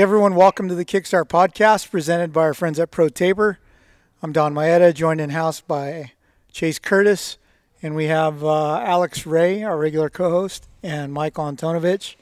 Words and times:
Hey 0.00 0.04
everyone, 0.04 0.34
welcome 0.34 0.66
to 0.66 0.74
the 0.74 0.86
Kickstart 0.86 1.26
podcast 1.26 1.90
presented 1.90 2.32
by 2.32 2.40
our 2.40 2.54
friends 2.54 2.80
at 2.80 2.90
Pro 2.90 3.08
ProTaper. 3.08 3.58
I'm 4.22 4.32
Don 4.32 4.54
Maeda, 4.54 4.94
joined 4.94 5.20
in 5.20 5.28
house 5.28 5.60
by 5.60 6.12
Chase 6.50 6.78
Curtis, 6.78 7.36
and 7.82 7.94
we 7.94 8.06
have 8.06 8.42
uh, 8.42 8.78
Alex 8.78 9.26
Ray, 9.26 9.62
our 9.62 9.76
regular 9.76 10.08
co-host, 10.08 10.66
and 10.82 11.12
Michael 11.12 11.44
Antonovich, 11.44 12.16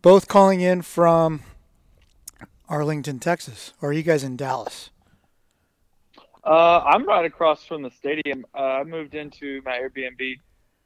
both 0.00 0.28
calling 0.28 0.62
in 0.62 0.80
from 0.80 1.42
Arlington, 2.70 3.18
Texas. 3.18 3.74
Or 3.82 3.90
are 3.90 3.92
you 3.92 4.02
guys 4.02 4.24
in 4.24 4.38
Dallas? 4.38 4.88
Uh, 6.42 6.78
I'm 6.86 7.06
right 7.06 7.26
across 7.26 7.66
from 7.66 7.82
the 7.82 7.90
stadium. 7.90 8.46
Uh, 8.54 8.60
I 8.62 8.84
moved 8.84 9.14
into 9.14 9.60
my 9.62 9.78
Airbnb 9.78 10.36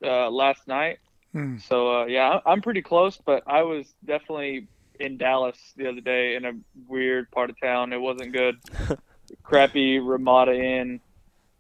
uh, 0.05 0.29
last 0.31 0.67
night, 0.67 0.99
Hmm. 1.31 1.59
so 1.59 2.01
uh, 2.01 2.07
yeah, 2.07 2.41
I'm 2.45 2.61
pretty 2.61 2.83
close. 2.83 3.21
But 3.25 3.45
I 3.47 3.63
was 3.63 3.95
definitely 4.05 4.67
in 5.01 5.17
Dallas 5.17 5.57
the 5.77 5.89
other 5.89 6.01
day 6.01 6.37
in 6.37 6.45
a 6.45 6.53
weird 6.89 7.31
part 7.31 7.51
of 7.51 7.61
town. 7.61 7.93
It 7.93 8.01
wasn't 8.01 8.33
good. 8.33 8.59
Crappy 9.43 9.99
Ramada 9.99 10.53
Inn 10.55 11.01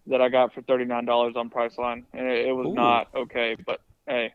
that 0.06 0.20
I 0.20 0.28
got 0.28 0.52
for 0.52 0.62
thirty 0.62 0.84
nine 0.84 1.04
dollars 1.04 1.34
on 1.36 1.50
Priceline, 1.50 2.04
and 2.12 2.26
it, 2.26 2.46
it 2.46 2.52
was 2.52 2.68
Ooh. 2.68 2.74
not 2.74 3.08
okay. 3.14 3.56
But 3.64 3.80
hey, 4.06 4.34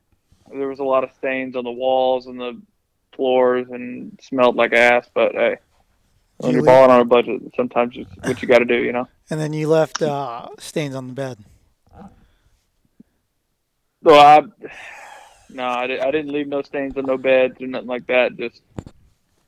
there 0.51 0.67
was 0.67 0.79
a 0.79 0.83
lot 0.83 1.03
of 1.03 1.11
stains 1.17 1.55
on 1.55 1.63
the 1.63 1.71
walls 1.71 2.27
and 2.27 2.39
the 2.39 2.59
floors, 3.15 3.67
and 3.69 4.19
smelled 4.21 4.55
like 4.55 4.73
ass. 4.73 5.07
But 5.13 5.33
hey, 5.33 5.57
when 6.37 6.51
you're 6.53 6.61
Julie? 6.61 6.67
balling 6.67 6.91
on 6.91 7.01
a 7.01 7.05
budget, 7.05 7.41
sometimes 7.55 7.95
it's 7.97 8.11
what 8.23 8.41
you 8.41 8.47
got 8.47 8.59
to 8.59 8.65
do, 8.65 8.77
you 8.77 8.91
know. 8.91 9.07
And 9.29 9.39
then 9.39 9.53
you 9.53 9.67
left 9.67 10.01
uh, 10.01 10.47
stains 10.59 10.95
on 10.95 11.07
the 11.07 11.13
bed. 11.13 11.39
Well, 14.01 14.19
I 14.19 14.67
no, 15.49 15.63
I, 15.63 15.83
I 15.83 16.11
didn't 16.11 16.31
leave 16.31 16.47
no 16.47 16.61
stains 16.61 16.97
on 16.97 17.05
no 17.05 17.17
beds 17.17 17.61
or 17.61 17.67
nothing 17.67 17.87
like 17.87 18.07
that. 18.07 18.37
Just 18.37 18.61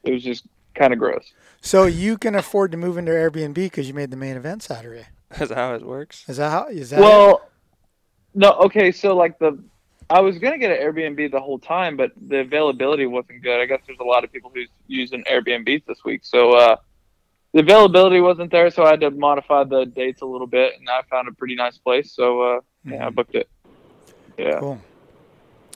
it 0.04 0.12
was 0.12 0.24
just 0.24 0.46
kind 0.76 0.94
of 0.94 1.00
gross. 1.00 1.34
So 1.62 1.86
you 1.86 2.18
can 2.18 2.36
afford 2.36 2.72
to 2.72 2.78
move 2.78 2.98
into 2.98 3.12
Airbnb 3.12 3.56
because 3.56 3.88
you 3.88 3.94
made 3.94 4.12
the 4.12 4.18
main 4.18 4.38
event 4.38 4.64
Saturday. 4.64 5.08
That's 5.38 5.52
how 5.52 5.74
it 5.76 5.86
works. 5.86 6.26
Is 6.28 6.38
that 6.38 6.50
how? 6.50 6.68
Is 6.68 6.90
that? 6.90 7.00
it? 7.00 7.02
Well, 7.02 7.50
no, 8.34 8.52
okay, 8.54 8.92
so 8.92 9.16
like 9.16 9.38
the 9.40 9.62
I 10.10 10.22
was 10.22 10.40
gonna 10.40 10.58
get 10.58 10.72
an 10.72 10.78
Airbnb 10.78 11.32
the 11.32 11.40
whole 11.40 11.60
time, 11.60 11.96
but 11.96 12.12
the 12.20 12.40
availability 12.40 13.06
wasn't 13.06 13.44
good. 13.44 13.60
I 13.60 13.66
guess 13.66 13.82
there's 13.86 14.00
a 14.00 14.04
lot 14.04 14.24
of 14.24 14.32
people 14.32 14.52
who's 14.54 14.70
using 14.88 15.24
Airbnbs 15.26 15.86
this 15.86 16.04
week, 16.04 16.22
so 16.24 16.54
uh, 16.54 16.78
the 17.54 17.60
availability 17.60 18.20
wasn't 18.20 18.52
there. 18.52 18.72
So 18.72 18.84
I 18.84 18.92
had 18.92 19.02
to 19.02 19.12
modify 19.12 19.66
the 19.66 19.86
dates 19.86 20.22
a 20.22 20.26
little 20.26 20.48
bit, 20.48 20.74
and 20.80 20.90
I 20.90 21.02
found 21.12 21.28
a 21.28 21.32
pretty 21.32 21.56
nice 21.56 21.78
place. 21.78 22.12
So 22.12 22.42
uh, 22.42 22.60
yeah, 22.86 23.06
I 23.06 23.10
booked 23.12 23.36
it. 23.36 23.50
Yeah, 24.38 24.60
Cool. 24.60 24.82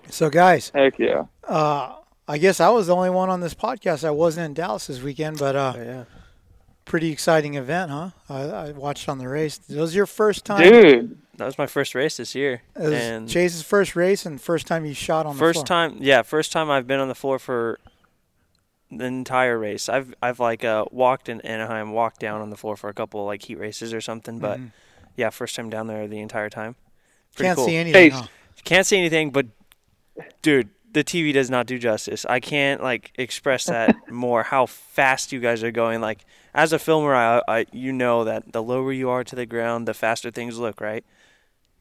So 0.09 0.29
guys, 0.29 0.71
heck 0.73 0.99
yeah. 0.99 1.25
uh, 1.47 1.95
I 2.27 2.37
guess 2.37 2.59
I 2.59 2.69
was 2.69 2.87
the 2.87 2.95
only 2.95 3.09
one 3.09 3.29
on 3.29 3.39
this 3.41 3.53
podcast. 3.53 4.03
I 4.03 4.11
wasn't 4.11 4.45
in 4.45 4.53
Dallas 4.53 4.87
this 4.87 5.01
weekend, 5.01 5.39
but 5.39 5.55
uh, 5.55 5.73
Oh, 5.75 5.81
yeah. 5.81 6.03
pretty 6.85 7.11
exciting 7.11 7.55
event, 7.55 7.91
huh? 7.91 8.09
I, 8.29 8.41
I 8.43 8.71
watched 8.71 9.09
on 9.09 9.17
the 9.17 9.27
race. 9.27 9.59
It 9.69 9.77
was 9.77 9.95
your 9.95 10.05
first 10.05 10.45
time. 10.45 10.61
Dude, 10.71 11.17
That 11.37 11.45
was 11.45 11.57
my 11.57 11.65
first 11.67 11.95
race 11.95 12.17
this 12.17 12.35
year. 12.35 12.61
It 12.75 12.81
was 12.83 12.93
and 12.93 13.27
Chase's 13.29 13.63
first 13.63 13.95
race 13.95 14.25
and 14.25 14.39
first 14.39 14.67
time 14.67 14.85
you 14.85 14.93
shot 14.93 15.25
on 15.25 15.35
the 15.35 15.39
first 15.39 15.65
time, 15.65 15.97
yeah, 15.99 16.21
first 16.21 16.51
time 16.51 16.69
I've 16.69 16.87
been 16.87 16.99
on 16.99 17.07
the 17.07 17.15
floor 17.15 17.39
for 17.39 17.79
the 18.91 19.05
entire 19.05 19.57
race. 19.57 19.89
I've 19.89 20.13
I've 20.21 20.39
like 20.39 20.63
uh, 20.63 20.85
walked 20.91 21.27
in 21.27 21.41
Anaheim, 21.41 21.91
walked 21.93 22.19
down 22.19 22.41
on 22.41 22.51
the 22.51 22.57
floor 22.57 22.77
for 22.77 22.89
a 22.89 22.93
couple 22.93 23.25
like 23.25 23.41
heat 23.43 23.57
races 23.57 23.93
or 23.93 24.01
something, 24.01 24.37
but 24.39 24.59
Mhm. 24.59 24.71
yeah, 25.17 25.31
first 25.31 25.55
time 25.55 25.69
down 25.71 25.87
there 25.87 26.07
the 26.07 26.19
entire 26.19 26.49
time. 26.49 26.75
Pretty 27.35 27.47
Can't 27.47 27.55
cool. 27.57 27.65
see 27.65 27.75
anything. 27.75 28.11
Chase. 28.11 28.19
huh? 28.19 28.27
Can't 28.63 28.85
see 28.85 28.97
anything, 28.99 29.31
but 29.31 29.47
dude, 30.41 30.69
the 30.93 31.03
TV 31.03 31.33
does 31.33 31.49
not 31.49 31.65
do 31.65 31.77
justice. 31.79 32.25
I 32.25 32.39
can't 32.39 32.81
like 32.81 33.11
express 33.15 33.65
that 33.65 33.95
more. 34.11 34.43
How 34.43 34.65
fast 34.65 35.31
you 35.31 35.39
guys 35.39 35.63
are 35.63 35.71
going. 35.71 36.01
Like 36.01 36.25
as 36.53 36.71
a 36.71 36.79
filmer, 36.79 37.15
I, 37.15 37.41
I 37.47 37.65
you 37.71 37.91
know 37.91 38.23
that 38.23 38.53
the 38.53 38.63
lower 38.63 38.93
you 38.93 39.09
are 39.09 39.23
to 39.23 39.35
the 39.35 39.45
ground, 39.45 39.87
the 39.87 39.93
faster 39.93 40.31
things 40.31 40.57
look, 40.57 40.79
right? 40.79 41.03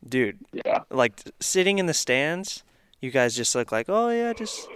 Dude, 0.06 0.38
yeah. 0.52 0.80
like 0.90 1.22
sitting 1.40 1.78
in 1.78 1.86
the 1.86 1.94
stands, 1.94 2.64
you 3.00 3.10
guys 3.10 3.36
just 3.36 3.54
look 3.54 3.70
like, 3.70 3.86
oh 3.88 4.08
yeah, 4.08 4.32
just 4.32 4.66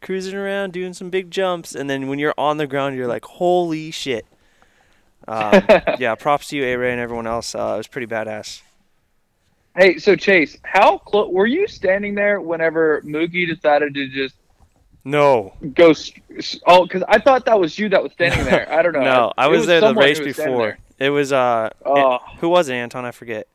cruising 0.00 0.34
around, 0.34 0.72
doing 0.72 0.92
some 0.92 1.10
big 1.10 1.30
jumps, 1.30 1.74
and 1.74 1.88
then 1.88 2.08
when 2.08 2.18
you're 2.18 2.34
on 2.36 2.56
the 2.56 2.66
ground, 2.66 2.96
you're 2.96 3.06
like, 3.06 3.24
holy 3.24 3.90
shit. 3.90 4.26
Um, 5.28 5.62
yeah, 5.98 6.14
props 6.16 6.48
to 6.48 6.56
you, 6.56 6.64
A 6.64 6.76
Ray, 6.76 6.90
and 6.90 7.00
everyone 7.00 7.26
else. 7.28 7.54
Uh, 7.54 7.72
it 7.74 7.76
was 7.76 7.86
pretty 7.86 8.08
badass. 8.08 8.62
Hey, 9.76 9.98
so 9.98 10.16
Chase, 10.16 10.56
how 10.64 10.98
close 10.98 11.30
were 11.32 11.46
you 11.46 11.66
standing 11.66 12.14
there 12.14 12.40
whenever 12.40 13.00
Mookie 13.02 13.46
decided 13.46 13.94
to 13.94 14.08
just 14.08 14.34
No, 15.04 15.54
go? 15.74 15.90
s- 15.90 16.12
s- 16.36 16.60
Oh, 16.66 16.82
because 16.84 17.02
I 17.08 17.18
thought 17.18 17.46
that 17.46 17.58
was 17.58 17.78
you 17.78 17.88
that 17.88 18.02
was 18.02 18.12
standing 18.12 18.44
there. 18.44 18.70
I 18.70 18.82
don't 18.82 18.92
know. 18.92 19.00
no, 19.00 19.32
I 19.38 19.46
It 19.46 19.50
was, 19.50 19.66
there 19.66 19.80
the 19.80 19.94
race 19.94 20.20
was 20.20 20.34
standing 20.36 20.54
before. 20.56 20.78
It 20.98 21.08
was 21.10 21.32
uh, 21.32 21.70
Oh. 21.86 22.18
who 22.38 22.48
was 22.50 22.68
it, 22.68 22.74
Anton? 22.74 23.04
I 23.06 23.10
forget. 23.12 23.46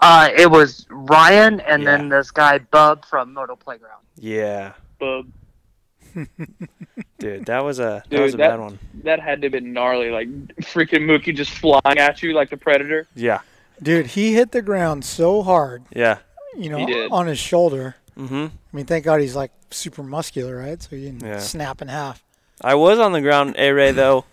Uh, 0.00 0.28
it 0.36 0.50
was 0.50 0.86
Ryan 0.90 1.60
and 1.60 1.82
Yeah. 1.82 1.96
then 1.96 2.08
this 2.08 2.30
guy 2.30 2.58
Bub 2.58 3.04
from 3.04 3.32
Moto 3.32 3.54
Playground. 3.56 4.00
Yeah, 4.16 4.72
there. 5.00 5.22
Bub. 5.22 5.26
dude, 7.18 7.46
that 7.46 7.62
was 7.64 7.78
a 7.78 8.02
that 8.04 8.10
Dude, 8.10 8.20
was 8.20 8.34
a 8.34 8.36
that- 8.38 8.50
bad 8.50 8.60
one. 8.60 8.78
That 9.04 9.20
had 9.20 9.40
to 9.42 9.46
have 9.46 9.52
been 9.52 9.72
gnarly. 9.72 10.10
Like 10.10 10.28
freaking 10.62 11.02
Mookie 11.04 11.34
just 11.34 11.50
flying 11.52 11.98
at 11.98 12.22
you 12.22 12.32
like 12.32 12.50
the 12.50 12.56
Predator. 12.56 13.06
Yeah, 13.14 13.40
Dude, 13.82 14.06
he 14.08 14.34
hit 14.34 14.52
the 14.52 14.62
ground 14.62 15.04
so 15.04 15.42
hard, 15.42 15.84
yeah. 15.94 16.18
you 16.56 16.68
know, 16.70 16.78
on 17.10 17.26
his 17.26 17.38
shoulder. 17.38 17.96
Mm-hmm. 18.16 18.46
I 18.46 18.76
mean, 18.76 18.86
thank 18.86 19.04
God 19.04 19.20
he's 19.20 19.36
like 19.36 19.52
super 19.70 20.02
muscular, 20.02 20.56
right? 20.56 20.82
So 20.82 20.96
you 20.96 21.10
can 21.10 21.20
Yeah. 21.20 21.38
snap 21.38 21.80
in 21.82 21.88
half. 21.88 22.24
I 22.60 22.74
was 22.74 22.98
on 22.98 23.12
the 23.12 23.20
ground, 23.20 23.54
A 23.56 23.70
Ray, 23.70 23.92
though, 23.92 24.24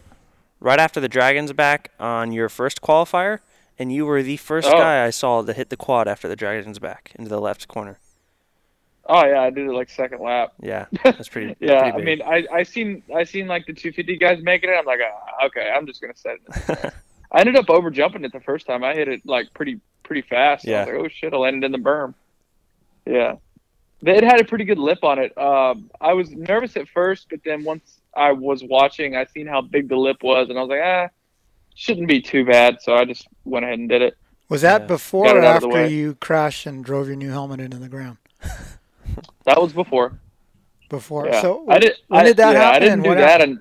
right 0.59 0.79
after 0.79 0.99
the 0.99 1.07
Dragons 1.07 1.53
back 1.53 1.91
on 1.99 2.31
your 2.31 2.49
first 2.49 2.81
qualifier, 2.81 3.39
and 3.77 3.91
you 3.91 4.05
were 4.05 4.23
the 4.23 4.37
first 4.37 4.67
Oh. 4.67 4.71
guy 4.77 5.05
I 5.05 5.11
saw 5.11 5.43
to 5.43 5.53
hit 5.53 5.69
the 5.69 5.77
quad 5.77 6.07
after 6.07 6.27
the 6.27 6.35
Dragons 6.35 6.79
back 6.79 7.11
into 7.15 7.29
the 7.29 7.39
left 7.39 7.67
corner. 7.67 7.99
Oh 9.07 9.23
yeah, 9.23 9.41
I 9.41 9.51
did 9.51 9.67
it 9.67 9.71
like 9.71 9.89
second 9.91 10.19
lap. 10.21 10.53
Yeah, 10.59 10.85
that's 11.03 11.29
pretty. 11.29 11.55
Yeah, 11.59 11.91
pretty 11.91 12.01
I 12.01 12.03
mean, 12.03 12.21
I 12.23 12.47
I 12.51 12.63
seen 12.63 13.03
I 13.15 13.23
seen 13.23 13.45
like 13.45 13.67
the 13.67 13.73
250 13.73 14.17
guys 14.17 14.39
making 14.41 14.71
it. 14.71 14.73
I'm 14.73 14.85
like, 14.85 14.99
ah, 15.05 15.45
okay, 15.45 15.69
I'm 15.69 15.85
just 15.85 16.01
gonna 16.01 16.15
set 16.15 16.37
it. 16.47 16.93
I 17.35 17.41
ended 17.41 17.57
up 17.57 17.69
over 17.69 17.91
jumping 17.91 18.23
it 18.23 18.31
the 18.31 18.39
first 18.39 18.65
time. 18.65 18.81
I 18.83 18.93
hit 18.95 19.09
it 19.09 19.21
like 19.25 19.53
pretty 19.53 19.81
pretty 20.03 20.21
fast. 20.21 20.65
I 20.65 20.71
Yeah. 20.71 20.85
was 20.85 20.93
like, 20.93 21.01
oh 21.03 21.07
shit, 21.09 21.33
I 21.33 21.37
landed 21.37 21.65
in 21.65 21.71
the 21.73 21.77
berm. 21.77 22.13
Yeah, 23.05 23.35
it 24.01 24.23
had 24.23 24.39
a 24.39 24.45
pretty 24.45 24.63
good 24.63 24.79
lip 24.79 25.03
on 25.03 25.19
it. 25.19 25.37
Um, 25.37 25.91
I 25.99 26.13
was 26.13 26.31
nervous 26.31 26.77
at 26.77 26.87
first, 26.87 27.27
but 27.29 27.41
then 27.43 27.63
once 27.65 27.99
I 28.15 28.31
was 28.31 28.63
watching, 28.63 29.15
I 29.17 29.25
seen 29.25 29.47
how 29.47 29.61
big 29.61 29.89
the 29.89 29.97
lip 29.97 30.23
was, 30.23 30.49
and 30.49 30.57
I 30.57 30.61
was 30.61 30.69
like, 30.69 30.81
ah, 30.81 31.09
shouldn't 31.75 32.07
be 32.07 32.21
too 32.21 32.45
bad. 32.45 32.81
So 32.81 32.95
I 32.95 33.03
just 33.03 33.27
went 33.43 33.65
ahead 33.65 33.79
and 33.79 33.89
did 33.89 34.01
it. 34.01 34.15
Was 34.47 34.61
that 34.61 34.81
Yeah. 34.81 34.87
before 34.87 35.27
or 35.27 35.37
it 35.39 35.43
out 35.43 35.57
of 35.57 35.69
the 35.69 35.77
after 35.77 35.87
you 35.89 36.15
crashed 36.15 36.65
and 36.65 36.85
drove 36.85 37.07
your 37.07 37.17
new 37.17 37.31
helmet 37.31 37.59
into 37.59 37.77
the 37.77 37.89
ground? 37.89 38.17
That 39.43 39.61
was 39.61 39.73
before. 39.73 40.17
Before. 40.89 41.27
Yeah. 41.27 41.41
So 41.41 41.65
I 41.67 41.79
did. 41.79 41.95
when 42.07 42.21
I, 42.21 42.23
did 42.23 42.37
that 42.37 42.53
yeah, 42.53 42.59
happen 42.59 42.75
I 42.75 42.79
didn't 42.79 43.01
do 43.03 43.09
what 43.09 43.17
that, 43.17 43.41
happened? 43.41 43.59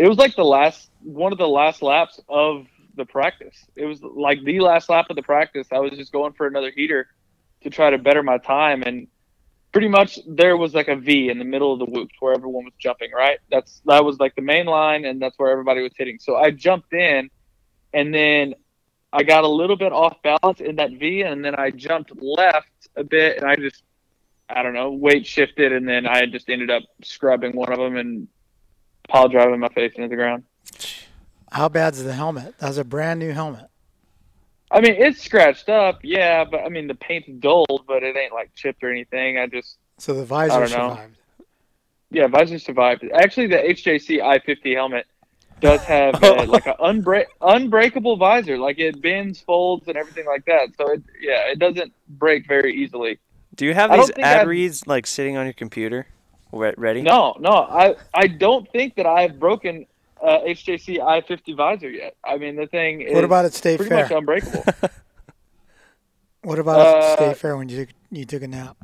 It 0.00 0.08
was 0.08 0.16
like 0.16 0.34
the 0.34 0.44
last 0.44 0.90
one 1.02 1.30
of 1.30 1.38
the 1.38 1.46
last 1.46 1.82
laps 1.82 2.18
of 2.26 2.66
the 2.96 3.04
practice. 3.04 3.66
It 3.76 3.84
was 3.84 4.02
like 4.02 4.42
the 4.42 4.60
last 4.60 4.88
lap 4.88 5.06
of 5.10 5.16
the 5.16 5.22
practice. 5.22 5.68
I 5.70 5.78
was 5.78 5.92
just 5.92 6.10
going 6.10 6.32
for 6.32 6.46
another 6.46 6.70
heater 6.74 7.06
to 7.62 7.70
try 7.70 7.90
to 7.90 7.98
better 7.98 8.22
my 8.22 8.38
time, 8.38 8.82
and 8.82 9.08
pretty 9.72 9.88
much 9.88 10.18
there 10.26 10.56
was 10.56 10.74
like 10.74 10.88
a 10.88 10.96
V 10.96 11.28
in 11.28 11.38
the 11.38 11.44
middle 11.44 11.74
of 11.74 11.78
the 11.80 11.84
whoops 11.84 12.14
where 12.18 12.32
everyone 12.32 12.64
was 12.64 12.72
jumping. 12.78 13.10
Right, 13.12 13.40
that's 13.50 13.82
that 13.84 14.02
was 14.02 14.18
like 14.18 14.34
the 14.36 14.42
main 14.42 14.64
line, 14.64 15.04
and 15.04 15.20
that's 15.20 15.38
where 15.38 15.50
everybody 15.50 15.82
was 15.82 15.92
hitting. 15.94 16.18
So 16.18 16.36
I 16.36 16.50
jumped 16.50 16.94
in, 16.94 17.28
and 17.92 18.14
then 18.14 18.54
I 19.12 19.22
got 19.22 19.44
a 19.44 19.48
little 19.48 19.76
bit 19.76 19.92
off 19.92 20.16
balance 20.22 20.60
in 20.60 20.76
that 20.76 20.92
V, 20.92 21.22
and 21.22 21.44
then 21.44 21.56
I 21.56 21.70
jumped 21.72 22.10
left 22.22 22.88
a 22.96 23.04
bit, 23.04 23.36
and 23.36 23.46
I 23.46 23.56
just 23.56 23.82
I 24.48 24.62
don't 24.62 24.72
know, 24.72 24.92
weight 24.92 25.26
shifted, 25.26 25.72
and 25.72 25.86
then 25.86 26.06
I 26.06 26.24
just 26.24 26.48
ended 26.48 26.70
up 26.70 26.84
scrubbing 27.02 27.54
one 27.54 27.70
of 27.70 27.78
them 27.78 27.98
and 27.98 28.28
pile 29.10 29.28
driving 29.28 29.60
my 29.60 29.68
face 29.68 29.92
into 29.96 30.08
the 30.08 30.16
ground. 30.16 30.44
How 31.52 31.68
bad's 31.68 32.02
the 32.02 32.12
helmet? 32.12 32.54
That's 32.58 32.76
a 32.76 32.84
brand 32.84 33.18
new 33.20 33.32
helmet. 33.32 33.66
I 34.70 34.80
mean, 34.80 34.94
it's 34.96 35.20
scratched 35.20 35.68
up, 35.68 35.98
yeah, 36.04 36.44
but 36.44 36.60
I 36.60 36.68
mean, 36.68 36.86
the 36.86 36.94
paint's 36.94 37.28
dulled, 37.40 37.84
but 37.88 38.04
it 38.04 38.16
ain't 38.16 38.32
like 38.32 38.54
chipped 38.54 38.84
or 38.84 38.90
anything. 38.90 39.36
I 39.36 39.46
just, 39.48 39.78
So 39.98 40.14
the 40.14 40.24
visor 40.24 40.52
I 40.54 40.58
don't 40.60 40.70
know. 40.70 40.90
survived. 40.94 41.16
Yeah, 42.12 42.26
visor 42.28 42.58
survived. 42.60 43.04
Actually, 43.12 43.48
the 43.48 43.56
HJC 43.56 44.22
I-50 44.22 44.74
helmet 44.74 45.06
does 45.60 45.80
have 45.82 46.14
uh, 46.24 46.44
like 46.46 46.66
an 46.66 46.74
unbreak 46.80 47.26
unbreakable 47.40 48.16
visor. 48.16 48.58
Like 48.58 48.78
it 48.78 49.02
bends, 49.02 49.40
folds, 49.40 49.88
and 49.88 49.96
everything 49.96 50.26
like 50.26 50.44
that. 50.46 50.68
So 50.78 50.92
it 50.92 51.02
yeah, 51.20 51.50
it 51.50 51.58
doesn't 51.58 51.92
break 52.08 52.46
very 52.46 52.74
easily. 52.76 53.18
Do 53.56 53.66
you 53.66 53.74
have 53.74 53.90
I 53.90 53.96
these 53.98 54.10
ad 54.18 54.40
I've- 54.42 54.48
reads 54.48 54.86
like 54.86 55.06
sitting 55.06 55.36
on 55.36 55.46
your 55.46 55.52
computer, 55.52 55.98
re- 55.98 56.04
ready? 56.52 57.02
No, 57.02 57.36
no, 57.40 57.50
I 57.50 57.94
I 58.14 58.26
don't 58.26 58.70
think 58.72 58.96
that 58.96 59.06
I've 59.06 59.38
broken 59.38 59.86
uh, 60.22 60.40
HJC 60.46 61.00
I-50 61.00 61.56
visor 61.56 61.90
yet. 61.90 62.14
I 62.24 62.36
mean, 62.36 62.56
the 62.56 62.66
thing 62.66 63.00
is 63.02 63.14
What 63.14 63.24
about 63.24 63.44
at 63.46 63.54
State 63.54 63.76
pretty 63.78 63.90
Fair? 63.90 64.02
much 64.04 64.10
unbreakable. 64.12 64.64
What 66.42 66.58
about 66.58 66.80
at 66.80 67.02
Uh, 67.02 67.16
State 67.16 67.36
Fair 67.36 67.56
when 67.56 67.68
you 67.68 67.84
took, 67.84 67.94
you 68.10 68.24
took 68.24 68.42
a 68.42 68.48
nap? 68.48 68.76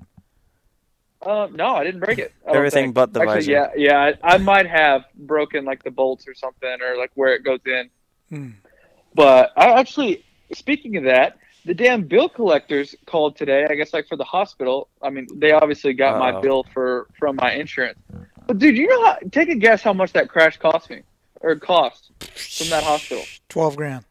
Uh, 1.23 1.49
no, 1.53 1.75
I 1.75 1.85
didn't 1.85 2.01
break 2.01 2.19
it. 2.19 2.33
Everything 2.47 2.85
think. 2.87 2.95
but 2.95 3.13
the 3.15 3.21
Actually, 3.21 3.35
visor. 3.37 3.51
Yeah, 3.51 3.69
yeah, 3.77 4.13
I, 4.23 4.35
I 4.35 4.39
might 4.39 4.67
have 4.69 5.05
broken 5.15 5.65
like 5.65 5.83
the 5.83 5.91
bolts 5.91 6.29
or 6.29 6.35
something, 6.35 6.77
or 6.83 6.97
like 6.99 7.11
where 7.15 7.35
it 7.35 7.43
goes 7.45 7.61
in. 7.67 7.91
Hmm. 8.29 8.51
But 9.15 9.53
I 9.57 9.71
actually, 9.81 10.25
speaking 10.53 10.97
of 10.99 11.05
that, 11.05 11.39
the 11.67 11.75
damn 11.75 12.05
bill 12.05 12.29
collectors 12.29 12.95
called 13.07 13.37
today. 13.37 13.67
I 13.69 13.75
guess 13.75 13.93
like 13.93 14.07
for 14.09 14.17
the 14.17 14.25
hospital. 14.25 14.89
I 15.03 15.11
mean, 15.11 15.27
they 15.35 15.53
obviously 15.53 15.93
got 15.93 16.19
my 16.19 16.31
Uh-oh. 16.31 16.41
bill 16.41 16.67
for 16.73 17.09
from 17.19 17.37
my 17.37 17.53
insurance. 17.53 17.99
But 18.47 18.59
dude, 18.59 18.77
you 18.77 18.87
know 18.87 19.05
how? 19.05 19.19
Take 19.33 19.49
a 19.49 19.57
guess 19.57 19.83
how 19.83 19.93
much 19.93 20.13
that 20.13 20.29
crash 20.29 20.57
cost 20.59 20.89
me, 20.89 21.03
or 21.41 21.57
cost 21.57 22.13
from 22.21 22.69
that 22.71 22.85
hospital. 22.85 23.25
Twelve 23.49 23.77
grand. 23.77 24.05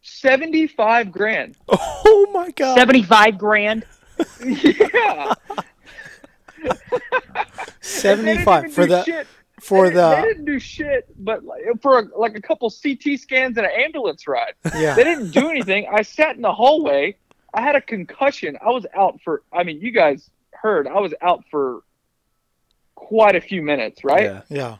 Seventy-five 0.00 1.12
grand. 1.12 1.56
Oh 2.08 2.30
my 2.32 2.50
god. 2.52 2.76
Seventy-five 2.76 3.36
grand. 3.36 3.84
yeah. 4.44 5.34
Seventy-five 7.80 8.72
for 8.72 8.86
the 8.86 9.04
shit. 9.04 9.26
For 9.60 9.88
they, 9.88 9.94
They 9.96 10.22
didn't 10.22 10.44
do 10.44 10.58
shit, 10.58 11.06
but 11.24 11.44
like, 11.44 11.62
for 11.82 11.98
a, 12.00 12.18
like 12.18 12.36
a 12.36 12.42
couple 12.42 12.70
CT 12.70 13.18
scans 13.18 13.56
and 13.56 13.66
an 13.66 13.72
ambulance 13.76 14.26
ride. 14.28 14.52
yeah. 14.76 14.94
They 14.94 15.04
didn't 15.04 15.30
do 15.30 15.48
anything. 15.48 15.86
I 15.90 16.02
sat 16.02 16.36
in 16.36 16.42
the 16.42 16.52
hallway. 16.52 17.16
I 17.54 17.62
had 17.62 17.74
a 17.76 17.80
concussion. 17.80 18.58
I 18.64 18.70
was 18.70 18.84
out 18.94 19.18
for. 19.24 19.42
I 19.52 19.62
mean, 19.64 19.80
you 19.80 19.90
guys 19.90 20.28
heard. 20.52 20.86
I 20.86 21.00
was 21.00 21.14
out 21.22 21.44
for 21.50 21.82
quite 22.94 23.36
a 23.36 23.40
few 23.40 23.62
minutes, 23.62 24.04
right? 24.04 24.24
Yeah. 24.24 24.42
Yeah. 24.50 24.76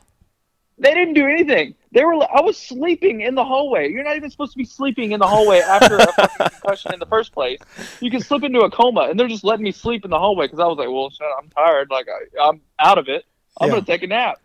They 0.79 0.93
didn't 0.93 1.15
do 1.15 1.25
anything. 1.25 1.73
They 1.91 2.05
were. 2.05 2.13
I 2.31 2.41
was 2.41 2.55
sleeping 2.55 3.21
in 3.21 3.33
the 3.33 3.43
hallway. 3.43 3.89
You're 3.91 4.03
not 4.03 4.15
even 4.15 4.29
supposed 4.29 4.51
to 4.51 4.57
be 4.59 4.65
sleeping 4.65 5.11
in 5.11 5.19
the 5.19 5.25
hallway 5.25 5.59
after 5.59 5.97
a 5.97 6.05
fucking 6.13 6.47
concussion 6.61 6.93
in 6.93 6.99
the 6.99 7.07
first 7.07 7.31
place. 7.33 7.59
You 7.99 8.11
can 8.11 8.21
slip 8.21 8.43
into 8.43 8.59
a 8.59 8.69
coma, 8.69 9.07
and 9.09 9.19
they're 9.19 9.27
just 9.27 9.43
letting 9.43 9.63
me 9.63 9.71
sleep 9.71 10.05
in 10.05 10.11
the 10.11 10.19
hallway 10.19 10.45
because 10.45 10.59
I 10.59 10.67
was 10.67 10.77
like, 10.77 10.87
"Well, 10.89 11.09
shit, 11.09 11.25
I'm 11.39 11.49
tired. 11.49 11.89
Like, 11.89 12.05
I, 12.07 12.47
I'm 12.49 12.61
out 12.77 12.99
of 12.99 13.07
it. 13.09 13.25
I'm 13.59 13.69
Yeah. 13.69 13.75
gonna 13.75 13.85
take 13.87 14.03
a 14.03 14.07
nap." 14.07 14.39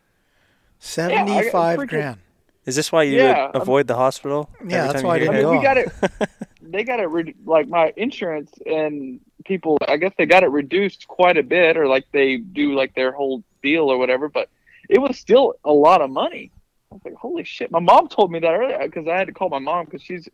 Seventy-five 0.82 1.79
freaking- 1.79 1.88
grand. 1.88 2.19
Is 2.67 2.76
this 2.76 2.93
why 2.93 3.05
you 3.05 3.17
Yeah, 3.17 3.50
avoid 3.55 3.87
the 3.88 3.96
hospital? 3.96 4.49
Yeah, 4.67 4.84
every 4.84 4.88
that's 4.88 4.93
time 4.94 5.05
why 5.05 5.14
I 5.14 5.17
you 5.19 5.23
I 5.23 5.32
didn't 5.32 5.34
mean, 5.34 5.43
go. 5.43 5.52
it? 5.52 5.56
we 5.56 5.62
got 5.62 5.76
it. 5.79 6.29
They 6.64 6.84
got 6.84 7.00
it. 7.00 7.06
Re- 7.11 7.34
like 7.44 7.69
my 7.69 7.93
insurance 7.96 8.50
and 8.64 9.20
people. 9.44 9.76
I 9.88 9.96
guess 9.99 10.12
they 10.17 10.25
got 10.26 10.43
it 10.43 10.46
reduced 10.46 11.06
quite 11.06 11.37
a 11.37 11.43
bit, 11.43 11.76
or 11.76 11.87
like 11.87 12.06
they 12.12 12.37
do 12.38 12.75
like 12.75 12.94
their 12.94 13.12
whole 13.12 13.43
deal 13.62 13.90
or 13.90 13.99
whatever. 13.99 14.29
But 14.29 14.49
it 14.88 14.99
was 14.99 15.19
still 15.19 15.55
a 15.64 15.73
lot 15.73 16.00
of 16.00 16.08
money. 16.08 16.50
I 16.90 16.94
was 16.94 17.02
like, 17.05 17.14
holy 17.14 17.44
shit! 17.44 17.70
My 17.70 17.81
mom 17.81 18.08
told 18.08 18.31
me 18.32 18.38
that 18.38 18.55
earlier 18.55 18.79
because 18.84 19.06
I 19.06 19.19
had 19.19 19.26
to 19.26 19.32
call 19.34 19.50
my 19.50 19.58
mom 19.58 19.84
because 19.84 20.02
she's 20.02 20.29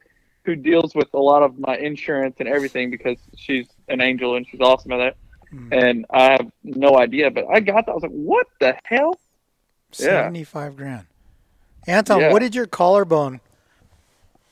who 0.44 0.54
deals 0.54 0.94
with 0.94 1.08
a 1.12 1.18
lot 1.18 1.42
of 1.42 1.58
my 1.58 1.76
insurance 1.76 2.36
and 2.38 2.48
everything 2.48 2.90
because 2.90 3.16
she's 3.36 3.66
an 3.88 4.00
angel 4.00 4.36
and 4.36 4.46
she's 4.46 4.60
awesome 4.60 4.92
at 4.92 5.00
it. 5.00 5.16
Hmm. 5.50 5.72
And 5.72 6.06
I 6.10 6.32
have 6.32 6.52
no 6.62 6.98
idea, 6.98 7.30
but 7.32 7.46
I 7.52 7.58
got 7.60 7.86
that. 7.86 7.92
I 7.92 7.94
was 7.94 8.02
like, 8.04 8.12
what 8.12 8.46
the 8.60 8.76
hell? 8.84 9.18
Yeah. 9.92 10.06
Seventy-five 10.22 10.76
grand. 10.76 11.06
Anton, 11.86 12.20
Yeah. 12.20 12.32
what 12.32 12.40
did 12.40 12.54
your 12.54 12.66
collarbone 12.66 13.40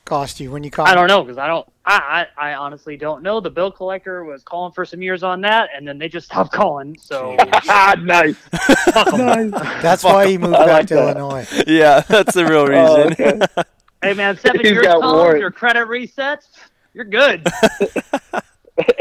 cost 0.07 0.41
you 0.41 0.51
when 0.51 0.65
you 0.65 0.71
caught? 0.71 0.89
I 0.89 0.95
don't 0.95 1.09
know 1.09 1.23
because 1.23 1.37
I 1.39 1.47
don't. 1.47 1.67
I, 1.85 2.27
I 2.37 2.51
I 2.51 2.55
honestly 2.55 2.97
don't 2.97 3.23
know. 3.23 3.39
The 3.41 3.51
bill 3.51 3.71
collector 3.71 4.25
was 4.25 4.43
calling 4.43 4.73
for 4.73 4.85
some 4.85 5.03
years 5.03 5.23
on 5.23 5.41
that, 5.43 5.69
and 5.77 5.87
then 5.87 5.99
they 5.99 6.09
just 6.09 6.27
stopped 6.31 6.53
calling. 6.53 6.97
So 6.99 7.37
ah, 7.39 7.95
nice. 8.01 8.37
fuck 8.93 9.13
'em. 9.13 9.51
That's 9.51 10.03
why 10.03 10.27
he 10.29 10.39
moved 10.39 10.55
I 10.55 10.67
back 10.67 10.69
like 10.69 10.87
to 10.89 10.95
that. 10.95 11.17
Illinois. 11.19 11.47
yeah, 11.67 12.01
that's 12.01 12.35
the 12.35 12.47
real 12.47 12.61
Oh, 12.73 13.05
reason. 13.05 13.43
okay. 13.43 13.63
Hey 14.03 14.13
man, 14.13 14.37
seven 14.37 14.61
He's 14.61 14.73
years 14.73 14.85
got 14.87 15.01
calling, 15.01 15.39
your 15.41 15.51
credit 15.51 15.89
resets. 15.89 16.47
You're 16.93 17.07
good. 17.07 17.45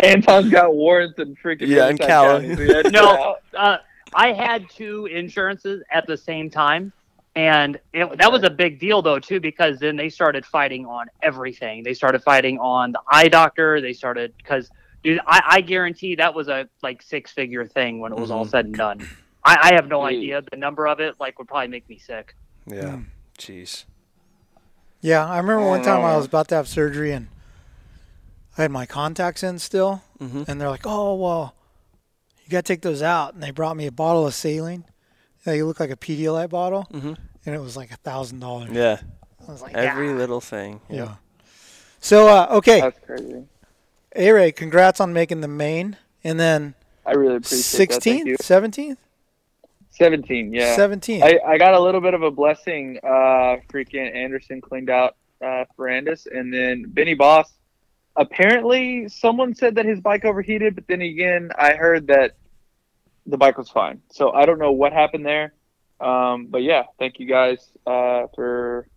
Anton's 0.02 0.50
got 0.50 0.74
warrants 0.74 1.20
and 1.20 1.38
freaking 1.38 1.68
Yeah, 1.68 1.88
and 1.88 2.00
Riverside 2.00 2.08
Cali. 2.08 2.42
County, 2.48 2.56
so 2.56 2.62
he 2.64 2.74
had 2.74 2.86
to 2.86 2.92
No. 2.92 3.36
uh, 3.56 3.78
I 4.16 4.32
had 4.34 4.70
two 4.70 5.06
insurances 5.08 5.84
at 5.92 6.08
the 6.08 6.16
same 6.18 6.50
time, 6.50 6.94
and 7.36 7.80
it, 7.94 8.18
that 8.18 8.32
was 8.32 8.44
a 8.44 8.50
big 8.50 8.80
deal 8.80 9.02
though 9.02 9.20
too 9.20 9.40
because 9.40 9.80
then 9.80 9.96
they 9.96 10.10
started 10.10 10.46
fighting 10.46 10.86
on 10.86 11.08
everything. 11.22 11.84
They 11.84 11.94
started 11.94 12.24
fighting 12.24 12.58
on 12.60 12.94
the 12.94 13.02
eye 13.12 13.28
doctor. 13.28 13.82
They 13.82 13.94
started 13.94 14.34
because 14.38 14.70
dude, 15.04 15.20
I, 15.28 15.42
I 15.46 15.62
guarantee 15.62 16.16
that 16.16 16.34
was 16.34 16.48
a 16.48 16.68
like 16.82 17.02
six 17.02 17.32
figure 17.32 17.66
thing 17.66 18.00
when 18.00 18.12
it 18.14 18.18
was 18.18 18.32
all 18.32 18.46
Mhm. 18.46 18.50
said 18.50 18.66
and 18.66 18.76
done. 18.78 19.08
I, 19.44 19.72
I 19.72 19.76
have 19.76 19.88
no 19.88 20.00
Jeez. 20.00 20.06
idea 20.18 20.42
the 20.50 20.58
number 20.58 20.88
of 20.88 21.00
it. 21.00 21.16
Like 21.20 21.38
would 21.38 21.48
probably 21.48 21.68
make 21.68 21.88
me 21.90 21.98
sick. 22.00 22.34
yeah. 22.66 23.00
Jeez. 23.38 23.84
Yeah, 25.02 25.28
I 25.28 25.38
remember 25.38 25.68
one 25.68 25.84
time 25.84 26.04
I 26.04 26.14
Oh. 26.14 26.18
was 26.18 26.26
about 26.26 26.48
to 26.48 26.56
have 26.56 26.68
surgery 26.68 27.12
and 27.12 27.28
I 28.58 28.62
had 28.64 28.72
my 28.72 28.86
contacts 28.86 29.44
in 29.44 29.60
still, 29.60 30.02
hmm 30.18 30.44
and 30.48 30.60
they're 30.62 30.70
like, 30.70 30.86
"Oh 30.86 31.14
well, 31.16 31.54
you 32.45 32.51
got 32.51 32.63
to 32.65 32.74
take 32.74 32.81
those 32.81 33.01
out." 33.01 33.33
And 33.33 33.44
they 33.44 33.51
brought 33.51 33.75
me 33.75 33.86
a 33.88 33.92
bottle 33.92 34.25
of 34.25 34.33
saline. 34.33 34.86
They 35.44 35.62
look 35.63 35.80
like 35.80 35.92
a 35.92 35.95
Pedialyte 35.97 36.50
bottle, 36.50 36.88
Mhm. 36.92 37.18
and 37.45 37.56
it 37.56 37.59
was 37.62 37.75
like 37.77 37.92
a 37.92 37.97
thousand 37.97 38.39
dollars. 38.39 38.69
Yeah. 38.71 39.00
I 39.47 39.51
was 39.51 39.62
like, 39.62 39.75
Every 39.75 40.07
yeah. 40.09 40.15
little 40.15 40.42
thing. 40.42 40.81
yeah. 40.89 41.15
So 42.00 42.27
uh, 42.27 42.47
okay, 42.51 42.81
That's 42.81 43.00
crazy. 43.06 43.44
A 44.15 44.31
Ray, 44.31 44.51
congrats 44.51 45.00
on 45.00 45.12
making 45.13 45.42
the 45.42 45.47
main, 45.47 45.97
and 46.24 46.39
then 46.39 46.74
I 47.06 47.12
really 47.12 47.36
appreciate 47.36 47.57
that. 47.57 47.63
Sixteenth, 47.94 48.42
seventeenth, 48.44 49.00
17, 49.92 50.53
yeah. 50.53 50.75
seventeenth. 50.75 51.24
I, 51.24 51.39
I 51.45 51.57
got 51.57 51.74
a 51.74 51.80
little 51.80 52.01
bit 52.01 52.13
of 52.13 52.21
a 52.24 52.31
blessing. 52.31 53.00
Uh, 53.03 53.57
freaking 53.71 54.13
Anderson 54.15 54.62
cleaned 54.62 54.89
out 54.89 55.15
uh, 55.42 55.65
Ferrandis, 55.77 56.27
and 56.31 56.53
then 56.53 56.86
Benny 56.88 57.13
Bloss. 57.13 57.51
Apparently, 58.16 59.10
someone 59.10 59.54
said 59.54 59.76
that 59.76 59.86
his 59.86 60.00
bike 60.00 60.26
overheated, 60.26 60.76
but 60.76 60.88
then 60.88 61.02
again, 61.02 61.52
I 61.58 61.74
heard 61.74 62.08
that 62.08 62.36
the 63.26 63.38
bike 63.38 63.58
was 63.58 63.70
fine. 63.70 64.02
So 64.12 64.32
I 64.32 64.46
don't 64.46 64.60
know 64.60 64.72
what 64.72 64.94
happened 64.94 65.26
there. 65.26 65.54
Um, 66.00 66.48
but 66.48 66.64
yeah, 66.64 66.84
thank 67.00 67.20
you 67.20 67.28
guys 67.28 67.70
uh, 67.86 68.28
for 68.36 68.88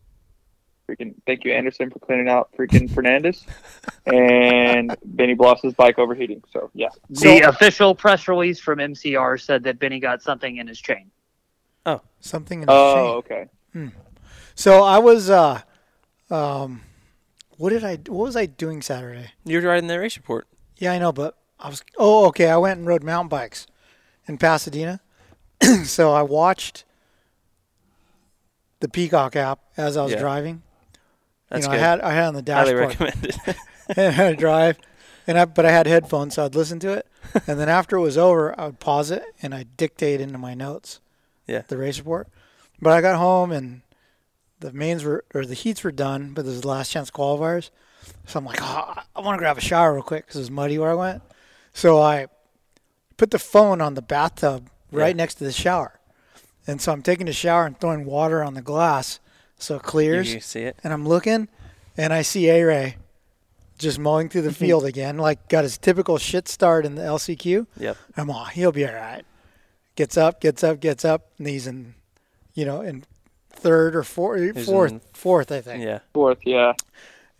freaking. 0.89 1.15
Thank 1.27 1.45
you, 1.45 1.53
Anderson, 1.53 1.91
for 1.91 1.99
cleaning 2.01 2.29
out 2.29 2.51
freaking 2.57 2.91
Fernandez 2.95 3.45
and 4.07 4.97
Benny 5.05 5.35
Bloss's 5.35 5.75
bike 5.75 5.99
overheating. 5.99 6.43
So 6.53 6.71
yeah, 6.75 6.89
the 7.11 7.41
official 7.41 7.95
press 7.95 8.29
release 8.29 8.61
from 8.61 8.79
MCR 8.79 9.41
said 9.41 9.63
that 9.65 9.79
Benny 9.79 10.01
got 10.01 10.23
something 10.23 10.57
in 10.57 10.67
his 10.67 10.81
chain. 10.81 11.11
Oh, 11.87 12.01
something 12.21 12.63
in 12.63 12.67
the 12.67 12.73
oh 12.73 12.95
chain. 12.95 13.05
Oh, 13.05 13.17
okay. 13.17 13.49
So 14.59 14.83
I 14.83 14.99
was, 14.99 15.31
uh, 15.31 15.61
um, 16.31 16.83
what 17.59 17.71
did 17.71 17.85
I? 17.85 17.97
What 17.97 18.25
was 18.25 18.37
I 18.37 18.47
doing 18.47 18.81
Saturday? 18.83 19.33
You 19.45 19.61
were 19.61 19.69
riding 19.69 19.89
the 19.89 19.99
race 19.99 20.17
report. 20.17 20.47
Yeah, 20.79 20.93
I 20.93 20.99
know, 20.99 21.13
but 21.13 21.37
I 21.61 21.69
was. 21.69 21.83
Oh, 21.99 22.27
okay. 22.29 22.49
I 22.49 22.57
went 22.57 22.79
and 22.79 22.87
rode 22.87 23.03
mountain 23.03 23.29
bikes 23.29 23.67
in 24.27 24.39
Pasadena. 24.39 25.01
so 25.85 26.13
I 26.13 26.23
watched 26.23 26.85
the 28.81 28.89
Peacock 28.89 29.37
app 29.37 29.61
as 29.77 29.97
I 29.97 30.05
was 30.05 30.13
Yeah. 30.13 30.21
driving. 30.21 30.63
That's 31.49 31.67
you 31.67 31.73
know, 31.73 31.77
good. 31.77 31.83
I 31.83 31.87
had 31.89 32.01
I 32.01 32.11
had 32.13 32.25
it 32.25 32.27
on 32.29 32.45
the 32.45 32.53
Highly 32.53 32.73
dashboard 32.75 33.01
recommended. 33.01 33.37
and 33.97 33.99
I 33.99 34.11
had 34.11 34.31
to 34.31 34.37
drive, 34.37 34.79
and 35.27 35.39
I 35.39 35.45
but 35.47 35.67
I 35.67 35.71
had 35.71 35.87
headphones, 35.87 36.35
so 36.35 36.45
I'd 36.45 36.55
listen 36.55 36.79
to 36.81 36.93
it, 36.93 37.07
and 37.47 37.59
then 37.59 37.69
after 37.69 37.97
it 37.97 38.01
was 38.03 38.17
over, 38.19 38.59
I 38.61 38.67
would 38.67 38.81
pause 38.81 39.11
it 39.11 39.23
and 39.43 39.55
I'd 39.55 39.77
dictate 39.77 40.21
into 40.21 40.39
my 40.39 40.55
notes. 40.55 41.01
Yeah. 41.47 41.63
The 41.67 41.79
race 41.79 41.99
report, 41.99 42.29
but 42.81 42.93
I 42.93 43.01
got 43.01 43.17
home 43.17 43.51
and 43.51 43.81
the 44.61 44.73
mains 44.73 45.05
were 45.05 45.25
or 45.35 45.45
the 45.47 45.55
heats 45.55 45.85
were 45.85 45.93
done, 45.93 46.33
but 46.35 46.45
this 46.45 46.55
is 46.55 46.61
the 46.63 46.69
last 46.69 46.91
chance 46.91 47.11
qualifiers. 47.11 47.71
So 48.27 48.39
I'm 48.39 48.45
like, 48.45 48.59
oh, 48.63 48.95
I 49.17 49.21
want 49.21 49.35
to 49.37 49.39
grab 49.39 49.59
a 49.59 49.61
shower 49.61 49.93
real 49.95 50.03
quick 50.03 50.25
because 50.27 50.37
it 50.37 50.41
was 50.41 50.51
muddy 50.51 50.79
where 50.79 50.91
I 50.91 50.95
went. 50.95 51.23
So 51.73 52.01
I 52.01 52.27
put 53.17 53.31
the 53.31 53.39
phone 53.39 53.81
on 53.81 53.95
the 53.95 54.03
bathtub 54.03 54.69
right 54.91 55.09
Yeah. 55.09 55.13
next 55.15 55.35
to 55.37 55.45
the 55.45 55.53
shower, 55.53 55.99
and 56.67 56.81
so 56.81 56.93
I'm 56.93 57.03
taking 57.03 57.29
a 57.29 57.33
shower 57.33 57.67
and 57.67 57.79
throwing 57.79 58.05
water 58.05 58.43
on 58.43 58.55
the 58.55 58.63
glass 58.63 59.21
so 59.59 59.77
it 59.77 59.83
clears 59.83 60.33
you 60.33 60.41
see 60.41 60.63
it? 60.63 60.77
and 60.85 60.93
I'm 60.93 61.07
looking, 61.07 61.49
and 61.97 62.13
I 62.13 62.23
see 62.23 62.49
A 62.49 62.63
Ray 62.65 62.97
just 63.79 63.99
mowing 63.99 64.29
through 64.29 64.43
the 64.43 64.51
Mm-hmm. 64.51 64.65
field 64.65 64.85
again, 64.85 65.19
like 65.19 65.49
got 65.49 65.63
his 65.65 65.79
typical 65.79 66.19
shit 66.19 66.49
start 66.49 66.85
in 66.87 66.95
the 66.97 67.03
LCQ. 67.03 67.67
Yep. 67.79 67.97
I'm 68.17 68.31
all, 68.31 68.45
he'll 68.47 68.73
be 68.73 68.87
all 68.87 68.95
right. 68.95 69.25
Gets 69.97 70.17
up, 70.17 70.41
gets 70.41 70.63
up, 70.65 70.81
gets 70.81 71.05
up, 71.05 71.29
knees 71.39 71.67
and 71.67 71.95
you 72.55 72.65
know, 72.65 72.81
in 72.81 73.05
third 73.59 73.95
or 73.97 74.03
fourth, 74.03 74.57
He's 74.57 74.67
fourth, 74.67 74.93
in- 74.93 75.01
fourth, 75.13 75.53
I 75.53 75.61
think. 75.61 75.83
Yeah. 75.85 76.01
Fourth, 76.15 76.39
yeah. 76.45 76.73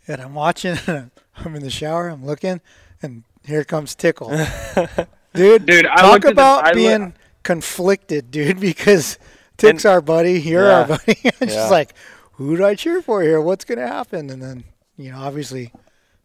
And 0.07 0.21
I'm 0.21 0.33
watching, 0.33 0.77
I'm 0.87 1.55
in 1.55 1.61
the 1.63 1.69
shower, 1.69 2.07
I'm 2.09 2.25
looking, 2.25 2.61
and 3.01 3.23
here 3.45 3.63
comes 3.63 3.95
Tickle. 3.95 4.29
Dude, 5.33 5.65
Dude, 5.65 5.85
I 5.85 5.95
talk 6.01 6.11
looked 6.13 6.25
at 6.25 6.27
the- 6.27 6.31
about 6.31 6.63
I 6.65 6.67
look- 6.69 6.75
being 6.75 7.13
conflicted, 7.43 8.31
dude, 8.31 8.59
because 8.69 9.17
Tick's 9.57 9.85
our 9.85 10.01
buddy, 10.01 10.39
you're 10.41 10.69
our 10.71 10.81
Yeah. 10.81 10.97
buddy. 10.97 11.19
and 11.23 11.49
Yeah. 11.49 11.61
she's 11.63 11.71
like, 11.71 11.93
who 12.33 12.55
do 12.57 12.65
I 12.65 12.75
cheer 12.75 13.01
for 13.01 13.21
here? 13.21 13.39
What's 13.41 13.65
going 13.65 13.79
to 13.79 13.87
happen? 13.87 14.29
And 14.29 14.41
then, 14.41 14.63
you 14.97 15.11
know, 15.11 15.19
obviously, 15.19 15.71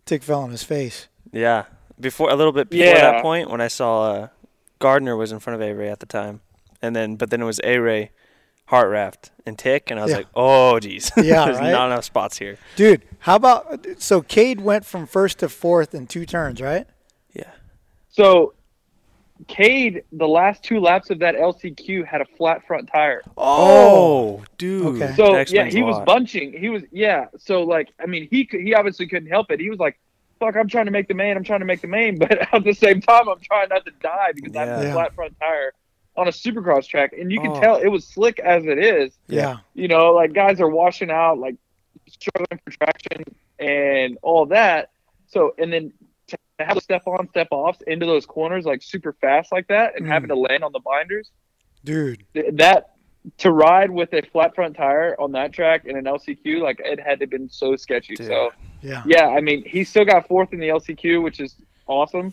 Tick 0.06 0.22
fell 0.22 0.42
on 0.42 0.50
his 0.50 0.62
face. 0.62 1.08
Yeah, 1.32 1.64
before 2.00 2.30
a 2.30 2.36
little 2.36 2.52
bit 2.52 2.70
before 2.70 2.86
Yeah. 2.86 3.12
that 3.12 3.22
point 3.22 3.50
when 3.50 3.60
I 3.60 3.68
saw 3.68 4.10
uh, 4.12 4.28
Gardner 4.78 5.16
was 5.16 5.32
in 5.32 5.40
front 5.40 5.60
of 5.60 5.68
A 5.68 5.72
Ray 5.74 5.88
at 5.90 6.00
the 6.00 6.06
time, 6.06 6.40
and 6.80 6.94
then 6.94 7.16
but 7.16 7.30
then 7.30 7.42
it 7.42 7.44
was 7.44 7.60
A 7.64 7.78
Ray, 7.78 8.10
Heart 8.66 8.90
Raft, 8.90 9.30
and 9.44 9.59
Tick, 9.59 9.90
and 9.90 10.00
I 10.00 10.04
was 10.04 10.11
Yeah. 10.12 10.18
like, 10.18 10.28
oh 10.35 10.80
geez, 10.80 11.12
Yeah, 11.16 11.23
there's 11.44 11.59
right? 11.59 11.71
not 11.71 11.87
enough 11.90 12.04
spots 12.04 12.38
here. 12.38 12.56
Dude, 12.76 13.02
how 13.21 13.37
about 13.37 13.87
so 13.99 14.23
Cade 14.23 14.61
went 14.61 14.85
from 14.87 15.06
first 15.06 15.38
to 15.40 15.49
fourth 15.49 15.94
in 15.94 16.06
two 16.06 16.25
turns, 16.26 16.61
right? 16.62 16.87
Yeah, 17.35 17.50
So, 18.09 18.54
Cade, 19.49 20.04
the 20.12 20.26
last 20.28 20.62
two 20.62 20.80
laps 20.80 21.11
of 21.11 21.18
that 21.18 21.35
LCQ 21.35 22.06
had 22.06 22.21
a 22.23 22.25
flat 22.25 22.66
front 22.66 22.88
tire. 22.90 23.21
Oh, 23.37 24.38
oh 24.38 24.44
dude. 24.56 25.02
Okay. 25.02 25.12
So 25.14 25.44
yeah, 25.49 25.64
he 25.66 25.83
was 25.83 26.02
bunching. 26.06 26.52
He 26.59 26.68
was 26.71 26.83
yeah. 26.92 27.26
So 27.38 27.62
like, 27.64 27.88
I 28.00 28.06
mean, 28.06 28.28
he 28.30 28.47
could, 28.47 28.61
he 28.61 28.75
obviously 28.75 29.06
couldn't 29.09 29.28
help 29.28 29.50
it. 29.50 29.59
He 29.61 29.68
was 29.68 29.78
like, 29.80 29.99
"Fuck, 30.40 30.56
I'm 30.56 30.68
trying 30.68 30.87
to 30.87 30.92
make 30.92 31.09
the 31.09 31.14
main. 31.14 31.37
I'm 31.37 31.44
trying 31.44 31.61
to 31.61 31.66
make 31.66 31.80
the 31.83 31.88
main," 31.88 32.16
but 32.18 32.54
at 32.54 32.64
the 32.64 32.73
same 32.73 33.00
time, 33.02 33.28
I'm 33.28 33.40
trying 33.40 33.68
not 33.68 33.85
to 33.85 33.90
die 34.00 34.33
because 34.35 34.54
I 34.56 34.64
have 34.66 34.83
Yeah. 34.83 34.88
a 34.90 34.92
flat 34.94 35.14
front 35.14 35.35
tire 35.40 35.75
on 36.16 36.28
a 36.28 36.30
supercross 36.30 36.87
track, 36.87 37.12
and 37.12 37.30
you 37.33 37.40
can 37.40 37.50
Oh. 37.50 37.61
tell 37.61 37.76
it 37.76 37.88
was 37.88 38.06
slick 38.06 38.38
as 38.38 38.64
it 38.64 38.78
is. 38.78 39.16
Yeah. 39.26 39.59
You 39.75 39.88
know, 39.88 40.12
like 40.12 40.33
guys 40.33 40.61
are 40.61 40.68
washing 40.68 41.11
out, 41.11 41.38
like 41.38 41.56
struggling 42.09 42.61
for 42.64 42.71
traction 42.71 43.25
and 43.59 44.18
all 44.23 44.47
that. 44.47 44.90
So 45.26 45.54
and 45.59 45.73
then 45.73 45.92
to 46.28 46.37
have 46.61 46.75
to 46.76 46.80
step 46.80 47.06
on, 47.06 47.28
step 47.28 47.49
off 47.50 47.80
into 47.87 48.06
those 48.06 48.26
corners 48.26 48.64
like 48.64 48.83
super 48.83 49.12
fast 49.14 49.50
like 49.52 49.66
that, 49.68 49.97
and 49.97 50.06
Mm. 50.06 50.09
having 50.09 50.28
to 50.28 50.37
land 50.37 50.62
on 50.64 50.73
the 50.73 50.80
binders 50.80 51.30
Dude. 51.85 52.25
that 52.52 52.90
to 53.38 53.50
ride 53.50 53.90
with 53.90 54.12
a 54.12 54.21
flat 54.23 54.54
front 54.54 54.76
tire 54.76 55.16
on 55.18 55.33
that 55.33 55.52
track 55.52 55.87
in 55.87 55.97
an 55.97 56.04
LCQ, 56.06 56.61
like 56.62 56.78
it 56.85 57.00
had 57.00 57.18
to 57.21 57.26
been 57.26 57.49
so 57.49 57.75
sketchy. 57.75 58.14
Dude. 58.14 58.26
So 58.26 58.52
Yeah. 58.83 59.02
yeah, 59.06 59.28
I 59.28 59.40
mean, 59.40 59.64
he 59.64 59.83
still 59.83 60.04
got 60.04 60.28
fourth 60.28 60.52
in 60.52 60.61
the 60.61 60.68
LCQ, 60.68 61.23
which 61.23 61.40
is 61.40 61.56
awesome. 61.87 62.33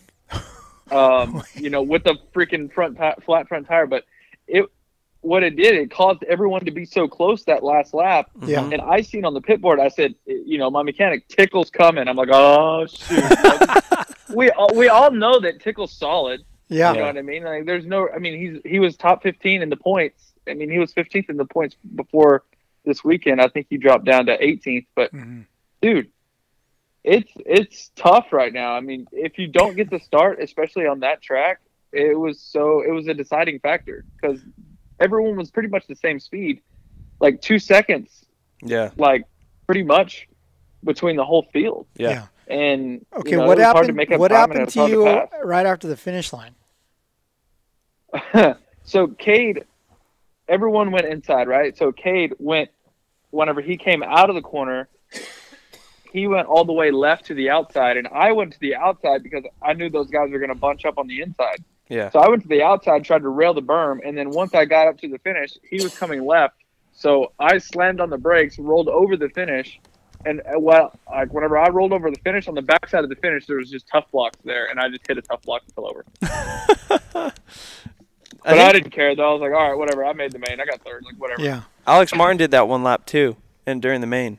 Um, 0.92 1.42
you 1.54 1.70
know, 1.70 1.82
with 1.82 2.04
the 2.04 2.16
freaking 2.34 2.72
front 2.72 2.96
ti- 2.98 3.22
flat 3.24 3.48
front 3.48 3.66
tire, 3.66 3.86
but 3.86 4.04
it 4.46 4.66
what 5.20 5.44
it 5.44 5.54
did, 5.54 5.76
it 5.76 5.88
caused 5.90 6.24
everyone 6.24 6.64
to 6.64 6.72
be 6.72 6.84
so 6.84 7.06
close 7.06 7.44
that 7.44 7.62
last 7.62 7.94
lap. 7.94 8.28
Yeah. 8.44 8.62
Mhm. 8.62 8.72
And 8.72 8.82
I 8.82 9.02
seen 9.02 9.24
on 9.24 9.34
the 9.34 9.40
pit 9.40 9.60
board, 9.60 9.78
I 9.78 9.86
said, 9.88 10.14
you 10.26 10.58
know, 10.58 10.68
my 10.68 10.82
mechanic 10.82 11.28
tickles 11.28 11.70
coming. 11.70 12.08
I'm 12.08 12.16
like, 12.16 12.28
oh 12.32 12.86
shoot. 12.86 13.22
we 14.34 14.50
all, 14.50 14.74
we 14.74 14.88
all 14.88 15.10
know 15.12 15.38
that 15.40 15.60
tickle's 15.60 15.92
solid. 15.92 16.42
Yeah. 16.68 16.92
You 16.92 16.98
know 17.00 17.06
what 17.06 17.18
I 17.18 17.22
mean? 17.22 17.44
Like, 17.44 17.66
there's 17.66 17.84
no. 17.86 18.08
I 18.08 18.18
mean, 18.18 18.38
he's 18.38 18.62
he 18.72 18.78
was 18.80 18.96
top 18.96 19.22
15 19.22 19.62
in 19.62 19.68
the 19.68 19.76
points. 19.76 20.32
I 20.48 20.54
mean, 20.54 20.70
he 20.70 20.78
was 20.78 20.92
15th 20.94 21.28
in 21.30 21.36
the 21.36 21.44
points 21.44 21.76
before 21.94 22.42
this 22.84 23.04
weekend. 23.04 23.40
I 23.40 23.46
think 23.48 23.66
he 23.70 23.76
dropped 23.76 24.04
down 24.06 24.26
to 24.26 24.36
18th. 24.38 24.86
But 24.96 25.12
Mhm. 25.12 25.44
dude, 25.82 26.08
it's 27.04 27.30
it's 27.36 27.90
tough 27.96 28.32
right 28.32 28.52
now. 28.52 28.74
I 28.74 28.80
mean, 28.80 29.06
if 29.12 29.38
you 29.38 29.48
don't 29.48 29.76
get 29.76 29.90
the 29.90 29.98
start, 30.00 30.40
especially 30.40 30.86
on 30.86 31.00
that 31.00 31.20
track, 31.22 31.60
it 31.92 32.18
was 32.18 32.40
so 32.40 32.82
it 32.82 32.90
was 32.92 33.06
a 33.08 33.14
deciding 33.14 33.58
factor 33.60 34.04
because 34.20 34.40
everyone 35.00 35.36
was 35.36 35.50
pretty 35.50 35.68
much 35.68 35.86
the 35.86 35.96
same 35.96 36.20
speed, 36.20 36.62
like 37.20 37.40
two 37.42 37.58
seconds, 37.58 38.24
Yeah, 38.62 38.90
like 38.96 39.24
pretty 39.66 39.82
much 39.82 40.28
between 40.84 41.16
the 41.16 41.24
whole 41.24 41.46
field. 41.52 41.86
yeah. 41.96 42.26
And 42.48 43.04
Okay, 43.16 43.30
you 43.32 43.36
know, 43.38 43.46
what 43.46 43.58
it 43.58 43.62
hard 43.62 43.74
to 43.74 43.80
happened? 43.80 43.96
make 43.96 44.10
up 44.12 44.20
What 44.20 44.28
time 44.28 44.50
and 44.52 44.60
it 44.68 44.72
happened 44.72 44.72
to 44.72 44.88
you 44.88 45.04
pass. 45.04 45.28
right 45.44 45.64
after 45.66 45.86
the 45.88 45.96
finish 45.96 46.32
line? 46.32 46.54
so 48.84 49.06
Cade, 49.08 49.64
everyone 50.48 50.90
went 50.90 51.06
inside, 51.06 51.48
right? 51.48 51.76
So 51.76 51.92
Cade 51.92 52.34
went 52.38 52.70
whenever 53.30 53.60
he 53.60 53.76
came 53.76 54.02
out 54.02 54.28
of 54.28 54.34
the 54.34 54.42
corner, 54.42 54.88
he 56.12 56.26
went 56.26 56.46
all 56.46 56.64
the 56.64 56.72
way 56.72 56.90
left 56.90 57.26
to 57.26 57.34
the 57.34 57.50
outside, 57.50 57.96
and 57.96 58.06
I 58.08 58.32
went 58.32 58.52
to 58.52 58.60
the 58.60 58.74
outside 58.74 59.22
because 59.22 59.44
I 59.62 59.72
knew 59.72 59.88
those 59.88 60.10
guys 60.10 60.30
were 60.30 60.38
going 60.38 60.50
to 60.50 60.54
bunch 60.54 60.84
up 60.84 60.98
on 60.98 61.06
the 61.06 61.20
inside. 61.22 61.64
Yeah. 61.88 62.10
So 62.10 62.20
I 62.20 62.28
went 62.28 62.42
to 62.42 62.48
the 62.48 62.62
outside, 62.62 63.04
tried 63.04 63.22
to 63.22 63.28
rail 63.28 63.54
the 63.54 63.62
berm, 63.62 64.00
and 64.06 64.16
then 64.16 64.30
once 64.30 64.54
I 64.54 64.64
got 64.64 64.88
up 64.88 64.98
to 64.98 65.08
the 65.08 65.18
finish, 65.18 65.56
he 65.68 65.82
was 65.82 65.96
coming 65.96 66.24
left. 66.24 66.54
So 66.92 67.32
I 67.38 67.58
slammed 67.58 68.00
on 68.00 68.10
the 68.10 68.18
brakes, 68.18 68.58
rolled 68.58 68.88
over 68.88 69.16
the 69.16 69.30
finish, 69.30 69.80
and 70.24 70.40
uh, 70.40 70.58
well, 70.58 70.98
like 71.10 71.32
whenever 71.32 71.58
I 71.58 71.68
rolled 71.70 71.92
over 71.92 72.10
the 72.10 72.20
finish 72.20 72.46
on 72.46 72.54
the 72.54 72.62
backside 72.62 73.04
of 73.04 73.10
the 73.10 73.16
finish, 73.16 73.46
there 73.46 73.56
was 73.56 73.70
just 73.70 73.88
tough 73.88 74.10
blocks 74.12 74.38
there, 74.44 74.66
and 74.66 74.78
I 74.78 74.88
just 74.88 75.06
hit 75.06 75.18
a 75.18 75.22
tough 75.22 75.42
block 75.42 75.62
and 75.64 75.74
fell 75.74 75.88
over. 75.88 77.32
But 78.44 78.58
I, 78.58 78.72
think 78.72 78.84
didn't 78.84 78.92
care 78.92 79.14
though. 79.14 79.30
I 79.30 79.32
was 79.34 79.40
like, 79.40 79.52
all 79.52 79.68
right, 79.68 79.78
whatever. 79.78 80.04
I 80.04 80.12
made 80.14 80.32
the 80.32 80.38
main. 80.40 80.60
I 80.60 80.64
got 80.64 80.80
third. 80.80 81.04
Like 81.04 81.14
whatever. 81.16 81.42
Yeah. 81.42 81.62
Alex 81.86 82.12
Martin 82.14 82.36
did 82.36 82.50
that 82.50 82.66
one 82.66 82.82
lap 82.82 83.06
too, 83.06 83.36
and 83.66 83.80
during 83.80 84.00
the 84.00 84.06
main. 84.06 84.38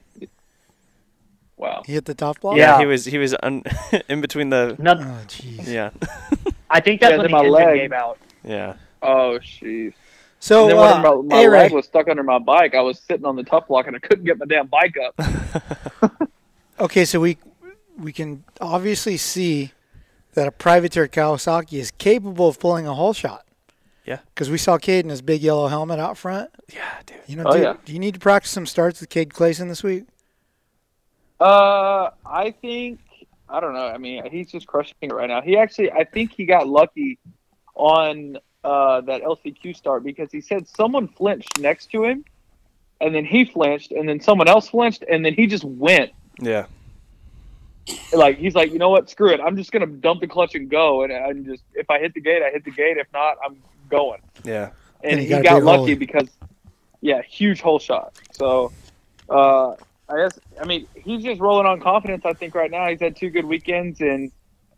Wow. 1.64 1.82
He 1.86 1.94
hit 1.94 2.06
the 2.06 2.14
top 2.14 2.42
block? 2.42 2.58
Yeah. 2.58 2.78
he 2.80 2.86
was 2.86 3.06
he 3.06 3.18
was 3.18 3.34
un- 3.42 3.64
in 4.10 4.20
between 4.22 4.50
the 4.50 4.76
No, 4.80 4.92
Oh, 4.94 5.22
jeez. 5.28 5.66
yeah 5.68 5.92
I 6.70 6.80
think 6.82 7.00
that's 7.02 7.12
Yeah, 7.12 7.18
when 7.18 7.32
then 7.32 7.32
the 7.32 7.38
my 7.38 7.40
engine 7.40 7.54
leg. 7.54 7.76
gave 7.80 7.92
out. 7.94 8.18
yeah. 8.44 8.74
Oh 9.02 9.40
jeez. 9.42 9.94
So, 10.40 10.64
and 10.64 10.72
then 10.72 10.78
uh, 10.78 11.16
when 11.16 11.28
my, 11.30 11.36
my 11.38 11.42
A-Ray, 11.44 11.60
leg 11.64 11.72
was 11.72 11.86
stuck 11.86 12.10
under 12.10 12.22
my 12.24 12.38
bike, 12.38 12.76
I 12.76 12.82
was 12.82 13.00
sitting 13.00 13.26
on 13.26 13.38
the 13.38 13.44
top 13.44 13.70
block 13.70 13.88
and 13.88 13.96
I 13.96 14.00
couldn't 14.00 14.26
get 14.26 14.38
my 14.38 14.46
damn 14.46 14.68
bike 14.68 14.94
up. 15.08 16.28
okay, 16.80 17.06
so 17.06 17.20
we 17.20 17.38
we 17.98 18.12
can 18.12 18.44
obviously 18.60 19.16
see 19.18 19.72
that 20.34 20.48
a 20.48 20.52
privateer 20.52 21.08
Kawasaki 21.08 21.80
is 21.80 21.92
capable 21.92 22.50
of 22.50 22.60
pulling 22.60 22.88
a 22.88 22.94
whole 22.94 23.14
shot. 23.14 23.46
Yeah. 24.06 24.18
Because 24.34 24.50
we 24.50 24.58
saw 24.58 24.78
Cade 24.78 25.06
in 25.06 25.10
his 25.10 25.22
big 25.22 25.42
yellow 25.42 25.68
helmet 25.68 26.00
out 26.00 26.18
front. 26.18 26.50
Yeah, 26.74 26.82
dude. 27.06 27.18
You 27.28 27.36
know, 27.38 27.44
Oh, 27.46 27.54
do, 27.56 27.62
yeah. 27.62 27.76
do 27.86 27.94
you 27.94 28.00
need 28.00 28.16
to 28.16 28.20
practice 28.20 28.52
some 28.52 28.66
starts 28.66 29.00
with 29.00 29.10
Cade 29.10 29.34
Clason 29.34 29.70
this 29.70 29.82
week? 29.84 30.04
Uh, 31.40 32.10
I 32.26 32.52
think 32.52 33.00
I 33.50 33.60
don't 33.60 33.74
know. 33.74 33.88
I 33.88 33.98
mean, 33.98 34.30
he's 34.32 34.52
just 34.52 34.68
crushing 34.68 34.96
it 35.02 35.14
right 35.14 35.28
now. 35.28 35.42
He 35.42 35.58
actually, 35.58 35.92
I 35.92 36.04
think 36.06 36.32
he 36.34 36.46
got 36.46 36.68
lucky 36.68 37.20
on 37.76 38.38
uh, 38.64 39.02
that 39.02 39.22
LCQ 39.24 39.76
start 39.76 40.04
because 40.04 40.32
he 40.32 40.42
said 40.42 40.68
someone 40.68 41.08
flinched 41.08 41.60
next 41.60 41.88
to 41.92 42.04
him, 42.04 42.24
and 43.02 43.14
then 43.14 43.26
he 43.26 43.46
flinched, 43.46 43.92
and 43.92 44.08
then 44.08 44.20
someone 44.22 44.48
else 44.48 44.70
flinched, 44.70 45.04
and 45.10 45.26
then 45.26 45.34
he 45.34 45.48
just 45.48 45.64
went. 45.66 46.12
Yeah, 46.40 46.66
Like 48.14 48.38
he's 48.38 48.56
like, 48.56 48.72
you 48.72 48.80
know 48.80 48.90
what? 48.90 49.10
Screw 49.10 49.30
it. 49.32 49.40
I'm 49.42 49.58
just 49.58 49.72
gonna 49.72 49.86
dump 49.88 50.22
the 50.22 50.28
clutch 50.28 50.56
and 50.56 50.70
go, 50.70 51.04
and 51.04 51.12
I'm 51.14 51.46
just 51.46 51.64
if 51.74 51.90
I 51.90 52.00
hit 52.00 52.14
the 52.14 52.22
gate, 52.22 52.42
I 52.42 52.50
hit 52.52 52.64
the 52.64 52.72
gate. 52.72 52.98
If 52.98 53.08
not, 53.14 53.38
I'm 53.46 53.58
going. 53.90 54.22
yeah. 54.44 54.72
and 55.04 55.20
And 55.20 55.20
he 55.20 55.28
he, 55.28 55.42
got 55.42 55.44
got 55.44 55.64
lucky 55.64 55.92
hole. 55.92 55.96
because, 55.96 56.30
yeah, 57.02 57.22
huge 57.22 57.60
hole 57.62 57.80
shot. 57.80 58.14
So, 58.32 58.72
uh, 59.30 59.76
I 60.14 60.24
guess 60.24 60.40
I 60.62 60.66
mean 60.66 60.88
he's 60.96 61.24
just 61.24 61.42
rolling 61.42 61.66
on 61.66 61.80
confidence. 61.80 62.24
I 62.26 62.34
think 62.34 62.56
right 62.56 62.70
now 62.70 62.88
he's 62.88 63.00
had 63.00 63.16
two 63.16 63.30
good 63.30 63.46
weekends, 63.46 64.00
and 64.02 64.32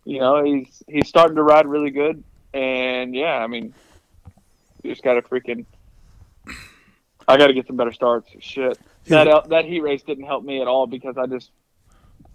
you 0.05 0.19
know 0.19 0.43
he's 0.43 0.81
he's 0.87 1.07
starting 1.07 1.35
to 1.35 1.43
ride 1.43 1.67
really 1.67 1.91
good. 1.91 2.23
And 2.53 3.13
yeah, 3.13 3.37
I 3.37 3.47
mean, 3.47 3.73
you 4.81 4.91
just 4.91 5.03
got 5.03 5.15
to 5.15 5.21
freaking. 5.21 5.65
I 7.27 7.37
got 7.37 7.47
to 7.47 7.53
get 7.53 7.67
some 7.67 7.75
better 7.75 7.91
starts. 7.91 8.29
Shit, 8.39 8.79
that 9.07 9.49
that 9.49 9.65
heat 9.65 9.81
race 9.81 10.03
didn't 10.03 10.25
help 10.25 10.43
me 10.43 10.61
at 10.61 10.67
all 10.67 10.87
because 10.87 11.17
I 11.17 11.25
just 11.25 11.51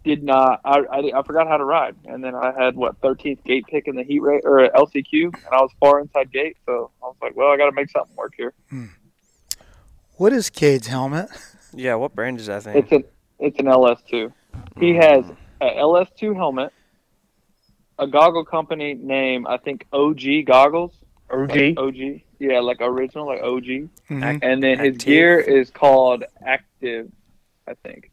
did 0.04 0.22
not. 0.22 0.60
I, 0.64 0.80
I, 0.80 1.20
I 1.20 1.22
forgot 1.22 1.46
how 1.46 1.56
to 1.56 1.64
ride, 1.64 1.96
and 2.04 2.22
then 2.22 2.34
I 2.34 2.52
had 2.52 2.74
what 2.76 3.00
13th 3.00 3.44
gate 3.44 3.66
pick 3.66 3.86
in 3.86 3.96
the 3.96 4.02
heat 4.02 4.20
race 4.20 4.42
or 4.44 4.68
LCQ, 4.68 5.24
and 5.24 5.46
I 5.52 5.60
was 5.60 5.70
far 5.78 6.00
inside 6.00 6.32
gate, 6.32 6.56
so 6.66 6.90
I 7.02 7.06
was 7.06 7.16
like, 7.22 7.36
well, 7.36 7.48
I 7.48 7.56
got 7.56 7.66
to 7.66 7.72
make 7.72 7.90
something 7.90 8.14
work 8.16 8.34
here. 8.36 8.52
Hmm. 8.68 8.86
What 10.16 10.32
is 10.32 10.50
Cade's 10.50 10.88
helmet? 10.88 11.30
Yeah, 11.74 11.94
what 11.96 12.14
brand 12.14 12.40
is 12.40 12.46
that 12.46 12.62
thing? 12.64 12.76
It's 12.76 12.92
an 12.92 13.04
it's 13.38 13.58
an 13.58 13.66
LS2. 13.66 14.32
He 14.78 14.94
has 14.94 15.24
a 15.60 15.66
LS2 15.66 16.34
helmet, 16.34 16.72
a 17.98 18.06
goggle 18.06 18.44
company 18.44 18.94
name 18.94 19.46
I 19.46 19.56
think 19.58 19.86
OG 19.92 20.44
goggles. 20.46 20.92
OG. 21.30 21.74
OG, 21.78 22.22
yeah, 22.40 22.58
like 22.58 22.78
original, 22.80 23.26
like 23.26 23.40
OG. 23.42 23.88
Mhm. 24.10 24.40
And 24.42 24.62
then 24.62 24.78
his 24.80 24.94
Active. 24.94 25.06
gear 25.06 25.38
is 25.38 25.70
called 25.70 26.24
Active, 26.44 27.10
I 27.68 27.74
think. 27.84 28.10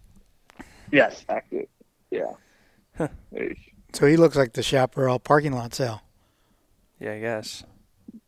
Yes. 0.91 1.25
Active, 1.27 1.65
yeah. 2.11 2.33
Eesh. 3.33 3.57
So 3.93 4.05
he 4.05 4.17
looks 4.17 4.35
like 4.35 4.53
the 4.53 4.61
Chaparral 4.61 5.17
parking 5.19 5.53
lot 5.53 5.73
sale. 5.73 6.01
yeah, 6.99 7.13
I 7.13 7.19
guess. 7.19 7.63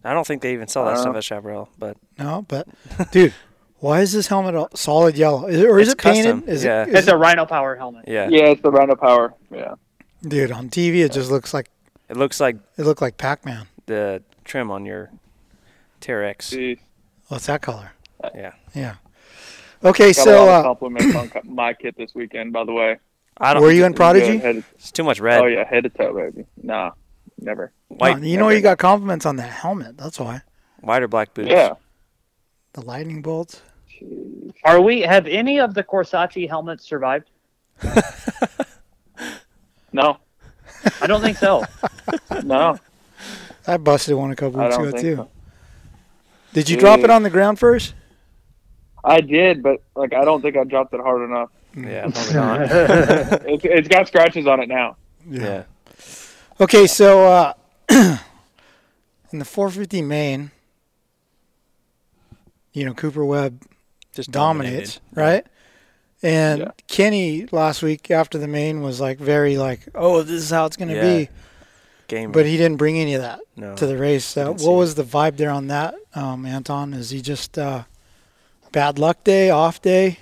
I 0.04 0.14
don't 0.14 0.26
think 0.26 0.42
they 0.42 0.54
even 0.54 0.68
sell 0.68 0.86
that 0.86 0.96
Uh, 0.96 1.02
stuff 1.02 1.16
at 1.18 1.24
Chaparral, 1.24 1.70
but 1.78 1.98
No, 2.18 2.44
but 2.48 2.68
dude, 3.12 3.34
why 3.80 4.02
is 4.02 4.12
this 4.14 4.28
helmet 4.28 4.56
all 4.56 4.70
solid 4.76 5.18
yellow? 5.18 5.48
Is 5.48 5.60
it, 5.62 5.66
or 5.70 5.80
is 5.80 5.88
It's 5.90 5.94
it 5.94 5.98
painted? 6.04 6.48
Is 6.50 6.64
yeah. 6.64 6.84
it, 6.84 6.90
is 6.90 6.96
It's 6.96 7.08
a 7.08 7.18
Rhino 7.18 7.46
Power 7.46 7.76
helmet. 7.76 8.06
yeah, 8.08 8.28
Yeah, 8.30 8.46
it's 8.48 8.62
the 8.62 8.72
Rhino 8.72 8.96
Power. 8.96 9.34
Yeah. 9.52 9.76
dude 10.22 10.52
on 10.52 10.70
TV 10.70 11.04
it 11.06 11.12
just 11.14 11.32
looks 11.32 11.54
like 11.54 11.70
it 12.10 12.18
looks 12.18 12.40
like 12.40 12.58
it 12.78 12.84
looked 12.84 13.02
like 13.02 13.18
Pac-Man. 13.18 13.68
the 13.86 14.22
trim 14.44 14.70
on 14.72 14.86
your 14.86 15.12
T-Rex. 16.02 16.56
What's 17.28 17.46
that 17.48 17.62
color? 17.62 17.92
Yeah, 18.36 18.54
Yeah. 18.76 18.96
Okay, 19.84 20.12
Got 20.12 20.18
a 20.18 20.24
so 20.24 20.46
lot 20.46 20.50
of 20.50 20.60
uh, 20.60 20.64
compliments 20.64 21.16
on 21.16 21.32
my 21.46 21.74
kit 21.74 21.96
this 21.98 22.14
weekend, 22.14 22.52
by 22.52 22.66
the 22.66 22.74
way. 22.74 22.98
I 23.38 23.54
don't. 23.54 23.64
were 23.64 23.72
you 23.72 23.86
in 23.86 23.94
Prodigy? 23.94 24.38
Head 24.40 24.56
to- 24.56 24.64
It's 24.76 24.92
too 24.92 25.04
much 25.04 25.22
red. 25.22 25.42
oh 25.42 25.46
yeah, 25.46 25.64
head 25.64 25.84
to 25.84 25.90
toe, 25.90 26.14
baby. 26.14 26.46
Nah, 26.62 26.92
never. 27.40 27.72
White. 27.88 28.22
you 28.22 28.38
know 28.38 28.50
you 28.50 28.60
got 28.60 28.78
compliments 28.78 29.26
on 29.26 29.38
that 29.38 29.50
helmet. 29.50 29.98
That's 29.98 30.20
why. 30.20 30.42
White 30.82 31.02
or 31.04 31.08
black 31.08 31.34
boots? 31.34 31.50
Yeah. 31.50 31.76
The 32.74 32.82
lightning 32.82 33.22
bolts. 33.22 33.62
Are 34.64 34.82
we? 34.82 35.02
Have 35.02 35.28
any 35.28 35.60
of 35.60 35.74
the 35.74 35.84
Corsace 35.84 36.48
helmets 36.50 36.84
survived? 36.84 37.30
No. 39.92 40.18
I 41.02 41.08
don't 41.08 41.22
think 41.22 41.38
so. 41.38 41.64
No. 42.44 42.78
I 43.68 43.78
busted 43.78 44.16
one 44.16 44.32
a 44.32 44.36
couple 44.36 44.62
weeks 44.64 44.76
ago 44.76 44.92
too. 44.92 45.16
so. 45.18 45.30
Did 46.54 46.70
you 46.70 46.78
drop 46.78 47.02
it 47.02 47.10
on 47.10 47.22
the 47.24 47.30
ground 47.30 47.60
first? 47.60 47.94
I 49.04 49.22
did, 49.22 49.62
but 49.62 49.82
like 49.96 50.14
I 50.14 50.24
don't 50.24 50.42
think 50.42 50.58
I 50.58 50.64
dropped 50.64 50.94
it 50.94 51.02
hard 51.02 51.30
enough. 51.30 51.50
Yeah, 51.76 52.10
probably 52.10 52.34
not. 52.34 52.62
It's 53.48 53.66
it's 53.66 53.88
got 53.88 54.08
scratches 54.08 54.48
on 54.48 54.62
it 54.62 54.70
now. 54.70 54.96
yeah. 55.30 55.64
Okay, 56.60 56.88
so 56.88 57.26
uh, 57.26 57.54
in 57.90 59.40
the 59.40 59.46
450 59.46 60.02
main, 60.02 60.52
you 62.74 62.86
know 62.86 62.94
Cooper 62.94 63.24
Webb 63.26 63.64
Just 64.20 64.32
dominates, 64.32 65.00
dominated. 65.16 65.22
right? 65.36 65.48
And 66.22 66.60
Yeah. 66.60 66.72
Kenny 66.88 67.48
last 67.52 67.82
week 67.82 68.12
after 68.12 68.38
the 68.38 68.48
main 68.48 68.82
was 68.82 69.00
like 69.00 69.18
very 69.20 69.58
like, 69.58 69.88
oh, 69.96 70.22
this 70.24 70.42
is 70.44 70.50
how 70.50 70.66
it's 70.66 70.76
going 70.76 70.90
to 70.90 70.96
Yeah. 70.96 71.18
be, 71.26 71.30
Game. 72.08 72.32
but 72.34 72.46
he 72.46 72.58
didn't 72.58 72.78
bring 72.78 72.98
any 73.00 73.14
of 73.16 73.22
that 73.22 73.40
no. 73.56 73.76
to 73.76 73.86
the 73.88 73.98
race. 73.98 74.36
Uh, 74.36 74.46
didn't 74.46 74.54
what 74.56 74.60
see 74.62 74.70
was 74.70 74.96
the 74.96 75.04
vibe 75.04 75.38
there 75.38 75.52
on 75.52 75.68
that, 75.68 75.96
um, 76.16 76.46
Anton? 76.46 76.94
Is 76.94 77.12
he 77.12 77.22
just 77.22 77.58
uh, 77.58 77.84
bad 78.74 79.00
luck 79.00 79.24
day, 79.24 79.50
off 79.50 79.82
day? 79.82 80.20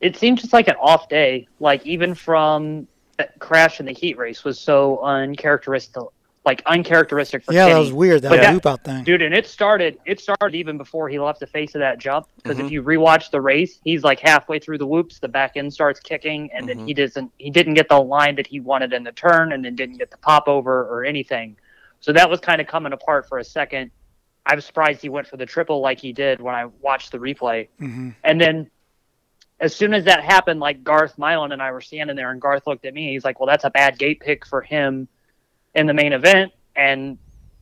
it 0.00 0.16
seemed 0.16 0.38
just 0.38 0.52
like 0.54 0.66
an 0.66 0.76
off 0.80 1.08
day. 1.10 1.46
Like 1.60 1.86
even 1.86 2.14
from 2.14 2.88
that 3.18 3.38
crash 3.38 3.80
in 3.80 3.86
the 3.86 3.92
heat 3.92 4.16
race 4.16 4.42
was 4.44 4.58
so 4.58 4.98
uncharacteristic, 5.00 6.02
like 6.46 6.62
uncharacteristic 6.64 7.44
for 7.44 7.52
yeah, 7.52 7.64
Kenny. 7.64 7.74
that 7.74 7.78
was 7.80 7.92
weird. 7.92 8.22
That 8.22 8.30
But 8.30 8.40
that- 8.40 8.54
loop 8.54 8.64
out 8.64 8.82
thing. 8.82 9.04
Dude, 9.04 9.20
and 9.20 9.34
it 9.34 9.46
started. 9.46 9.98
It 10.06 10.20
started 10.20 10.54
even 10.54 10.78
before 10.78 11.08
he 11.10 11.18
left 11.18 11.38
the 11.40 11.46
face 11.46 11.74
of 11.74 11.80
that 11.80 11.98
jump. 11.98 12.28
Because 12.42 12.56
Mhm. 12.58 12.64
if 12.66 12.70
you 12.72 12.82
rewatch 12.82 13.30
the 13.30 13.40
race, 13.42 13.78
he's 13.84 14.04
like 14.04 14.20
halfway 14.20 14.58
through 14.58 14.78
the 14.78 14.86
whoops, 14.86 15.18
the 15.18 15.28
back 15.28 15.56
end 15.56 15.72
starts 15.72 16.00
kicking, 16.00 16.50
and 16.54 16.64
Mhm. 16.64 16.68
then 16.68 16.86
he 16.86 16.94
doesn't. 16.94 17.30
He 17.36 17.50
didn't 17.50 17.74
get 17.74 17.88
the 17.90 18.00
line 18.00 18.36
that 18.36 18.46
he 18.46 18.58
wanted 18.58 18.94
in 18.94 19.04
the 19.04 19.12
turn, 19.12 19.52
and 19.52 19.62
then 19.64 19.74
didn't 19.76 19.98
get 19.98 20.10
the 20.10 20.16
pop 20.18 20.48
over 20.48 20.84
or 20.86 21.04
anything. 21.04 21.56
So 22.00 22.10
that 22.14 22.30
was 22.30 22.40
kind 22.40 22.60
of 22.60 22.66
coming 22.66 22.94
apart 22.94 23.28
for 23.28 23.36
a 23.38 23.44
second. 23.44 23.90
I 24.46 24.54
was 24.54 24.64
surprised 24.64 25.02
he 25.02 25.10
went 25.10 25.26
for 25.26 25.36
the 25.36 25.44
triple 25.44 25.80
like 25.82 26.00
he 26.00 26.14
did 26.14 26.40
when 26.40 26.54
I 26.54 26.64
watched 26.80 27.12
the 27.12 27.18
replay. 27.18 27.68
hmm 27.78 28.10
And 28.24 28.40
then 28.40 28.70
as 29.60 29.76
soon 29.76 29.92
as 29.92 30.04
that 30.06 30.24
happened, 30.24 30.58
like 30.60 30.82
Garth 30.82 31.18
Milan 31.18 31.52
and 31.52 31.60
I 31.60 31.70
were 31.70 31.82
standing 31.82 32.16
there, 32.16 32.30
and 32.30 32.40
Garth 32.40 32.66
looked 32.66 32.86
at 32.86 32.94
me. 32.94 33.12
He's 33.12 33.26
like, 33.26 33.38
"Well, 33.38 33.46
that's 33.46 33.64
a 33.64 33.70
bad 33.70 33.98
gate 33.98 34.20
pick 34.20 34.46
for 34.46 34.62
him 34.62 35.06
in 35.74 35.86
the 35.86 35.94
main 35.94 36.12
event." 36.12 36.52
And 36.76 37.18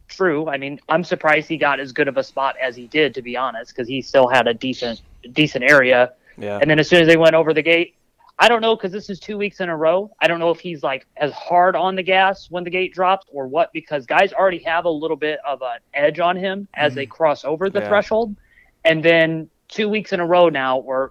true, 0.09 0.49
I 0.49 0.57
mean, 0.57 0.81
I'm 0.89 1.05
surprised 1.05 1.49
he 1.49 1.57
got 1.57 1.81
as 1.81 1.93
good 1.93 2.09
of 2.09 2.17
a 2.17 2.25
spot 2.25 2.57
as 2.61 2.77
he 2.77 2.87
did, 2.87 3.15
to 3.15 3.23
be 3.23 3.37
honest, 3.37 3.75
because 3.75 3.89
he 3.89 4.03
still 4.03 4.29
had 4.29 4.47
a 4.47 4.55
decent 4.55 5.01
decent 5.33 5.65
area. 5.65 6.13
Yeah. 6.37 6.59
And 6.61 6.71
then 6.71 6.79
as 6.79 6.89
soon 6.89 7.01
as 7.01 7.09
they 7.09 7.17
went 7.17 7.35
over 7.35 7.53
the 7.53 7.63
gate, 7.63 7.95
I 8.39 8.49
don't 8.49 8.61
know 8.61 8.77
because 8.77 8.93
this 8.93 9.11
is 9.11 9.19
two 9.19 9.37
weeks 9.37 9.61
in 9.61 9.69
a 9.69 9.77
row. 9.77 10.13
I 10.21 10.29
don't 10.29 10.39
know 10.39 10.51
if 10.51 10.61
he's 10.61 10.83
like 10.85 11.07
as 11.17 11.33
hard 11.33 11.75
on 11.75 11.97
the 11.97 12.05
gas 12.05 12.49
when 12.51 12.63
the 12.63 12.71
gate 12.71 12.95
drops 12.95 13.27
or 13.33 13.49
what, 13.49 13.73
because 13.73 14.07
guys 14.07 14.33
already 14.33 14.61
have 14.61 14.85
a 14.85 14.91
little 14.91 15.17
bit 15.17 15.41
of 15.45 15.61
an 15.63 15.81
edge 15.95 16.21
on 16.21 16.37
him 16.37 16.69
as 16.75 16.95
they 16.95 17.05
mm-hmm. 17.05 17.13
cross 17.13 17.45
over 17.45 17.69
the 17.69 17.81
Yeah. 17.81 17.89
threshold. 17.89 18.37
And 18.85 19.05
then 19.05 19.51
two 19.67 19.89
weeks 19.89 20.13
in 20.13 20.21
a 20.21 20.27
row 20.27 20.49
now, 20.49 20.79
or 20.79 21.11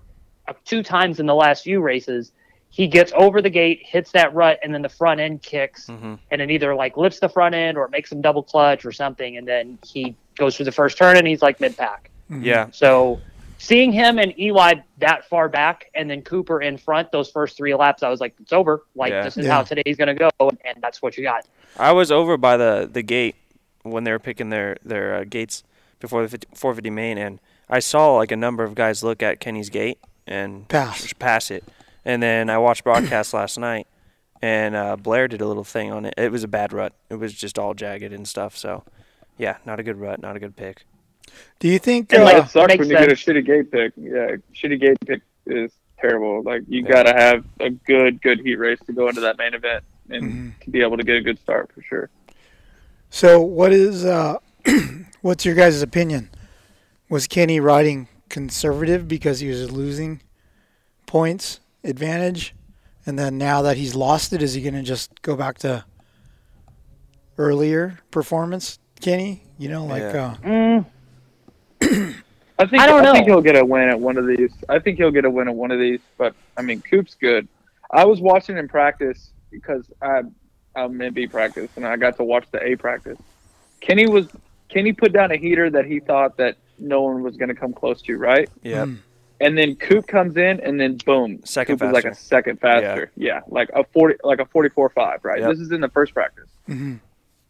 two 0.63 0.81
times 0.81 1.19
in 1.19 1.25
the 1.25 1.35
last 1.35 1.63
few 1.63 1.81
races, 1.81 2.31
he 2.77 2.85
gets 2.85 3.11
over 3.15 3.41
the 3.41 3.49
gate, 3.49 3.81
hits 3.83 4.11
that 4.11 4.31
rut, 4.35 4.59
and 4.61 4.71
then 4.71 4.83
the 4.83 4.89
front 4.89 5.19
end 5.19 5.41
kicks, 5.41 5.87
hmm 5.87 6.13
and 6.29 6.41
it 6.43 6.51
either 6.51 6.75
like 6.75 6.95
lifts 6.95 7.19
the 7.19 7.27
front 7.27 7.55
end 7.55 7.75
or 7.75 7.87
makes 7.87 8.11
him 8.11 8.21
double 8.21 8.43
clutch 8.43 8.85
or 8.85 8.91
something, 8.91 9.35
and 9.37 9.47
then 9.47 9.79
he 9.83 10.15
goes 10.35 10.55
through 10.55 10.65
the 10.65 10.71
first 10.71 10.95
turn 10.95 11.17
and 11.17 11.25
he's 11.25 11.41
like 11.41 11.59
mid 11.59 11.75
pack. 11.75 12.11
Yeah. 12.29 12.67
So 12.71 13.19
seeing 13.57 13.91
him 13.91 14.19
and 14.19 14.37
Eli 14.39 14.75
that 14.99 15.27
far 15.27 15.49
back 15.49 15.89
and 15.95 16.07
then 16.07 16.21
Cooper 16.21 16.61
in 16.61 16.77
front 16.77 17.11
those 17.11 17.31
first 17.31 17.57
three 17.57 17.73
laps, 17.73 18.03
I 18.03 18.09
was 18.09 18.19
like, 18.21 18.35
it's 18.39 18.53
over. 18.53 18.83
Like 18.93 19.09
Yeah. 19.11 19.23
this 19.23 19.37
is 19.37 19.47
Yeah. 19.47 19.53
how 19.53 19.63
today's 19.63 19.97
gonna 19.97 20.13
go, 20.13 20.29
and 20.39 20.77
that's 20.79 21.01
what 21.01 21.17
you 21.17 21.23
got. 21.23 21.47
I 21.77 21.93
was 21.93 22.11
over 22.11 22.37
by 22.37 22.57
the, 22.57 22.87
the 22.91 23.01
gate 23.01 23.35
when 23.81 24.03
they 24.03 24.11
were 24.11 24.19
picking 24.19 24.51
their 24.51 24.77
their 24.85 25.15
uh, 25.15 25.23
gates 25.27 25.63
before 25.99 26.21
the 26.21 26.29
50, 26.29 26.47
450 26.53 26.91
main, 26.91 27.17
and 27.17 27.39
I 27.67 27.79
saw 27.79 28.17
like 28.17 28.31
a 28.31 28.35
number 28.37 28.63
of 28.63 28.75
guys 28.75 29.03
look 29.03 29.23
at 29.23 29.39
Kenny's 29.39 29.71
gate 29.71 29.97
and 30.27 30.67
Pass. 30.67 31.11
pass 31.13 31.49
it. 31.49 31.63
And 32.07 32.23
then 32.23 32.49
I 32.49 32.57
watched 32.57 32.85
broadcast 32.85 33.33
last 33.33 33.57
night, 33.59 33.85
and 34.41 34.77
uh, 34.77 34.95
Blair 34.95 35.27
did 35.27 35.41
a 35.41 35.45
little 35.45 35.65
thing 35.65 35.91
on 35.91 36.05
it. 36.05 36.13
It 36.17 36.31
was 36.31 36.41
a 36.41 36.47
bad 36.47 36.71
rut. 36.71 36.93
It 37.09 37.15
was 37.15 37.33
just 37.33 37.59
all 37.59 37.73
jagged 37.73 38.13
and 38.13 38.25
stuff. 38.25 38.55
So, 38.55 38.85
yeah, 39.37 39.57
not 39.65 39.77
a 39.81 39.83
good 39.83 39.97
rut, 39.99 40.21
not 40.21 40.37
a 40.37 40.39
good 40.39 40.55
pick. 40.55 40.85
Do 41.59 41.67
you 41.67 41.77
think? 41.79 42.13
Uh, 42.13 42.23
like, 42.23 42.45
it 42.45 42.49
sucks 42.49 42.69
makes 42.69 42.79
when 42.79 42.89
you 42.91 42.97
get 42.97 43.11
a 43.11 43.15
shitty 43.15 43.45
gate 43.45 43.71
pick. 43.73 43.91
Yeah, 43.97 44.37
shitty 44.55 44.79
gate 44.79 44.97
pick 45.05 45.21
is 45.47 45.73
terrible. 45.99 46.43
Like 46.43 46.61
you 46.69 46.83
Yeah. 46.85 46.91
gotta 46.93 47.13
have 47.13 47.43
a 47.59 47.71
good, 47.71 48.21
good 48.21 48.39
heat 48.39 48.55
race 48.55 48.79
to 48.85 48.93
go 48.93 49.09
into 49.09 49.19
that 49.19 49.37
main 49.37 49.53
event 49.53 49.83
and 50.09 50.23
Mhm. 50.23 50.59
to 50.63 50.69
be 50.69 50.81
able 50.81 50.95
to 50.95 51.03
get 51.03 51.17
a 51.17 51.21
good 51.21 51.39
start 51.39 51.69
for 51.75 51.81
sure. 51.81 52.09
So, 53.09 53.41
what 53.41 53.73
is 53.73 54.05
uh, 54.05 54.37
what's 55.21 55.43
your 55.45 55.55
guys' 55.55 55.81
opinion? 55.81 56.29
Was 57.09 57.27
Kenny 57.27 57.59
riding 57.59 58.07
conservative 58.29 59.09
because 59.09 59.41
he 59.41 59.49
was 59.49 59.71
losing 59.71 60.21
points 61.05 61.59
advantage, 61.87 62.53
and 63.05 63.17
then 63.17 63.37
now 63.37 63.61
that 63.63 63.77
he's 63.77 63.95
lost 63.95 64.33
it, 64.33 64.41
is 64.41 64.53
he 64.53 64.61
going 64.61 64.73
to 64.75 64.83
just 64.83 65.21
go 65.21 65.35
back 65.35 65.57
to 65.59 65.85
earlier 67.37 67.99
performance, 68.11 68.79
Kenny? 68.99 69.43
You 69.57 69.69
know, 69.69 69.85
like 69.85 70.01
Yeah. 70.03 70.35
uh, 70.43 70.47
Mm, 70.47 70.85
I 72.59 72.65
think 72.65 72.81
I 72.81 72.87
don't 72.87 73.03
know. 73.03 73.13
think 73.13 73.27
he'll 73.27 73.41
get 73.41 73.55
a 73.55 73.63
win 73.65 73.89
at 73.89 73.99
one 73.99 74.17
of 74.17 74.25
these. 74.25 74.51
I 74.67 74.79
think 74.79 74.97
he'll 74.97 75.11
get 75.11 75.25
a 75.25 75.29
win 75.29 75.47
at 75.47 75.55
one 75.55 75.71
of 75.71 75.79
these. 75.79 75.99
But 76.17 76.33
I 76.57 76.61
mean, 76.63 76.81
Coop's 76.81 77.15
good. 77.15 77.47
I 77.91 78.05
was 78.05 78.19
watching 78.19 78.57
him 78.57 78.67
practice 78.67 79.29
because 79.51 79.85
I 80.01 80.23
I'm 80.75 80.99
in 81.01 81.13
B 81.13 81.27
practice 81.27 81.69
and 81.75 81.85
I 81.87 81.95
got 81.97 82.17
to 82.17 82.23
watch 82.23 82.45
the 82.51 82.61
A 82.63 82.75
practice. 82.75 83.17
Kenny 83.79 84.07
was 84.07 84.27
Kenny 84.69 84.91
put 84.93 85.13
down 85.13 85.31
a 85.31 85.37
heater 85.37 85.69
that 85.69 85.85
he 85.85 85.99
thought 85.99 86.37
that 86.37 86.57
no 86.79 87.01
one 87.03 87.23
was 87.23 87.37
going 87.37 87.49
to 87.49 87.55
come 87.55 87.73
close 87.73 88.01
to, 88.03 88.17
right? 88.17 88.49
Yeah. 88.63 88.85
mm, 88.85 88.97
And 89.39 89.55
then 89.57 89.75
Coop 89.75 90.07
comes 90.07 90.35
in, 90.35 90.59
and 90.61 90.79
then 90.79 90.97
boom, 91.05 91.41
Second 91.43 91.79
Coop 91.79 91.87
is 91.89 91.93
like 91.93 92.05
a 92.05 92.15
second 92.15 92.59
faster. 92.59 93.11
Yeah, 93.15 93.41
like 93.47 93.69
a 93.75 93.83
forty, 93.83 94.15
like 94.23 94.39
a 94.39 94.45
forty-four 94.45 94.89
five, 94.89 95.23
right? 95.23 95.39
Yep. 95.41 95.51
This 95.51 95.59
is 95.59 95.71
in 95.71 95.79
the 95.81 95.89
first 95.89 96.13
practice, 96.15 96.49
mhm. 96.67 96.99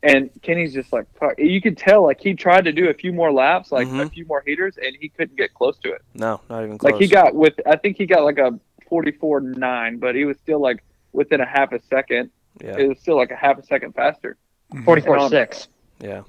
and 0.04 0.30
Kenny's 0.42 0.74
just 0.74 0.92
like, 0.92 1.06
fuck. 1.18 1.40
You 1.40 1.62
could 1.62 1.78
tell, 1.78 2.04
like 2.04 2.20
he 2.20 2.34
tried 2.34 2.66
to 2.66 2.74
do 2.74 2.90
a 2.90 2.94
few 2.94 3.14
more 3.14 3.32
laps, 3.32 3.72
like 3.72 3.88
a 3.88 3.92
Mhm. 3.92 4.12
few 4.12 4.26
more 4.26 4.44
heaters, 4.46 4.78
and 4.78 4.98
he 5.00 5.08
couldn't 5.08 5.38
get 5.38 5.54
close 5.54 5.78
to 5.80 5.94
it. 5.94 6.02
No, 6.14 6.42
not 6.50 6.64
even 6.66 6.78
close. 6.78 6.92
Like 6.92 7.02
he 7.02 7.08
got 7.08 7.34
with, 7.34 7.54
I 7.66 7.78
think 7.78 7.96
he 7.96 8.06
got 8.06 8.24
like 8.26 8.38
a 8.38 8.60
forty-four 8.90 9.40
nine, 9.40 9.96
but 9.98 10.14
he 10.14 10.26
was 10.26 10.38
still 10.40 10.60
like 10.60 10.84
within 11.14 11.40
a 11.40 11.46
half 11.46 11.72
a 11.72 11.82
second. 11.84 12.32
yeah, 12.62 12.76
It 12.78 12.90
was 12.90 13.00
still 13.00 13.16
like 13.16 13.32
a 13.32 13.36
half 13.38 13.58
a 13.58 13.64
second 13.64 13.94
faster. 13.96 14.36
forty 14.84 15.02
four 15.02 15.18
Um, 15.20 15.30
six. 15.30 15.70
yeah, 16.02 16.24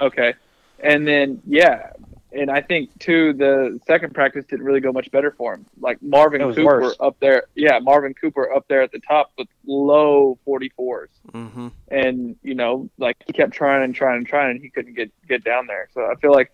Okay. 0.00 0.34
And 0.78 1.04
then 1.06 1.42
yeah, 1.46 1.90
and 2.32 2.50
I 2.50 2.60
think 2.60 2.96
too 2.98 3.32
the 3.32 3.80
second 3.86 4.14
practice 4.14 4.44
didn't 4.46 4.64
really 4.64 4.80
go 4.80 4.92
much 4.92 5.10
better 5.10 5.30
for 5.32 5.54
him. 5.54 5.66
Like 5.80 6.00
Marvin 6.02 6.40
Cooper 6.40 6.62
worse. 6.64 6.96
up 7.00 7.16
there, 7.20 7.44
yeah, 7.54 7.78
Marvin 7.80 8.14
Cooper 8.14 8.52
up 8.52 8.66
there 8.68 8.82
at 8.82 8.92
the 8.92 9.00
top 9.00 9.32
with 9.36 9.48
low 9.66 10.38
44s, 10.46 11.08
mm-hmm. 11.32 11.68
and 11.88 12.36
you 12.42 12.54
know, 12.54 12.88
like 12.98 13.16
he 13.26 13.32
kept 13.32 13.52
trying 13.52 13.82
and 13.84 13.94
trying 13.94 14.18
and 14.18 14.26
trying, 14.26 14.52
and 14.52 14.60
he 14.60 14.70
couldn't 14.70 14.94
get 14.94 15.10
get 15.28 15.42
down 15.44 15.66
there. 15.66 15.88
So 15.92 16.06
I 16.10 16.14
feel 16.16 16.32
like 16.32 16.52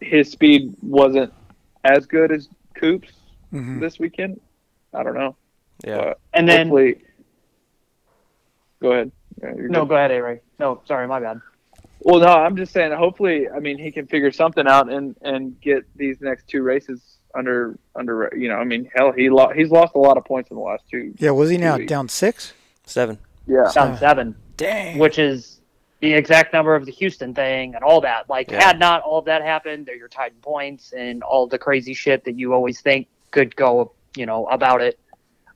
his 0.00 0.30
speed 0.30 0.74
wasn't 0.82 1.32
as 1.84 2.06
good 2.06 2.30
as 2.32 2.48
Coop's 2.74 3.12
Mhm. 3.52 3.80
this 3.80 3.98
weekend. 3.98 4.40
I 4.94 5.02
don't 5.02 5.14
know. 5.14 5.36
yeah. 5.84 5.96
But 6.04 6.18
And 6.32 6.48
then 6.48 6.68
hopefully, 6.68 7.02
go 8.80 8.92
ahead. 8.92 9.12
Yeah, 9.42 9.50
no, 9.56 9.80
good. 9.82 9.88
go 9.90 9.96
ahead, 9.96 10.10
A 10.10 10.22
Ray. 10.22 10.40
No, 10.58 10.80
sorry, 10.86 11.06
my 11.08 11.20
bad. 11.20 11.40
Well, 12.04 12.20
no, 12.20 12.26
I'm 12.26 12.56
just 12.56 12.72
saying. 12.72 12.92
Hopefully, 12.92 13.48
I 13.48 13.58
mean, 13.60 13.78
he 13.78 13.90
can 13.92 14.06
figure 14.06 14.32
something 14.32 14.66
out 14.66 14.90
and 14.92 15.16
and 15.22 15.60
get 15.60 15.84
these 15.96 16.20
next 16.20 16.48
two 16.48 16.62
races 16.62 17.00
under 17.34 17.78
under. 17.94 18.32
You 18.36 18.48
know, 18.48 18.56
I 18.56 18.64
mean, 18.64 18.90
hell, 18.94 19.12
he 19.12 19.30
lo- 19.30 19.52
he's 19.54 19.70
lost 19.70 19.94
a 19.94 19.98
lot 19.98 20.16
of 20.16 20.24
points 20.24 20.50
in 20.50 20.56
the 20.56 20.62
last 20.62 20.84
two. 20.90 21.14
Yeah, 21.18 21.30
was 21.30 21.50
he 21.50 21.58
now 21.58 21.76
weeks. 21.78 21.88
down 21.88 22.08
six? 22.08 22.54
Seven. 22.84 23.18
Yeah, 23.46 23.70
Down 23.74 23.96
seven. 23.98 24.34
Dang. 24.56 24.98
which 24.98 25.18
is 25.18 25.60
the 26.00 26.12
exact 26.12 26.52
number 26.52 26.74
of 26.74 26.84
the 26.84 26.92
Houston 26.92 27.32
thing 27.34 27.74
and 27.76 27.82
all 27.84 28.00
that. 28.00 28.28
Like, 28.28 28.50
Yeah. 28.50 28.62
had 28.64 28.78
not 28.78 29.02
all 29.02 29.18
of 29.20 29.24
that 29.26 29.42
happened, 29.42 29.86
they're 29.86 29.96
your 29.96 30.08
tied 30.08 30.32
in 30.32 30.38
points 30.38 30.92
and 30.92 31.22
all 31.22 31.46
the 31.46 31.58
crazy 31.58 31.94
shit 31.94 32.24
that 32.24 32.36
you 32.38 32.52
always 32.52 32.80
think 32.80 33.06
could 33.30 33.54
go, 33.56 33.92
you 34.16 34.26
know, 34.26 34.46
about 34.46 34.80
it. 34.82 34.98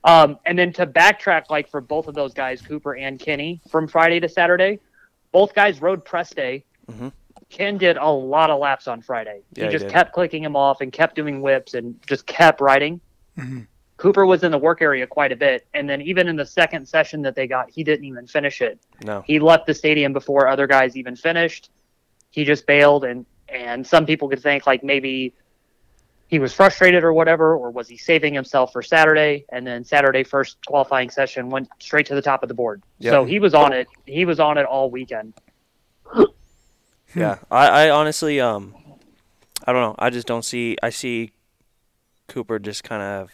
Um, 0.05 0.39
and 0.45 0.57
then 0.57 0.71
to 0.73 0.87
backtrack, 0.87 1.49
like 1.49 1.69
for 1.69 1.81
both 1.81 2.07
of 2.07 2.15
those 2.15 2.33
guys, 2.33 2.61
Cooper 2.61 2.95
and 2.95 3.19
Kenny, 3.19 3.61
from 3.69 3.87
Friday 3.89 4.19
to 4.21 4.29
Saturday, 4.29 4.79
both 5.37 5.53
guys 5.53 5.79
rode 5.83 6.03
press 6.03 6.31
day. 6.31 6.63
Mhm. 6.91 7.11
Ken 7.51 7.77
did 7.77 7.95
a 7.97 8.09
lot 8.09 8.49
of 8.49 8.59
laps 8.59 8.87
on 8.87 9.03
Friday. 9.03 9.41
Yeah, 9.53 9.65
he 9.65 9.67
he 9.67 9.71
just 9.71 9.85
did. 9.85 9.91
kept 9.93 10.11
clicking 10.11 10.43
him 10.43 10.55
off 10.55 10.81
and 10.81 10.91
kept 10.91 11.13
doing 11.15 11.43
whips 11.43 11.75
and 11.75 11.95
just 12.07 12.25
kept 12.25 12.59
riding. 12.59 12.99
Mhm. 13.37 13.67
Cooper 13.97 14.25
was 14.25 14.43
in 14.43 14.51
the 14.51 14.57
work 14.57 14.81
area 14.81 15.05
quite 15.05 15.31
a 15.31 15.35
bit, 15.35 15.67
and 15.75 15.87
then 15.87 16.01
even 16.01 16.27
in 16.27 16.35
the 16.37 16.45
second 16.45 16.87
session 16.87 17.21
that 17.21 17.35
they 17.35 17.45
got, 17.45 17.69
he 17.69 17.83
didn't 17.83 18.05
even 18.05 18.25
finish 18.25 18.61
it. 18.63 18.79
No. 19.05 19.21
He 19.27 19.37
left 19.39 19.67
the 19.67 19.75
stadium 19.75 20.11
before 20.11 20.47
other 20.47 20.65
guys 20.65 20.97
even 20.97 21.15
finished. 21.15 21.69
he 22.31 22.43
just 22.43 22.65
bailed, 22.65 23.03
and 23.03 23.25
and 23.49 23.85
some 23.85 24.05
people 24.07 24.27
could 24.27 24.41
think 24.41 24.65
like 24.67 24.83
maybe 24.83 25.33
he 26.27 26.39
was 26.39 26.53
frustrated 26.53 27.03
or 27.03 27.13
whatever, 27.13 27.55
or 27.55 27.71
was 27.71 27.87
he 27.87 27.97
saving 27.97 28.33
himself 28.33 28.73
for 28.73 28.81
Saturday? 28.81 29.45
And 29.49 29.65
then 29.65 29.83
Saturday 29.85 30.23
first 30.23 30.57
qualifying 30.65 31.09
session 31.09 31.49
went 31.49 31.69
straight 31.79 32.05
to 32.07 32.15
the 32.15 32.21
top 32.21 32.43
of 32.43 32.49
the 32.49 32.55
board. 32.55 32.83
Yep. 32.99 33.13
So 33.13 33.25
he 33.25 33.39
was 33.39 33.53
on 33.53 33.71
it. 33.71 33.87
He 34.05 34.25
was 34.25 34.39
on 34.39 34.57
it 34.57 34.65
all 34.65 34.89
weekend. 34.91 35.33
Yeah, 37.15 37.39
I, 37.49 37.67
I 37.67 37.89
honestly, 37.89 38.41
um, 38.41 38.75
I 39.65 39.71
don't 39.71 39.81
know. 39.81 39.95
I 39.97 40.09
just 40.09 40.27
don't 40.27 40.43
see. 40.43 40.77
I 40.83 40.89
see 40.89 41.31
Cooper 42.27 42.59
just 42.59 42.83
kind 42.83 43.01
of 43.01 43.31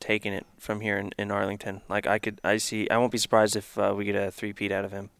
taking 0.00 0.32
it 0.32 0.46
from 0.58 0.80
here 0.80 0.96
in, 0.96 1.12
in 1.18 1.30
Arlington. 1.30 1.82
Like 1.88 2.06
I 2.06 2.18
could, 2.18 2.40
I 2.42 2.56
see. 2.56 2.88
I 2.88 2.96
won't 2.96 3.12
be 3.12 3.18
surprised 3.18 3.54
if 3.54 3.78
uh, 3.78 3.92
we 3.94 4.06
get 4.06 4.16
a 4.16 4.30
three 4.30 4.54
peat 4.54 4.72
out 4.72 4.86
of 4.86 4.92
him. 4.92 5.10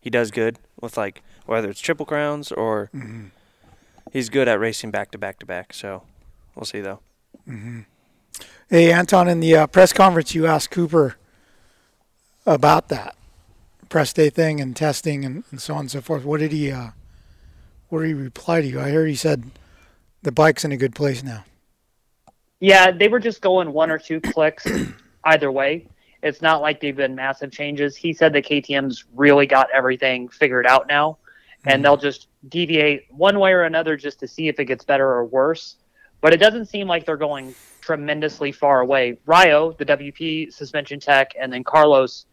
He 0.00 0.10
does 0.10 0.30
good 0.30 0.60
with 0.80 0.96
like 0.96 1.22
whether 1.46 1.68
it's 1.68 1.80
triple 1.80 2.06
crowns 2.06 2.52
or 2.52 2.90
he's 4.12 4.28
good 4.28 4.46
at 4.46 4.60
racing 4.60 4.92
back 4.92 5.10
to 5.10 5.18
back 5.18 5.40
to 5.40 5.46
back. 5.46 5.74
So 5.74 6.04
we'll 6.58 6.66
see 6.66 6.80
though. 6.80 7.00
Hey, 8.68 8.92
Anton, 8.92 9.28
in 9.28 9.40
the 9.40 9.56
uh, 9.56 9.66
press 9.66 9.92
conference, 9.92 10.34
you 10.34 10.46
asked 10.46 10.70
Cooper 10.70 11.16
about 12.44 12.88
that 12.88 13.16
press 13.88 14.12
day 14.12 14.28
thing 14.28 14.60
and 14.60 14.76
testing 14.76 15.24
and, 15.24 15.44
and 15.50 15.60
so 15.60 15.74
on 15.74 15.80
and 15.80 15.90
so 15.90 16.00
forth. 16.00 16.24
What 16.24 16.40
did 16.40 16.52
he? 16.52 16.70
Uh, 16.70 16.90
what 17.88 18.00
did 18.00 18.08
he 18.08 18.14
reply 18.14 18.60
to 18.60 18.66
you? 18.66 18.80
I 18.80 18.90
heard 18.90 19.08
he 19.08 19.14
said 19.14 19.44
the 20.22 20.32
bike's 20.32 20.64
in 20.64 20.72
a 20.72 20.76
good 20.76 20.94
place 20.94 21.22
now. 21.22 21.44
Yeah, 22.60 22.90
they 22.90 23.08
were 23.08 23.20
just 23.20 23.40
going 23.40 23.72
one 23.72 23.90
or 23.90 23.98
two 23.98 24.20
clicks 24.20 24.66
either 25.24 25.50
way. 25.50 25.86
It's 26.22 26.42
not 26.42 26.60
like 26.60 26.80
they've 26.80 26.96
been 26.96 27.14
massive 27.14 27.52
changes. 27.52 27.96
He 27.96 28.12
said 28.12 28.32
the 28.32 28.42
KTM's 28.42 29.04
really 29.14 29.46
got 29.46 29.68
everything 29.72 30.28
figured 30.28 30.66
out 30.66 30.88
now, 30.88 31.18
and 31.64 31.84
they'll 31.84 31.96
just 31.96 32.26
deviate 32.48 33.06
one 33.10 33.38
way 33.38 33.52
or 33.52 33.62
another 33.62 33.96
just 33.96 34.18
to 34.20 34.28
see 34.28 34.48
if 34.48 34.58
it 34.58 34.64
gets 34.64 34.84
better 34.84 35.08
or 35.08 35.24
worse. 35.24 35.76
But 36.20 36.34
it 36.34 36.38
doesn't 36.38 36.66
seem 36.66 36.88
like 36.88 37.06
they're 37.06 37.16
going 37.16 37.54
tremendously 37.80 38.52
far 38.52 38.80
away. 38.80 39.18
Rio, 39.26 39.72
the 39.72 39.84
WP 39.84 40.52
suspension 40.52 41.00
tech, 41.00 41.32
and 41.40 41.52
then 41.52 41.64
Carlos, 41.64 42.26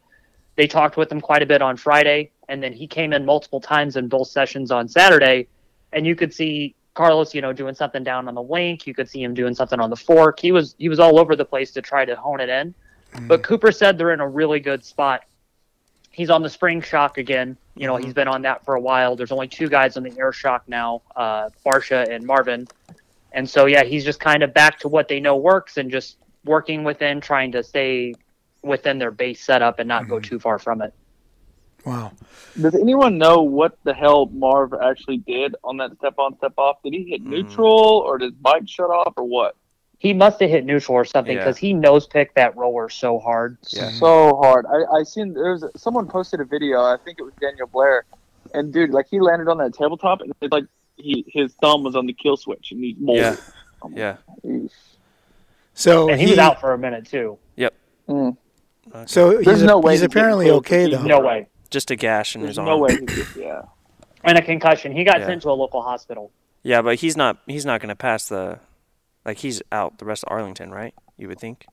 they 0.55 0.67
talked 0.67 0.97
with 0.97 1.11
him 1.11 1.21
quite 1.21 1.41
a 1.41 1.45
bit 1.45 1.61
on 1.61 1.77
Friday, 1.77 2.31
and 2.49 2.61
then 2.61 2.73
he 2.73 2.87
came 2.87 3.13
in 3.13 3.25
multiple 3.25 3.61
times 3.61 3.95
in 3.95 4.07
both 4.07 4.27
sessions 4.27 4.71
on 4.71 4.87
Saturday, 4.87 5.47
and 5.93 6.05
you 6.05 6.15
could 6.15 6.33
see 6.33 6.75
Carlos, 6.93 7.35
you 7.35 7.41
know, 7.41 7.53
doing 7.53 7.75
something 7.75 8.03
down 8.03 8.27
on 8.27 8.35
the 8.35 8.41
link. 8.41 8.87
You 8.87 8.93
could 8.93 9.09
see 9.09 9.21
him 9.21 9.33
doing 9.33 9.53
something 9.53 9.79
on 9.79 9.89
the 9.89 9.95
fork. 9.95 10.39
He 10.39 10.51
was 10.51 10.75
he 10.79 10.89
was 10.89 10.99
all 10.99 11.19
over 11.19 11.35
the 11.35 11.45
place 11.45 11.71
to 11.71 11.81
try 11.81 12.05
to 12.05 12.15
hone 12.15 12.39
it 12.39 12.49
in. 12.49 12.73
But 13.27 13.43
Cooper 13.43 13.71
said 13.71 13.97
they're 13.97 14.13
in 14.13 14.19
a 14.19 14.27
really 14.27 14.59
good 14.59 14.83
spot. 14.83 15.23
He's 16.11 16.29
on 16.29 16.41
the 16.41 16.49
spring 16.49 16.81
shock 16.81 17.17
again. 17.17 17.57
You 17.75 17.87
know, 17.87 17.97
he's 17.97 18.13
been 18.13 18.27
on 18.27 18.41
that 18.43 18.63
for 18.65 18.75
a 18.75 18.79
while. 18.79 19.15
There's 19.15 19.31
only 19.31 19.47
two 19.47 19.67
guys 19.67 19.97
on 19.97 20.03
the 20.03 20.13
air 20.17 20.31
shock 20.31 20.63
now, 20.67 21.01
uh, 21.15 21.49
Barcia 21.65 22.09
and 22.09 22.25
Marvin. 22.25 22.67
And 23.35 23.47
so, 23.49 23.65
yeah, 23.65 23.83
he's 23.83 24.03
just 24.05 24.19
kind 24.19 24.41
of 24.43 24.53
back 24.53 24.79
to 24.79 24.87
what 24.87 25.07
they 25.09 25.19
know 25.19 25.35
works 25.35 25.75
and 25.77 25.91
just 25.91 26.17
working 26.45 26.83
within, 26.85 27.19
trying 27.19 27.51
to 27.51 27.61
stay 27.63 28.15
within 28.63 28.97
their 28.97 29.11
base 29.11 29.43
setup 29.43 29.77
and 29.79 29.87
not 29.87 30.07
go 30.07 30.19
too 30.19 30.39
far 30.39 30.57
from 30.57 30.81
it. 30.81 30.93
Wow. 31.85 32.13
Does 32.59 32.73
anyone 32.75 33.17
know 33.17 33.41
what 33.41 33.77
the 33.83 33.93
hell 33.93 34.27
Marv 34.27 34.73
actually 34.73 35.17
did 35.17 35.55
on 35.63 35.77
that 35.77 35.95
step 35.97 36.15
on, 36.17 36.35
step 36.37 36.53
off? 36.57 36.77
Did 36.83 36.93
he 36.93 37.03
hit 37.03 37.23
Mm. 37.23 37.27
neutral 37.27 38.03
or 38.07 38.17
did 38.17 38.31
his 38.31 38.33
bike 38.35 38.67
shut 38.67 38.89
off 38.89 39.13
or 39.17 39.25
what? 39.25 39.55
He 39.99 40.13
must 40.13 40.39
have 40.39 40.49
hit 40.49 40.65
neutral 40.65 40.95
or 40.97 41.05
something 41.05 41.35
Yeah. 41.35 41.41
because 41.43 41.57
he 41.57 41.73
nose 41.73 42.07
picked 42.07 42.35
that 42.35 42.55
roller 42.55 42.89
so 42.89 43.19
hard. 43.19 43.57
Yeah. 43.69 43.89
So 43.91 44.35
hard. 44.41 44.65
I, 44.65 44.99
I 44.99 45.03
seen 45.03 45.33
there's 45.33 45.63
someone 45.75 46.07
posted 46.07 46.39
a 46.39 46.45
video. 46.45 46.81
I 46.81 46.97
think 47.03 47.19
it 47.19 47.23
was 47.23 47.33
Daniel 47.39 47.67
Blair, 47.67 48.05
and 48.53 48.73
dude, 48.73 48.89
like 48.91 49.07
he 49.11 49.19
landed 49.19 49.47
on 49.47 49.57
that 49.59 49.73
tabletop 49.73 50.21
and 50.21 50.33
it's 50.41 50.51
like 50.51 50.65
he 50.97 51.25
his 51.27 51.53
thumb 51.55 51.83
was 51.83 51.95
on 51.95 52.05
the 52.05 52.13
kill 52.13 52.37
switch 52.37 52.71
and 52.71 52.83
he 52.83 52.95
molded. 52.99 53.23
Yeah. 53.23 53.35
I'm 53.83 53.97
Yeah. 53.97 54.15
So 55.73 56.09
And 56.09 56.19
he, 56.19 56.29
was 56.29 56.37
out 56.39 56.59
for 56.61 56.73
a 56.73 56.77
minute 56.77 57.05
too. 57.05 57.37
Mm. 58.07 58.37
So 59.07 59.31
There's 59.41 59.45
he's, 59.59 59.63
no 59.63 59.79
way 59.79 59.93
he's 59.93 60.01
he's 60.01 60.05
apparently 60.05 60.49
okay 60.51 60.85
He's 60.87 60.95
though. 60.97 61.03
No 61.03 61.19
way. 61.19 61.47
Just 61.71 61.89
a 61.89 61.95
gash 61.95 62.35
in 62.35 62.41
There's 62.41 62.51
his 62.51 62.57
arm. 62.59 62.67
no 62.67 62.77
way. 62.77 62.91
He 62.95 63.05
could, 63.07 63.35
yeah. 63.35 63.61
And 64.23 64.37
a 64.37 64.41
concussion. 64.43 64.91
He 64.91 65.03
got 65.03 65.19
Yeah. 65.21 65.25
sent 65.25 65.41
to 65.41 65.49
a 65.49 65.53
local 65.53 65.81
hospital. 65.81 66.31
Yeah, 66.61 66.81
but 66.83 66.95
he's 66.97 67.17
not. 67.17 67.37
He's 67.47 67.65
not 67.65 67.81
going 67.81 67.89
to 67.89 67.95
pass 67.95 68.27
the. 68.29 68.59
Like 69.25 69.39
he's 69.39 69.61
out 69.71 69.97
the 69.97 70.05
rest 70.05 70.23
of 70.23 70.31
Arlington, 70.31 70.71
right? 70.71 70.93
You 71.17 71.27
would 71.27 71.39
think. 71.39 71.65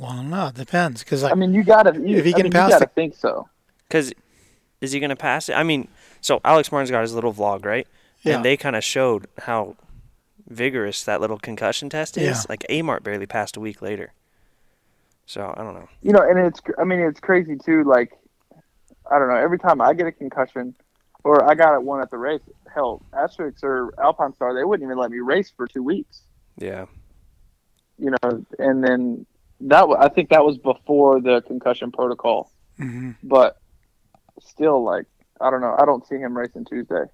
Well, 0.00 0.22
no, 0.24 0.48
it 0.48 0.54
depends 0.56 1.04
because 1.04 1.22
like 1.22 1.32
I 1.32 1.34
mean, 1.36 1.54
you 1.54 1.62
gotta. 1.62 1.98
You, 1.98 2.16
If 2.18 2.24
he 2.24 2.32
I 2.34 2.36
can 2.36 2.42
mean, 2.44 2.52
pass 2.52 2.70
you 2.72 2.78
gotta 2.80 2.90
think 2.94 3.14
so. 3.16 3.48
Because 3.88 4.12
is 4.80 4.90
he 4.92 4.98
going 5.00 5.10
to 5.10 5.16
pass 5.16 5.48
it? 5.48 5.52
I 5.54 5.62
mean, 5.62 5.86
so 6.20 6.40
Alex 6.44 6.72
Martin's 6.72 6.90
got 6.90 7.02
his 7.02 7.14
little 7.14 7.32
vlog, 7.32 7.64
right? 7.64 7.86
Yeah. 8.22 8.36
And 8.36 8.44
they 8.44 8.56
kind 8.56 8.76
of 8.76 8.84
showed 8.84 9.26
how 9.38 9.76
vigorous 10.46 11.04
that 11.04 11.20
little 11.20 11.38
concussion 11.38 11.88
test 11.88 12.16
is. 12.16 12.22
Yeah. 12.38 12.42
Like 12.48 12.66
Amart 12.68 13.02
barely 13.02 13.26
passed 13.26 13.56
a 13.56 13.60
week 13.60 13.82
later. 13.82 14.12
So 15.26 15.52
I 15.56 15.62
don't 15.62 15.74
know. 15.74 15.88
You 16.02 16.12
know, 16.12 16.20
and 16.20 16.38
it's. 16.38 16.60
I 16.78 16.84
mean, 16.84 17.00
it's 17.00 17.20
crazy 17.20 17.56
too. 17.56 17.84
Like, 17.84 18.12
I 19.10 19.18
don't 19.18 19.28
know. 19.28 19.36
Every 19.36 19.58
time 19.58 19.80
I 19.80 19.94
get 19.94 20.06
a 20.06 20.12
concussion, 20.12 20.74
or 21.24 21.48
I 21.48 21.54
got 21.54 21.82
one 21.82 22.00
at 22.00 22.10
the 22.10 22.18
race, 22.18 22.40
hell, 22.72 23.02
Asterisk 23.12 23.62
or 23.62 23.94
Alpine 24.02 24.34
Star, 24.34 24.54
they 24.54 24.64
wouldn't 24.64 24.86
even 24.86 24.98
let 24.98 25.10
me 25.10 25.18
race 25.18 25.52
for 25.56 25.66
two 25.66 25.82
weeks. 25.82 26.22
Yeah. 26.58 26.86
You 27.98 28.10
know, 28.10 28.44
and 28.58 28.82
then 28.84 29.26
that 29.62 29.84
I 29.98 30.08
think 30.08 30.30
that 30.30 30.44
was 30.44 30.58
before 30.58 31.20
the 31.20 31.40
concussion 31.42 31.92
protocol. 31.92 32.50
Mhm. 32.78 33.16
But 33.22 33.58
still, 34.40 34.82
like, 34.82 35.06
I 35.40 35.50
don't 35.50 35.60
know. 35.60 35.76
I 35.78 35.84
don't 35.84 36.06
see 36.06 36.16
him 36.16 36.36
racing 36.36 36.64
Tuesday. 36.64 37.04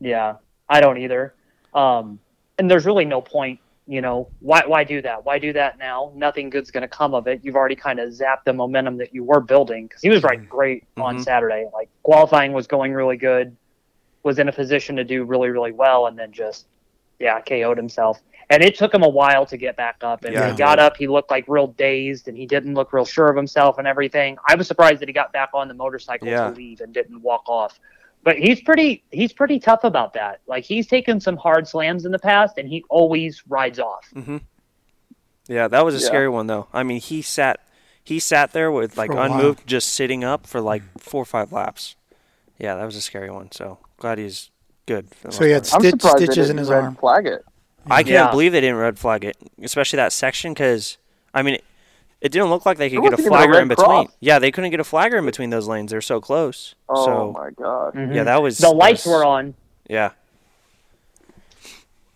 Yeah, 0.00 0.36
I 0.68 0.80
don't 0.80 0.98
either. 0.98 1.34
Um, 1.74 2.18
and 2.58 2.70
there's 2.70 2.86
really 2.86 3.04
no 3.04 3.20
point, 3.20 3.60
you 3.86 4.00
know, 4.00 4.28
why 4.40 4.62
why 4.66 4.84
do 4.84 5.00
that? 5.02 5.24
Why 5.24 5.38
do 5.38 5.52
that 5.52 5.78
now? 5.78 6.12
Nothing 6.14 6.50
good's 6.50 6.70
going 6.70 6.82
to 6.82 6.88
come 6.88 7.14
of 7.14 7.26
it. 7.26 7.40
You've 7.42 7.56
already 7.56 7.76
kind 7.76 7.98
of 8.00 8.10
zapped 8.10 8.44
the 8.44 8.52
momentum 8.52 8.96
that 8.98 9.14
you 9.14 9.24
were 9.24 9.40
building 9.40 9.86
because 9.86 10.02
he 10.02 10.08
was 10.08 10.22
riding 10.22 10.46
great 10.46 10.84
on 10.96 11.18
Mhm. 11.18 11.24
Saturday. 11.24 11.68
Like 11.72 11.88
qualifying 12.02 12.52
was 12.52 12.66
going 12.66 12.92
really 12.92 13.16
good, 13.16 13.56
was 14.22 14.38
in 14.38 14.48
a 14.48 14.52
position 14.52 14.96
to 14.96 15.04
do 15.04 15.24
really 15.24 15.50
really 15.50 15.72
well, 15.72 16.06
and 16.06 16.18
then 16.18 16.32
just 16.32 16.66
yeah 17.18 17.40
KO'd 17.40 17.76
himself. 17.76 18.20
And 18.50 18.62
it 18.64 18.76
took 18.76 18.94
him 18.94 19.02
a 19.02 19.08
while 19.08 19.44
to 19.44 19.58
get 19.58 19.76
back 19.76 19.96
up. 20.02 20.24
And 20.24 20.32
Yeah, 20.32 20.40
when 20.40 20.50
he 20.52 20.56
got 20.56 20.78
up, 20.78 20.96
he 20.96 21.06
looked 21.06 21.30
like 21.30 21.44
real 21.48 21.66
dazed, 21.66 22.28
and 22.28 22.36
he 22.36 22.46
didn't 22.46 22.72
look 22.74 22.94
real 22.94 23.04
sure 23.04 23.28
of 23.28 23.36
himself 23.36 23.76
and 23.76 23.86
everything. 23.86 24.38
I 24.48 24.54
was 24.54 24.66
surprised 24.66 25.00
that 25.02 25.08
he 25.08 25.12
got 25.12 25.32
back 25.34 25.50
on 25.52 25.68
the 25.68 25.74
motorcycle 25.74 26.28
Yeah. 26.28 26.48
to 26.48 26.56
leave 26.56 26.80
and 26.80 26.92
didn't 26.94 27.20
walk 27.20 27.42
off 27.46 27.78
but 28.28 28.36
he's 28.38 28.60
pretty 28.60 29.02
he's 29.10 29.32
pretty 29.32 29.58
tough 29.58 29.84
about 29.84 30.12
that. 30.12 30.40
Like 30.46 30.64
he's 30.64 30.86
taken 30.86 31.18
some 31.18 31.38
hard 31.38 31.66
slams 31.66 32.04
in 32.04 32.12
the 32.12 32.18
past, 32.18 32.58
and 32.58 32.68
he 32.68 32.84
always 32.90 33.42
rides 33.48 33.78
off. 33.78 34.04
Mm-hmm. 34.14 34.36
Yeah, 35.48 35.68
that 35.68 35.82
was 35.82 35.94
a 35.94 35.98
Yeah. 35.98 36.06
scary 36.06 36.28
one 36.28 36.46
though. 36.46 36.66
I 36.74 36.82
mean, 36.82 37.00
he 37.00 37.22
sat 37.22 37.60
he 38.04 38.18
sat 38.18 38.52
there 38.52 38.70
with 38.70 38.98
like 38.98 39.08
For 39.10 39.14
a 39.14 39.16
while. 39.20 39.32
unmoved, 39.32 39.66
just 39.66 39.88
sitting 39.88 40.24
up 40.24 40.46
for 40.46 40.60
like 40.60 40.82
four 40.98 41.22
or 41.22 41.24
five 41.24 41.52
laps. 41.52 41.96
Yeah, 42.58 42.74
that 42.74 42.84
was 42.84 42.96
a 42.96 43.00
scary 43.00 43.30
one. 43.30 43.50
So 43.52 43.78
glad 43.96 44.18
he's 44.18 44.50
good. 44.84 45.08
So 45.30 45.44
he 45.46 45.52
had 45.52 45.62
most 45.62 45.74
I'm 45.74 45.80
Stitch- 45.80 45.90
surprised 46.02 46.16
stitches 46.18 46.36
they 46.36 46.42
in 46.42 46.46
didn't 46.48 46.58
his 46.58 46.68
red 46.70 46.84
arm. 46.84 46.96
flag 46.96 47.26
it. 47.26 47.44
I 47.90 48.02
can't 48.02 48.08
Yeah. 48.12 48.30
believe 48.30 48.52
they 48.52 48.60
didn't 48.60 48.76
red 48.76 48.98
flag 48.98 49.24
it, 49.24 49.38
especially 49.62 49.96
that 49.96 50.12
section, 50.12 50.52
because 50.52 50.98
I 51.32 51.40
mean, 51.42 51.54
it, 51.54 51.64
it 52.20 52.30
didn't 52.32 52.50
look 52.50 52.66
like 52.66 52.78
they 52.78 52.88
could 52.90 52.96
There 53.02 53.10
get 53.10 53.18
a 53.20 53.22
wasn't 53.22 53.26
even 53.26 53.32
a 53.32 53.36
flagger 53.42 53.60
in 53.62 53.68
between. 53.68 53.86
cross. 53.86 54.08
Yeah, 54.20 54.38
they 54.38 54.50
couldn't 54.50 54.70
get 54.70 54.80
a 54.80 54.84
flagger 54.84 55.16
in 55.18 55.24
between 55.26 55.50
those 55.50 55.68
lanes. 55.68 55.90
They're 55.90 56.00
so 56.00 56.20
close. 56.20 56.74
Oh 56.88 57.04
so 57.04 57.32
my 57.32 57.50
god. 57.50 57.94
yeah, 58.14 58.24
that 58.24 58.42
was 58.42 58.58
the 58.58 58.70
lights 58.70 59.04
was- 59.06 59.14
were 59.14 59.24
on. 59.24 59.54
Yeah, 59.88 60.10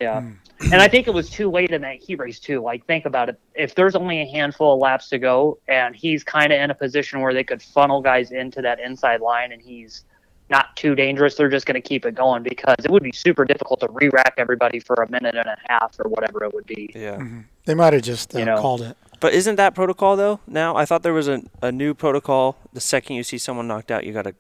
Yeah, 0.01 0.21
Hmm. 0.21 0.33
and 0.73 0.83
I 0.83 0.89
think 0.89 1.07
it 1.07 1.15
was 1.15 1.31
too 1.31 1.49
late 1.51 1.71
in 1.71 1.83
that 1.83 1.97
heat 2.03 2.17
race 2.19 2.41
too. 2.41 2.61
Like 2.61 2.85
think 2.87 3.07
about 3.07 3.29
it: 3.29 3.39
if 3.55 3.75
there's 3.77 3.95
only 3.95 4.21
a 4.21 4.27
handful 4.27 4.75
of 4.75 4.81
laps 4.81 5.09
to 5.11 5.19
go, 5.19 5.59
and 5.69 5.95
he's 5.95 6.25
kind 6.25 6.53
of 6.53 6.61
in 6.61 6.71
a 6.71 6.75
position 6.75 7.21
where 7.21 7.33
they 7.33 7.45
could 7.45 7.63
funnel 7.63 8.01
guys 8.03 8.33
into 8.33 8.61
that 8.63 8.81
inside 8.81 9.21
line, 9.21 9.53
and 9.53 9.63
he's 9.63 10.05
not 10.51 10.77
too 10.77 10.95
dangerous, 10.97 11.37
they're 11.37 11.49
just 11.49 11.65
going 11.67 11.81
to 11.81 11.89
keep 11.89 12.05
it 12.05 12.15
going 12.15 12.43
because 12.43 12.75
it 12.85 12.91
would 12.91 13.03
be 13.03 13.13
super 13.13 13.45
difficult 13.45 13.81
to 13.81 13.89
re-rack 13.91 14.35
everybody 14.37 14.79
for 14.81 14.95
a 14.97 15.11
minute 15.11 15.35
and 15.35 15.47
a 15.47 15.57
half 15.69 15.95
or 15.99 16.11
whatever 16.11 16.45
it 16.45 16.53
would 16.53 16.67
be. 16.67 16.91
yeah. 16.95 17.17
Mhm. 17.17 17.45
they 17.65 17.75
might 17.75 17.93
have 17.95 18.03
just 18.03 18.35
uh, 18.35 18.39
You 18.41 18.45
know. 18.45 18.61
called 18.61 18.83
it. 18.83 18.97
But 19.23 19.35
isn't 19.35 19.55
that 19.55 19.77
protocol 19.77 20.17
though? 20.17 20.41
Now 20.49 20.75
I 20.75 20.85
thought 20.85 21.05
there 21.05 21.13
was 21.13 21.29
a, 21.29 21.43
a 21.63 21.71
new 21.71 21.95
protocol. 21.95 22.57
The 22.73 22.81
second 22.81 23.15
you 23.15 23.23
see 23.23 23.39
someone 23.39 23.69
knocked 23.69 23.93
out, 23.93 24.05
you 24.05 24.13
gotta 24.13 24.35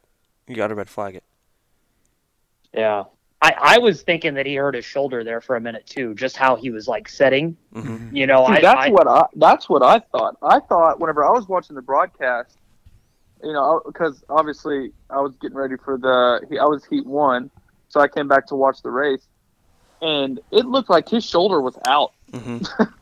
you 0.48 0.56
gotta 0.56 0.74
red 0.74 0.90
flag 0.90 1.14
it. 1.14 1.22
Yeah. 2.74 3.04
I, 3.40 3.54
I 3.60 3.78
was 3.78 4.02
thinking 4.02 4.34
that 4.34 4.46
he 4.46 4.56
hurt 4.56 4.74
his 4.74 4.84
shoulder 4.84 5.22
there 5.24 5.40
for 5.40 5.54
a 5.54 5.60
minute 5.60 5.86
too, 5.86 6.14
just 6.14 6.36
how 6.36 6.56
he 6.56 6.70
was 6.70 6.88
like 6.88 7.08
setting. 7.08 7.56
hmm 7.72 8.08
You 8.10 8.26
know, 8.26 8.44
See, 8.44 8.54
I, 8.54 8.60
that's 8.60 8.86
I 8.86 8.90
what 8.90 9.06
I 9.06 9.22
that's 9.36 9.68
what 9.68 9.84
I 9.84 10.00
thought. 10.10 10.36
I 10.42 10.58
thought 10.58 10.98
whenever 10.98 11.24
I 11.24 11.30
was 11.30 11.46
watching 11.46 11.76
the 11.76 11.82
broadcast, 11.82 12.58
you 13.40 13.52
know, 13.52 13.82
because 13.86 14.24
obviously 14.28 14.90
I 15.10 15.20
was 15.20 15.36
getting 15.40 15.56
ready 15.56 15.76
for 15.84 15.96
the 15.96 16.44
he- 16.50 16.58
I 16.58 16.64
was 16.64 16.84
heat 16.84 17.06
one, 17.06 17.52
so 17.88 18.00
I 18.00 18.08
came 18.08 18.26
back 18.26 18.48
to 18.48 18.56
watch 18.56 18.82
the 18.82 18.90
race, 18.90 19.28
and 20.00 20.40
it 20.50 20.66
looked 20.66 20.90
like 20.90 21.08
his 21.08 21.24
shoulder 21.24 21.60
was 21.60 21.78
out 21.86 22.14
hmm 22.34 22.58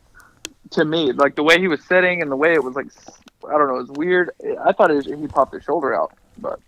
to 0.70 0.84
me, 0.84 1.12
like 1.12 1.34
the 1.34 1.42
way 1.42 1.58
he 1.58 1.68
was 1.68 1.84
sitting 1.84 2.22
and 2.22 2.30
the 2.30 2.36
way 2.36 2.54
it 2.54 2.62
was 2.62 2.74
like 2.74 2.86
I 3.48 3.52
don't 3.58 3.68
know, 3.68 3.76
it 3.76 3.88
was 3.88 3.90
weird. 3.92 4.30
I 4.64 4.72
thought 4.72 4.90
it 4.90 4.94
was, 4.94 5.06
he 5.06 5.26
popped 5.26 5.54
his 5.54 5.64
shoulder 5.64 5.94
out, 5.94 6.12
but 6.38 6.60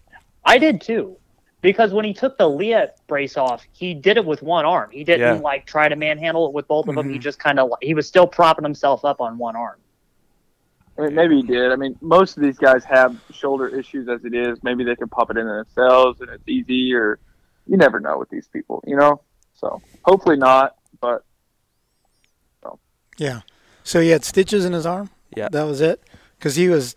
I 0.44 0.58
did 0.58 0.80
too. 0.80 1.16
because 1.60 1.92
when 1.92 2.04
he 2.04 2.12
took 2.12 2.36
the 2.38 2.48
Leatt 2.48 2.96
brace 3.06 3.36
off, 3.36 3.64
he 3.70 3.94
did 3.94 4.16
it 4.16 4.24
with 4.24 4.42
one 4.42 4.64
arm. 4.64 4.90
He 4.90 5.04
didn't 5.04 5.36
Yeah. 5.36 5.40
like 5.40 5.64
try 5.64 5.88
to 5.88 5.94
manhandle 5.94 6.48
it 6.48 6.52
with 6.52 6.66
both 6.66 6.88
of 6.88 6.96
them. 6.96 7.08
He 7.08 7.18
Mhm. 7.18 7.22
just 7.22 7.38
kind 7.38 7.60
of 7.60 7.70
he 7.80 7.94
was 7.94 8.08
still 8.08 8.26
propping 8.26 8.64
himself 8.64 9.04
up 9.04 9.20
on 9.20 9.38
one 9.38 9.54
arm. 9.54 9.78
I 10.98 11.02
mean, 11.02 11.14
maybe 11.14 11.36
he 11.36 11.42
did. 11.42 11.70
I 11.70 11.76
mean, 11.76 11.96
most 12.00 12.36
of 12.36 12.42
these 12.42 12.58
guys 12.58 12.84
have 12.84 13.16
shoulder 13.30 13.68
issues 13.68 14.08
as 14.08 14.24
it 14.24 14.34
is. 14.34 14.58
Maybe 14.64 14.82
they 14.82 14.96
can 14.96 15.08
pop 15.08 15.30
it 15.30 15.36
in 15.38 15.46
themselves 15.46 16.20
and 16.20 16.28
it's 16.30 16.46
easy, 16.48 16.92
or 16.94 17.20
you 17.66 17.76
never 17.76 18.00
know 18.00 18.18
with 18.18 18.28
these 18.30 18.48
people, 18.48 18.82
you 18.86 18.96
know. 18.96 19.20
So 19.54 19.80
hopefully 20.04 20.36
not, 20.36 20.74
but 21.00 21.22
Yeah. 23.18 23.40
So 23.84 24.00
he 24.00 24.10
had 24.10 24.24
stitches 24.24 24.64
in 24.64 24.72
his 24.72 24.86
arm. 24.86 25.10
Yeah. 25.36 25.48
That 25.50 25.64
was 25.64 25.80
it. 25.80 26.02
Because 26.38 26.56
he 26.56 26.68
was 26.68 26.96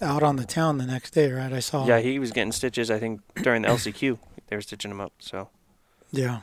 out 0.00 0.22
on 0.22 0.36
the 0.36 0.44
town 0.44 0.78
the 0.78 0.86
next 0.86 1.10
day, 1.12 1.30
right? 1.30 1.52
I 1.52 1.60
saw. 1.60 1.86
Yeah, 1.86 2.00
he 2.00 2.18
was 2.18 2.30
getting 2.30 2.52
stitches. 2.52 2.90
I 2.90 2.98
think 2.98 3.20
during 3.42 3.62
the 3.62 3.68
LCQ 3.76 4.18
they 4.48 4.56
were 4.56 4.62
stitching 4.62 4.90
him 4.90 5.00
up. 5.00 5.12
So 5.18 5.48
Yeah. 6.10 6.40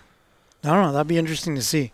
I 0.63 0.69
don't 0.69 0.81
know. 0.83 0.91
That'd 0.93 1.07
be 1.07 1.17
interesting 1.17 1.55
to 1.55 1.61
see. 1.61 1.91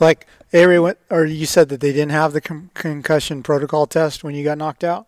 Like, 0.00 0.26
Avery 0.52 0.78
went, 0.80 0.98
or 1.10 1.24
you 1.24 1.46
said 1.46 1.68
that 1.68 1.80
they 1.80 1.92
didn't 1.92 2.10
have 2.12 2.32
the 2.32 2.40
con- 2.40 2.70
concussion 2.74 3.42
protocol 3.42 3.86
test 3.86 4.24
when 4.24 4.34
you 4.34 4.42
got 4.44 4.58
knocked 4.58 4.82
out. 4.84 5.06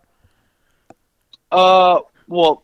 uh, 1.51 1.99
well, 2.27 2.63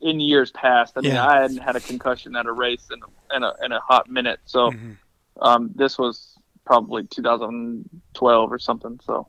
in 0.00 0.20
years 0.20 0.50
past, 0.52 0.94
I 0.96 1.00
mean, 1.00 1.12
Yeah. 1.14 1.26
I 1.26 1.40
hadn't 1.42 1.58
had 1.58 1.76
a 1.76 1.80
concussion 1.80 2.36
at 2.36 2.46
a 2.46 2.52
race 2.52 2.88
in 2.90 3.00
a, 3.02 3.36
in 3.36 3.42
a, 3.42 3.64
in 3.64 3.72
a 3.72 3.80
hot 3.80 4.10
minute. 4.10 4.40
So 4.44 4.70
Mhm. 4.70 4.96
um, 5.40 5.70
this 5.74 5.98
was 5.98 6.36
probably 6.70 7.04
2012 7.04 8.52
or 8.52 8.58
something. 8.60 9.00
So 9.04 9.26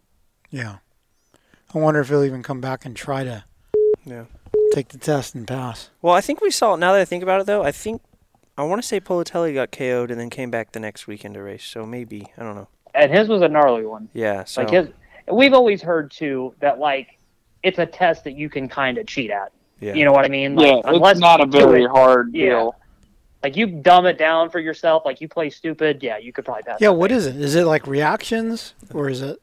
Yeah. 0.51 0.77
I 1.73 1.80
wonder 1.80 1.99
if 2.01 2.10
he'll 2.10 2.23
even 2.23 2.43
come 2.43 2.62
back 2.62 2.86
and 2.86 2.95
try 2.95 3.23
to 3.23 3.45
yeah. 4.06 4.25
take 4.73 4.89
the 4.89 4.99
test 4.99 5.34
and 5.34 5.47
pass. 5.47 5.89
Well, 6.04 6.13
I 6.13 6.21
think 6.21 6.39
we 6.41 6.51
saw. 6.51 6.75
Now 6.75 6.91
that 6.93 7.01
I 7.01 7.06
think 7.06 7.23
about 7.23 7.41
it, 7.41 7.47
though, 7.47 7.63
I 7.63 7.71
think 7.71 8.04
I 8.60 8.63
want 8.65 8.80
to 8.80 8.88
say 8.88 8.99
Politelli 8.99 9.56
got 9.56 9.71
KO'd 9.71 10.12
and 10.12 10.19
then 10.19 10.30
came 10.30 10.51
back 10.51 10.73
the 10.73 10.80
next 10.80 11.08
weekend 11.08 11.34
to 11.34 11.41
race. 11.41 11.63
So 11.63 11.84
maybe 11.84 12.27
I 12.38 12.43
don't 12.43 12.56
know. 12.56 12.67
And 12.93 13.12
his 13.12 13.27
was 13.27 13.41
a 13.41 13.47
gnarly 13.47 13.86
one. 13.88 14.10
Yeah. 14.13 14.43
So 14.43 14.62
Like 14.62 14.69
his, 14.71 14.88
we've 15.32 15.54
always 15.54 15.82
heard 15.82 16.12
too 16.12 16.54
that 16.60 16.77
like 16.77 17.17
it's 17.63 17.80
a 17.80 17.88
test 17.88 18.23
that 18.25 18.34
you 18.38 18.49
can 18.49 18.69
kind 18.69 18.99
of 18.99 19.08
cheat 19.08 19.32
at. 19.32 19.51
yeah. 19.80 19.93
You 19.95 20.06
know 20.06 20.12
what 20.12 20.25
I 20.25 20.30
mean? 20.30 20.60
yeah, 20.60 20.73
Like, 20.73 20.84
unless 20.86 21.12
it's 21.13 21.21
not 21.21 21.41
a 21.41 21.45
very 21.47 21.86
it- 21.86 21.89
hard 21.89 22.36
Yeah. 22.36 22.49
deal. 22.49 22.75
Like 23.43 23.56
you 23.56 23.67
dumb 23.67 24.06
it 24.06 24.17
down 24.17 24.49
for 24.49 24.60
yourself, 24.60 25.04
like 25.04 25.19
you 25.19 25.27
play 25.27 25.49
stupid. 25.49 26.04
Yeah, 26.04 26.17
you 26.17 26.32
could 26.32 26.45
probably 26.45 26.63
pass. 26.63 26.80
Yeah, 26.80 26.89
that 26.89 26.93
what 26.93 27.10
thing. 27.10 27.17
is 27.17 27.25
it? 27.25 27.36
Is 27.38 27.56
it 27.56 27.65
like 27.65 27.88
reactions 27.88 28.73
or 28.93 29.10
is 29.10 29.21
it? 29.21 29.39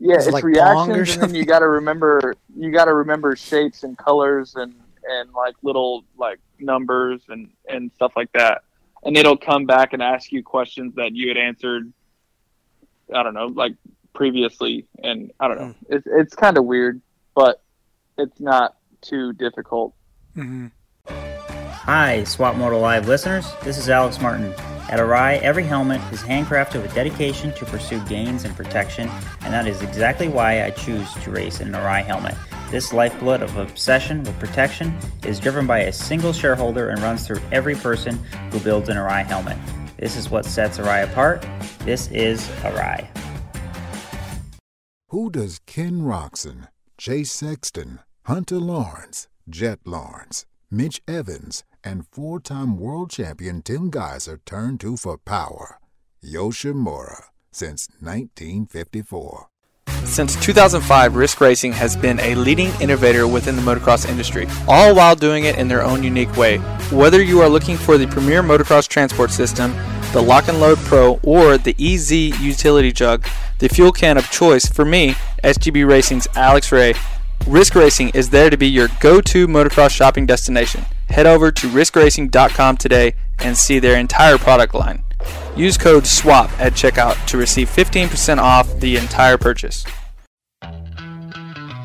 Yeah, 0.00 0.16
Is 0.16 0.26
it 0.26 0.28
it's 0.28 0.32
like 0.32 0.42
bong 0.42 0.90
or 0.90 0.94
reactions, 0.94 1.10
and 1.14 1.22
then 1.22 1.34
you 1.34 1.44
got 1.44 1.60
to 1.60 1.68
remember 1.68 2.34
you 2.56 2.72
got 2.72 2.86
to 2.86 2.94
remember 2.94 3.36
shapes 3.36 3.84
and 3.84 3.96
colors 3.96 4.54
and 4.56 4.74
and 5.04 5.32
like 5.32 5.54
little 5.62 6.04
like 6.18 6.40
numbers 6.58 7.22
and 7.28 7.50
and 7.68 7.92
stuff 7.94 8.12
like 8.16 8.32
that. 8.32 8.62
And 9.04 9.16
it'll 9.16 9.36
come 9.36 9.64
back 9.64 9.92
and 9.92 10.02
ask 10.02 10.32
you 10.32 10.42
questions 10.42 10.94
that 10.96 11.14
you 11.14 11.28
had 11.28 11.36
answered. 11.36 11.92
I 13.14 13.22
don't 13.22 13.34
know, 13.34 13.46
like 13.46 13.74
previously, 14.14 14.86
and 15.02 15.32
I 15.38 15.48
don't 15.48 15.58
know. 15.58 15.74
It's 15.88 16.06
it's 16.06 16.34
kind 16.34 16.58
of 16.58 16.64
weird, 16.64 17.00
but 17.34 17.62
it's 18.18 18.40
not 18.40 18.76
too 19.02 19.32
difficult. 19.34 19.94
hmm 20.34 20.66
Hi, 21.84 22.24
Swap 22.24 22.56
Moto 22.56 22.78
Live 22.78 23.08
listeners. 23.08 23.50
This 23.62 23.78
is 23.78 23.88
Alex 23.88 24.20
Martin. 24.20 24.52
At 24.90 24.98
Arai, 24.98 25.40
every 25.40 25.62
helmet 25.62 26.02
is 26.12 26.20
handcrafted 26.20 26.82
with 26.82 26.94
dedication 26.94 27.54
to 27.54 27.64
pursue 27.64 28.04
gains 28.04 28.44
and 28.44 28.54
protection, 28.54 29.08
and 29.40 29.54
that 29.54 29.66
is 29.66 29.80
exactly 29.80 30.28
why 30.28 30.62
I 30.62 30.72
choose 30.72 31.10
to 31.14 31.30
race 31.30 31.58
in 31.58 31.68
an 31.68 31.74
Arai 31.74 32.04
helmet. 32.04 32.34
This 32.70 32.92
lifeblood 32.92 33.40
of 33.40 33.56
obsession 33.56 34.22
with 34.24 34.38
protection 34.38 34.94
is 35.24 35.40
driven 35.40 35.66
by 35.66 35.78
a 35.78 35.92
single 35.92 36.34
shareholder 36.34 36.90
and 36.90 37.00
runs 37.00 37.26
through 37.26 37.40
every 37.50 37.74
person 37.74 38.18
who 38.52 38.60
builds 38.60 38.90
an 38.90 38.98
Arai 38.98 39.24
helmet. 39.24 39.56
This 39.96 40.16
is 40.16 40.28
what 40.28 40.44
sets 40.44 40.76
Arai 40.76 41.10
apart. 41.10 41.46
This 41.80 42.10
is 42.10 42.46
Arai. 42.60 43.06
Who 45.08 45.30
does 45.30 45.60
Ken 45.64 46.02
Roczen, 46.02 46.68
Jay 46.98 47.24
Sexton, 47.24 48.00
Hunter 48.26 48.58
Lawrence, 48.58 49.28
Jett 49.48 49.78
Lawrence, 49.86 50.44
Mitch 50.70 51.00
Evans, 51.08 51.64
and 51.84 52.06
four 52.08 52.40
time 52.40 52.78
world 52.78 53.10
champion 53.10 53.62
Tim 53.62 53.90
Gajser 53.90 54.38
turned 54.44 54.80
to 54.80 54.96
for 54.96 55.18
power? 55.18 55.78
Yoshimura, 56.24 57.24
since 57.50 57.88
1954. 58.00 59.48
Since 60.04 60.36
2005, 60.44 61.14
Risk 61.14 61.40
Racing 61.40 61.72
has 61.72 61.96
been 61.96 62.18
a 62.20 62.34
leading 62.34 62.70
innovator 62.80 63.26
within 63.28 63.54
the 63.56 63.62
motocross 63.62 64.08
industry, 64.08 64.46
all 64.66 64.94
while 64.94 65.14
doing 65.14 65.44
it 65.44 65.56
in 65.56 65.68
their 65.68 65.82
own 65.82 66.02
unique 66.02 66.36
way. 66.36 66.58
Whether 66.90 67.22
you 67.22 67.40
are 67.40 67.48
looking 67.48 67.76
for 67.76 67.98
the 67.98 68.06
premier 68.06 68.42
motocross 68.42 68.88
transport 68.88 69.30
system, 69.30 69.72
the 70.12 70.22
Lock 70.22 70.48
and 70.48 70.58
Load 70.58 70.78
Pro, 70.78 71.20
or 71.22 71.58
the 71.58 71.76
EZ 71.78 72.10
utility 72.40 72.92
jug, 72.92 73.26
the 73.58 73.68
fuel 73.68 73.92
can 73.92 74.16
of 74.16 74.30
choice 74.30 74.66
for 74.66 74.84
me, 74.84 75.14
SGB 75.44 75.86
Racing's 75.88 76.26
Alex 76.34 76.72
Ray, 76.72 76.94
Risk 77.46 77.74
Racing 77.74 78.10
is 78.10 78.30
there 78.30 78.50
to 78.50 78.56
be 78.56 78.68
your 78.68 78.88
go 79.00 79.20
to 79.20 79.46
motocross 79.46 79.90
shopping 79.90 80.26
destination. 80.26 80.84
Head 81.10 81.26
over 81.26 81.50
to 81.50 81.66
riskracing.com 81.66 82.76
today 82.76 83.14
and 83.40 83.56
see 83.56 83.80
their 83.80 83.98
entire 83.98 84.38
product 84.38 84.74
line. 84.74 85.02
Use 85.56 85.76
code 85.76 86.06
SWAP 86.06 86.48
at 86.60 86.74
checkout 86.74 87.26
to 87.26 87.36
receive 87.36 87.68
15% 87.68 88.38
off 88.38 88.78
the 88.78 88.96
entire 88.96 89.36
purchase. 89.36 89.84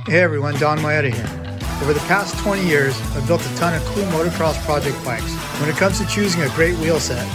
Hey 0.06 0.22
everyone, 0.22 0.54
Don 0.60 0.78
Maeda 0.78 1.12
here. 1.12 1.82
Over 1.82 1.94
the 1.94 2.06
past 2.08 2.38
20 2.38 2.68
years, 2.68 2.96
I've 3.16 3.26
built 3.26 3.42
a 3.42 3.56
ton 3.56 3.74
of 3.74 3.84
cool 3.86 4.04
motocross 4.06 4.64
project 4.64 5.04
bikes. 5.04 5.34
When 5.60 5.70
it 5.70 5.76
comes 5.76 6.00
to 6.00 6.06
choosing 6.06 6.44
a 6.44 6.50
great 6.50 6.78
wheel 6.78 7.00
set, 7.00 7.26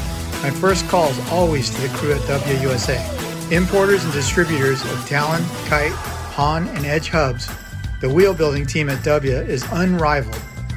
my 0.45 0.51
first 0.51 0.89
call 0.89 1.09
is 1.09 1.19
always 1.33 1.71
to 1.71 1.81
the 1.81 1.89
crew 1.89 2.13
at 2.13 2.21
WUSA. 2.21 3.51
Importers 3.51 4.05
and 4.05 4.13
distributors 4.13 4.81
of 4.85 5.09
Talon, 5.09 5.43
Kite, 5.67 5.91
Haan, 5.91 6.69
and 6.69 6.87
Edge 6.87 7.09
hubs, 7.09 7.51
the 8.01 8.09
wheel 8.09 8.33
building 8.33 8.65
team 8.65 8.89
at 8.89 9.03
W 9.03 9.35
is 9.35 9.67
unrivaled 9.73 10.41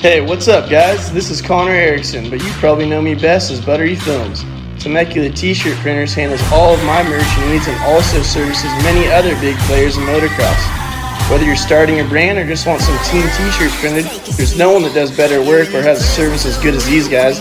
Hey, 0.00 0.20
what's 0.20 0.46
up, 0.46 0.70
guys? 0.70 1.12
This 1.12 1.28
is 1.28 1.42
Connor 1.42 1.72
Erickson, 1.72 2.30
but 2.30 2.40
you 2.40 2.48
probably 2.52 2.88
know 2.88 3.02
me 3.02 3.16
best 3.16 3.50
as 3.50 3.60
Buttery 3.60 3.96
Films. 3.96 4.44
Temecula 4.78 5.30
T-shirt 5.30 5.76
printers 5.78 6.14
handles 6.14 6.40
all 6.52 6.72
of 6.72 6.78
my 6.84 7.02
merch 7.02 7.26
needs 7.48 7.66
and 7.66 7.76
also 7.82 8.22
services 8.22 8.70
many 8.84 9.10
other 9.10 9.34
big 9.40 9.56
players 9.66 9.96
in 9.96 10.04
motocross. 10.04 11.28
Whether 11.28 11.46
you're 11.46 11.56
starting 11.56 11.98
a 11.98 12.04
brand 12.04 12.38
or 12.38 12.46
just 12.46 12.64
want 12.64 12.80
some 12.80 12.96
team 13.06 13.24
T-shirts 13.36 13.74
printed, 13.80 14.04
there's 14.36 14.56
no 14.56 14.72
one 14.72 14.82
that 14.82 14.94
does 14.94 15.10
better 15.10 15.42
work 15.42 15.74
or 15.74 15.82
has 15.82 15.98
a 15.98 16.04
service 16.04 16.46
as 16.46 16.56
good 16.58 16.74
as 16.74 16.86
these 16.86 17.08
guys. 17.08 17.40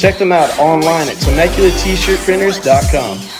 Check 0.00 0.16
them 0.16 0.32
out 0.32 0.58
online 0.58 1.10
at 1.10 1.16
TemeculaT-shirtprinters.com. 1.16 3.39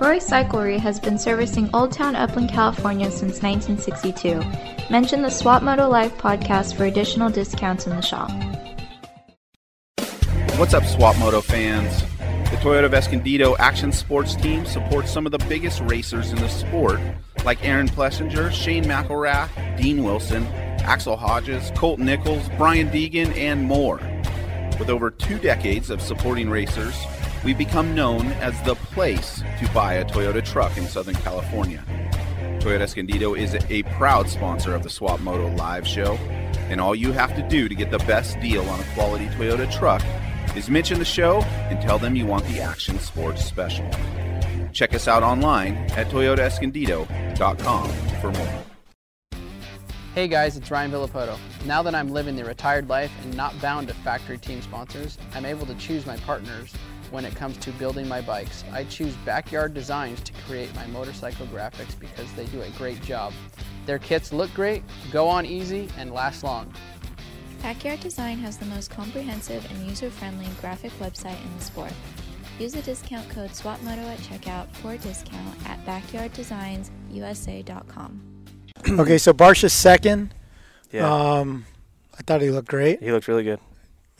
Roy 0.00 0.16
Cyclery 0.16 0.78
has 0.78 0.98
been 0.98 1.18
servicing 1.18 1.68
Old 1.74 1.92
Town 1.92 2.16
Upland, 2.16 2.48
California 2.48 3.10
since 3.10 3.42
1962. 3.42 4.40
Mention 4.90 5.20
the 5.20 5.28
Swap 5.28 5.62
Moto 5.62 5.90
Live 5.90 6.16
podcast 6.16 6.74
for 6.74 6.84
additional 6.84 7.28
discounts 7.28 7.86
in 7.86 7.94
the 7.94 8.00
shop. 8.00 8.30
What's 10.58 10.72
up, 10.72 10.86
Swap 10.86 11.18
Moto 11.18 11.42
fans? 11.42 12.00
The 12.50 12.56
Toyota 12.56 12.90
Escondido 12.90 13.58
Action 13.58 13.92
Sports 13.92 14.36
team 14.36 14.64
supports 14.64 15.12
some 15.12 15.26
of 15.26 15.32
the 15.32 15.46
biggest 15.50 15.82
racers 15.82 16.32
in 16.32 16.38
the 16.38 16.48
sport, 16.48 16.98
like 17.44 17.62
Aaron 17.62 17.86
Plessinger, 17.86 18.50
Shane 18.52 18.84
McElrath, 18.84 19.76
Dean 19.76 20.02
Wilson, 20.02 20.46
Axell 20.82 21.18
Hodges, 21.18 21.72
Colt 21.76 21.98
Nichols, 21.98 22.48
Brian 22.56 22.88
Deegan, 22.88 23.36
and 23.36 23.64
more. 23.64 24.00
With 24.78 24.88
over 24.88 25.10
two 25.10 25.38
decades 25.38 25.90
of 25.90 26.00
supporting 26.00 26.48
racers, 26.48 26.96
we've 27.44 27.58
become 27.58 27.94
known 27.94 28.26
as 28.34 28.60
the 28.62 28.74
place 28.74 29.42
to 29.58 29.70
buy 29.72 29.94
a 29.94 30.04
Toyota 30.04 30.44
truck 30.44 30.76
in 30.76 30.86
Southern 30.86 31.14
California. 31.16 31.84
Toyota 32.60 32.82
Escondido 32.82 33.34
is 33.34 33.56
a 33.70 33.82
proud 33.94 34.28
sponsor 34.28 34.74
of 34.74 34.82
the 34.82 34.90
Swap 34.90 35.20
Moto 35.20 35.48
live 35.56 35.86
show, 35.86 36.14
and 36.68 36.80
all 36.80 36.94
you 36.94 37.12
have 37.12 37.34
to 37.36 37.48
do 37.48 37.68
to 37.68 37.74
get 37.74 37.90
the 37.90 37.98
best 38.00 38.38
deal 38.40 38.68
on 38.68 38.80
a 38.80 38.84
quality 38.94 39.26
Toyota 39.28 39.70
truck 39.72 40.02
is 40.56 40.68
mention 40.68 40.98
the 40.98 41.04
show 41.04 41.40
and 41.70 41.80
tell 41.80 41.98
them 41.98 42.16
you 42.16 42.26
want 42.26 42.44
the 42.46 42.60
Action 42.60 42.98
Sports 42.98 43.44
Special. 43.44 43.88
Check 44.72 44.94
us 44.94 45.08
out 45.08 45.22
online 45.22 45.76
at 45.92 46.08
toyotaescondido.com 46.08 47.90
for 48.20 48.30
more. 48.32 48.64
Hey 50.14 50.26
guys, 50.26 50.56
it's 50.56 50.70
Ryan 50.70 50.90
Villopoto. 50.90 51.38
Now 51.64 51.82
that 51.82 51.94
I'm 51.94 52.10
living 52.10 52.34
the 52.34 52.44
retired 52.44 52.88
life 52.88 53.12
and 53.22 53.36
not 53.36 53.58
bound 53.62 53.88
to 53.88 53.94
factory 53.94 54.38
team 54.38 54.60
sponsors, 54.60 55.16
I'm 55.34 55.46
able 55.46 55.66
to 55.66 55.74
choose 55.76 56.04
my 56.04 56.16
partners 56.18 56.74
when 57.10 57.24
it 57.24 57.34
comes 57.34 57.56
to 57.58 57.72
building 57.72 58.08
my 58.08 58.20
bikes. 58.20 58.64
I 58.72 58.84
choose 58.84 59.14
Backyard 59.24 59.74
Designs 59.74 60.20
to 60.22 60.32
create 60.46 60.74
my 60.74 60.86
motorcycle 60.88 61.46
graphics 61.46 61.98
because 61.98 62.30
they 62.32 62.46
do 62.46 62.60
a 62.62 62.70
great 62.70 63.00
job. 63.02 63.32
Their 63.86 63.98
kits 63.98 64.32
look 64.32 64.52
great, 64.54 64.82
go 65.10 65.28
on 65.28 65.44
easy, 65.46 65.88
and 65.98 66.12
last 66.12 66.44
long. 66.44 66.72
Backyard 67.62 68.00
Design 68.00 68.38
has 68.38 68.56
the 68.56 68.66
most 68.66 68.90
comprehensive 68.90 69.66
and 69.70 69.86
user-friendly 69.86 70.46
graphic 70.60 70.92
website 70.98 71.40
in 71.44 71.58
the 71.58 71.64
sport. 71.64 71.92
Use 72.58 72.72
the 72.72 72.82
discount 72.82 73.28
code 73.30 73.50
SWAPMOTO 73.50 74.06
at 74.06 74.18
checkout 74.18 74.68
for 74.76 74.92
a 74.92 74.98
discount 74.98 75.56
at 75.66 75.84
backyarddesignsusa.com. 75.86 78.20
okay, 79.00 79.18
so 79.18 79.32
Barcia's 79.32 79.72
second. 79.72 80.34
Yeah. 80.90 81.10
Um, 81.10 81.64
I 82.18 82.22
thought 82.22 82.42
he 82.42 82.50
looked 82.50 82.68
great, 82.68 83.02
He 83.02 83.12
looked 83.12 83.28
really 83.28 83.44
good. 83.44 83.60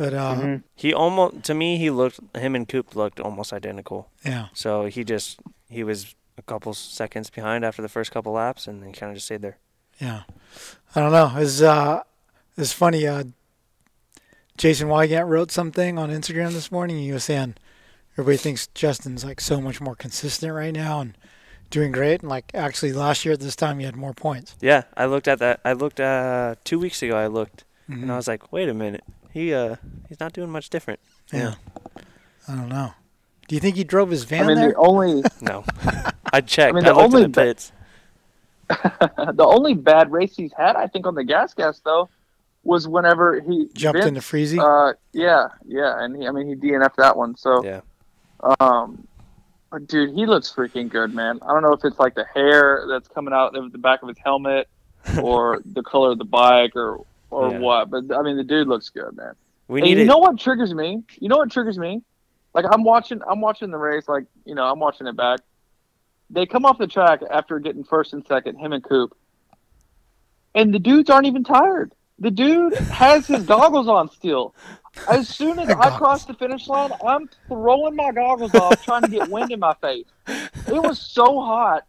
But 0.01 0.15
uh, 0.15 0.59
He 0.77 0.95
almost 0.95 1.43
to 1.45 1.53
me 1.55 1.77
he 1.77 1.91
looked 1.91 2.21
him 2.35 2.55
and 2.57 2.67
Coop 2.67 2.97
looked 2.97 3.21
almost 3.21 3.53
identical. 3.53 4.09
Yeah. 4.25 4.47
So 4.55 4.87
he 4.87 5.05
just 5.05 5.41
he 5.69 5.85
was 5.85 6.15
a 6.39 6.43
couple 6.43 6.73
seconds 6.73 7.29
behind 7.29 7.65
after 7.67 7.83
the 7.83 7.89
first 7.89 8.11
couple 8.11 8.33
laps, 8.33 8.67
and 8.67 8.83
he 8.87 8.93
kind 8.93 9.11
of 9.11 9.17
just 9.17 9.27
stayed 9.27 9.43
there. 9.43 9.59
yeah, 10.01 10.23
I 10.97 11.01
don't 11.01 11.13
know. 11.13 11.31
It's 11.37 11.61
uh, 11.61 12.03
it's 12.57 12.73
funny. 12.73 13.07
Uh, 13.07 13.25
Jason 14.57 14.89
Weigandt 14.89 15.29
wrote 15.29 15.51
something 15.51 15.99
on 15.99 16.11
Instagram 16.11 16.53
this 16.53 16.73
morning. 16.73 16.99
He 16.99 17.13
was 17.13 17.25
saying 17.25 17.57
everybody 18.15 18.37
thinks 18.39 18.67
Justin's 18.69 19.25
like 19.25 19.41
so 19.41 19.61
much 19.61 19.81
more 19.81 19.95
consistent 19.95 20.53
right 20.55 20.73
now 20.75 21.01
and 21.01 21.17
doing 21.71 21.93
great. 21.93 22.21
And 22.21 22.31
like 22.31 22.51
actually 22.55 22.93
last 22.95 23.25
year 23.25 23.35
at 23.35 23.41
this 23.41 23.57
time 23.57 23.79
he 23.79 23.85
had 23.85 23.97
more 23.97 24.13
points. 24.15 24.57
Yeah, 24.61 24.85
I 24.97 25.05
looked 25.07 25.29
at 25.29 25.39
that. 25.41 25.61
I 25.65 25.73
looked 25.75 26.01
uh 26.01 26.55
two 26.65 26.79
weeks 26.79 27.03
ago. 27.03 27.17
I 27.17 27.27
looked, 27.27 27.65
and 27.89 28.05
Mhm. 28.05 28.11
I 28.11 28.17
was 28.17 28.29
like, 28.29 28.53
wait 28.53 28.69
a 28.71 28.75
minute, 28.75 29.05
he 29.33 29.55
uh 29.55 29.77
he's 30.09 30.21
not 30.21 30.33
doing 30.33 30.51
much 30.51 30.71
different. 30.71 31.01
Yeah. 31.33 31.55
I 32.49 32.55
don't 32.55 32.69
know. 32.69 32.93
Do 33.49 33.55
you 33.55 33.61
think 33.61 33.77
he 33.77 33.85
drove 33.85 34.11
his 34.11 34.25
van 34.25 34.45
I 34.45 34.47
mean, 34.47 34.57
there? 34.57 34.71
the 34.71 34.77
only 34.77 35.23
No, 35.41 35.65
I 36.33 36.41
checked. 36.41 36.73
I 36.73 36.73
mean, 36.73 36.85
I 36.85 36.91
the 36.91 36.95
looked 36.95 37.15
only 37.15 37.25
in 37.25 37.33
the 37.33 37.55
ba- 38.69 39.33
the 39.33 39.45
only 39.45 39.75
bad 39.75 40.13
race 40.13 40.37
he's 40.37 40.53
had, 40.57 40.77
I 40.77 40.87
think, 40.87 41.07
on 41.07 41.15
the 41.15 41.25
gas 41.25 41.55
gas 41.55 41.81
though, 41.85 42.09
was 42.63 42.87
whenever 42.87 43.41
he 43.41 43.69
Jumped 43.75 43.99
Vince, 43.99 44.07
into 44.07 44.21
Friese? 44.21 44.59
Uh, 44.59 44.93
yeah, 45.13 45.49
yeah, 45.67 46.03
and 46.03 46.17
he, 46.17 46.29
I 46.29 46.31
mean, 46.31 46.49
he 46.49 46.55
DNF'd 46.55 46.97
that 46.99 47.17
one. 47.17 47.37
So, 47.37 47.65
yeah. 47.65 47.81
Um, 48.61 49.07
but 49.71 49.87
dude, 49.87 50.15
he 50.15 50.27
looks 50.27 50.53
freaking 50.53 50.89
good, 50.89 51.15
man. 51.15 51.39
I 51.43 51.53
don't 51.53 51.63
know 51.63 51.73
if 51.73 51.85
it's 51.85 51.99
like 51.99 52.15
the 52.15 52.27
hair 52.35 52.87
that's 52.89 53.09
coming 53.09 53.35
out 53.35 53.57
of 53.57 53.73
the 53.73 53.79
back 53.79 54.03
of 54.03 54.09
his 54.09 54.19
helmet, 54.19 54.69
or 55.23 55.63
the 55.65 55.83
color 55.83 56.13
of 56.13 56.19
the 56.19 56.25
bike, 56.25 56.77
or 56.77 57.05
or 57.31 57.51
Yeah. 57.51 57.59
what. 57.59 57.91
But 57.91 58.05
I 58.15 58.23
mean, 58.23 58.37
the 58.37 58.45
dude 58.45 58.69
looks 58.69 58.89
good, 58.91 59.17
man. 59.17 59.35
We 59.69 59.81
And 59.81 59.89
need 59.89 59.97
you 59.99 60.05
it- 60.05 60.07
know 60.07 60.19
what 60.19 60.39
triggers 60.39 60.75
me? 60.75 61.03
You 61.19 61.29
know 61.29 61.37
what 61.39 61.51
triggers 61.51 61.79
me? 61.79 62.03
Like 62.55 62.65
I'm 62.71 62.83
watching, 62.83 63.21
I'm 63.29 63.41
watching 63.41 63.71
the 63.71 63.79
race. 63.79 64.09
Like 64.09 64.25
you 64.45 64.55
know, 64.55 64.65
I'm 64.65 64.79
watching 64.81 65.07
it 65.07 65.17
back. 65.17 65.41
They 66.31 66.47
come 66.47 66.65
off 66.65 66.79
the 66.79 66.87
track 66.87 67.21
after 67.31 67.59
getting 67.59 67.85
first 67.85 68.13
and 68.13 68.25
second, 68.27 68.59
him 68.59 68.73
and 68.73 68.83
Coop, 68.85 69.17
and 70.55 70.75
the 70.75 70.79
dudes 70.79 71.11
aren't 71.11 71.27
even 71.27 71.45
tired. 71.45 71.93
The 72.19 72.31
dude 72.31 72.75
has 72.75 73.27
his 73.27 73.45
goggles 73.47 73.89
on 73.89 74.11
still. 74.11 74.55
As 75.09 75.29
soon 75.29 75.59
as 75.61 75.71
I 75.71 75.97
cross 75.97 76.25
the 76.25 76.35
finish 76.35 76.67
line, 76.67 76.91
I'm 77.07 77.29
throwing 77.49 77.95
my 77.97 78.11
goggles 78.13 78.55
off, 78.57 78.85
trying 78.85 79.03
to 79.03 79.09
get 79.09 79.29
wind 79.31 79.53
in 79.53 79.61
my 79.61 79.75
face. 79.75 80.07
It 80.27 80.83
was 80.83 80.99
so 81.01 81.41
hot. 81.41 81.87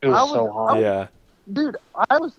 It 0.00 0.08
was 0.08 0.20
was- 0.22 0.32
so 0.32 0.50
hot. 0.50 0.70
I 0.70 0.72
was- 0.74 0.82
Yeah. 0.82 1.06
dude. 1.52 1.76
I 2.10 2.18
was, 2.18 2.32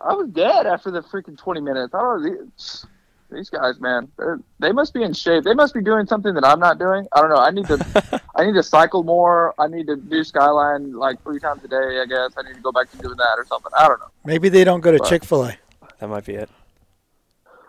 I 0.00 0.14
was 0.14 0.28
dead 0.28 0.66
after 0.66 0.90
the 0.90 1.02
freaking 1.02 1.36
twenty 1.36 1.60
minutes. 1.60 1.94
I 1.94 2.00
don't 2.00 2.22
know. 2.22 2.30
These, 2.30 2.86
these 3.30 3.50
guys, 3.50 3.78
man, 3.78 4.08
they're, 4.16 4.72
must 4.72 4.94
be 4.94 5.02
in 5.02 5.12
shape. 5.12 5.44
They 5.44 5.52
must 5.52 5.74
be 5.74 5.82
doing 5.82 6.06
something 6.06 6.32
that 6.34 6.44
I'm 6.46 6.60
not 6.60 6.78
doing. 6.78 7.06
I 7.12 7.20
don't 7.20 7.28
know. 7.28 7.36
I 7.36 7.50
need 7.50 7.66
to, 7.66 8.22
I 8.36 8.46
need 8.46 8.54
to 8.54 8.62
cycle 8.62 9.02
more. 9.02 9.54
I 9.58 9.66
need 9.66 9.86
to 9.88 9.96
do 9.96 10.24
skyline 10.24 10.94
like 10.94 11.22
three 11.22 11.38
times 11.38 11.62
a 11.64 11.68
day. 11.68 12.00
I 12.00 12.06
guess 12.06 12.32
I 12.38 12.42
need 12.48 12.54
to 12.54 12.62
go 12.62 12.72
back 12.72 12.90
to 12.92 12.98
doing 12.98 13.16
that 13.16 13.34
or 13.36 13.44
something. 13.46 13.70
I 13.76 13.86
don't 13.86 14.00
know. 14.00 14.08
Maybe 14.24 14.48
they 14.48 14.64
don't 14.64 14.80
go 14.80 14.92
to 14.92 14.98
Chick 15.00 15.24
Fil 15.24 15.44
A. 15.44 15.58
That 15.98 16.08
might 16.08 16.24
be 16.24 16.34
it. 16.34 16.48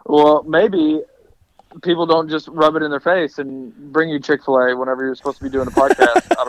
Well, 0.06 0.44
maybe 0.44 1.02
people 1.84 2.06
don't 2.06 2.30
just 2.30 2.48
rub 2.48 2.76
it 2.76 2.84
in 2.84 2.90
their 2.92 3.00
face 3.00 3.38
and 3.40 3.74
bring 3.94 4.10
you 4.10 4.20
Chick 4.20 4.44
Fil 4.44 4.58
A 4.58 4.76
whenever 4.76 5.06
you're 5.06 5.16
supposed 5.16 5.38
to 5.38 5.44
be 5.44 5.50
doing 5.50 5.68
a 5.68 5.72
podcast. 5.72 6.36
I 6.38 6.44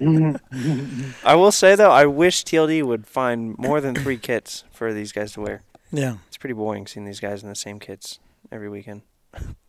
don't 0.00 0.40
know. 0.50 1.10
I 1.24 1.34
will 1.34 1.52
say 1.52 1.74
though, 1.74 1.90
I 1.90 2.06
wish 2.06 2.44
TLD 2.44 2.82
would 2.82 3.06
find 3.06 3.56
more 3.58 3.80
than 3.80 3.94
three 3.94 4.18
kits 4.18 4.64
for 4.72 4.92
these 4.92 5.12
guys 5.12 5.32
to 5.32 5.40
wear. 5.40 5.62
Yeah. 5.92 6.16
It's 6.26 6.36
pretty 6.36 6.54
boring 6.54 6.86
seeing 6.86 7.06
these 7.06 7.20
guys 7.20 7.42
in 7.42 7.48
the 7.48 7.54
same 7.54 7.78
kits 7.78 8.18
every 8.50 8.68
weekend. 8.68 9.02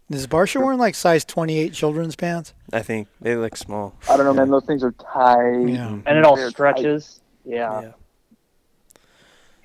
Is 0.10 0.28
Barcia 0.28 0.62
wearing 0.62 0.80
like 0.80 0.94
size 0.96 1.26
28 1.26 1.74
children's 1.74 2.16
pants? 2.16 2.54
I 2.72 2.82
think 2.82 3.08
they 3.20 3.36
look 3.36 3.56
small. 3.58 3.96
I 4.10 4.18
don't 4.18 4.26
know, 4.26 4.34
man. 4.34 4.50
Those 4.50 4.66
things 4.66 4.84
are 4.84 4.92
tight. 4.92 5.68
Yeah. 5.68 5.98
and 6.06 6.18
it 6.18 6.24
all 6.26 6.36
They're 6.36 6.46
tight. 6.46 6.52
stretches. 6.52 7.22
Yeah. 7.44 7.92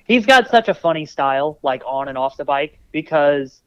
He's 0.05 0.25
got 0.25 0.49
such 0.49 0.67
a 0.67 0.73
funny 0.73 1.05
style, 1.05 1.59
like 1.61 1.83
on 1.85 2.07
and 2.07 2.17
off 2.17 2.37
the 2.37 2.45
bike, 2.45 2.79
because 2.91 3.61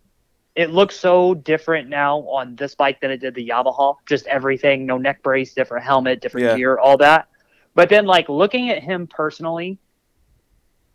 it 0.54 0.70
looks 0.70 0.98
so 0.98 1.34
different 1.34 1.88
now 1.88 2.18
on 2.20 2.54
this 2.56 2.74
bike 2.74 3.00
than 3.00 3.10
it 3.10 3.18
did 3.18 3.34
the 3.34 3.48
Yamaha. 3.48 3.96
Just 4.06 4.26
everything, 4.28 4.86
no 4.86 4.96
neck 4.98 5.22
brace, 5.22 5.52
different 5.54 5.84
helmet, 5.84 6.20
different 6.20 6.46
Yeah. 6.46 6.56
gear, 6.56 6.78
all 6.78 6.96
that. 6.98 7.28
But 7.74 7.88
then, 7.88 8.06
like 8.06 8.28
looking 8.28 8.70
at 8.70 8.82
him 8.82 9.06
personally, 9.08 9.78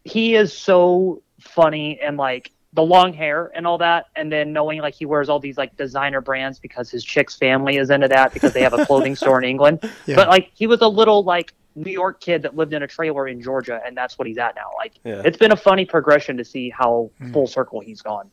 he 0.05 0.35
is 0.35 0.53
so 0.57 1.21
funny 1.41 1.99
and 2.01 2.17
like 2.17 2.51
the 2.73 2.83
long 2.83 3.13
hair 3.13 3.51
and 3.55 3.65
all 3.65 3.79
that, 3.79 4.05
and 4.15 4.31
then 4.31 4.53
knowing 4.53 4.79
like 4.79 4.93
he 4.93 5.05
wears 5.05 5.27
all 5.27 5.39
these 5.39 5.57
like 5.57 5.75
designer 5.75 6.21
brands 6.21 6.59
because 6.59 6.89
his 6.89 7.03
chick's 7.03 7.35
family 7.35 7.77
is 7.77 7.89
into 7.89 8.07
that 8.07 8.33
because 8.33 8.53
they 8.53 8.61
have 8.61 8.73
a 8.73 8.85
clothing 8.85 9.15
store 9.15 9.39
in 9.39 9.43
England. 9.49 9.79
Yeah. 10.05 10.15
But 10.15 10.29
like 10.29 10.51
he 10.53 10.67
was 10.67 10.81
a 10.81 10.87
little 10.87 11.23
like 11.23 11.53
New 11.75 11.91
York 11.91 12.21
kid 12.21 12.43
that 12.43 12.55
lived 12.55 12.73
in 12.73 12.83
a 12.83 12.87
trailer 12.87 13.27
in 13.27 13.41
Georgia, 13.41 13.81
and 13.85 13.97
that's 13.97 14.17
what 14.19 14.27
he's 14.27 14.37
at 14.37 14.55
now. 14.55 14.69
Like 14.77 14.93
Yeah. 15.03 15.21
it's 15.25 15.37
been 15.37 15.51
a 15.51 15.55
funny 15.57 15.85
progression 15.85 16.37
to 16.37 16.45
see 16.45 16.69
how 16.69 17.09
Hmm. 17.17 17.31
full 17.33 17.47
circle 17.47 17.79
he's 17.79 18.01
gone. 18.01 18.29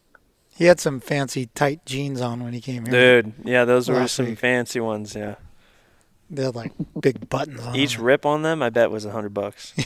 He 0.57 0.65
had 0.65 0.81
some 0.81 1.01
fancy 1.01 1.47
tight 1.55 1.85
jeans 1.87 2.21
on 2.21 2.43
when 2.43 2.53
he 2.55 2.61
came 2.61 2.87
here. 2.87 3.23
Dude, 3.23 3.35
yeah, 3.45 3.65
those 3.65 3.89
were 3.89 4.09
some 4.09 4.27
week. 4.27 4.39
fancy 4.39 4.81
ones. 4.81 5.15
Yeah, 5.15 5.35
They 6.31 6.45
had 6.45 6.55
like 6.55 6.73
big 6.99 7.29
buttons 7.29 7.61
on 7.61 7.77
each 7.77 7.97
them. 7.97 8.05
rip 8.05 8.25
on 8.27 8.43
them, 8.43 8.63
I 8.63 8.71
bet, 8.71 8.91
was 8.91 9.05
a 9.05 9.11
hundred 9.13 9.35
bucks. 9.35 9.75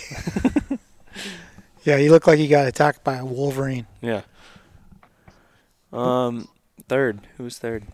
Yeah, 1.82 1.96
he 1.96 2.10
looked 2.10 2.26
like 2.26 2.38
he 2.38 2.46
got 2.46 2.66
attacked 2.68 3.02
by 3.04 3.16
a 3.16 3.24
wolverine. 3.24 3.86
yeah. 4.02 4.20
Um, 5.92 6.48
third. 6.88 7.20
Who's 7.38 7.58
third? 7.58 7.84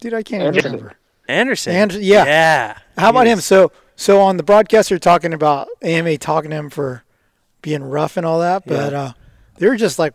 Dude, 0.00 0.12
I 0.14 0.22
can't 0.22 0.42
even 0.42 0.46
Anderson. 0.48 0.72
remember. 0.72 0.96
Anderson. 1.26 1.72
Ander- 1.74 2.00
yeah. 2.00 2.24
Yeah. 2.26 2.78
How 2.98 3.10
about 3.10 3.26
He 3.26 3.32
him? 3.32 3.40
So, 3.40 3.72
so 3.96 4.20
on 4.20 4.36
the 4.36 4.42
broadcast, 4.42 4.90
they're 4.90 4.98
talking 4.98 5.32
about 5.32 5.68
AMA 5.82 6.18
talking 6.18 6.50
to 6.50 6.56
him 6.56 6.70
for 6.70 7.02
being 7.62 7.82
rough 7.82 8.16
and 8.18 8.26
all 8.26 8.40
that, 8.40 8.64
but 8.66 8.92
Yeah. 8.92 9.00
uh, 9.00 9.12
they 9.56 9.66
were 9.68 9.76
just 9.76 9.98
like 9.98 10.12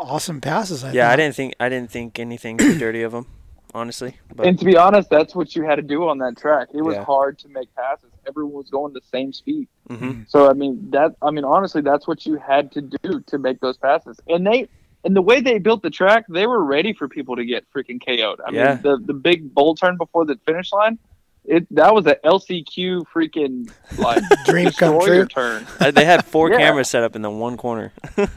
awesome 0.00 0.40
passes. 0.40 0.82
I 0.84 0.92
Yeah, 0.92 1.10
I 1.10 1.16
didn't 1.16 1.34
think 1.36 1.54
I 1.60 1.68
didn't 1.68 1.90
think 1.90 2.18
anything 2.18 2.56
too 2.58 2.78
dirty 2.78 3.02
of 3.02 3.12
him, 3.14 3.26
honestly. 3.74 4.16
But 4.34 4.46
and 4.46 4.58
to 4.58 4.64
be 4.64 4.76
honest, 4.76 5.10
that's 5.10 5.34
what 5.34 5.54
you 5.54 5.62
had 5.64 5.76
to 5.76 5.82
do 5.82 6.08
on 6.08 6.18
that 6.18 6.36
track. 6.38 6.68
It 6.74 6.82
was 6.82 6.96
Yeah. 6.96 7.04
hard 7.04 7.38
to 7.40 7.48
make 7.48 7.68
passes. 7.74 8.10
Everyone 8.26 8.54
was 8.54 8.70
going 8.70 8.92
the 8.92 9.00
same 9.12 9.32
speed. 9.32 9.68
hmm 9.88 10.22
So 10.28 10.48
I 10.50 10.52
mean 10.54 10.90
that 10.92 11.12
I 11.22 11.30
mean 11.30 11.44
honestly, 11.44 11.82
that's 11.82 12.06
what 12.08 12.26
you 12.26 12.36
had 12.36 12.72
to 12.72 12.82
do 13.02 13.20
to 13.26 13.38
make 13.38 13.60
those 13.60 13.76
passes. 13.78 14.18
And 14.26 14.46
they 14.46 14.68
and 15.04 15.16
the 15.16 15.22
way 15.22 15.40
they 15.40 15.58
built 15.58 15.82
the 15.82 15.90
track, 15.90 16.24
they 16.28 16.46
were 16.46 16.62
ready 16.62 16.92
for 16.92 17.08
people 17.08 17.34
to 17.36 17.44
get 17.44 17.64
freaking 17.74 18.00
KO'd. 18.04 18.40
I 18.46 18.50
Yeah. 18.52 18.74
mean, 18.74 18.80
the 18.82 18.98
the 19.06 19.14
big 19.14 19.54
bowl 19.54 19.74
turn 19.74 19.96
before 19.96 20.24
the 20.26 20.38
finish 20.46 20.72
line, 20.72 20.98
it 21.44 21.66
that 21.74 21.94
was 21.94 22.06
a 22.06 22.16
LCQ 22.24 23.04
freaking 23.14 23.70
like 23.96 24.22
Dream 24.44 24.70
come 24.72 25.00
true. 25.00 25.24
turn. 25.26 25.66
Uh, 25.80 25.90
they 25.90 26.04
had 26.04 26.24
four 26.26 26.50
Yeah. 26.52 26.58
cameras 26.58 26.88
set 26.88 27.02
up 27.02 27.16
in 27.16 27.22
the 27.22 27.30
one 27.30 27.56
corner. 27.56 27.92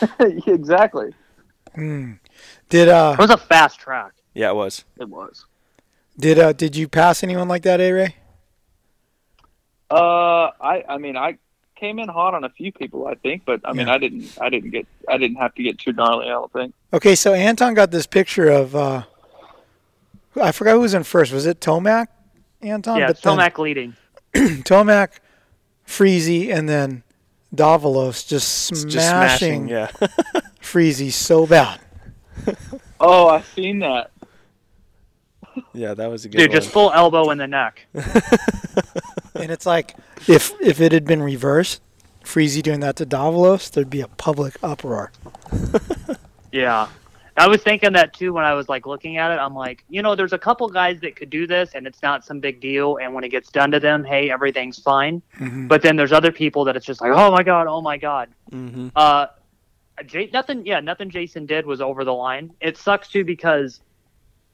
exactly. 0.46 1.12
Hmm. 1.74 2.12
Did 2.68 2.88
uh 2.88 3.14
It 3.18 3.22
was 3.22 3.30
a 3.30 3.36
fast 3.36 3.78
track. 3.80 4.12
Yeah, 4.34 4.50
it 4.50 4.54
was. 4.56 4.84
It 4.98 5.08
was. 5.08 5.44
did 6.18 6.38
uh 6.38 6.52
did 6.52 6.74
you 6.76 6.88
pass 6.88 7.22
anyone 7.22 7.48
like 7.48 7.62
that, 7.62 7.80
A 7.80 7.92
Ray? 7.92 8.14
Uh, 9.90 10.50
I 10.60 10.84
I 10.88 10.98
mean 10.98 11.16
I 11.16 11.38
came 11.76 11.98
in 11.98 12.08
hot 12.08 12.34
on 12.34 12.42
a 12.44 12.48
few 12.50 12.72
people, 12.72 13.06
I 13.06 13.14
think, 13.14 13.42
but 13.44 13.60
I 13.64 13.72
mean 13.72 13.86
Yeah. 13.86 13.94
I 13.94 13.98
didn't 13.98 14.38
I 14.40 14.48
didn't 14.50 14.70
get 14.70 14.86
I 15.08 15.16
didn't 15.18 15.36
have 15.36 15.54
to 15.54 15.62
get 15.62 15.78
too 15.78 15.92
gnarly. 15.92 16.26
I 16.26 16.30
don't 16.30 16.52
think. 16.52 16.74
Okay, 16.92 17.14
so 17.14 17.34
Anton 17.34 17.74
got 17.74 17.90
this 17.90 18.06
picture 18.06 18.48
of 18.48 18.74
uh 18.74 19.02
I 20.40 20.52
forgot 20.52 20.72
who 20.74 20.80
was 20.80 20.94
in 20.94 21.04
first. 21.04 21.32
Was 21.32 21.46
it 21.46 21.60
Tomac? 21.60 22.08
Anton? 22.62 22.98
yeah, 22.98 23.06
But 23.08 23.22
then- 23.22 23.38
Tomac 23.38 23.58
leading. 23.58 23.94
Tomac, 24.34 25.20
Friese, 25.84 26.50
and 26.50 26.68
then 26.68 27.02
Davalos 27.54 28.26
just 28.26 28.70
Just 28.70 28.82
smashing, 28.90 29.68
smashing, 29.68 29.68
yeah. 29.68 29.90
Friese 30.60 31.14
so 31.14 31.46
bad. 31.46 31.80
Oh, 32.98 33.28
I've 33.28 33.46
seen 33.48 33.80
that. 33.80 34.10
Yeah, 35.72 35.94
that 35.94 36.10
was 36.10 36.24
a 36.24 36.28
good 36.28 36.38
Dude, 36.38 36.50
one. 36.50 36.56
just 36.60 36.70
full 36.70 36.90
elbow 36.92 37.30
in 37.30 37.38
the 37.38 37.46
neck. 37.46 37.86
And 39.34 39.50
it's 39.50 39.64
like 39.66 39.94
if 40.26 40.52
if 40.60 40.80
it 40.80 40.92
had 40.92 41.04
been 41.06 41.22
reversed, 41.22 41.80
Friese 42.24 42.60
doing 42.62 42.80
that 42.80 42.96
to 42.96 43.06
Davalos, 43.06 43.70
there'd 43.70 43.88
be 43.90 44.00
a 44.02 44.08
public 44.08 44.56
uproar. 44.62 45.12
Yeah. 46.52 46.88
I 47.36 47.46
was 47.48 47.62
thinking 47.62 47.92
that 47.92 48.14
too 48.14 48.32
when 48.32 48.44
I 48.44 48.54
was 48.54 48.68
like 48.68 48.86
looking 48.86 49.18
at 49.18 49.30
it. 49.30 49.38
I'm 49.38 49.54
like, 49.54 49.84
you 49.88 50.02
know, 50.02 50.14
there's 50.14 50.32
a 50.32 50.38
couple 50.38 50.68
guys 50.68 51.00
that 51.00 51.16
could 51.16 51.30
do 51.30 51.46
this 51.46 51.70
and 51.74 51.86
it's 51.86 52.02
not 52.02 52.24
some 52.24 52.40
big 52.40 52.60
deal. 52.60 52.96
And 52.96 53.12
when 53.14 53.24
it 53.24 53.28
gets 53.28 53.50
done 53.50 53.70
to 53.72 53.80
them, 53.80 54.04
hey, 54.04 54.30
everything's 54.30 54.78
fine. 54.78 55.20
Mhm. 55.38 55.68
But 55.68 55.82
then 55.82 55.96
there's 55.96 56.12
other 56.12 56.32
people 56.32 56.64
that 56.64 56.76
it's 56.76 56.86
just 56.86 57.00
like, 57.00 57.12
oh 57.14 57.30
my 57.30 57.42
God, 57.42 57.66
oh 57.66 57.80
my 57.82 57.96
God. 57.98 58.28
Mm-hmm. 58.52 58.88
Uh, 58.96 59.26
J- 60.06 60.30
nothing, 60.32 60.66
yeah, 60.66 60.80
nothing 60.80 61.08
Jason 61.08 61.46
did 61.46 61.64
was 61.66 61.80
over 61.80 62.04
the 62.04 62.12
line. 62.12 62.52
It 62.60 62.76
sucks 62.76 63.08
too 63.08 63.24
because 63.24 63.80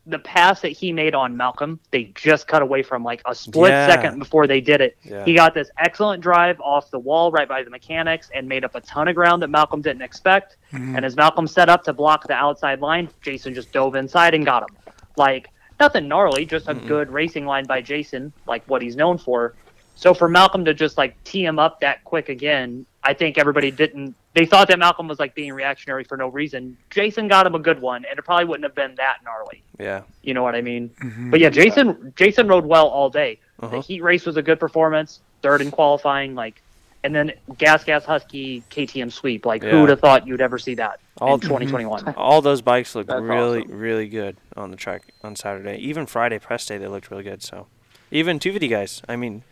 the 0.06 0.18
pass 0.18 0.60
that 0.62 0.70
he 0.70 0.92
made 0.92 1.14
on 1.14 1.36
Malcolm, 1.36 1.78
they 1.92 2.10
just 2.16 2.48
cut 2.48 2.60
away 2.60 2.82
from 2.82 3.04
like 3.04 3.22
a 3.24 3.34
split 3.34 3.70
Yeah. 3.70 3.86
second 3.86 4.18
before 4.18 4.46
they 4.48 4.60
did 4.60 4.80
it. 4.80 4.96
Yeah. 5.04 5.24
He 5.24 5.34
got 5.34 5.54
this 5.54 5.70
excellent 5.78 6.22
drive 6.22 6.60
off 6.60 6.90
the 6.90 6.98
wall 6.98 7.30
right 7.30 7.48
by 7.48 7.62
the 7.62 7.70
mechanics 7.70 8.28
and 8.34 8.48
made 8.48 8.64
up 8.64 8.74
a 8.74 8.80
ton 8.80 9.06
of 9.06 9.14
ground 9.14 9.42
that 9.42 9.48
Malcolm 9.48 9.80
didn't 9.80 10.02
expect. 10.02 10.56
Mhm. 10.72 10.96
And 10.96 11.04
as 11.04 11.14
Malcolm 11.14 11.46
set 11.46 11.68
up 11.68 11.84
to 11.84 11.92
block 11.92 12.26
the 12.26 12.34
outside 12.34 12.80
line, 12.80 13.08
Jason 13.20 13.54
just 13.54 13.70
dove 13.72 13.94
inside 13.94 14.34
and 14.34 14.44
got 14.44 14.64
him. 14.68 14.76
Like 15.16 15.50
nothing 15.78 16.08
gnarly, 16.08 16.46
just 16.46 16.68
a 16.68 16.74
good 16.74 17.08
racing 17.10 17.46
line 17.46 17.64
by 17.66 17.80
Jason, 17.80 18.32
like 18.46 18.64
what 18.66 18.82
he's 18.82 18.96
known 18.96 19.18
for. 19.18 19.54
So 19.94 20.14
for 20.14 20.28
Malcolm 20.28 20.64
to 20.64 20.74
just 20.74 20.98
like 20.98 21.14
tee 21.22 21.44
him 21.44 21.58
up 21.60 21.80
that 21.80 22.02
quick 22.02 22.28
again, 22.28 22.86
I 23.04 23.14
think 23.14 23.38
everybody 23.38 23.70
didn't. 23.70 24.16
They 24.34 24.46
thought 24.46 24.68
that 24.68 24.78
Malcolm 24.78 25.08
was 25.08 25.18
like 25.18 25.34
being 25.34 25.52
reactionary 25.52 26.04
for 26.04 26.16
no 26.16 26.28
reason. 26.28 26.76
Jason 26.90 27.28
got 27.28 27.46
him 27.46 27.54
a 27.54 27.58
good 27.58 27.80
one, 27.82 28.04
and 28.08 28.18
it 28.18 28.24
probably 28.24 28.46
wouldn't 28.46 28.64
have 28.64 28.74
been 28.74 28.94
that 28.94 29.18
gnarly. 29.24 29.62
Yeah. 29.78 30.02
You 30.22 30.32
know 30.32 30.42
what 30.42 30.54
I 30.54 30.62
mean? 30.62 30.88
Mhm. 31.02 31.30
But 31.30 31.40
yeah, 31.40 31.50
Jason 31.50 32.12
Jason 32.16 32.48
rode 32.48 32.64
well 32.64 32.88
all 32.88 33.10
day. 33.10 33.38
Uh-huh. 33.60 33.76
The 33.76 33.82
heat 33.82 34.02
race 34.02 34.24
was 34.24 34.36
a 34.38 34.42
good 34.42 34.58
performance, 34.58 35.20
third 35.42 35.60
in 35.60 35.70
qualifying, 35.70 36.34
like, 36.34 36.62
and 37.04 37.14
then 37.14 37.32
Gas 37.58 37.84
Gas 37.84 38.04
Husky 38.04 38.62
KTM 38.70 39.10
sweep. 39.12 39.44
Like, 39.44 39.62
Yeah. 39.62 39.70
who 39.72 39.80
would 39.82 39.90
have 39.90 40.00
thought 40.00 40.26
you'd 40.26 40.40
ever 40.40 40.56
see 40.58 40.74
that 40.76 40.98
All 41.20 41.34
in 41.34 41.40
2021? 41.40 42.14
All 42.16 42.40
those 42.40 42.62
bikes 42.62 42.94
look 42.94 43.08
That's 43.08 43.20
really, 43.22 43.64
really 43.66 44.08
good 44.08 44.36
on 44.56 44.70
the 44.70 44.76
track 44.76 45.12
on 45.22 45.36
Saturday. 45.36 45.76
Even 45.76 46.06
Friday 46.06 46.38
press 46.38 46.64
day, 46.64 46.78
they 46.78 46.88
looked 46.88 47.10
really 47.10 47.22
good. 47.24 47.42
So, 47.42 47.66
even 48.10 48.38
250 48.38 48.68
guys. 48.68 49.02
I 49.08 49.16
mean, 49.16 49.42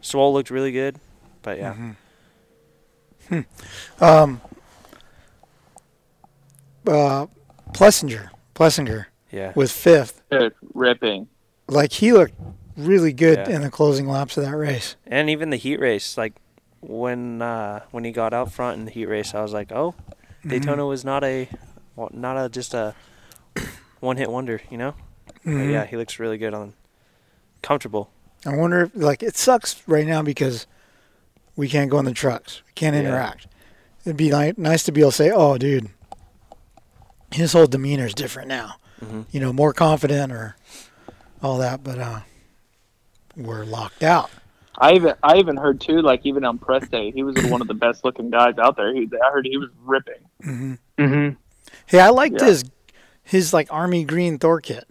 Swoll 0.00 0.32
looked 0.32 0.50
really 0.50 0.72
good, 0.72 0.96
but 1.42 1.58
yeah, 1.58 1.74
Um 4.00 4.40
uh 6.86 7.26
Plessinger. 7.72 8.30
Plessinger 8.54 9.06
yeah, 9.30 9.52
was 9.54 9.72
fifth. 9.72 10.22
Dude, 10.30 10.54
ripping. 10.74 11.28
Like 11.68 11.92
he 11.92 12.12
looked 12.12 12.34
really 12.76 13.12
good 13.12 13.38
Yeah. 13.48 13.56
in 13.56 13.62
the 13.62 13.70
closing 13.70 14.06
laps 14.06 14.36
of 14.36 14.44
that 14.44 14.56
race. 14.56 14.96
and 15.06 15.30
even 15.30 15.50
the 15.50 15.56
heat 15.56 15.80
race. 15.80 16.16
Like 16.18 16.34
when 16.80 17.40
uh, 17.40 17.80
when 17.92 18.04
he 18.04 18.10
got 18.12 18.34
out 18.34 18.52
front 18.52 18.78
in 18.78 18.84
the 18.84 18.90
heat 18.90 19.06
race, 19.06 19.34
I 19.34 19.40
was 19.42 19.52
like, 19.52 19.72
oh, 19.72 19.94
Daytona 20.46 20.84
was 20.86 21.04
not 21.04 21.24
a 21.24 21.48
well, 21.96 22.10
not 22.12 22.36
a 22.36 22.48
just 22.48 22.74
a 22.74 22.94
one 24.00 24.16
hit 24.16 24.30
wonder, 24.30 24.60
you 24.70 24.76
know. 24.76 24.94
But 25.44 25.50
Mhm. 25.52 25.72
yeah, 25.72 25.86
he 25.86 25.96
looks 25.96 26.18
really 26.18 26.38
good 26.38 26.52
on 26.54 26.74
comfortable. 27.62 28.10
I 28.44 28.56
wonder 28.56 28.82
if 28.82 28.90
like 28.94 29.22
it 29.22 29.36
sucks 29.36 29.82
right 29.86 30.06
now 30.06 30.20
because 30.22 30.66
we 31.56 31.68
can't 31.68 31.90
go 31.90 31.98
in 31.98 32.04
the 32.04 32.12
trucks. 32.12 32.62
We 32.66 32.72
can't 32.74 32.94
Yeah. 32.94 33.00
interact. 33.02 33.46
It'd 34.04 34.16
be 34.16 34.30
ni- 34.30 34.54
nice 34.56 34.82
to 34.84 34.92
be 34.92 35.00
able 35.00 35.10
to 35.12 35.16
say, 35.16 35.30
"Oh, 35.30 35.58
dude, 35.58 35.88
his 37.32 37.52
whole 37.52 37.66
demeanor 37.66 38.06
is 38.06 38.14
different 38.14 38.48
now. 38.48 38.76
Mhm. 39.00 39.26
You 39.30 39.40
know, 39.40 39.52
more 39.52 39.72
confident 39.72 40.32
or 40.32 40.56
all 41.42 41.58
that." 41.58 41.82
But 41.84 41.98
uh, 41.98 42.20
we're 43.36 43.64
locked 43.64 44.02
out. 44.02 44.30
I 44.78 44.94
even 44.94 45.14
I 45.22 45.36
even 45.36 45.56
heard 45.56 45.80
too, 45.80 46.00
like 46.00 46.24
even 46.24 46.44
on 46.44 46.58
press 46.58 46.88
day, 46.88 47.10
he 47.10 47.22
was 47.22 47.36
one 47.44 47.60
of 47.60 47.68
the 47.68 47.74
best 47.74 48.04
looking 48.04 48.30
guys 48.30 48.54
out 48.58 48.76
there. 48.76 48.92
He, 48.94 49.08
I 49.24 49.30
heard 49.30 49.46
he 49.46 49.56
was 49.58 49.68
ripping. 49.84 50.14
hmm 50.42 50.74
mm-hmm. 50.98 51.36
Hey, 51.86 52.00
I 52.00 52.08
liked 52.08 52.36
Yeah. 52.40 52.46
his 52.46 52.64
his 53.22 53.52
like 53.52 53.68
army 53.72 54.04
green 54.04 54.38
Thor 54.38 54.60
kit. 54.60 54.88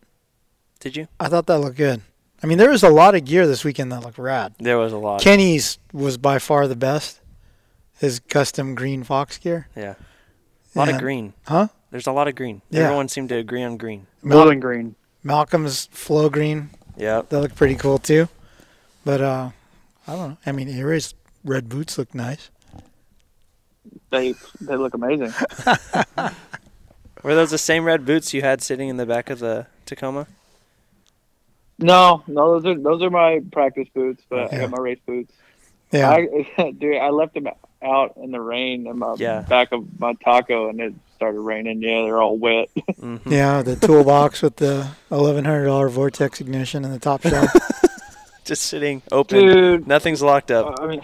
Did 0.79 0.95
you? 0.95 1.07
I 1.19 1.27
thought 1.27 1.47
that 1.47 1.59
looked 1.59 1.77
good. 1.77 2.01
I 2.43 2.47
mean, 2.47 2.57
there 2.57 2.69
was 2.71 2.83
a 2.83 2.89
lot 2.89 3.13
of 3.15 3.23
gear 3.25 3.45
this 3.45 3.63
weekend 3.63 3.91
that 3.91 4.01
looked 4.03 4.17
rad. 4.17 4.55
There 4.59 4.77
was 4.79 4.93
a 4.93 4.97
lot. 4.97 5.21
Kenny's 5.21 5.77
was 5.93 6.17
by 6.17 6.39
far 6.39 6.67
the 6.67 6.75
best. 6.75 7.19
His 7.99 8.19
custom 8.19 8.73
green 8.73 9.03
fox 9.03 9.37
gear. 9.37 9.67
yeah, 9.75 9.93
a 10.75 10.79
lot 10.79 10.87
And- 10.87 10.97
of 10.97 11.01
green. 11.03 11.33
Huh? 11.45 11.67
There's 11.91 12.07
a 12.07 12.11
lot 12.13 12.27
of 12.29 12.35
green. 12.35 12.61
Yeah. 12.69 12.83
Everyone 12.85 13.09
seemed 13.09 13.29
to 13.29 13.35
agree 13.35 13.61
on 13.63 13.75
green. 13.77 14.07
Blue 14.23 14.49
and 14.49 14.61
green. 14.61 14.95
Malcolm's 15.23 15.87
flow 15.91 16.29
green. 16.29 16.69
Yeah. 16.95 17.21
That 17.27 17.41
looked 17.41 17.55
pretty 17.57 17.75
cool 17.75 17.97
too. 17.99 18.29
But 19.03 19.19
uh 19.21 19.49
I 20.07 20.15
don't 20.15 20.29
know. 20.29 20.37
I 20.45 20.51
mean 20.53 20.69
Aries 20.69 21.13
red 21.43 21.67
boots 21.67 21.97
look 21.97 22.15
nice. 22.15 22.49
They 24.09 24.35
they 24.61 24.77
look 24.77 24.93
amazing. 24.93 25.33
Were 27.23 27.35
those 27.35 27.51
the 27.51 27.57
same 27.57 27.83
red 27.83 28.05
boots 28.05 28.33
you 28.33 28.41
had 28.41 28.61
sitting 28.63 28.87
in 28.89 28.95
the 28.97 29.05
back 29.05 29.29
of 29.29 29.39
the 29.39 29.67
Tacoma? 29.85 30.27
No, 31.81 32.23
no, 32.27 32.59
those 32.59 32.65
are 32.65 32.79
those 32.79 33.01
are 33.01 33.09
my 33.09 33.41
practice 33.51 33.87
boots, 33.93 34.23
but 34.29 34.53
I 34.53 34.59
got 34.59 34.69
my 34.69 34.77
race 34.77 34.99
boots. 35.05 35.33
Yeah. 35.91 36.09
I, 36.09 36.71
dude, 36.77 36.97
I 36.97 37.09
left 37.09 37.33
them 37.33 37.47
out 37.83 38.15
in 38.17 38.31
the 38.31 38.39
rain 38.39 38.87
in 38.87 38.99
my 38.99 39.15
Yeah. 39.17 39.41
back 39.41 39.71
of 39.71 39.99
my 39.99 40.13
taco, 40.23 40.69
and 40.69 40.79
it 40.79 40.93
started 41.15 41.39
raining. 41.41 41.81
Yeah, 41.81 42.03
they're 42.03 42.21
all 42.21 42.37
wet. 42.37 42.69
Mm-hmm. 43.01 43.31
Yeah, 43.33 43.63
the 43.63 43.75
toolbox 43.75 44.43
with 44.43 44.57
the 44.57 44.87
eleven 45.09 45.43
hundred 45.43 45.65
dollar 45.65 45.89
vortex 45.89 46.39
ignition 46.39 46.85
in 46.85 46.91
the 46.91 46.99
top 46.99 47.23
shelf. 47.23 47.49
Just 48.45 48.63
sitting 48.63 49.01
open. 49.11 49.39
Dude. 49.39 49.87
Nothing's 49.87 50.21
locked 50.21 50.51
up. 50.51 50.75
I 50.79 50.85
mean, 50.87 51.01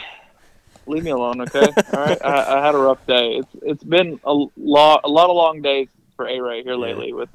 leave 0.86 1.04
me 1.04 1.10
alone, 1.12 1.42
okay? 1.42 1.66
All 1.94 2.00
right, 2.00 2.18
I, 2.24 2.60
I 2.60 2.66
had 2.66 2.76
a 2.76 2.78
rough 2.78 3.04
day. 3.08 3.38
It's 3.38 3.50
it's 3.64 3.84
been 3.84 4.20
a 4.24 4.34
lot 4.58 5.02
a 5.04 5.10
lot 5.10 5.30
of 5.32 5.36
long 5.36 5.62
days 5.64 5.88
for 6.16 6.28
A 6.28 6.40
Ray 6.40 6.62
here 6.64 6.76
lately 6.76 7.14
with 7.14 7.30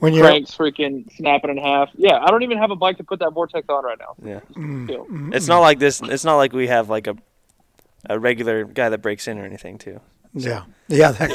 when 0.00 0.12
you're 0.14 0.24
cranks 0.26 0.50
freaking 0.54 1.10
snapping 1.16 1.50
in 1.50 1.56
half. 1.58 1.88
Yeah, 1.94 2.18
I 2.22 2.30
don't 2.30 2.42
even 2.42 2.58
have 2.58 2.70
a 2.70 2.76
bike 2.76 2.96
to 2.98 3.04
put 3.04 3.20
that 3.20 3.30
vortex 3.32 3.68
on 3.68 3.84
right 3.84 3.98
now. 3.98 4.14
Yeah. 4.22 4.40
Mm, 4.54 4.84
Still. 4.86 5.04
mm, 5.06 5.34
It's 5.34 5.46
not 5.46 5.60
like 5.60 5.78
this. 5.78 6.00
It's 6.02 6.24
not 6.24 6.36
like 6.36 6.52
we 6.52 6.66
have 6.66 6.88
like 6.90 7.06
a 7.06 7.16
a 8.08 8.18
regular 8.18 8.64
guy 8.64 8.88
that 8.88 8.98
breaks 9.02 9.28
in 9.28 9.38
or 9.38 9.44
anything 9.44 9.78
too. 9.78 10.00
Yeah. 10.34 10.64
Yeah, 10.88 11.12
that 11.12 11.32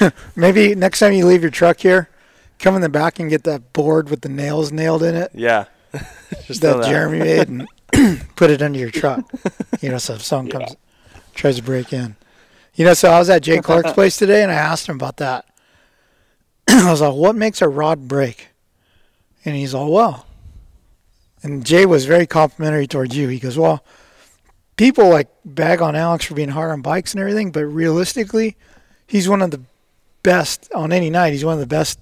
guy. 0.00 0.10
Maybe 0.36 0.74
next 0.74 0.98
time 1.00 1.12
you 1.12 1.26
leave 1.26 1.42
your 1.42 1.50
truck 1.50 1.78
here, 1.80 2.08
come 2.58 2.74
in 2.76 2.82
the 2.82 2.88
back 2.88 3.18
and 3.18 3.30
get 3.30 3.44
that 3.44 3.72
board 3.72 4.10
with 4.10 4.20
the 4.22 4.28
nails 4.28 4.72
nailed 4.72 5.02
in 5.02 5.14
it 5.14 5.30
Yeah. 5.34 5.64
Just 6.46 6.60
that, 6.62 6.78
that. 6.78 6.86
Jeremy 6.88 7.18
made 7.20 7.48
and 7.48 7.68
put 8.36 8.50
it 8.50 8.60
under 8.62 8.78
your 8.78 8.90
truck. 8.90 9.24
You 9.80 9.90
know, 9.90 9.98
so 9.98 10.14
if 10.14 10.22
someone 10.22 10.50
comes 10.50 10.76
tries 11.34 11.56
to 11.56 11.62
break 11.62 11.92
in. 11.92 12.16
You 12.74 12.84
know, 12.84 12.94
so 12.94 13.10
I 13.10 13.18
was 13.18 13.30
at 13.30 13.42
Jay 13.42 13.58
Clark's 13.60 13.92
place 13.94 14.16
today 14.16 14.42
and 14.42 14.50
I 14.52 14.56
asked 14.56 14.88
him 14.88 14.96
about 14.96 15.16
that. 15.18 15.46
I 16.68 16.90
was 16.90 17.00
like, 17.00 17.14
what 17.14 17.36
makes 17.36 17.62
a 17.62 17.68
rod 17.68 18.08
break? 18.08 18.48
And 19.44 19.54
he's 19.54 19.74
all, 19.74 19.92
well. 19.92 20.26
And 21.42 21.64
Jay 21.64 21.84
was 21.84 22.06
very 22.06 22.26
complimentary 22.26 22.86
towards 22.86 23.16
you. 23.16 23.28
He 23.28 23.38
goes, 23.38 23.58
well, 23.58 23.84
people 24.76 25.08
like 25.10 25.28
bag 25.44 25.82
on 25.82 25.94
Alex 25.94 26.24
for 26.24 26.34
being 26.34 26.48
hard 26.48 26.70
on 26.70 26.80
bikes 26.80 27.12
and 27.12 27.20
everything, 27.20 27.52
but 27.52 27.64
realistically, 27.66 28.56
he's 29.06 29.28
one 29.28 29.42
of 29.42 29.50
the 29.50 29.60
best 30.22 30.70
on 30.74 30.92
any 30.92 31.10
night. 31.10 31.32
He's 31.32 31.44
one 31.44 31.54
of 31.54 31.60
the 31.60 31.66
best 31.66 31.98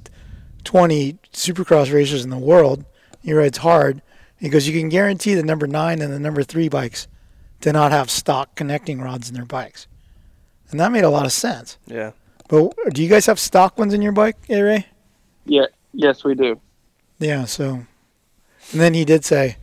20 0.64 1.18
supercross 1.32 1.92
racers 1.92 2.24
in 2.24 2.30
the 2.30 2.38
world. 2.38 2.84
He 3.22 3.32
rides 3.32 3.58
hard. 3.58 4.00
He 4.38 4.48
goes, 4.48 4.66
you 4.66 4.78
can 4.78 4.88
guarantee 4.88 5.34
the 5.34 5.42
number 5.42 5.66
nine 5.66 6.00
and 6.00 6.12
the 6.12 6.18
number 6.18 6.42
three 6.42 6.68
bikes 6.68 7.06
to 7.60 7.72
not 7.72 7.92
have 7.92 8.10
stock 8.10 8.54
connecting 8.54 9.00
rods 9.00 9.28
in 9.28 9.34
their 9.34 9.44
bikes. 9.44 9.86
And 10.70 10.80
that 10.80 10.90
made 10.90 11.04
a 11.04 11.10
lot 11.10 11.26
of 11.26 11.32
sense. 11.32 11.78
Yeah. 11.86 12.12
But 12.53 12.92
do 12.92 13.03
you 13.03 13.09
guys 13.09 13.24
have 13.26 13.38
stock 13.38 13.78
ones 13.78 13.94
in 13.94 14.03
your 14.03 14.12
bike, 14.12 14.36
A 14.50 14.61
Ray? 14.61 14.86
Yeah, 15.46 15.66
yes, 15.94 16.22
we 16.22 16.34
do. 16.34 16.61
Yeah. 17.18 17.46
So, 17.46 17.70
and 17.70 17.86
then 18.80 18.92
he 18.92 19.07
did 19.07 19.24
say 19.24 19.57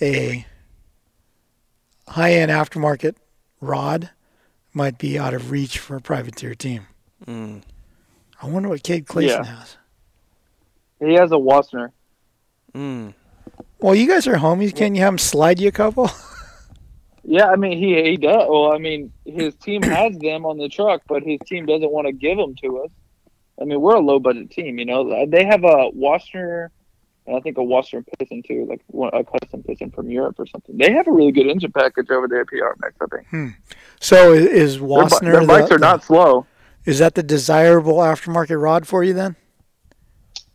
a 0.00 0.46
high-end 2.06 2.52
aftermarket 2.52 3.16
rod 3.60 4.10
might 4.72 4.96
be 4.96 5.18
out 5.18 5.34
of 5.34 5.50
reach 5.50 5.78
for 5.80 5.96
a 5.96 6.00
privateer 6.00 6.54
team. 6.54 6.86
Mm. 7.26 7.62
I 8.40 8.46
wonder 8.46 8.68
what 8.68 8.84
Cade 8.84 9.06
Clason 9.06 9.44
Yeah. 9.44 9.44
has. 9.44 9.76
He 11.00 11.14
has 11.14 11.32
a 11.32 11.36
Wossner. 11.36 11.90
Mm. 12.72 13.12
Well, 13.80 13.96
you 13.96 14.06
guys 14.06 14.28
are 14.28 14.36
homies. 14.36 14.72
Can 14.76 14.94
you 14.94 15.00
have 15.00 15.14
him 15.14 15.18
slide 15.18 15.58
you 15.58 15.66
a 15.68 15.72
couple? 15.72 16.08
Yeah, 17.24 17.48
I 17.48 17.56
mean 17.56 17.78
he 17.78 18.02
he 18.02 18.16
does. 18.16 18.46
Well, 18.48 18.72
I 18.72 18.78
mean 18.78 19.12
his 19.24 19.54
team 19.56 19.82
has 19.82 20.16
them 20.18 20.44
on 20.46 20.58
the 20.58 20.68
truck, 20.68 21.02
but 21.08 21.22
his 21.22 21.38
team 21.46 21.66
doesn't 21.66 21.90
want 21.90 22.06
to 22.06 22.12
give 22.12 22.36
them 22.38 22.54
to 22.62 22.78
us. 22.84 22.90
I 23.60 23.64
mean 23.64 23.80
we're 23.80 23.96
a 23.96 24.00
low 24.00 24.18
budget 24.18 24.50
team, 24.50 24.78
you 24.78 24.84
know. 24.86 25.26
They 25.26 25.44
have 25.44 25.64
a 25.64 25.90
Wossner, 25.92 26.68
and 27.26 27.36
I 27.36 27.40
think 27.40 27.58
a 27.58 27.60
Wossner 27.60 28.02
piston 28.18 28.42
too, 28.42 28.66
like 28.68 28.80
a 29.12 29.22
custom 29.24 29.62
piston 29.62 29.90
from 29.90 30.10
Europe 30.10 30.36
or 30.38 30.46
something. 30.46 30.76
They 30.78 30.92
have 30.92 31.06
a 31.08 31.12
really 31.12 31.32
good 31.32 31.46
engine 31.46 31.72
package 31.72 32.10
over 32.10 32.26
there 32.26 32.40
at 32.40 32.46
PR 32.48 32.72
Max, 32.80 32.94
I 33.02 33.06
think. 33.14 33.28
Hmm. 33.28 33.48
So 34.00 34.32
i- 34.32 34.36
is 34.36 34.78
Their, 34.78 34.88
Wossner 34.88 35.32
their 35.32 35.46
bikes 35.46 35.68
the- 35.68 35.74
are 35.74 35.78
not 35.78 36.02
slow. 36.02 36.46
Is 36.86 36.98
that 37.00 37.14
the 37.14 37.22
desirable 37.22 37.96
aftermarket 37.98 38.60
rod 38.60 38.86
for 38.88 39.04
you 39.04 39.12
then? 39.12 39.36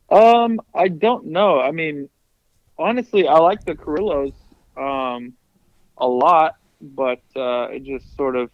Um, 0.10 0.60
I 0.74 0.88
don't 0.88 1.28
know. 1.28 1.60
I 1.60 1.72
mean, 1.72 2.10
honestly, 2.80 3.28
I 3.28 3.38
like 3.38 3.64
the 3.66 3.76
Carrillos 3.76 4.32
um, 4.78 5.34
a 5.98 6.08
lot, 6.08 6.56
but 6.82 7.22
uh, 7.36 7.68
it 7.72 7.84
just 7.84 8.16
sort 8.16 8.36
of 8.36 8.50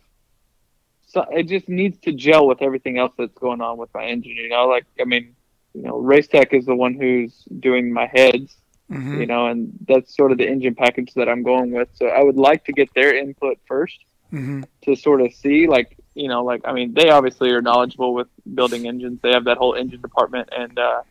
so 1.08 1.26
it 1.32 1.44
just 1.44 1.68
needs 1.68 1.98
to 2.02 2.14
gel 2.14 2.48
with 2.48 2.62
everything 2.62 2.98
else 2.98 3.14
that's 3.18 3.34
going 3.38 3.62
on 3.62 3.78
with 3.78 3.90
my 3.94 4.06
engine. 4.06 4.36
You 4.36 4.50
know, 4.50 4.68
like 4.68 4.86
I 5.00 5.04
mean, 5.04 5.36
you 5.74 5.82
know, 5.84 5.98
Race 5.98 6.28
Tech 6.28 6.54
is 6.54 6.66
the 6.66 6.76
one 6.76 6.94
who's 6.94 7.34
doing 7.60 7.92
my 7.92 8.08
heads. 8.08 8.56
Mhm. 8.90 9.20
You 9.22 9.26
know, 9.26 9.48
and 9.48 9.72
that's 9.88 10.16
sort 10.16 10.32
of 10.34 10.38
the 10.38 10.48
engine 10.48 10.76
package 10.76 11.14
that 11.14 11.30
I'm 11.30 11.44
going 11.44 11.72
with. 11.72 11.88
So 11.94 12.08
I 12.08 12.22
would 12.22 12.36
like 12.36 12.66
to 12.66 12.74
get 12.74 12.94
their 12.94 13.16
input 13.16 13.58
first 13.68 13.98
Mm-hmm. 14.34 14.62
to 14.84 14.96
sort 14.96 15.20
of 15.20 15.34
see 15.34 15.68
like 15.68 15.98
you 16.16 16.30
know 16.30 16.42
like 16.46 16.62
i 16.64 16.72
mean 16.72 16.94
they 16.94 17.10
obviously 17.10 17.52
are 17.52 17.62
knowledgeable 17.62 18.14
with 18.14 18.28
building 18.54 18.88
engines 18.88 19.20
they 19.22 19.32
have 19.32 19.44
that 19.44 19.58
whole 19.58 19.74
engine 19.76 20.00
department 20.00 20.48
and 20.58 20.80
uh 20.80 21.02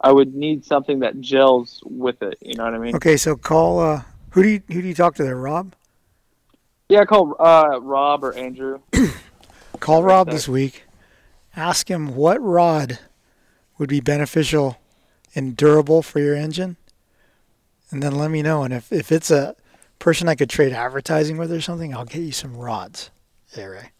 i 0.00 0.10
would 0.10 0.34
need 0.34 0.64
something 0.64 0.98
that 0.98 1.20
gels 1.20 1.80
with 1.86 2.20
it 2.24 2.36
you 2.42 2.54
know 2.56 2.64
what 2.64 2.74
i 2.74 2.78
mean 2.78 2.96
Okay, 2.96 3.16
so 3.16 3.36
call. 3.36 3.78
Uh, 3.78 4.02
who 4.30 4.42
do 4.42 4.48
you 4.48 4.62
who 4.68 4.82
do 4.82 4.88
you 4.88 4.94
talk 4.94 5.14
to 5.16 5.22
there, 5.22 5.36
Rob? 5.36 5.74
yeah 6.88 7.04
call 7.04 7.36
uh 7.38 7.78
rob 7.80 8.24
or 8.24 8.34
andrew 8.34 8.80
Call 9.80 10.02
Rob 10.02 10.30
this 10.30 10.46
week. 10.46 10.84
Ask 11.56 11.90
him 11.90 12.14
what 12.14 12.40
rod 12.42 12.98
would 13.78 13.88
be 13.88 14.00
beneficial 14.00 14.78
and 15.34 15.56
durable 15.56 16.02
for 16.02 16.20
your 16.20 16.34
engine, 16.34 16.76
and 17.90 18.02
then 18.02 18.14
let 18.14 18.30
me 18.30 18.42
know. 18.42 18.62
And 18.62 18.74
if 18.74 18.92
if 18.92 19.10
it's 19.10 19.30
a 19.30 19.56
person 19.98 20.28
I 20.28 20.34
could 20.34 20.50
trade 20.50 20.72
advertising 20.74 21.38
with 21.38 21.50
or 21.50 21.62
something, 21.62 21.94
I'll 21.94 22.04
get 22.04 22.20
you 22.20 22.32
some 22.32 22.56
rods. 22.56 23.10
Yeah, 23.56 23.64
Ray. 23.64 23.90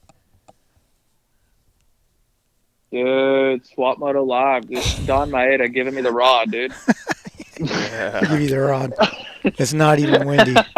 dude 2.93 3.65
swap 3.67 3.99
moto 3.99 4.23
live 4.25 4.69
just 4.69 5.07
don 5.07 5.31
maeda 5.31 5.73
giving 5.73 5.95
me 5.95 6.03
the 6.03 6.11
rod 6.11 6.51
dude 6.51 6.75
I'll 7.61 8.21
give 8.23 8.41
you 8.41 8.49
the 8.49 8.59
rod. 8.61 8.93
It's 9.45 9.73
not 9.73 9.99
even 9.99 10.27
windy. 10.27 10.55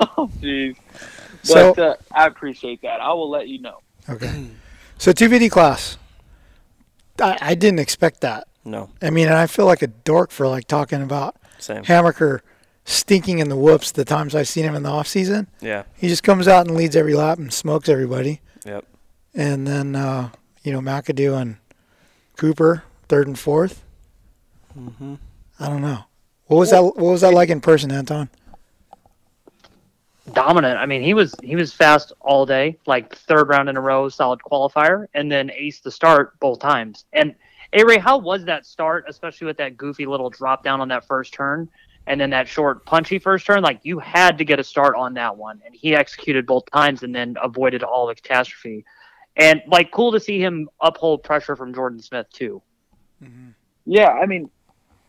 oh 0.00 0.30
jeez 0.40 0.76
So- 1.42 1.74
but 1.74 1.82
uh, 1.82 1.96
i 2.12 2.26
appreciate 2.26 2.82
that 2.82 3.00
i 3.00 3.12
will 3.12 3.28
let 3.30 3.48
you 3.48 3.60
know 3.60 3.78
Okay. 4.10 4.46
So 4.96 5.12
250 5.12 5.50
class. 5.50 5.98
I, 7.20 7.36
I 7.42 7.54
didn't 7.54 7.78
expect 7.80 8.22
that. 8.22 8.48
No. 8.64 8.88
I 9.02 9.10
mean, 9.10 9.26
and 9.26 9.36
I 9.36 9.46
feel 9.46 9.66
like 9.66 9.82
a 9.82 9.86
dork 9.86 10.30
for 10.30 10.48
like 10.48 10.66
talking 10.66 11.02
about 11.02 11.36
Same. 11.58 11.82
Hammaker 11.84 12.40
stinking 12.86 13.38
in 13.38 13.50
the 13.50 13.56
whoops 13.56 13.92
the 13.92 14.06
times 14.06 14.34
I've 14.34 14.48
seen 14.48 14.64
him 14.64 14.74
in 14.74 14.82
the 14.82 14.88
off 14.88 15.06
season. 15.06 15.46
Yeah. 15.60 15.82
He 15.94 16.08
just 16.08 16.22
comes 16.22 16.48
out 16.48 16.66
and 16.66 16.74
leads 16.74 16.96
every 16.96 17.12
lap 17.14 17.36
and 17.36 17.52
smokes 17.52 17.90
everybody. 17.90 18.40
Yep. 18.64 18.86
And 19.34 19.66
then 19.66 19.94
uh, 19.94 20.30
you 20.62 20.72
know, 20.72 20.80
McAdoo 20.80 21.38
and 21.38 21.56
Cooper, 22.38 22.84
third 23.10 23.26
and 23.26 23.38
fourth. 23.38 23.84
Mm-hmm. 24.78 25.16
I 25.60 25.68
don't 25.68 25.82
know. 25.82 26.04
What 26.48 26.58
was 26.58 26.70
that 26.70 26.82
what 26.82 26.96
was 26.96 27.20
that 27.22 27.32
like 27.32 27.50
in 27.50 27.60
person, 27.60 27.92
Anton? 27.92 28.28
dominant. 30.32 30.78
I 30.78 30.86
mean, 30.86 31.02
he 31.02 31.14
was 31.14 31.34
he 31.42 31.56
was 31.56 31.72
fast 31.72 32.12
all 32.20 32.46
day, 32.46 32.78
like 32.86 33.14
third 33.14 33.48
round 33.48 33.68
in 33.68 33.76
a 33.76 33.80
row, 33.80 34.08
solid 34.08 34.40
qualifier, 34.40 35.06
and 35.14 35.30
then 35.30 35.50
ace 35.50 35.80
the 35.80 35.90
start 35.90 36.38
both 36.40 36.60
times. 36.60 37.04
And 37.12 37.34
A 37.72 37.84
Ray, 37.84 37.98
how 37.98 38.18
was 38.18 38.44
that 38.44 38.66
start, 38.66 39.04
especially 39.08 39.46
with 39.46 39.56
that 39.58 39.76
goofy 39.76 40.06
little 40.06 40.30
drop 40.30 40.62
down 40.62 40.80
on 40.80 40.88
that 40.88 41.06
first 41.06 41.32
turn, 41.32 41.68
and 42.06 42.20
then 42.20 42.30
that 42.30 42.48
short 42.48 42.84
punchy 42.84 43.18
first 43.18 43.46
turn? 43.46 43.62
Like 43.62 43.80
you 43.82 43.98
had 43.98 44.38
to 44.38 44.44
get 44.44 44.58
a 44.58 44.64
start 44.64 44.94
on 44.96 45.14
that 45.14 45.36
one, 45.36 45.60
and 45.64 45.74
he 45.74 45.94
executed 45.94 46.46
both 46.46 46.70
times, 46.70 47.02
and 47.02 47.14
then 47.14 47.36
avoided 47.42 47.82
all 47.82 48.06
the 48.06 48.14
catastrophe. 48.14 48.84
And 49.36 49.62
like 49.68 49.90
cool 49.92 50.12
to 50.12 50.20
see 50.20 50.40
him 50.40 50.68
uphold 50.80 51.22
pressure 51.22 51.56
from 51.56 51.72
Jordan 51.74 52.00
Smith 52.00 52.26
too. 52.32 52.62
Yeah, 53.86 54.10
I 54.10 54.26
mean, 54.26 54.50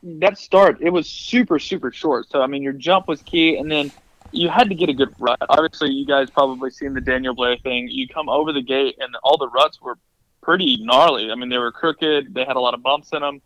that 0.01 0.37
start 0.37 0.77
it 0.81 0.89
was 0.91 1.07
super 1.07 1.59
super 1.59 1.91
short. 1.91 2.29
So 2.29 2.41
I 2.41 2.47
mean, 2.47 2.63
your 2.63 2.73
jump 2.73 3.07
was 3.07 3.21
key, 3.21 3.57
and 3.57 3.71
then 3.71 3.91
you 4.31 4.49
had 4.49 4.69
to 4.69 4.75
get 4.75 4.89
a 4.89 4.93
good 4.93 5.13
rut. 5.19 5.39
Obviously, 5.49 5.91
you 5.91 6.05
guys 6.05 6.29
probably 6.29 6.71
seen 6.71 6.93
the 6.93 7.01
Daniel 7.01 7.33
Blair 7.33 7.57
thing. 7.57 7.87
You 7.89 8.07
come 8.07 8.29
over 8.29 8.53
the 8.53 8.61
gate, 8.61 8.97
and 8.99 9.15
all 9.23 9.37
the 9.37 9.49
ruts 9.49 9.81
were 9.81 9.97
pretty 10.41 10.77
gnarly. 10.81 11.31
I 11.31 11.35
mean, 11.35 11.49
they 11.49 11.57
were 11.57 11.71
crooked. 11.71 12.33
They 12.33 12.45
had 12.45 12.55
a 12.55 12.59
lot 12.59 12.73
of 12.73 12.81
bumps 12.81 13.11
in 13.13 13.21
them. 13.21 13.41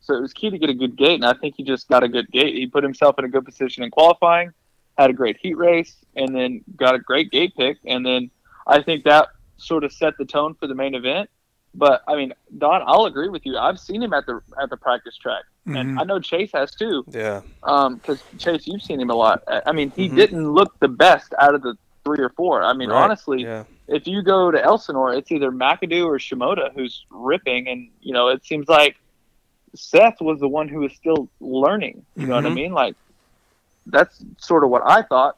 So 0.00 0.14
it 0.14 0.20
was 0.20 0.32
key 0.32 0.50
to 0.50 0.58
get 0.58 0.70
a 0.70 0.74
good 0.74 0.96
gate, 0.96 1.14
and 1.14 1.24
I 1.24 1.32
think 1.34 1.54
he 1.56 1.64
just 1.64 1.88
got 1.88 2.04
a 2.04 2.08
good 2.08 2.30
gate. 2.30 2.54
He 2.54 2.66
put 2.66 2.84
himself 2.84 3.18
in 3.18 3.24
a 3.24 3.28
good 3.28 3.44
position 3.44 3.82
in 3.82 3.90
qualifying, 3.90 4.52
had 4.96 5.10
a 5.10 5.12
great 5.12 5.36
heat 5.40 5.56
race, 5.56 5.96
and 6.14 6.34
then 6.34 6.62
got 6.76 6.94
a 6.94 6.98
great 6.98 7.30
gate 7.30 7.54
pick. 7.56 7.78
And 7.84 8.06
then 8.06 8.30
I 8.66 8.82
think 8.82 9.04
that 9.04 9.28
sort 9.56 9.84
of 9.84 9.92
set 9.92 10.14
the 10.18 10.24
tone 10.24 10.54
for 10.54 10.66
the 10.66 10.74
main 10.74 10.94
event. 10.94 11.28
But 11.74 12.02
I 12.06 12.14
mean, 12.16 12.32
Don, 12.56 12.82
I'll 12.86 13.06
agree 13.06 13.28
with 13.28 13.44
you. 13.44 13.58
I've 13.58 13.78
seen 13.78 14.02
him 14.02 14.12
at 14.12 14.26
the 14.26 14.40
at 14.60 14.70
the 14.70 14.76
practice 14.76 15.16
track, 15.16 15.44
Mhm. 15.66 15.80
and 15.80 15.98
I 16.00 16.04
know 16.04 16.20
Chase 16.20 16.52
has 16.52 16.74
too. 16.74 17.04
Yeah. 17.10 17.40
Because 17.60 18.22
Chase, 18.38 18.66
you've 18.66 18.82
seen 18.82 19.00
him 19.00 19.10
a 19.10 19.14
lot. 19.14 19.42
I 19.48 19.62
I 19.66 19.72
mean, 19.72 19.90
he 19.96 20.08
Mhm. 20.08 20.16
didn't 20.16 20.52
look 20.52 20.78
the 20.80 20.88
best 20.88 21.34
out 21.40 21.54
of 21.54 21.62
the 21.62 21.76
three 22.04 22.20
or 22.20 22.28
four. 22.30 22.62
I 22.62 22.72
mean, 22.72 22.90
Right. 22.90 23.02
honestly, 23.02 23.42
Yeah. 23.42 23.64
if 23.88 24.06
you 24.06 24.22
go 24.22 24.50
to 24.50 24.62
Elsinore, 24.62 25.12
it's 25.12 25.32
either 25.32 25.50
McAdoo 25.50 26.06
or 26.06 26.18
Shimoda 26.18 26.72
who's 26.74 27.04
ripping, 27.10 27.68
and 27.68 27.88
you 28.00 28.12
know, 28.12 28.28
it 28.28 28.44
seems 28.44 28.68
like 28.68 28.96
Seth 29.74 30.20
was 30.20 30.38
the 30.40 30.48
one 30.48 30.68
who 30.68 30.80
was 30.80 30.92
still 30.94 31.28
learning. 31.40 32.04
You 32.16 32.26
know 32.28 32.36
what 32.36 32.46
I 32.46 32.50
Mhm. 32.50 32.54
mean? 32.54 32.72
Like 32.72 32.94
that's 33.86 34.24
sort 34.38 34.64
of 34.64 34.70
what 34.70 34.82
I 34.84 35.02
thought. 35.02 35.36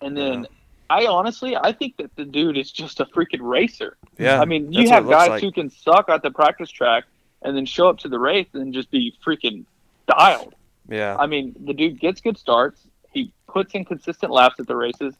And 0.00 0.16
then 0.16 0.46
I 0.90 1.06
honestly, 1.06 1.56
I 1.56 1.72
think 1.72 1.96
that 1.96 2.14
the 2.16 2.24
dude 2.24 2.56
is 2.58 2.70
just 2.70 3.00
a 3.00 3.04
freaking 3.06 3.40
racer. 3.40 3.96
Yeah, 4.18 4.40
I 4.40 4.44
mean, 4.44 4.72
you 4.72 4.88
have 4.90 5.08
guys 5.08 5.28
like. 5.30 5.42
who 5.42 5.50
can 5.50 5.70
suck 5.70 6.08
at 6.08 6.22
the 6.22 6.30
practice 6.30 6.70
track 6.70 7.04
and 7.44 7.56
then 7.56 7.66
show 7.66 7.88
up 7.88 7.98
to 7.98 8.08
the 8.08 8.18
race 8.18 8.48
and 8.54 8.72
just 8.74 8.90
be 8.90 9.16
freaking 9.24 9.64
dialed. 10.08 10.54
Yeah. 10.88 11.16
I 11.18 11.26
mean, 11.26 11.54
the 11.64 11.72
dude 11.74 12.00
gets 12.00 12.20
good 12.20 12.36
starts. 12.38 12.80
He 13.12 13.32
puts 13.46 13.74
in 13.74 13.84
consistent 13.84 14.32
laps 14.32 14.58
at 14.58 14.66
the 14.66 14.76
races, 14.76 15.14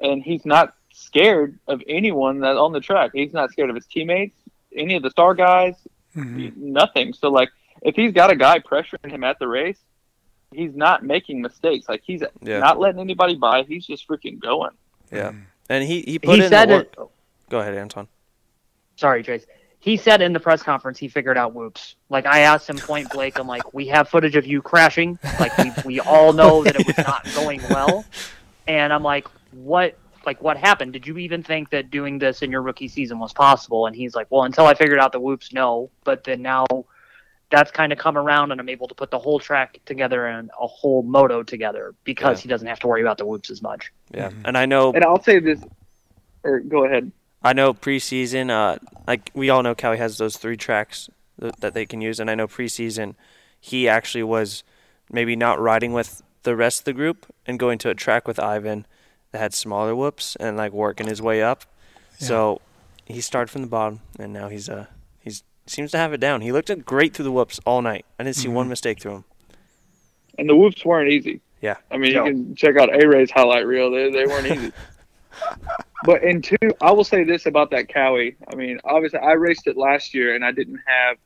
and 0.00 0.22
he's 0.22 0.46
not 0.46 0.74
scared 0.92 1.58
of 1.66 1.82
anyone 1.88 2.40
that's 2.40 2.58
on 2.58 2.72
the 2.72 2.80
track. 2.80 3.10
He's 3.14 3.32
not 3.32 3.50
scared 3.50 3.70
of 3.70 3.76
his 3.76 3.86
teammates, 3.86 4.36
any 4.74 4.94
of 4.94 5.02
the 5.02 5.10
star 5.10 5.34
guys, 5.34 5.74
mm-hmm. 6.16 6.50
nothing. 6.72 7.12
So, 7.12 7.30
like, 7.30 7.50
if 7.82 7.96
he's 7.96 8.12
got 8.12 8.30
a 8.30 8.36
guy 8.36 8.58
pressuring 8.60 9.10
him 9.10 9.24
at 9.24 9.38
the 9.38 9.48
race, 9.48 9.78
he's 10.52 10.74
not 10.74 11.02
making 11.04 11.40
mistakes. 11.42 11.88
Like, 11.88 12.02
he's 12.04 12.22
Yeah. 12.42 12.60
not 12.60 12.78
letting 12.78 13.00
anybody 13.00 13.34
by. 13.34 13.62
He's 13.64 13.86
just 13.86 14.06
freaking 14.06 14.38
going. 14.38 14.72
Yeah. 15.10 15.30
Mm-hmm. 15.30 15.40
And 15.70 15.84
he 15.84 16.02
he 16.02 16.18
put 16.18 16.36
He 16.36 16.44
in 16.44 16.50
said 16.50 16.68
the 16.68 16.80
it- 16.80 16.98
work. 16.98 17.10
Go 17.48 17.58
ahead, 17.60 17.74
Anton. 17.74 18.06
Sorry, 18.96 19.22
Chase. 19.22 19.46
He 19.82 19.96
said 19.96 20.20
in 20.20 20.34
the 20.34 20.40
press 20.40 20.62
conference 20.62 20.98
he 20.98 21.08
figured 21.08 21.38
out 21.38 21.54
whoops. 21.54 21.96
Like 22.10 22.26
I 22.26 22.40
asked 22.40 22.68
him 22.68 22.76
point 22.76 23.10
blank, 23.10 23.38
I'm 23.38 23.46
like, 23.46 23.72
we 23.72 23.86
have 23.88 24.08
footage 24.10 24.36
of 24.36 24.46
you 24.46 24.60
crashing. 24.60 25.18
Like 25.40 25.56
we, 25.56 25.72
we 25.86 26.00
all 26.00 26.34
know 26.34 26.62
that 26.62 26.76
it 26.78 26.86
was 26.86 26.98
not 26.98 27.26
going 27.34 27.62
well. 27.70 28.04
And 28.68 28.92
I'm 28.92 29.02
like, 29.02 29.26
what 29.52 29.96
like 30.26 30.42
what 30.42 30.58
happened? 30.58 30.92
Did 30.92 31.06
you 31.06 31.16
even 31.16 31.42
think 31.42 31.70
that 31.70 31.90
doing 31.90 32.18
this 32.18 32.42
in 32.42 32.50
your 32.50 32.60
rookie 32.60 32.88
season 32.88 33.18
was 33.18 33.32
possible? 33.32 33.86
And 33.86 33.96
he's 33.96 34.14
like, 34.14 34.26
Well, 34.30 34.42
until 34.42 34.66
I 34.66 34.74
figured 34.74 34.98
out 34.98 35.12
the 35.12 35.20
whoops, 35.20 35.52
no. 35.52 35.90
But 36.04 36.24
then 36.24 36.42
now 36.42 36.66
that's 37.50 37.70
kind 37.70 37.90
of 37.92 37.98
come 37.98 38.16
around 38.18 38.52
and 38.52 38.60
I'm 38.60 38.68
able 38.68 38.86
to 38.88 38.94
put 38.94 39.10
the 39.10 39.18
whole 39.18 39.40
track 39.40 39.80
together 39.86 40.26
and 40.26 40.50
a 40.60 40.66
whole 40.66 41.02
moto 41.02 41.42
together 41.42 41.94
because 42.04 42.38
Yeah. 42.38 42.42
he 42.42 42.48
doesn't 42.50 42.68
have 42.68 42.80
to 42.80 42.86
worry 42.86 43.00
about 43.00 43.16
the 43.18 43.24
whoops 43.26 43.50
as 43.50 43.62
much. 43.62 43.92
Yeah. 44.14 44.28
Mm-hmm. 44.28 44.42
And 44.44 44.58
I 44.58 44.66
know 44.66 44.92
And 44.92 45.04
I'll 45.04 45.22
say 45.22 45.38
this, 45.40 45.58
or 46.44 46.60
go 46.60 46.84
ahead. 46.84 47.10
I 47.42 47.52
know 47.52 47.72
preseason, 47.72 48.50
uh, 48.50 48.78
like 49.06 49.30
we 49.34 49.48
all 49.50 49.62
know, 49.62 49.74
Cali 49.74 49.98
has 49.98 50.18
those 50.18 50.36
three 50.36 50.56
tracks 50.56 51.08
that, 51.38 51.60
that 51.60 51.74
they 51.74 51.86
can 51.86 52.00
use, 52.00 52.20
and 52.20 52.30
I 52.30 52.34
know 52.34 52.46
preseason, 52.46 53.14
he 53.60 53.88
actually 53.88 54.22
was 54.24 54.62
maybe 55.10 55.36
not 55.36 55.58
riding 55.60 55.92
with 55.92 56.22
the 56.42 56.54
rest 56.56 56.80
of 56.80 56.84
the 56.84 56.92
group 56.92 57.26
and 57.46 57.58
going 57.58 57.78
to 57.78 57.90
a 57.90 57.94
track 57.94 58.26
with 58.28 58.38
Ivan 58.38 58.86
that 59.32 59.38
had 59.38 59.54
smaller 59.54 59.94
whoops 59.96 60.36
and 60.36 60.56
like 60.56 60.72
working 60.72 61.06
his 61.06 61.20
way 61.22 61.42
up. 61.42 61.64
So 62.18 62.60
he 63.06 63.20
started 63.20 63.50
from 63.50 63.62
the 63.62 63.68
bottom, 63.68 64.00
and 64.18 64.32
now 64.32 64.48
he's 64.48 64.68
uh 64.68 64.86
he's 65.20 65.42
seems 65.66 65.90
to 65.92 65.98
have 65.98 66.12
it 66.12 66.20
down. 66.20 66.40
He 66.42 66.52
looked 66.52 66.70
great 66.84 67.14
through 67.14 67.24
the 67.24 67.32
whoops 67.32 67.58
all 67.64 67.80
night. 67.80 68.04
I 68.18 68.24
didn't 68.24 68.36
see 68.36 68.48
one 68.48 68.66
Mhm. 68.66 68.70
mistake 68.70 69.00
through 69.00 69.12
him. 69.16 69.24
And 70.38 70.48
the 70.48 70.56
whoops 70.56 70.84
weren't 70.84 71.10
easy. 71.10 71.40
Yeah. 71.62 71.76
I 71.90 71.96
mean, 71.96 72.12
No. 72.14 72.24
you 72.26 72.32
can 72.32 72.54
check 72.54 72.76
out 72.76 72.88
A 72.94 73.06
Ray's 73.08 73.30
highlight 73.30 73.66
reel. 73.66 73.90
They, 73.90 74.10
they 74.10 74.26
weren't 74.26 74.46
easy. 74.52 74.72
But 76.04 76.24
in 76.24 76.42
two, 76.42 76.56
I 76.80 76.92
will 76.92 77.04
say 77.04 77.24
this 77.24 77.46
about 77.46 77.70
that 77.72 77.88
Kawi. 77.88 78.36
I 78.50 78.56
mean, 78.56 78.80
obviously, 78.84 79.18
I 79.18 79.32
raced 79.32 79.66
it 79.66 79.76
last 79.76 80.14
year 80.14 80.34
and 80.34 80.44
I 80.44 80.52
didn't 80.52 80.80
have, 80.86 81.18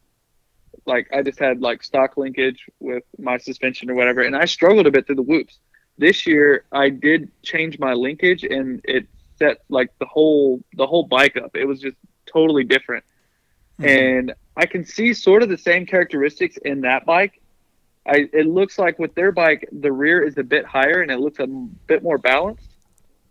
like, 0.84 1.08
I 1.12 1.22
just 1.22 1.38
had 1.38 1.60
like 1.60 1.82
stock 1.82 2.16
linkage 2.16 2.66
with 2.80 3.04
my 3.18 3.38
suspension 3.38 3.90
or 3.90 3.94
whatever, 3.94 4.22
and 4.22 4.36
I 4.36 4.44
struggled 4.46 4.86
a 4.86 4.90
bit 4.90 5.06
through 5.06 5.16
the 5.16 5.22
whoops. 5.22 5.58
This 5.96 6.26
year, 6.26 6.64
I 6.72 6.88
did 6.88 7.30
change 7.42 7.78
my 7.78 7.94
linkage 7.94 8.42
and 8.42 8.80
it 8.84 9.06
set 9.38 9.62
like 9.68 9.90
the 9.98 10.06
whole 10.06 10.62
the 10.74 10.86
whole 10.86 11.04
bike 11.04 11.36
up. 11.36 11.56
It 11.56 11.66
was 11.66 11.80
just 11.80 11.96
totally 12.26 12.64
different, 12.64 13.04
mm-hmm. 13.80 13.88
and 13.88 14.34
I 14.56 14.66
can 14.66 14.84
see 14.84 15.14
sort 15.14 15.44
of 15.44 15.48
the 15.48 15.58
same 15.58 15.86
characteristics 15.86 16.56
in 16.56 16.80
that 16.80 17.06
bike 17.06 17.40
I, 18.06 18.28
it 18.32 18.46
looks 18.46 18.78
like 18.78 18.98
with 18.98 19.14
their 19.14 19.32
bike, 19.32 19.68
the 19.72 19.90
rear 19.90 20.22
is 20.22 20.36
a 20.36 20.42
bit 20.42 20.66
higher 20.66 21.00
and 21.00 21.10
it 21.10 21.20
looks 21.20 21.38
a 21.38 21.46
bit 21.46 22.02
more 22.02 22.18
balanced. 22.18 22.70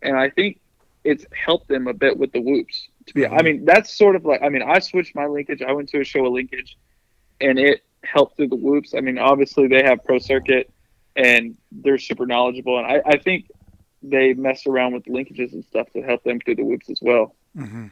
And 0.02 0.16
I 0.16 0.30
think 0.30 0.60
it's 1.04 1.24
helped 1.32 1.68
them 1.68 1.86
a 1.86 1.94
bit 1.94 2.18
with 2.18 2.32
the 2.32 2.40
whoops. 2.40 2.88
To 3.06 3.14
be, 3.14 3.26
I 3.26 3.42
mean, 3.42 3.64
that's 3.64 3.96
sort 3.96 4.16
of 4.16 4.24
like, 4.24 4.42
I 4.42 4.48
mean, 4.48 4.62
I 4.62 4.78
switched 4.78 5.14
my 5.14 5.26
linkage. 5.26 5.62
I 5.62 5.72
went 5.72 5.88
to 5.90 5.98
a 5.98 6.04
Showa 6.04 6.32
linkage, 6.32 6.78
and 7.40 7.58
it 7.58 7.82
helped 8.02 8.36
through 8.36 8.48
the 8.48 8.56
whoops. 8.56 8.94
I 8.94 9.00
mean, 9.00 9.18
obviously 9.18 9.68
they 9.68 9.82
have 9.82 10.02
pro 10.04 10.18
circuit, 10.18 10.72
and 11.14 11.56
they're 11.70 11.98
super 11.98 12.26
knowledgeable, 12.26 12.78
and 12.78 12.86
I, 12.86 13.02
I 13.06 13.18
think 13.18 13.50
they 14.02 14.34
mess 14.34 14.66
around 14.66 14.94
with 14.94 15.04
linkages 15.04 15.52
and 15.52 15.64
stuff 15.64 15.90
to 15.92 16.02
help 16.02 16.22
them 16.24 16.40
through 16.40 16.56
the 16.56 16.64
whoops 16.64 16.90
as 16.90 16.98
well. 17.00 17.34
Mm-hmm. 17.56 17.86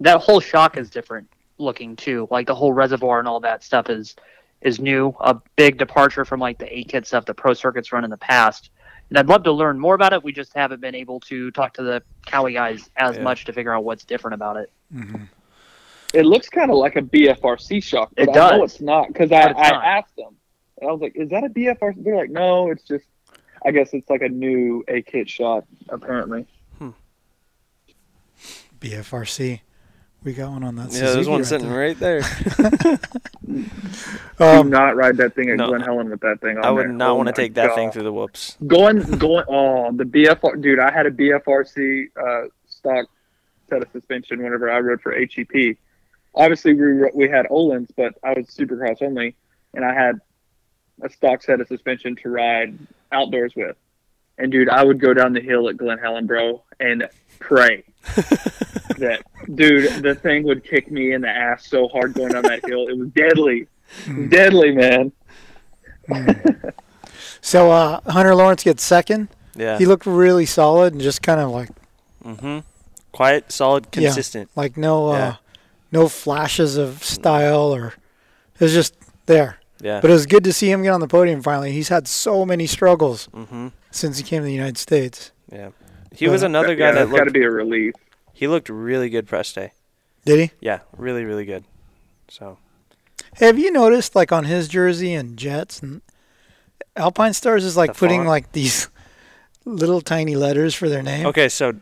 that 0.00 0.20
whole 0.20 0.40
shock 0.40 0.78
is 0.78 0.88
different 0.88 1.28
looking 1.58 1.96
too. 1.96 2.26
Like 2.30 2.46
the 2.46 2.54
whole 2.54 2.72
reservoir 2.72 3.18
and 3.18 3.28
all 3.28 3.40
that 3.40 3.62
stuff 3.62 3.90
is 3.90 4.16
is 4.60 4.80
new, 4.80 5.14
a 5.20 5.36
big 5.56 5.76
departure 5.76 6.24
from 6.24 6.40
like 6.40 6.58
the 6.58 6.78
A 6.78 6.84
kit 6.84 7.06
stuff 7.06 7.26
the 7.26 7.34
Pro 7.34 7.52
Circuits 7.52 7.92
run 7.92 8.04
in 8.04 8.10
the 8.10 8.16
past. 8.16 8.70
And 9.14 9.20
I'd 9.20 9.28
love 9.28 9.44
to 9.44 9.52
learn 9.52 9.78
more 9.78 9.94
about 9.94 10.12
it. 10.12 10.24
We 10.24 10.32
just 10.32 10.52
haven't 10.56 10.80
been 10.80 10.96
able 10.96 11.20
to 11.20 11.52
talk 11.52 11.74
to 11.74 11.84
the 11.84 12.02
Kawi 12.26 12.52
guys 12.54 12.90
as 12.96 13.14
Yeah. 13.14 13.22
much 13.22 13.44
to 13.44 13.52
figure 13.52 13.72
out 13.72 13.84
what's 13.84 14.04
different 14.04 14.34
about 14.34 14.56
it. 14.56 14.72
Mm-hmm. 14.92 15.22
It 16.12 16.26
looks 16.26 16.48
kind 16.48 16.68
of 16.68 16.78
like 16.78 16.96
a 16.96 17.00
BFRC 17.02 17.80
shock, 17.80 18.10
but 18.16 18.24
It 18.24 18.30
I 18.30 18.32
know 18.32 18.58
does. 18.62 18.72
it's 18.72 18.80
not 18.80 19.06
because 19.06 19.30
I, 19.30 19.42
I 19.42 19.70
not. 19.70 19.84
asked 19.84 20.16
them, 20.16 20.34
and 20.80 20.90
I 20.90 20.92
was 20.92 21.00
like, 21.00 21.14
"Is 21.14 21.28
that 21.30 21.44
a 21.44 21.48
BFRC?" 21.48 22.02
They're 22.02 22.16
like, 22.16 22.30
"No, 22.30 22.70
it's 22.72 22.82
just." 22.82 23.04
I 23.64 23.70
guess 23.70 23.94
it's 23.94 24.10
like 24.10 24.22
a 24.22 24.28
new 24.28 24.82
A 24.88 25.00
kit 25.02 25.30
shot, 25.30 25.64
apparently. 25.88 26.46
Hmm. 26.78 26.90
BFRC. 28.80 29.60
We 30.24 30.32
got 30.32 30.50
one 30.50 30.64
on 30.64 30.74
that. 30.76 30.92
Yeah, 30.92 31.12
there's 31.12 31.28
one 31.28 31.40
right 31.42 31.46
sitting 31.46 31.68
there. 31.70 31.78
right 31.78 31.98
there. 31.98 32.20
Do 34.38 34.64
not 34.64 34.96
ride 34.96 35.16
that 35.18 35.34
thing 35.34 35.50
at 35.50 35.56
no. 35.56 35.68
Glen 35.68 35.80
Helen 35.80 36.10
with 36.10 36.20
that 36.20 36.40
thing 36.40 36.58
on 36.58 36.64
I 36.64 36.70
would 36.70 36.86
there. 36.86 36.92
not 36.92 37.10
Oh 37.10 37.14
want 37.16 37.28
to 37.28 37.32
take 37.32 37.54
that 37.54 37.74
thing 37.74 37.90
through 37.90 38.02
the 38.02 38.12
whoops. 38.12 38.56
Going, 38.66 39.00
going. 39.18 39.44
Oh, 39.48 39.92
the 39.92 40.04
BFR, 40.04 40.60
dude! 40.60 40.78
I 40.78 40.90
had 40.92 41.06
a 41.06 41.10
BFRC 41.10 42.06
uh, 42.16 42.48
stock 42.66 43.06
set 43.68 43.82
of 43.82 43.88
suspension 43.92 44.42
whenever 44.42 44.70
I 44.70 44.78
rode 44.80 45.00
for 45.00 45.12
HEP. 45.12 45.76
Obviously, 46.34 46.74
we 46.74 47.10
we 47.14 47.28
had 47.28 47.46
Öhlins, 47.46 47.90
but 47.96 48.14
I 48.22 48.32
was 48.32 48.46
Supercross 48.48 49.02
only, 49.02 49.36
and 49.74 49.84
I 49.84 49.94
had 49.94 50.20
a 51.02 51.08
stock 51.08 51.42
set 51.42 51.60
of 51.60 51.68
suspension 51.68 52.16
to 52.16 52.28
ride 52.28 52.78
outdoors 53.12 53.54
with. 53.56 53.76
And 54.38 54.50
dude, 54.50 54.68
I 54.68 54.82
would 54.84 54.98
go 55.00 55.14
down 55.14 55.32
the 55.32 55.40
hill 55.40 55.68
at 55.68 55.76
Glen 55.76 55.98
Helen, 55.98 56.26
bro, 56.26 56.62
and 56.80 57.08
pray 57.38 57.84
that 58.98 59.22
dude, 59.54 60.02
the 60.02 60.14
thing 60.14 60.42
would 60.44 60.64
kick 60.64 60.90
me 60.90 61.12
in 61.12 61.20
the 61.22 61.28
ass 61.28 61.66
so 61.68 61.88
hard 61.88 62.14
going 62.14 62.32
down 62.32 62.42
that 62.42 62.64
hill. 62.66 62.86
It 62.88 62.98
was 62.98 63.08
deadly, 63.08 63.66
deadly, 64.28 64.72
man. 64.72 65.12
So 67.40 67.70
uh, 67.70 68.00
Hunter 68.10 68.34
Lawrence 68.34 68.64
gets 68.64 68.82
second. 68.82 69.28
Yeah. 69.54 69.78
He 69.78 69.86
looked 69.86 70.06
really 70.06 70.46
solid 70.46 70.92
and 70.94 71.02
just 71.02 71.22
kind 71.22 71.40
of 71.40 71.50
like 71.50 71.68
Mm-hmm. 72.24 72.60
Quiet, 73.12 73.52
solid, 73.52 73.84
yeah, 73.92 74.08
consistent. 74.08 74.48
like 74.56 74.78
no 74.78 75.08
uh, 75.10 75.16
Yeah. 75.18 75.36
no 75.92 76.08
flashes 76.08 76.78
of 76.78 77.04
style 77.04 77.74
or 77.74 77.88
it 78.54 78.60
was 78.60 78.72
just 78.72 78.96
there. 79.26 79.58
Yeah. 79.80 80.00
But 80.00 80.10
it 80.10 80.12
was 80.14 80.26
good 80.26 80.44
to 80.44 80.52
see 80.52 80.70
him 80.70 80.82
get 80.82 80.90
on 80.90 81.00
the 81.00 81.08
podium 81.08 81.42
finally. 81.42 81.72
He's 81.72 81.88
had 81.88 82.06
so 82.08 82.44
many 82.46 82.66
struggles 82.66 83.28
Mhm. 83.34 83.72
since 83.90 84.18
he 84.18 84.22
came 84.24 84.40
to 84.42 84.46
the 84.46 84.52
United 84.52 84.78
States. 84.78 85.32
Yeah. 85.52 85.70
He 86.12 86.28
was 86.28 86.42
another 86.42 86.74
guy 86.74 86.86
Yeah, 86.86 86.92
that 86.92 87.06
that's 87.08 87.18
gotta 87.18 87.30
be 87.32 87.42
a 87.42 87.50
relief. 87.50 87.94
He 88.32 88.46
looked 88.46 88.68
really 88.68 89.08
good 89.10 89.26
press 89.26 89.52
day. 89.52 89.72
Did 90.24 90.38
he? 90.40 90.50
Yeah, 90.60 90.80
really, 90.96 91.24
really 91.24 91.44
good. 91.44 91.64
So 92.28 92.58
Hey, 93.36 93.46
have 93.46 93.58
you 93.58 93.70
noticed 93.72 94.14
like 94.14 94.30
on 94.32 94.44
his 94.44 94.68
jersey 94.68 95.12
and 95.12 95.36
Jets 95.36 95.80
and 95.80 96.02
Alpinestars 96.96 97.64
is 97.64 97.76
like 97.76 97.92
The 97.92 97.98
putting 97.98 98.20
font? 98.20 98.28
like 98.28 98.52
these 98.52 98.88
little 99.64 100.00
tiny 100.00 100.36
letters 100.36 100.74
for 100.74 100.88
their 100.88 101.02
name? 101.02 101.26
okay, 101.26 101.48
so 101.48 101.74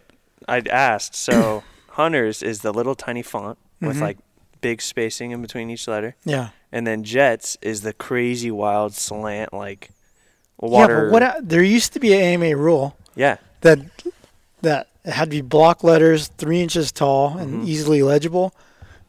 I'd 0.48 0.68
asked. 0.68 1.14
So 1.14 1.62
Hunters 1.90 2.42
is 2.42 2.60
the 2.62 2.72
little 2.72 2.94
tiny 2.94 3.22
font 3.22 3.58
with 3.80 3.98
Mhm. 3.98 4.00
like 4.00 4.18
big 4.62 4.80
spacing 4.80 5.30
in 5.32 5.42
between 5.42 5.68
each 5.68 5.86
letter. 5.86 6.16
Yeah. 6.24 6.48
And 6.72 6.86
then 6.86 7.04
Jets 7.04 7.58
is 7.60 7.82
the 7.82 7.92
crazy 7.92 8.50
wild 8.50 8.94
slant 8.94 9.52
like 9.52 9.90
water. 10.58 10.94
Yeah, 10.94 11.00
but 11.04 11.12
what 11.12 11.22
I- 11.22 11.40
there 11.42 11.62
used 11.62 11.92
to 11.92 12.00
be 12.00 12.14
an 12.14 12.20
AMA 12.42 12.56
rule. 12.56 12.96
Yeah. 13.14 13.36
That 13.60 13.80
that 14.62 14.88
it 15.04 15.10
had 15.12 15.24
to 15.24 15.30
be 15.30 15.40
block 15.42 15.84
letters, 15.84 16.28
three 16.38 16.62
inches 16.62 16.92
tall 16.92 17.36
and 17.36 17.64
Mhm. 17.64 17.66
easily 17.68 18.02
legible, 18.02 18.54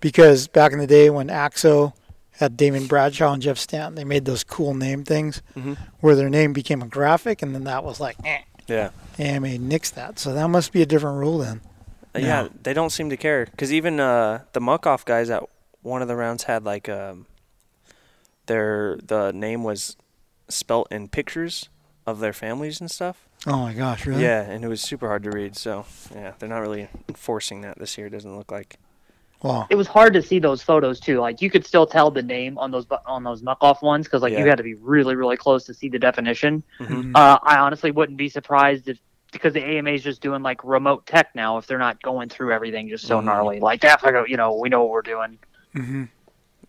because 0.01 0.47
back 0.47 0.73
in 0.73 0.79
the 0.79 0.87
day 0.87 1.09
when 1.11 1.27
Axo 1.27 1.93
had 2.37 2.57
Damon 2.57 2.87
Bradshaw 2.87 3.31
and 3.33 3.41
Jeff 3.41 3.59
Stanton, 3.59 3.93
they 3.95 4.03
made 4.03 4.25
those 4.25 4.43
cool 4.43 4.73
name 4.73 5.03
things 5.03 5.43
Mhm. 5.55 5.77
where 5.99 6.15
their 6.15 6.29
name 6.29 6.51
became 6.51 6.81
a 6.81 6.87
graphic, 6.87 7.43
and 7.43 7.53
then 7.53 7.63
that 7.65 7.83
was 7.83 7.99
like, 7.99 8.15
eh, 8.25 8.39
Yeah. 8.67 8.89
AMA 9.19 9.59
nixed 9.59 9.93
that. 9.93 10.17
So 10.17 10.33
that 10.33 10.47
must 10.49 10.71
be 10.71 10.81
a 10.81 10.85
different 10.87 11.17
rule 11.17 11.37
then. 11.37 11.61
Uh, 12.15 12.19
Yeah, 12.19 12.47
they 12.61 12.73
don't 12.73 12.91
seem 12.91 13.09
to 13.09 13.17
care 13.17 13.45
because 13.45 13.71
even 13.73 13.99
uh, 13.99 14.43
the 14.53 14.59
Muc-Off 14.59 15.03
guys 15.05 15.29
at 15.29 15.43
one 15.81 16.01
of 16.01 16.07
the 16.07 16.15
rounds 16.15 16.43
had 16.43 16.63
like 16.63 16.87
um, 16.89 17.25
their 18.45 18.97
the 19.03 19.31
name 19.31 19.63
was 19.63 19.95
spelt 20.49 20.91
in 20.91 21.07
pictures 21.07 21.69
of 22.05 22.19
their 22.19 22.33
families 22.33 22.81
and 22.81 22.91
stuff. 22.91 23.27
Oh 23.47 23.57
my 23.57 23.73
gosh, 23.73 24.05
really? 24.05 24.21
Yeah, 24.23 24.41
and 24.41 24.63
it 24.63 24.67
was 24.67 24.81
super 24.81 25.07
hard 25.07 25.23
to 25.23 25.31
read. 25.31 25.55
So 25.55 25.85
yeah, 26.13 26.33
they're 26.39 26.49
not 26.49 26.59
really 26.59 26.87
enforcing 27.09 27.61
that 27.61 27.77
this 27.79 27.97
year. 27.97 28.07
It 28.07 28.11
doesn't 28.11 28.37
look 28.37 28.51
like. 28.51 28.77
Wow. 29.41 29.67
It 29.69 29.75
was 29.75 29.87
hard 29.87 30.13
to 30.13 30.21
see 30.21 30.39
those 30.39 30.61
photos 30.63 31.01
too. 31.01 31.19
Like 31.19 31.41
you 31.41 31.49
could 31.49 31.65
still 31.65 31.85
tell 31.85 32.09
the 32.11 32.21
name 32.23 32.57
on 32.57 32.71
those 32.71 32.85
bu- 32.85 32.95
on 33.05 33.23
those 33.23 33.41
Muc-Off 33.41 33.81
ones 33.81 34.05
because 34.05 34.21
like 34.21 34.31
you 34.31 34.47
had 34.47 34.57
to 34.57 34.63
be 34.63 34.75
really 34.75 35.15
really 35.15 35.35
close 35.35 35.65
to 35.65 35.73
see 35.73 35.89
the 35.89 35.99
definition. 35.99 36.63
Mhm. 36.79 37.11
Uh, 37.15 37.39
I 37.43 37.57
honestly 37.57 37.91
wouldn't 37.91 38.17
be 38.17 38.29
surprised 38.29 38.87
if 38.87 38.97
because 39.33 39.53
the 39.53 39.63
AMA 39.63 39.89
is 39.91 40.03
just 40.03 40.21
doing 40.21 40.41
like 40.41 40.63
remote 40.63 41.05
tech 41.05 41.35
now 41.35 41.57
if 41.57 41.67
they're 41.67 41.77
not 41.77 42.01
going 42.01 42.29
through 42.29 42.53
everything 42.53 42.87
just 42.87 43.05
so 43.05 43.19
Mhm. 43.19 43.25
gnarly. 43.25 43.59
Like 43.59 43.81
that's 43.81 44.03
like 44.03 44.13
a- 44.15 44.25
you 44.27 44.37
know 44.37 44.55
we 44.55 44.69
know 44.69 44.81
what 44.83 44.91
we're 44.91 45.01
doing 45.01 45.37
Mm-hmm. 45.75 46.03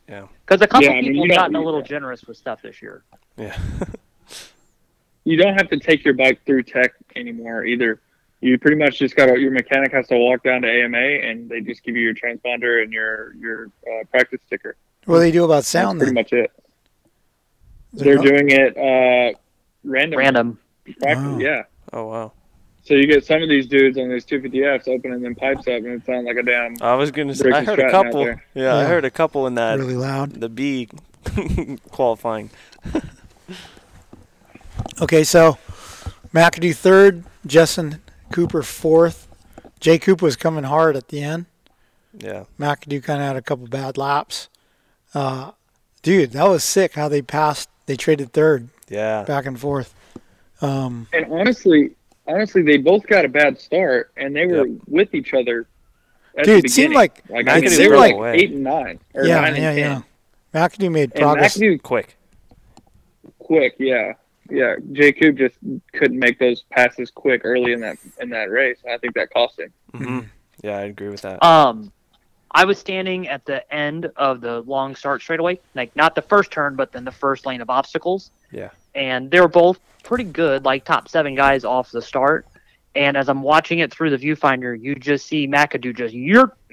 Yeah. 0.08 0.26
because 0.46 0.60
a 0.62 0.66
couple 0.66 0.86
Yeah, 0.88 1.00
people 1.00 1.22
you 1.22 1.28
don't 1.28 1.36
gotten 1.36 1.56
a 1.56 1.62
little 1.62 1.80
that. 1.80 1.88
generous 1.88 2.24
with 2.24 2.36
stuff 2.36 2.60
this 2.62 2.82
year. 2.82 3.04
Yeah. 3.36 3.56
you 5.24 5.36
don't 5.36 5.54
have 5.54 5.68
to 5.70 5.78
take 5.78 6.04
your 6.04 6.14
bike 6.14 6.40
through 6.44 6.62
tech 6.64 6.92
anymore 7.16 7.64
either. 7.64 8.00
You 8.40 8.58
pretty 8.58 8.76
much 8.76 8.98
just 8.98 9.16
got 9.16 9.38
your 9.40 9.50
mechanic 9.52 9.92
has 9.92 10.06
to 10.08 10.16
walk 10.18 10.42
down 10.42 10.62
to 10.62 10.68
AMA 10.68 10.98
and 10.98 11.48
they 11.48 11.60
just 11.62 11.82
give 11.82 11.96
you 11.96 12.02
your 12.02 12.14
transponder 12.14 12.82
and 12.82 12.92
your 12.92 13.34
your 13.36 13.70
uh, 13.86 14.04
practice 14.10 14.40
sticker. 14.46 14.76
What 15.06 15.16
do 15.16 15.20
they 15.20 15.30
do 15.32 15.44
about 15.44 15.64
sound 15.64 16.00
That's 16.00 16.12
then? 16.12 16.24
pretty 16.24 16.36
much 16.38 16.44
it. 16.44 16.52
They're 17.94 18.16
no- 18.16 18.22
doing 18.22 18.50
it 18.50 18.76
uh, 18.76 19.38
random. 19.84 20.18
Random. 20.18 20.58
Practice, 21.00 21.24
Oh. 21.26 21.38
Yeah. 21.38 21.62
Oh 21.92 22.06
wow. 22.06 22.32
So 22.84 22.92
you 22.94 23.06
get 23.06 23.24
some 23.24 23.42
of 23.42 23.48
these 23.48 23.66
dudes 23.66 23.96
on 23.98 24.10
these 24.10 24.26
250Fs 24.26 24.88
opening 24.88 25.22
them 25.22 25.34
pipes 25.34 25.60
up 25.60 25.68
and 25.68 25.86
it 25.86 26.04
sounds 26.04 26.26
like 26.26 26.36
a 26.36 26.42
damn. 26.42 26.76
I 26.82 26.94
was 26.94 27.10
gonna 27.10 27.34
say 27.34 27.50
I 27.50 27.64
heard 27.64 27.78
a 27.78 27.90
couple. 27.90 28.24
there. 28.24 28.44
Yeah, 28.54 28.76
I 28.76 28.84
heard 28.84 29.04
a 29.06 29.10
couple 29.10 29.46
in 29.46 29.54
that 29.54 29.78
Really 29.78 29.96
loud. 29.96 30.32
the 30.32 30.48
B 30.50 30.88
qualifying. 31.90 32.50
Okay, 35.00 35.24
so 35.24 35.58
McAdoo 36.32 36.74
third, 36.74 37.24
Justin 37.46 38.00
Cooper 38.32 38.62
fourth. 38.62 39.28
Jay 39.80 39.98
Cooper 39.98 40.24
was 40.24 40.36
coming 40.36 40.64
hard 40.64 40.96
at 40.96 41.08
the 41.08 41.22
end. 41.22 41.46
Yeah. 42.18 42.44
McAdoo 42.58 43.02
kind 43.02 43.20
of 43.20 43.26
had 43.26 43.36
a 43.36 43.42
couple 43.42 43.66
bad 43.66 43.96
laps. 43.98 44.48
Uh, 45.14 45.52
dude, 46.02 46.32
that 46.32 46.48
was 46.48 46.62
sick 46.64 46.94
how 46.94 47.08
they 47.08 47.22
passed. 47.22 47.68
They 47.86 47.96
traded 47.96 48.32
third 48.32 48.68
Yeah. 48.88 49.22
back 49.24 49.46
and 49.46 49.58
forth. 49.58 49.94
Um, 50.60 51.08
And 51.12 51.26
honestly, 51.32 51.92
honestly, 52.26 52.62
they 52.62 52.76
both 52.78 53.06
got 53.06 53.24
a 53.24 53.28
bad 53.28 53.58
start 53.60 54.12
and 54.16 54.34
they 54.34 54.46
were 54.46 54.66
with 54.86 55.14
each 55.14 55.34
other. 55.34 55.66
At 56.36 56.44
Dude, 56.46 56.62
the 56.62 56.66
it 56.66 56.70
seemed 56.70 56.94
like- 56.94 57.22
like 57.28 57.48
I 57.48 57.60
mean, 57.60 57.70
they 57.76 57.88
were 57.88 57.96
like- 57.96 58.16
like 58.16 58.40
eight 58.40 58.50
and 58.52 58.62
nine 58.64 58.98
or 59.14 59.24
yeah, 59.24 59.40
nine 59.40 59.56
yeah, 59.56 59.70
and 59.70 59.78
yeah. 59.78 59.94
ten. 59.94 60.04
McAdoo 60.70 60.92
made 60.92 61.14
progress. 61.14 61.56
McAdoo 61.56 61.82
quick. 61.82 62.16
quick, 63.38 63.74
yeah, 63.78 64.12
yeah. 64.50 64.76
Jay 64.92 65.12
Coop 65.12 65.36
just 65.36 65.56
couldn't 65.92 66.18
make 66.18 66.38
those 66.38 66.62
passes 66.70 67.10
quick 67.10 67.42
early 67.44 67.72
in 67.72 67.80
that 67.80 67.98
in 68.20 68.30
that 68.30 68.50
race. 68.50 68.78
I 68.90 68.98
think 68.98 69.14
that 69.14 69.30
cost 69.32 69.58
him. 69.60 69.72
hmm 69.94 70.20
Yeah, 70.62 70.78
I 70.78 70.82
agree 70.82 71.08
with 71.08 71.22
that. 71.22 71.42
Um, 71.44 71.92
I 72.50 72.64
was 72.64 72.78
standing 72.78 73.28
at 73.28 73.44
the 73.44 73.72
end 73.74 74.06
of 74.16 74.40
the 74.40 74.60
long 74.62 74.94
start 74.94 75.20
straightaway, 75.22 75.58
like 75.74 75.94
not 75.96 76.14
the 76.14 76.22
first 76.22 76.50
turn, 76.52 76.76
but 76.76 76.92
then 76.92 77.04
the 77.04 77.12
first 77.12 77.46
lane 77.46 77.60
of 77.60 77.68
obstacles, 77.70 78.30
yeah. 78.52 78.70
And 78.94 79.30
they're 79.30 79.48
both 79.48 79.78
pretty 80.02 80.24
good, 80.24 80.64
like 80.64 80.84
top 80.84 81.08
seven 81.08 81.34
guys 81.34 81.64
off 81.64 81.90
the 81.90 82.02
start. 82.02 82.46
And 82.94 83.16
as 83.16 83.28
I'm 83.28 83.42
watching 83.42 83.80
it 83.80 83.92
through 83.92 84.10
the 84.10 84.18
viewfinder, 84.18 84.80
you 84.80 84.94
just 84.94 85.26
see 85.26 85.48
McAdoo 85.48 85.96
just 85.96 86.14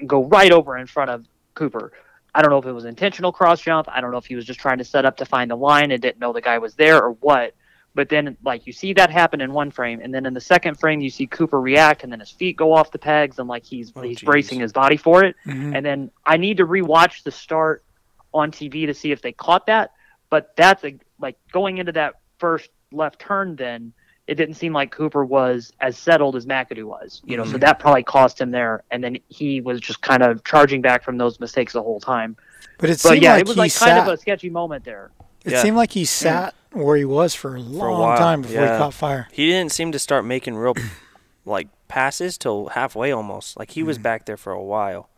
go 0.06 0.24
right 0.24 0.52
over 0.52 0.78
in 0.78 0.86
front 0.86 1.10
of 1.10 1.26
Cooper. 1.54 1.92
I 2.34 2.40
don't 2.42 2.50
know 2.50 2.58
if 2.58 2.66
it 2.66 2.72
was 2.72 2.84
intentional 2.84 3.32
cross 3.32 3.60
jump. 3.60 3.88
I 3.90 4.00
don't 4.00 4.10
know 4.12 4.18
if 4.18 4.26
he 4.26 4.36
was 4.36 4.44
just 4.44 4.60
trying 4.60 4.78
to 4.78 4.84
set 4.84 5.04
up 5.04 5.16
to 5.18 5.24
find 5.26 5.50
the 5.50 5.56
line 5.56 5.90
and 5.90 6.00
didn't 6.00 6.18
know 6.20 6.32
the 6.32 6.40
guy 6.40 6.58
was 6.58 6.74
there 6.74 7.02
or 7.02 7.12
what. 7.12 7.54
But 7.94 8.08
then, 8.08 8.38
like, 8.42 8.66
you 8.66 8.72
see 8.72 8.94
that 8.94 9.10
happen 9.10 9.42
in 9.42 9.52
one 9.52 9.70
frame, 9.70 10.00
and 10.02 10.14
then 10.14 10.24
in 10.24 10.32
the 10.32 10.40
second 10.40 10.76
frame, 10.80 11.02
you 11.02 11.10
see 11.10 11.26
Cooper 11.26 11.60
react, 11.60 12.04
and 12.04 12.10
then 12.12 12.20
his 12.20 12.30
feet 12.30 12.56
go 12.56 12.72
off 12.72 12.90
the 12.90 12.98
pegs, 12.98 13.38
and 13.38 13.48
like 13.48 13.64
he's 13.64 13.92
he's 14.02 14.18
geez. 14.18 14.22
bracing 14.22 14.60
his 14.60 14.72
body 14.72 14.96
for 14.96 15.24
it. 15.24 15.36
Mhm. 15.44 15.76
And 15.76 15.84
then 15.84 16.10
I 16.24 16.38
need 16.38 16.56
to 16.56 16.66
rewatch 16.66 17.22
the 17.22 17.30
start 17.30 17.84
on 18.32 18.50
TV 18.50 18.86
to 18.86 18.94
see 18.94 19.12
if 19.12 19.20
they 19.20 19.32
caught 19.32 19.66
that. 19.66 19.90
But 20.30 20.56
that's 20.56 20.82
a, 20.84 20.94
like 21.22 21.36
going 21.52 21.78
into 21.78 21.92
that 21.92 22.14
first 22.38 22.68
left 22.92 23.18
turn. 23.20 23.56
Then 23.56 23.92
it 24.26 24.34
didn't 24.34 24.54
seem 24.54 24.72
like 24.72 24.90
Cooper 24.90 25.24
was 25.24 25.72
as 25.80 25.96
settled 25.96 26.36
as 26.36 26.44
McAdoo 26.46 26.84
was. 26.84 27.22
You 27.24 27.36
know, 27.36 27.44
so 27.44 27.56
Mhm. 27.56 27.60
that 27.60 27.78
probably 27.78 28.02
cost 28.02 28.40
him 28.40 28.50
there. 28.50 28.82
And 28.90 29.02
then 29.02 29.18
he 29.28 29.60
was 29.60 29.80
just 29.80 30.02
kind 30.02 30.22
of 30.22 30.44
charging 30.44 30.82
back 30.82 31.02
from 31.04 31.16
those 31.18 31.40
mistakes 31.40 31.72
the 31.72 31.82
whole 31.82 32.00
time. 32.00 32.36
But 32.78 32.90
it 32.90 32.94
But 33.02 33.10
seemed 33.12 33.22
yeah, 33.22 33.32
like 33.32 33.40
it 33.42 33.46
was 33.46 33.54
he 33.56 33.60
like 33.60 33.74
kind 33.74 33.98
of 33.98 34.08
a 34.08 34.16
sketchy 34.16 34.50
moment 34.50 34.84
there. 34.84 35.10
It 35.44 35.52
Yeah. 35.52 35.62
seemed 35.62 35.76
like 35.76 35.92
he 35.92 36.04
sat 36.04 36.54
where 36.72 36.96
he 36.96 37.04
was 37.04 37.34
for 37.34 37.56
a 37.56 37.60
long 37.60 37.96
for 38.06 38.14
a 38.14 38.16
time 38.18 38.42
before 38.42 38.62
yeah. 38.62 38.72
he 38.74 38.78
caught 38.78 38.94
fire. 38.94 39.28
He 39.32 39.46
didn't 39.48 39.72
seem 39.72 39.92
to 39.92 39.98
start 39.98 40.24
making 40.24 40.56
real 40.56 40.74
like 41.44 41.68
passes 41.88 42.38
till 42.38 42.68
halfway 42.68 43.10
almost. 43.12 43.58
Like 43.58 43.72
he 43.72 43.82
was 43.82 43.98
Mm. 43.98 44.02
back 44.02 44.26
there 44.26 44.36
for 44.36 44.52
a 44.52 44.62
while. 44.62 45.08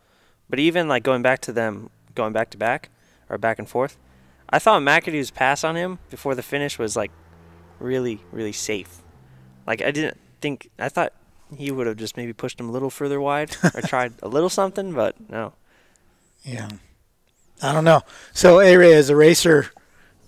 But 0.49 0.59
even 0.59 0.89
like 0.89 1.03
going 1.03 1.23
back 1.23 1.41
to 1.43 1.53
them, 1.53 1.91
going 2.15 2.33
back 2.33 2.51
to 2.51 2.59
back 2.59 2.89
or 3.29 3.39
back 3.39 3.59
and 3.59 3.69
forth, 3.69 3.97
I 4.49 4.59
thought 4.59 4.83
McAdoo's 4.83 5.31
pass 5.31 5.65
on 5.65 5.77
him 5.77 5.99
before 6.11 6.35
the 6.35 6.43
finish 6.43 6.79
was 6.79 6.97
like 6.97 7.11
really, 7.79 8.21
really 8.31 8.53
safe. 8.53 9.03
Like 9.67 9.83
I 9.83 9.91
didn't 9.91 10.19
think 10.41 10.71
I 10.79 10.89
thought 10.89 11.13
he 11.57 11.71
would 11.71 11.87
have 11.87 11.97
just 11.97 12.17
maybe 12.17 12.33
pushed 12.33 12.61
him 12.61 12.69
a 12.69 12.73
little 12.73 12.91
further 12.91 13.21
wide 13.21 13.57
or 13.75 13.83
tried 13.83 14.15
a 14.23 14.29
little 14.29 14.49
something, 14.49 14.93
but 14.93 15.17
no. 15.31 15.53
Yeah. 16.43 16.69
I 17.63 17.73
don't 17.73 17.85
know. 17.85 18.03
So, 18.33 18.61
A 18.61 18.77
Ray, 18.77 18.93
as 18.95 19.09
a 19.09 19.17
racer, 19.17 19.71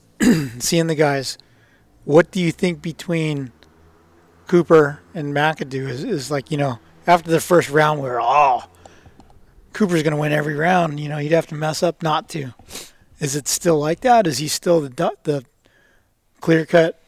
seeing 0.59 0.87
the 0.87 0.95
guys, 0.95 1.37
what 2.05 2.31
do 2.31 2.41
you 2.41 2.53
think 2.53 2.81
between 2.81 3.53
Cooper 4.47 5.01
and 5.13 5.35
McAdoo 5.35 5.89
is, 5.89 6.05
is 6.05 6.31
like, 6.31 6.51
you 6.51 6.57
know, 6.57 6.79
after 7.07 7.31
the 7.31 7.41
first 7.41 7.69
round, 7.69 8.01
where, 8.01 8.21
oh, 8.21 8.65
Cooper's 9.73 10.03
going 10.03 10.15
to 10.15 10.21
win 10.21 10.33
every 10.33 10.55
round, 10.55 10.99
you 10.99 11.09
know, 11.09 11.19
he'd 11.19 11.33
have 11.33 11.49
to 11.49 11.55
mess 11.55 11.83
up 11.83 12.03
not 12.03 12.29
to. 12.31 12.55
Is 13.19 13.35
it 13.35 13.49
still 13.49 13.79
like 13.79 14.01
that? 14.01 14.27
Is 14.27 14.39
he 14.39 14.49
still 14.49 14.81
the, 14.81 15.13
the 15.25 15.45
clear 16.41 16.67
cut 16.67 17.01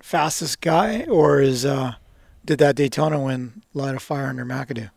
fastest 0.00 0.60
guy, 0.60 1.04
or 1.04 1.40
is, 1.40 1.64
uh, 1.64 1.94
did 2.44 2.58
that 2.58 2.76
Daytona 2.76 3.18
win 3.20 3.62
light 3.72 3.94
a 3.94 4.00
fire 4.00 4.26
under 4.26 4.44
McAdoo? 4.44 4.90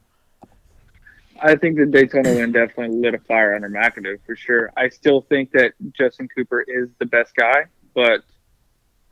I 1.42 1.56
think 1.56 1.78
the 1.78 1.86
Daytona 1.86 2.34
win 2.34 2.52
definitely 2.52 2.98
lit 2.98 3.14
a 3.14 3.20
fire 3.20 3.56
under 3.56 3.70
McAdoo 3.70 4.20
for 4.26 4.36
sure. 4.36 4.72
I 4.76 4.90
still 4.90 5.22
think 5.22 5.52
that 5.52 5.74
Justin 5.94 6.28
Cooper 6.36 6.62
is 6.68 6.90
the 7.00 7.06
best 7.06 7.36
guy, 7.36 7.66
but 7.94 8.24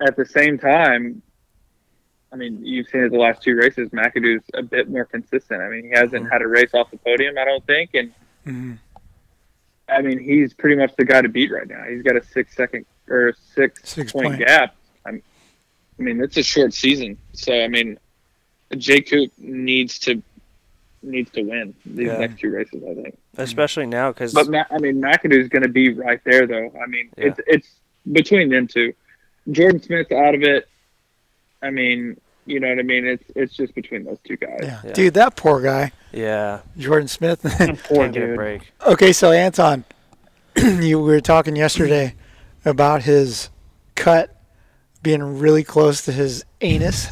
at 0.05 0.17
the 0.17 0.25
same 0.25 0.57
time, 0.57 1.21
I 2.33 2.35
mean, 2.35 2.65
you've 2.65 2.87
seen 2.89 3.03
it 3.03 3.11
the 3.11 3.17
last 3.17 3.43
two 3.43 3.55
races. 3.55 3.89
McAdoo's 3.91 4.43
a 4.55 4.63
bit 4.63 4.89
more 4.89 5.05
consistent. 5.05 5.61
I 5.61 5.69
mean, 5.69 5.85
he 5.85 5.91
hasn't 5.91 6.29
had 6.29 6.41
a 6.41 6.47
race 6.47 6.73
off 6.73 6.91
the 6.91 6.97
podium, 6.97 7.37
I 7.37 7.45
don't 7.45 7.65
think, 7.65 7.91
and 7.93 8.11
Mhm. 8.45 8.77
I 9.87 10.01
mean, 10.01 10.19
he's 10.19 10.53
pretty 10.53 10.75
much 10.75 10.95
the 10.95 11.05
guy 11.05 11.21
to 11.21 11.29
beat 11.29 11.51
right 11.51 11.67
now. 11.67 11.83
He's 11.87 12.01
got 12.01 12.15
a 12.15 12.23
six 12.23 12.55
second 12.55 12.85
or 13.07 13.33
six, 13.53 13.81
Six 13.89 14.11
point, 14.11 14.27
point. 14.27 14.39
gap. 14.39 14.75
I'm, 15.05 15.21
I 15.99 16.01
mean, 16.01 16.21
it's 16.21 16.37
a 16.37 16.43
short 16.43 16.73
season, 16.73 17.17
so 17.33 17.53
I 17.63 17.67
mean, 17.67 17.99
Jay 18.77 19.01
Coop 19.01 19.31
needs 19.37 19.99
to 19.99 20.21
needs 21.03 21.29
to 21.31 21.43
win 21.43 21.75
these 21.85 22.07
Yeah. 22.07 22.17
next 22.17 22.39
two 22.39 22.49
races. 22.49 22.83
I 22.83 22.95
think. 22.95 23.17
Especially 23.37 23.85
now 23.85 24.11
because 24.11 24.33
But 24.33 24.47
Ma- 24.49 24.63
I 24.71 24.79
mean, 24.79 24.99
McAdoo's 24.99 25.49
going 25.49 25.61
to 25.61 25.69
be 25.69 25.93
right 25.93 26.19
there, 26.23 26.47
though. 26.47 26.71
I 26.81 26.87
mean, 26.87 27.09
Yeah. 27.15 27.25
it's 27.27 27.39
it's 27.47 27.67
between 28.11 28.49
them 28.49 28.67
two. 28.67 28.93
Jordan 29.51 29.81
Smith's 29.81 30.11
out 30.11 30.33
of 30.33 30.41
it. 30.41 30.67
I 31.61 31.69
mean, 31.69 32.19
you 32.45 32.59
know 32.59 32.69
what 32.69 32.79
I 32.79 32.83
mean? 32.83 33.05
It's 33.05 33.23
it's 33.35 33.55
just 33.55 33.73
between 33.75 34.03
those 34.03 34.19
two 34.25 34.37
guys. 34.37 34.59
Yeah. 34.61 34.81
Dude, 34.93 35.13
that 35.15 35.35
poor 35.35 35.61
guy, 35.61 35.91
yeah, 36.11 36.59
Jordan 36.77 37.07
Smith. 37.07 37.41
Poor 37.43 37.57
can't 37.57 38.13
get 38.13 38.23
a 38.23 38.27
dude. 38.27 38.35
break. 38.35 38.71
Okay, 38.85 39.11
so 39.13 39.31
Anton, 39.31 39.83
you 40.57 40.99
we 40.99 41.11
were 41.11 41.21
talking 41.21 41.55
yesterday 41.55 42.15
about 42.63 43.03
his 43.03 43.49
cut 43.95 44.35
being 45.03 45.39
really 45.39 45.63
close 45.63 46.03
to 46.05 46.11
his 46.11 46.43
anus. 46.61 47.07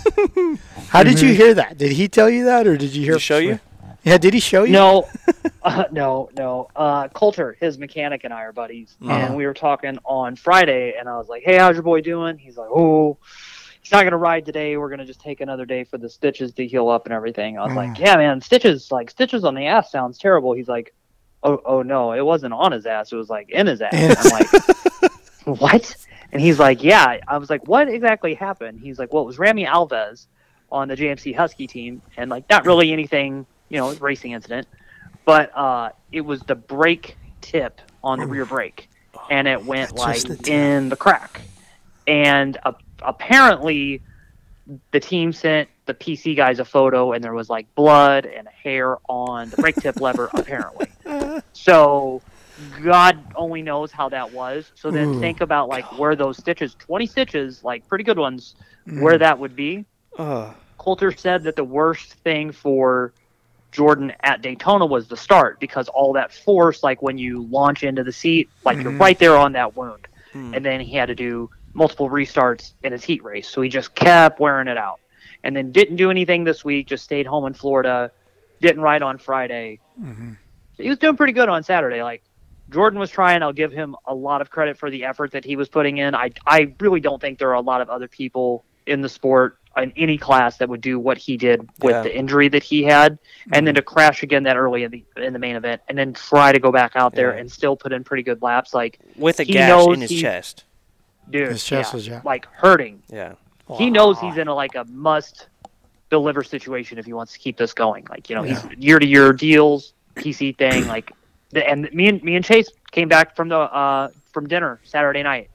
How 0.90 1.04
did 1.04 1.22
you 1.22 1.34
hear 1.34 1.54
that? 1.56 1.78
Did 1.78 1.92
he 1.92 2.08
tell 2.08 2.30
you 2.30 2.46
that, 2.46 2.66
or 2.68 2.76
did 2.78 2.96
you 2.96 3.04
hear? 3.04 3.14
he 3.16 3.20
show 3.20 3.38
you? 3.38 3.60
Yeah, 4.04 4.18
did 4.18 4.34
he 4.34 4.40
show 4.42 4.64
you? 4.64 4.74
No, 4.74 5.08
uh, 5.64 5.86
no, 5.92 6.30
no. 6.38 6.68
Uh, 6.76 7.08
Coulter, 7.10 7.56
his 7.62 7.78
mechanic, 7.78 8.26
and 8.26 8.34
I 8.34 8.42
are 8.42 8.52
buddies, 8.52 8.98
Uh-huh. 9.02 9.12
and 9.14 9.36
we 9.38 9.46
were 9.46 9.54
talking 9.54 9.98
on 10.04 10.36
Friday, 10.36 10.96
and 11.00 11.08
I 11.08 11.18
was 11.18 11.30
like, 11.30 11.44
"Hey, 11.44 11.58
how's 11.58 11.76
your 11.76 11.84
boy 11.84 12.02
doing?" 12.02 12.38
He's 12.38 12.58
like, 12.58 12.68
"Oh, 12.70 13.18
he's 13.84 13.92
not 13.92 14.04
gonna 14.04 14.18
ride 14.18 14.46
today. 14.46 14.76
We're 14.78 14.90
gonna 14.90 15.06
just 15.06 15.20
take 15.22 15.42
another 15.42 15.66
day 15.66 15.84
for 15.84 15.98
the 16.00 16.10
stitches 16.10 16.54
to 16.54 16.66
heal 16.66 16.90
up 16.90 17.06
and 17.06 17.14
everything." 17.14 17.60
I 17.60 17.66
was 17.66 17.76
like, 17.76 17.92
Mm. 17.92 18.00
"Yeah, 18.00 18.16
man, 18.16 18.42
stitches 18.42 18.92
like 18.92 19.12
stitches 19.12 19.44
on 19.46 19.54
the 19.54 19.68
ass 19.68 19.92
sounds 19.92 20.18
terrible." 20.18 20.54
He's 20.54 20.68
like, 20.68 20.94
"Oh, 21.44 21.62
oh 21.66 21.82
no, 21.84 22.14
it 22.14 22.26
wasn't 22.26 22.54
on 22.54 22.72
his 22.72 22.86
ass. 22.88 23.12
It 23.12 23.16
was 23.18 23.30
like 23.30 23.50
in 23.50 23.68
his 23.68 23.82
ass." 23.82 23.94
In 23.94 24.16
I'm 24.18 24.32
like, 24.32 25.60
"What?" 25.62 25.96
And 26.32 26.42
he's 26.42 26.58
like, 26.60 26.84
"Yeah." 26.84 27.20
I 27.28 27.38
was 27.38 27.50
like, 27.50 27.68
"What 27.68 27.88
exactly 27.90 28.34
happened?" 28.34 28.80
He's 28.80 28.98
like, 28.98 29.14
"Well, 29.14 29.24
it 29.24 29.28
was 29.28 29.38
Rami 29.38 29.66
Alves 29.66 30.26
on 30.72 30.88
the 30.88 30.96
JMC 30.96 31.36
Husky 31.36 31.68
team, 31.68 32.02
and 32.18 32.32
like 32.32 32.50
not 32.50 32.66
really 32.66 32.92
anything, 32.92 33.46
you 33.70 33.78
know, 33.78 33.94
racing 33.96 34.32
incident, 34.32 34.68
but 35.26 35.56
uh, 35.56 35.90
it 36.12 36.22
was 36.22 36.42
the 36.42 36.56
brake 36.56 37.16
tip 37.42 37.80
on 38.04 38.20
the 38.20 38.26
rear 38.26 38.46
brake, 38.46 38.90
and 39.30 39.48
it 39.48 39.64
went 39.64 39.96
like 39.96 40.48
in 40.48 40.90
the 40.90 40.96
crack, 40.96 41.42
and 42.08 42.58
uh, 42.64 42.72
apparently 43.04 44.02
the 44.92 45.00
team 45.00 45.34
sent 45.34 45.70
the 45.86 45.94
PC 45.94 46.36
guys 46.36 46.60
a 46.60 46.66
photo, 46.66 47.12
and 47.12 47.24
there 47.24 47.34
was 47.34 47.50
like 47.50 47.74
blood 47.76 48.26
and 48.26 48.48
hair 48.48 48.98
on 49.10 49.50
the 49.50 49.58
brake 49.58 49.76
tip 49.76 50.00
lever, 50.00 50.30
apparently. 50.34 50.88
So 51.54 52.22
God 52.82 53.20
only 53.36 53.62
knows 53.62 53.92
how 53.92 54.10
that 54.10 54.32
was. 54.32 54.72
So 54.76 54.92
then 54.92 55.16
Ooh, 55.16 55.20
think 55.20 55.42
about 55.42 55.68
like 55.70 55.86
where 56.00 56.16
those 56.16 56.38
stitches, 56.38 56.76
20 56.76 57.06
stitches, 57.08 57.64
like 57.64 57.88
pretty 57.88 58.04
good 58.04 58.18
ones, 58.20 58.56
where 58.86 59.18
that 59.18 59.38
would 59.38 59.56
be. 59.56 59.86
Ugh. 60.18 60.54
Coulter 60.78 61.12
said 61.12 61.44
that 61.44 61.56
the 61.56 61.64
worst 61.64 62.14
thing 62.16 62.52
for 62.52 63.14
Jordan 63.72 64.14
at 64.22 64.42
Daytona 64.42 64.86
was 64.86 65.08
the 65.08 65.18
start 65.18 65.60
because 65.60 65.88
all 65.90 66.14
that 66.14 66.32
force, 66.32 66.84
like 66.84 67.02
when 67.02 67.18
you 67.18 67.44
launch 67.50 67.84
into 67.84 68.04
the 68.04 68.12
seat, 68.12 68.50
like 68.64 68.82
you're 68.84 68.92
Mhm. 68.92 69.00
right 69.00 69.18
there 69.18 69.36
on 69.38 69.54
that 69.54 69.76
wound. 69.76 70.08
Hmm. 70.32 70.54
And 70.54 70.64
then 70.66 70.80
he 70.82 70.96
had 70.96 71.08
to 71.08 71.16
do 71.16 71.50
multiple 71.74 72.10
restarts 72.10 72.74
in 72.84 72.92
his 72.92 73.04
heat 73.04 73.24
race. 73.24 73.48
So 73.50 73.62
he 73.62 73.70
just 73.70 73.96
kept 73.96 74.40
wearing 74.40 74.68
it 74.68 74.78
out. 74.78 75.00
And 75.44 75.56
then 75.56 75.72
didn't 75.72 75.98
do 75.98 76.10
anything 76.10 76.44
this 76.44 76.64
week, 76.64 76.88
just 76.88 77.04
stayed 77.04 77.26
home 77.26 77.46
in 77.46 77.54
Florida, 77.54 78.12
didn't 78.62 78.82
ride 78.82 79.02
on 79.02 79.18
Friday. 79.18 79.80
Mhm. 80.02 80.38
He 80.78 80.88
was 80.90 80.98
doing 80.98 81.18
pretty 81.18 81.34
good 81.34 81.50
on 81.50 81.64
Saturday. 81.64 82.02
Like 82.02 82.24
Jordan 82.70 82.98
was 83.00 83.10
trying. 83.12 83.44
I'll 83.44 83.52
give 83.54 83.72
him 83.72 83.96
a 84.06 84.16
lot 84.16 84.42
of 84.42 84.50
credit 84.50 84.78
for 84.78 84.90
the 84.90 85.04
effort 85.04 85.32
that 85.32 85.44
he 85.44 85.56
was 85.56 85.68
putting 85.70 85.98
in. 85.98 86.16
I 86.16 86.32
I 86.48 86.74
really 86.80 87.02
don't 87.02 87.20
think 87.22 87.40
there 87.40 87.50
are 87.50 87.56
a 87.56 87.62
lot 87.62 87.82
of 87.82 87.90
other 87.90 88.08
people 88.08 88.64
in 88.88 89.02
the 89.02 89.10
sport 89.10 89.58
in 89.76 89.92
any 89.98 90.18
class 90.18 90.58
that 90.58 90.70
would 90.70 90.82
do 90.82 91.00
what 91.00 91.18
he 91.18 91.36
did 91.36 91.62
with 91.82 91.94
Yeah. 91.96 92.04
the 92.04 92.16
injury 92.16 92.48
that 92.50 92.64
he 92.64 92.84
had, 92.84 93.18
and 93.52 93.66
then 93.68 93.76
to 93.76 93.82
crash 93.82 94.22
again 94.24 94.44
that 94.44 94.56
early 94.56 94.84
in 94.84 94.92
the 94.92 95.04
in 95.18 95.34
the 95.34 95.40
main 95.40 95.56
event, 95.56 95.82
and 95.90 95.98
then 95.98 96.14
try 96.14 96.52
to 96.54 96.60
go 96.60 96.72
back 96.72 96.94
out 96.96 97.14
there 97.16 97.34
Yeah. 97.34 97.42
and 97.42 97.52
still 97.52 97.76
put 97.76 97.92
in 97.92 98.04
pretty 98.04 98.24
good 98.24 98.42
laps. 98.42 98.74
Like 98.74 99.00
with 99.18 99.40
a 99.40 99.46
gash 99.46 99.88
in 99.88 100.02
his 100.02 100.10
he- 100.10 100.22
chest. 100.22 100.64
Dude, 101.30 101.50
His 101.50 101.64
chest 101.64 101.92
yeah, 101.92 101.96
was 101.96 102.08
ja- 102.08 102.22
like 102.24 102.46
hurting. 102.48 103.02
Yeah. 103.10 103.34
He 103.78 103.90
knows 103.90 104.20
he's 104.20 104.38
in 104.38 104.48
a 104.48 104.54
like 104.54 104.76
a 104.76 104.84
must 104.86 105.48
deliver 106.10 106.44
situation 106.44 106.98
if 107.00 107.06
he 107.06 107.14
wants 107.14 107.34
to 107.34 107.40
keep 107.40 107.58
this 107.58 107.74
going. 107.74 108.06
Like 108.10 108.30
you 108.30 108.36
know, 108.36 108.44
he's 108.44 108.64
year 108.78 109.00
to 109.00 109.06
year 109.06 109.34
deals, 109.34 109.94
PC 110.16 110.58
thing. 110.58 110.88
Like, 110.88 111.12
the, 111.52 111.68
and 111.68 111.92
me 111.94 112.08
and 112.10 112.22
me 112.24 112.36
and 112.36 112.44
Chase 112.46 112.70
came 112.92 113.08
back 113.08 113.36
from 113.36 113.48
the 113.50 113.58
uh, 113.58 114.10
from 114.32 114.48
dinner 114.48 114.80
Saturday 114.84 115.24
night 115.24 115.50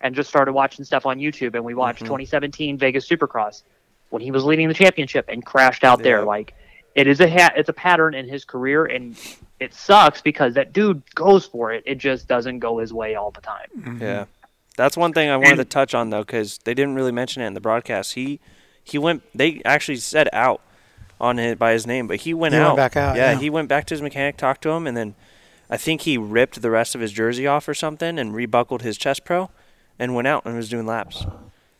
and 0.00 0.14
just 0.14 0.28
started 0.28 0.52
watching 0.52 0.84
stuff 0.84 1.06
on 1.06 1.18
YouTube. 1.18 1.54
And 1.54 1.64
we 1.64 1.74
watched 1.74 2.00
Mhm. 2.02 2.06
2017 2.08 2.76
Vegas 2.78 3.08
Supercross 3.08 3.62
when 4.10 4.20
he 4.22 4.30
was 4.30 4.44
leading 4.44 4.68
the 4.68 4.74
championship 4.74 5.24
and 5.28 5.44
crashed 5.44 5.82
out 5.82 6.02
there. 6.02 6.24
Like, 6.24 6.54
it 6.94 7.06
is 7.06 7.20
a 7.20 7.28
ha- 7.28 7.52
it's 7.56 7.68
a 7.70 7.72
pattern 7.72 8.14
in 8.14 8.28
his 8.28 8.44
career, 8.44 8.84
and 8.84 9.16
it 9.58 9.72
sucks 9.74 10.20
because 10.20 10.54
that 10.54 10.72
dude 10.72 11.02
goes 11.14 11.46
for 11.46 11.72
it. 11.72 11.82
It 11.86 11.96
just 11.96 12.28
doesn't 12.28 12.58
go 12.60 12.78
his 12.78 12.92
way 12.92 13.14
all 13.14 13.30
the 13.30 13.40
time. 13.40 13.66
Mm-hmm. 13.78 14.02
Yeah, 14.02 14.24
that's 14.76 14.96
one 14.96 15.12
thing 15.12 15.28
I 15.30 15.36
wanted 15.36 15.52
And- 15.52 15.58
to 15.60 15.64
touch 15.64 15.94
on 15.94 16.10
though, 16.10 16.22
because 16.22 16.58
they 16.64 16.74
didn't 16.74 16.94
really 16.94 17.12
mention 17.12 17.42
it 17.42 17.46
in 17.46 17.54
the 17.54 17.60
broadcast. 17.60 18.14
He 18.14 18.40
he 18.82 18.98
went. 18.98 19.22
They 19.34 19.60
actually 19.64 19.96
said 19.96 20.28
out 20.32 20.60
on 21.20 21.38
it 21.38 21.58
by 21.58 21.72
his 21.72 21.86
name, 21.86 22.06
but 22.06 22.18
he 22.18 22.34
went 22.34 22.54
He 22.54 22.60
out. 22.60 22.76
went 22.76 22.76
back 22.76 22.96
out, 22.96 23.16
yeah. 23.16 23.34
he 23.38 23.48
went 23.50 23.68
back 23.68 23.86
to 23.86 23.94
his 23.94 24.02
mechanic, 24.02 24.36
talked 24.36 24.62
to 24.62 24.68
him, 24.70 24.86
and 24.86 24.96
then 24.96 25.14
I 25.70 25.76
think 25.78 26.02
he 26.02 26.18
ripped 26.18 26.60
the 26.62 26.70
rest 26.70 26.94
of 26.94 27.00
his 27.00 27.10
jersey 27.10 27.46
off 27.46 27.66
or 27.68 27.74
something 27.74 28.18
and 28.18 28.34
rebuckled 28.34 28.82
his 28.82 28.96
chest 28.98 29.24
pro, 29.24 29.50
and 29.98 30.14
went 30.14 30.28
out 30.28 30.44
and 30.44 30.54
was 30.54 30.68
doing 30.68 30.86
laps. 30.86 31.24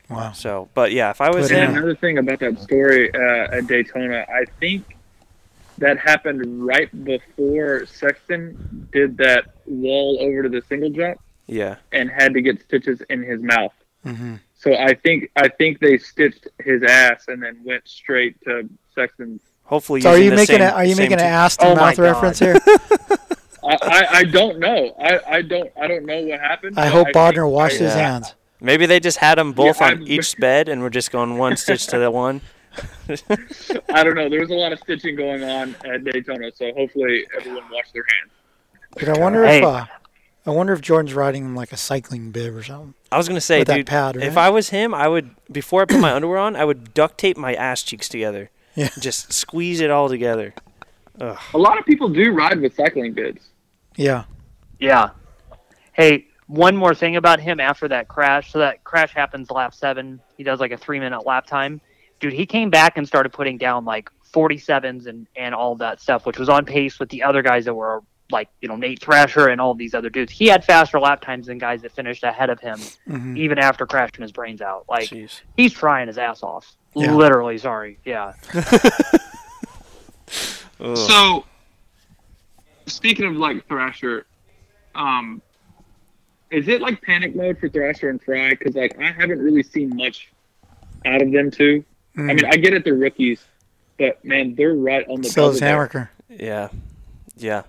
Wow. 0.08 0.32
So, 0.32 0.68
but 0.74 0.90
yeah, 0.92 1.10
if 1.10 1.20
I 1.20 1.30
was 1.30 1.50
And 1.50 1.64
him, 1.64 1.76
another 1.76 1.94
thing 1.94 2.16
about 2.18 2.38
that 2.40 2.58
story 2.60 3.12
uh, 3.14 3.56
at 3.58 3.66
Daytona, 3.66 4.24
I 4.28 4.44
think 4.58 4.96
that 5.78 5.98
happened 5.98 6.64
right 6.66 6.88
before 7.04 7.84
Sexton 7.86 8.88
did 8.92 9.18
that 9.18 9.44
wall 9.66 10.18
over 10.20 10.44
to 10.44 10.48
the 10.48 10.62
single 10.68 10.90
jump 10.90 11.20
yeah, 11.46 11.76
and 11.92 12.10
had 12.10 12.34
to 12.34 12.40
get 12.40 12.60
stitches 12.62 13.00
in 13.10 13.22
his 13.22 13.40
mouth. 13.42 13.72
Mm-hmm. 14.04 14.36
So 14.54 14.74
I 14.74 14.94
think 14.94 15.30
I 15.36 15.48
think 15.48 15.80
they 15.80 15.98
stitched 15.98 16.48
his 16.64 16.82
ass 16.82 17.24
and 17.28 17.42
then 17.42 17.60
went 17.64 17.86
straight 17.88 18.40
to 18.44 18.68
Sexton's. 18.94 19.40
hopefully. 19.64 20.00
So 20.00 20.10
are 20.10 20.18
you 20.18 20.30
the 20.30 20.36
making 20.36 20.56
same, 20.58 20.62
a, 20.62 20.70
are 20.72 20.84
you 20.84 20.96
making 20.96 21.14
an 21.14 21.20
ass 21.20 21.56
to 21.58 21.66
Oh 21.66 21.74
mouth 21.74 21.98
reference 21.98 22.38
here? 22.38 22.56
I, 23.64 23.76
I, 23.82 24.06
I 24.18 24.24
don't 24.24 24.58
know. 24.60 24.94
I, 25.00 25.20
I 25.38 25.42
don't 25.42 25.72
I 25.80 25.86
don't 25.88 26.06
know 26.06 26.20
what 26.22 26.40
happened. 26.40 26.78
I 26.78 26.86
hope 26.86 27.06
think 27.06 27.16
Bodner 27.16 27.50
washed 27.50 27.76
I- 27.80 27.84
his 27.84 27.94
Yeah. 27.94 28.10
hands. 28.12 28.34
Maybe 28.60 28.86
they 28.86 29.00
just 29.00 29.18
had 29.18 29.36
them 29.38 29.52
both 29.52 29.80
Yeah, 29.80 29.88
on 29.88 29.92
I'm- 29.98 30.04
each 30.06 30.36
bed, 30.38 30.68
and 30.68 30.80
we're 30.82 30.88
just 30.90 31.10
going 31.12 31.36
one 31.36 31.56
stitch 31.56 31.86
to 31.88 31.98
the 31.98 32.10
one. 32.10 32.40
I 33.90 34.02
don't 34.04 34.14
know. 34.14 34.28
There 34.28 34.40
was 34.40 34.50
a 34.50 34.54
lot 34.54 34.72
of 34.72 34.78
stitching 34.80 35.16
going 35.16 35.42
on 35.44 35.74
at 35.84 36.04
Daytona, 36.04 36.50
so 36.54 36.72
hopefully 36.74 37.26
everyone 37.36 37.64
washed 37.70 37.92
their 37.92 38.04
hands. 38.08 38.32
But 38.94 39.08
I 39.10 39.18
wonder 39.20 39.44
Hey. 39.46 39.58
if 39.58 39.64
uh, 39.64 39.84
I 40.46 40.50
wonder 40.50 40.72
if 40.72 40.80
Jordan's 40.80 41.12
riding 41.12 41.44
him 41.44 41.56
like 41.56 41.72
a 41.72 41.76
cycling 41.76 42.30
bib 42.30 42.54
or 42.54 42.62
something. 42.62 42.94
I 43.10 43.18
was 43.18 43.26
gonna 43.26 43.40
say, 43.40 43.58
With 43.60 43.68
that 43.68 43.76
dude, 43.76 43.86
pad, 43.86 44.16
if? 44.16 44.36
I 44.36 44.48
was 44.48 44.68
him, 44.68 44.94
I 44.94 45.08
would 45.08 45.30
before 45.50 45.82
I 45.82 45.84
put 45.86 45.98
my 46.00 46.12
underwear 46.14 46.38
on, 46.38 46.54
I 46.54 46.64
would 46.64 46.94
duct 46.94 47.18
tape 47.18 47.36
my 47.36 47.54
ass 47.54 47.82
cheeks 47.82 48.08
together. 48.08 48.50
Yeah. 48.74 48.90
Just 49.00 49.32
squeeze 49.32 49.80
it 49.80 49.90
all 49.90 50.08
together. 50.08 50.54
Ugh. 51.20 51.38
A 51.54 51.58
lot 51.58 51.78
of 51.78 51.84
people 51.84 52.08
do 52.08 52.32
ride 52.32 52.60
with 52.60 52.76
cycling 52.76 53.12
bibs. 53.12 53.48
Yeah. 53.96 54.24
Yeah. 54.78 55.10
Hey, 55.94 56.28
one 56.46 56.76
more 56.76 56.94
thing 56.94 57.16
about 57.16 57.40
him 57.40 57.58
after 57.58 57.88
that 57.88 58.06
crash. 58.06 58.52
So 58.52 58.58
that 58.60 58.84
crash 58.84 59.12
happens 59.14 59.50
lap 59.50 59.74
seven. 59.74 60.20
He 60.36 60.44
does 60.44 60.60
like 60.60 60.70
a 60.70 60.76
three 60.76 61.00
minute 61.00 61.26
lap 61.26 61.46
time. 61.46 61.80
Dude, 62.20 62.32
he 62.32 62.46
came 62.46 62.70
back 62.70 62.96
and 62.96 63.06
started 63.06 63.32
putting 63.32 63.58
down 63.58 63.84
like 63.84 64.10
47s 64.32 65.06
and, 65.06 65.26
and 65.34 65.54
all 65.54 65.74
that 65.76 66.00
stuff, 66.00 66.24
which 66.24 66.38
was 66.38 66.48
on 66.48 66.64
pace 66.64 66.98
with 66.98 67.08
the 67.08 67.22
other 67.22 67.42
guys 67.42 67.64
that 67.64 67.74
were 67.74 68.02
like, 68.30 68.48
you 68.60 68.68
know, 68.68 68.76
Nate 68.76 69.00
Thrasher 69.00 69.48
and 69.48 69.60
all 69.60 69.74
these 69.74 69.94
other 69.94 70.10
dudes. 70.10 70.32
He 70.32 70.46
had 70.46 70.64
faster 70.64 70.98
lap 70.98 71.20
times 71.20 71.46
than 71.46 71.58
guys 71.58 71.82
that 71.82 71.92
finished 71.92 72.24
ahead 72.24 72.50
of 72.50 72.58
him, 72.60 72.78
Mhm. 73.08 73.36
even 73.38 73.58
after 73.58 73.86
crashing 73.86 74.22
his 74.22 74.32
brains 74.32 74.60
out. 74.60 74.84
Like, 74.88 75.08
Jeez. 75.10 75.40
he's 75.56 75.72
trying 75.72 76.08
his 76.08 76.18
ass 76.18 76.42
off. 76.42 76.74
Yeah. 76.94 77.12
Literally, 77.12 77.58
sorry. 77.58 77.98
Yeah. 78.04 78.32
So, 80.94 81.44
speaking 82.86 83.24
of 83.26 83.36
like 83.36 83.66
Thrasher, 83.66 84.26
um, 84.94 85.40
is 86.50 86.68
it 86.68 86.80
like 86.82 87.00
panic 87.02 87.34
mode 87.34 87.58
for 87.58 87.68
Thrasher 87.68 88.10
and 88.10 88.22
Frye? 88.22 88.50
Because 88.50 88.74
like 88.74 88.98
I 89.00 89.10
haven't 89.10 89.38
really 89.38 89.62
seen 89.62 89.96
much 89.96 90.30
out 91.06 91.22
of 91.22 91.32
them 91.32 91.50
two. 91.50 91.84
I 92.16 92.20
Mm. 92.20 92.26
mean, 92.36 92.44
I 92.46 92.56
get 92.56 92.72
it, 92.74 92.84
they're 92.84 92.94
rookies, 92.94 93.42
but 93.98 94.22
man, 94.24 94.54
they're 94.54 94.74
right 94.74 95.06
on 95.08 95.20
the. 95.22 95.28
So 95.28 95.48
is 95.50 95.60
bubble 95.60 95.88
there. 95.88 95.88
Hammaker. 95.88 96.08
yeah, 96.28 96.68
yeah, 97.36 97.62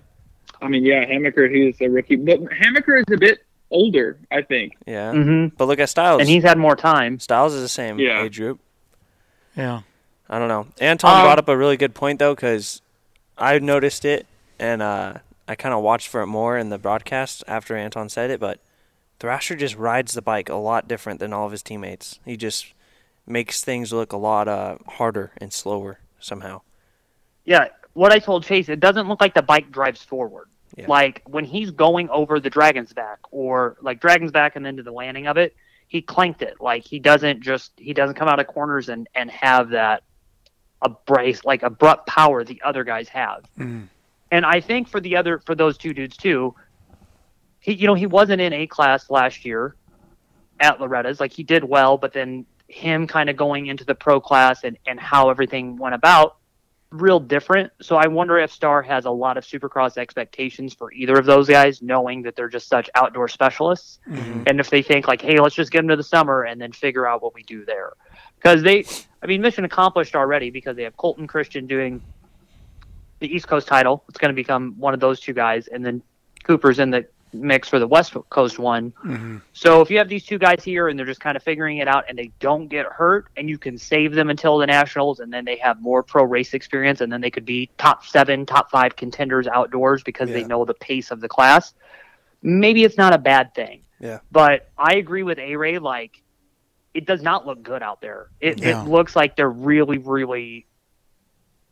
I 0.60 0.68
mean, 0.68 0.84
yeah, 0.84 1.04
Hammaker, 1.04 1.52
he's 1.54 1.80
a 1.80 1.88
rookie, 1.88 2.16
but 2.16 2.40
Hammaker 2.40 2.98
is 2.98 3.04
a 3.14 3.16
bit 3.18 3.44
older, 3.70 4.18
I 4.30 4.42
think. 4.42 4.76
yeah. 4.86 5.12
Mm-hmm. 5.12 5.54
But 5.56 5.66
look 5.68 5.78
at 5.78 5.88
Stilez. 5.88 6.20
And 6.20 6.28
he's 6.28 6.42
had 6.42 6.58
more 6.58 6.74
time. 6.76 7.18
Stilez 7.18 7.48
is 7.54 7.60
the 7.62 7.68
same 7.68 7.98
Yeah. 7.98 8.22
age 8.24 8.36
group. 8.38 8.60
Yeah. 9.56 9.82
I 10.30 10.38
don't 10.38 10.48
know. 10.48 10.66
Anton 10.80 11.16
Um, 11.16 11.22
brought 11.24 11.38
up 11.38 11.48
a 11.48 11.56
really 11.56 11.76
good 11.76 11.94
point 11.94 12.18
though, 12.18 12.34
because 12.34 12.82
I 13.36 13.58
noticed 13.58 14.04
it 14.04 14.26
and 14.58 14.82
uh, 14.82 15.14
I 15.46 15.54
kind 15.54 15.74
of 15.74 15.82
watched 15.82 16.08
for 16.08 16.20
it 16.22 16.26
more 16.26 16.58
in 16.58 16.68
the 16.70 16.78
broadcast 16.78 17.44
after 17.46 17.76
Anton 17.76 18.08
said 18.08 18.30
it. 18.30 18.40
But 18.40 18.58
Thrasher 19.20 19.56
just 19.56 19.76
rides 19.76 20.12
the 20.14 20.22
bike 20.22 20.48
a 20.48 20.54
lot 20.54 20.86
different 20.88 21.20
than 21.20 21.32
all 21.32 21.46
of 21.46 21.52
his 21.52 21.62
teammates. 21.62 22.18
He 22.24 22.36
just 22.36 22.72
makes 23.26 23.62
things 23.62 23.92
look 23.92 24.12
a 24.12 24.16
lot 24.16 24.48
uh, 24.48 24.76
harder 24.86 25.32
and 25.38 25.52
slower 25.52 25.98
somehow. 26.20 26.60
Yeah, 27.44 27.68
what 27.98 28.12
I 28.12 28.20
told 28.20 28.44
Chase, 28.44 28.68
it 28.68 28.78
doesn't 28.78 29.08
look 29.08 29.20
like 29.20 29.34
the 29.34 29.42
bike 29.42 29.72
drives 29.72 30.02
forward. 30.02 30.48
Yeah. 30.76 30.86
Like 30.86 31.22
when 31.26 31.44
he's 31.44 31.72
going 31.72 32.08
over 32.10 32.38
the 32.38 32.48
dragon's 32.48 32.92
back 32.92 33.18
or 33.32 33.76
like 33.82 34.00
dragon's 34.00 34.30
back 34.30 34.54
and 34.54 34.64
then 34.64 34.76
to 34.76 34.84
the 34.84 34.92
landing 34.92 35.26
of 35.26 35.36
it, 35.36 35.56
he 35.88 36.00
clanked 36.00 36.42
it. 36.42 36.60
Like 36.60 36.84
he 36.84 37.00
doesn't 37.00 37.40
just 37.40 37.72
he 37.76 37.92
doesn't 37.92 38.14
come 38.14 38.28
out 38.28 38.38
of 38.38 38.46
corners 38.46 38.88
and 38.88 39.08
and 39.16 39.28
have 39.32 39.70
that 39.70 40.04
abrace 40.80 41.44
like 41.44 41.64
abrupt 41.64 42.06
power 42.06 42.44
the 42.44 42.62
other 42.64 42.84
guys 42.84 43.08
have. 43.08 43.44
Mm. 43.58 43.88
And 44.30 44.46
I 44.46 44.60
think 44.60 44.86
for 44.86 45.00
the 45.00 45.16
other 45.16 45.40
for 45.40 45.56
those 45.56 45.76
two 45.76 45.92
dudes 45.92 46.16
too, 46.16 46.54
he 47.58 47.72
you 47.72 47.88
know 47.88 47.94
he 47.94 48.06
wasn't 48.06 48.40
in 48.40 48.52
A 48.52 48.68
class 48.68 49.10
last 49.10 49.44
year 49.44 49.74
at 50.60 50.80
Loretta's. 50.80 51.18
Like 51.18 51.32
he 51.32 51.42
did 51.42 51.64
well, 51.64 51.98
but 51.98 52.12
then 52.12 52.46
him 52.68 53.08
kind 53.08 53.28
of 53.28 53.36
going 53.36 53.66
into 53.66 53.84
the 53.84 53.96
pro 53.96 54.20
class 54.20 54.62
and 54.62 54.78
and 54.86 55.00
how 55.00 55.30
everything 55.30 55.76
went 55.78 55.96
about 55.96 56.37
real 56.90 57.20
different. 57.20 57.70
So 57.82 57.96
I 57.96 58.06
wonder 58.06 58.38
if 58.38 58.50
Star 58.50 58.80
has 58.82 59.04
a 59.04 59.10
lot 59.10 59.36
of 59.36 59.44
supercross 59.44 59.98
expectations 59.98 60.72
for 60.72 60.90
either 60.92 61.18
of 61.18 61.26
those 61.26 61.48
guys, 61.48 61.82
knowing 61.82 62.22
that 62.22 62.34
they're 62.34 62.48
just 62.48 62.68
such 62.68 62.88
outdoor 62.94 63.28
specialists. 63.28 63.98
Mhm. 64.08 64.48
And 64.48 64.58
if 64.58 64.70
they 64.70 64.80
think 64.80 65.06
like, 65.06 65.20
hey, 65.20 65.38
let's 65.38 65.54
just 65.54 65.70
get 65.70 65.80
them 65.80 65.88
to 65.88 65.96
the 65.96 66.02
summer 66.02 66.44
and 66.44 66.60
then 66.60 66.72
figure 66.72 67.06
out 67.06 67.22
what 67.22 67.34
we 67.34 67.42
do 67.42 67.64
there, 67.64 67.92
because 68.36 68.62
they, 68.62 68.86
I 69.22 69.26
mean, 69.26 69.42
mission 69.42 69.64
accomplished 69.64 70.16
already 70.16 70.50
because 70.50 70.76
they 70.76 70.84
have 70.84 70.96
Colton 70.96 71.26
Christian 71.26 71.66
doing 71.66 72.00
the 73.18 73.34
East 73.34 73.48
Coast 73.48 73.66
title. 73.66 74.04
It's 74.08 74.18
going 74.18 74.30
to 74.30 74.36
become 74.36 74.74
one 74.78 74.94
of 74.94 75.00
those 75.00 75.20
two 75.20 75.34
guys, 75.34 75.66
and 75.66 75.84
then 75.84 76.02
Cooper's 76.44 76.78
in 76.78 76.90
the 76.90 77.06
mix 77.32 77.68
for 77.68 77.78
the 77.78 77.86
West 77.86 78.14
Coast 78.30 78.58
one. 78.58 78.92
Mhm. 79.04 79.42
So 79.52 79.80
if 79.80 79.90
you 79.90 79.98
have 79.98 80.08
these 80.08 80.24
two 80.24 80.38
guys 80.38 80.62
here 80.64 80.88
and 80.88 80.98
they're 80.98 81.06
just 81.06 81.20
kind 81.20 81.36
of 81.36 81.42
figuring 81.42 81.78
it 81.78 81.88
out 81.88 82.04
and 82.08 82.18
they 82.18 82.30
don't 82.40 82.68
get 82.68 82.86
hurt 82.86 83.26
and 83.36 83.48
you 83.48 83.58
can 83.58 83.78
save 83.78 84.14
them 84.14 84.30
until 84.30 84.58
the 84.58 84.66
nationals 84.66 85.20
and 85.20 85.32
then 85.32 85.44
they 85.44 85.56
have 85.56 85.80
more 85.80 86.02
pro 86.02 86.24
race 86.24 86.54
experience 86.54 87.00
and 87.00 87.12
then 87.12 87.20
they 87.20 87.30
could 87.30 87.44
be 87.44 87.70
top 87.78 88.04
seven, 88.06 88.46
top 88.46 88.70
five 88.70 88.96
contenders 88.96 89.46
outdoors 89.46 90.02
because 90.02 90.28
they 90.30 90.44
know 90.44 90.64
the 90.64 90.74
pace 90.74 91.10
of 91.10 91.20
the 91.20 91.28
class, 91.28 91.74
maybe 92.42 92.84
it's 92.84 92.96
not 92.96 93.12
a 93.12 93.18
bad 93.18 93.54
thing. 93.54 93.82
Yeah. 94.00 94.20
But 94.30 94.70
I 94.78 94.96
agree 94.96 95.22
with 95.22 95.38
A 95.38 95.56
Ray, 95.56 95.78
like 95.78 96.22
it 96.94 97.04
does 97.06 97.22
not 97.22 97.46
look 97.46 97.62
good 97.62 97.82
out 97.82 98.00
there. 98.00 98.28
It 98.40 98.60
Yeah. 98.60 98.82
it 98.82 98.88
looks 98.88 99.14
like 99.14 99.36
they're 99.36 99.50
really, 99.50 99.98
really 99.98 100.66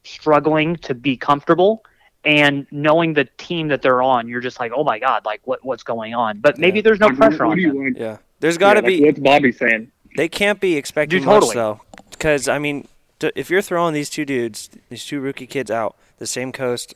struggling 0.05 0.77
to 0.77 0.95
be 0.95 1.17
comfortable. 1.17 1.83
And 2.27 2.67
knowing 2.73 3.15
the 3.15 3.25
team 3.39 3.69
that 3.69 3.81
they're 3.83 4.03
on, 4.03 4.27
you're 4.29 4.41
just 4.41 4.59
like, 4.61 4.73
oh 4.75 4.83
my 4.85 4.99
god, 4.99 5.25
like 5.25 5.41
what 5.45 5.65
what's 5.65 5.85
going 5.85 6.13
on? 6.15 6.41
But 6.41 6.59
maybe 6.59 6.79
Yeah. 6.79 6.83
there's 6.83 7.01
no 7.01 7.07
Like, 7.07 7.19
what- 7.19 7.29
pressure 7.31 7.47
what 7.47 7.53
on 7.59 7.63
them. 7.63 7.77
want? 7.77 7.97
Yeah, 7.99 8.17
there's 8.41 8.59
got 8.59 8.75
to 8.75 8.81
Yeah, 8.83 8.87
be. 8.99 9.05
What's 9.05 9.19
Bobby 9.21 9.53
saying? 9.53 9.93
They 10.17 10.29
can't 10.29 10.61
be 10.61 10.77
expecting 10.77 11.21
Dude, 11.21 11.27
much 11.27 11.35
totally. 11.35 11.55
though, 11.55 11.81
because 12.11 12.49
I 12.49 12.59
mean, 12.59 12.89
t- 13.21 13.31
if 13.37 13.49
you're 13.49 13.63
throwing 13.63 13.95
these 13.95 14.11
two 14.11 14.25
dudes, 14.25 14.69
these 14.89 15.05
two 15.05 15.21
rookie 15.21 15.47
kids 15.47 15.71
out 15.71 15.95
the 16.19 16.27
same 16.27 16.51
coast, 16.53 16.95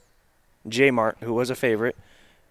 J 0.69 0.91
Mart, 0.91 1.17
who 1.21 1.33
was 1.33 1.49
a 1.49 1.55
favorite, 1.55 1.97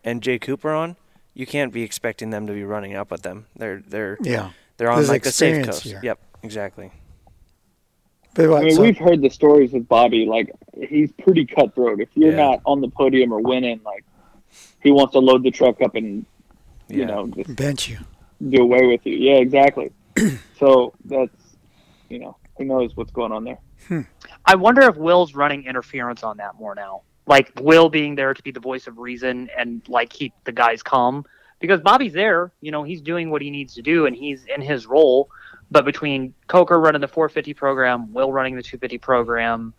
and 0.05 0.21
Jay 0.23 0.39
Cooper 0.39 0.71
on, 0.71 0.95
you 1.33 1.45
can't 1.45 1.73
be 1.73 1.83
expecting 1.83 2.29
them 2.29 2.47
to 2.47 2.53
be 2.53 2.63
running 2.63 2.95
up 2.95 3.11
with 3.11 3.23
them. 3.23 3.47
They're 3.57 3.81
they're 3.85 4.17
Yeah. 4.21 4.51
they're 4.77 4.89
on 4.89 4.97
There's 4.99 5.09
like 5.09 5.23
the 5.23 5.31
safe 5.33 5.65
coast. 5.65 5.83
here. 5.83 5.99
Yep, 6.01 6.19
exactly. 6.43 6.91
But 8.35 8.53
I 8.53 8.61
mean, 8.63 8.75
so- 8.75 8.81
we've 8.81 8.97
heard 8.97 9.21
the 9.21 9.29
stories 9.29 9.73
with 9.73 9.87
Bobby. 9.87 10.25
Like, 10.25 10.51
he's 10.87 11.11
pretty 11.11 11.45
cutthroat. 11.45 11.99
If 11.99 12.09
you're 12.15 12.31
Yeah. 12.31 12.37
not 12.49 12.61
on 12.65 12.81
the 12.81 12.87
podium 12.89 13.31
or 13.33 13.41
winning, 13.41 13.81
like, 13.85 14.03
he 14.81 14.91
wants 14.91 15.13
to 15.13 15.19
load 15.19 15.43
the 15.43 15.51
truck 15.51 15.81
up 15.81 15.95
and, 15.95 16.25
you 16.87 16.99
Yeah. 17.01 17.05
know, 17.05 17.27
just 17.27 17.55
bench 17.55 17.89
you. 17.89 17.97
do 18.49 18.61
away 18.63 18.85
with 18.87 19.05
you. 19.05 19.15
Yeah, 19.17 19.35
exactly. 19.39 19.91
so 20.59 20.93
that's, 21.05 21.35
you 22.09 22.19
know, 22.19 22.37
who 22.57 22.63
knows 22.65 22.95
what's 22.95 23.11
going 23.11 23.31
on 23.33 23.43
there. 23.43 23.59
Hmm. 23.87 24.01
I 24.45 24.55
wonder 24.55 24.81
if 24.83 24.95
Will's 24.95 25.35
running 25.35 25.65
interference 25.65 26.23
on 26.23 26.37
that 26.37 26.55
more 26.57 26.73
now. 26.75 27.01
Like 27.27 27.51
Will 27.59 27.89
being 27.89 28.15
there 28.15 28.33
to 28.33 28.41
be 28.41 28.51
the 28.51 28.59
voice 28.61 28.87
of 28.87 28.97
reason 28.97 29.49
and 29.57 29.81
like 29.89 30.09
keep 30.09 30.31
the 30.45 30.51
guys 30.53 30.81
calm. 30.81 31.25
Because 31.59 31.81
Bobby's 31.81 32.13
there, 32.13 32.53
you 32.61 32.71
know, 32.71 32.83
he's 32.83 33.01
doing 33.01 33.29
what 33.29 33.41
he 33.41 33.51
needs 33.51 33.73
to 33.75 33.81
do 33.81 34.05
and 34.05 34.15
he's 34.15 34.45
in 34.45 34.61
his 34.61 34.87
role. 34.87 35.29
But 35.71 35.85
between 35.85 36.33
Coker 36.47 36.79
running 36.79 37.01
the 37.01 37.07
450 37.07 37.53
program, 37.53 38.11
Will 38.11 38.31
running 38.31 38.55
the 38.55 38.63
250 38.63 38.97
program, 38.97 39.73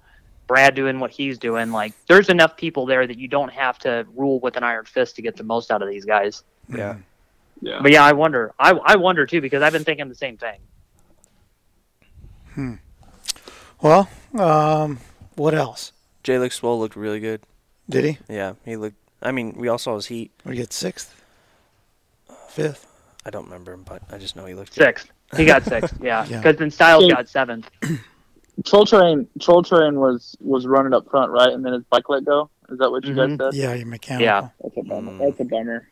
Brad 0.46 0.74
doing 0.74 1.00
what 1.00 1.10
he's 1.10 1.38
doing, 1.38 1.72
like 1.72 1.92
there's 2.06 2.28
enough 2.28 2.56
people 2.56 2.86
there 2.86 3.06
that 3.06 3.18
you 3.18 3.28
don't 3.28 3.52
have 3.52 3.78
to 3.80 4.06
rule 4.14 4.40
with 4.40 4.56
an 4.56 4.62
iron 4.62 4.84
fist 4.84 5.16
to 5.16 5.22
get 5.22 5.36
the 5.36 5.44
most 5.44 5.70
out 5.70 5.82
of 5.82 5.88
these 5.88 6.04
guys. 6.04 6.44
Yeah. 6.68 6.96
Yeah. 7.60 7.80
But 7.82 7.92
yeah, 7.92 8.04
I 8.04 8.12
wonder. 8.12 8.52
I 8.58 8.72
I 8.72 8.96
wonder 8.96 9.26
too 9.26 9.40
because 9.40 9.62
I've 9.62 9.72
been 9.72 9.84
thinking 9.84 10.08
the 10.08 10.14
same 10.14 10.36
thing. 10.36 10.60
Hmm. 12.54 12.74
Well, 13.82 14.08
um, 14.38 14.98
what 15.36 15.54
else? 15.54 15.92
Jalek 16.24 16.50
Swoll 16.50 16.78
looked 16.78 16.96
really 16.96 17.20
good. 17.20 17.42
Did 17.88 18.04
he? 18.04 18.18
Yeah, 18.28 18.54
he 18.64 18.76
looked. 18.76 18.96
I 19.22 19.32
mean, 19.32 19.54
we 19.56 19.68
all 19.68 19.78
saw 19.78 19.96
his 19.96 20.06
heat. 20.06 20.30
We 20.44 20.56
get 20.56 20.72
sixth, 20.72 21.14
fifth? 22.48 22.86
I 23.24 23.30
don't 23.30 23.44
remember 23.44 23.72
him, 23.72 23.82
but 23.82 24.02
I 24.10 24.18
just 24.18 24.36
know 24.36 24.46
he 24.46 24.54
looked 24.54 24.74
good. 24.74 24.82
Sixth. 25.32 25.38
He 25.38 25.44
got 25.46 25.64
sixth, 25.64 25.98
yeah. 26.02 26.26
Yeah. 26.26 26.38
Because 26.38 26.56
then 26.56 26.70
Stilez 26.70 27.08
So- 27.08 27.14
got 27.14 27.28
seventh. 27.28 27.70
Troll 28.66 28.84
Train, 28.84 29.26
Troll 29.40 29.62
Train 29.62 29.98
was 29.98 30.36
was 30.40 30.66
running 30.66 30.92
up 30.92 31.08
front, 31.10 31.30
right, 31.32 31.48
and 31.52 31.64
then 31.64 31.72
his 31.72 31.84
bike 31.84 32.08
let 32.10 32.24
go. 32.24 32.50
Is 32.68 32.78
that 32.78 32.90
what 32.90 33.04
you 33.06 33.14
Mhm. 33.14 33.38
guys 33.38 33.54
said? 33.54 33.60
Yeah, 33.62 33.74
you're 33.74 33.86
mechanical. 33.86 34.24
Yeah. 34.26 34.48
That's 34.62 34.76
a 34.76 34.82
bummer. 34.82 35.18
That's 35.24 35.40
a 35.40 35.44
bummer. 35.44 35.88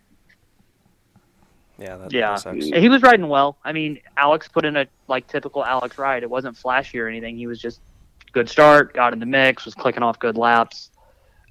Yeah, 1.79 1.97
that, 1.97 2.13
Yeah, 2.13 2.31
that 2.33 2.41
sucks. 2.41 2.65
he 2.67 2.89
was 2.89 3.03
riding 3.03 3.29
well. 3.29 3.57
I 3.65 3.73
mean, 3.73 4.01
Alex 4.17 4.49
put 4.49 4.65
in 4.65 4.77
a 4.77 4.87
like 5.07 5.29
typical 5.29 5.65
Alex 5.65 5.97
ride. 5.97 6.23
It 6.25 6.31
wasn't 6.31 6.57
flashy 6.57 6.99
or 6.99 7.07
anything. 7.07 7.37
He 7.39 7.47
was 7.47 7.61
just 7.61 7.81
good 8.33 8.49
start, 8.49 8.93
got 8.95 9.13
in 9.13 9.21
the 9.21 9.27
mix, 9.27 9.65
was 9.65 9.75
clicking 9.75 10.03
off 10.03 10.19
good 10.19 10.37
laps, 10.37 10.91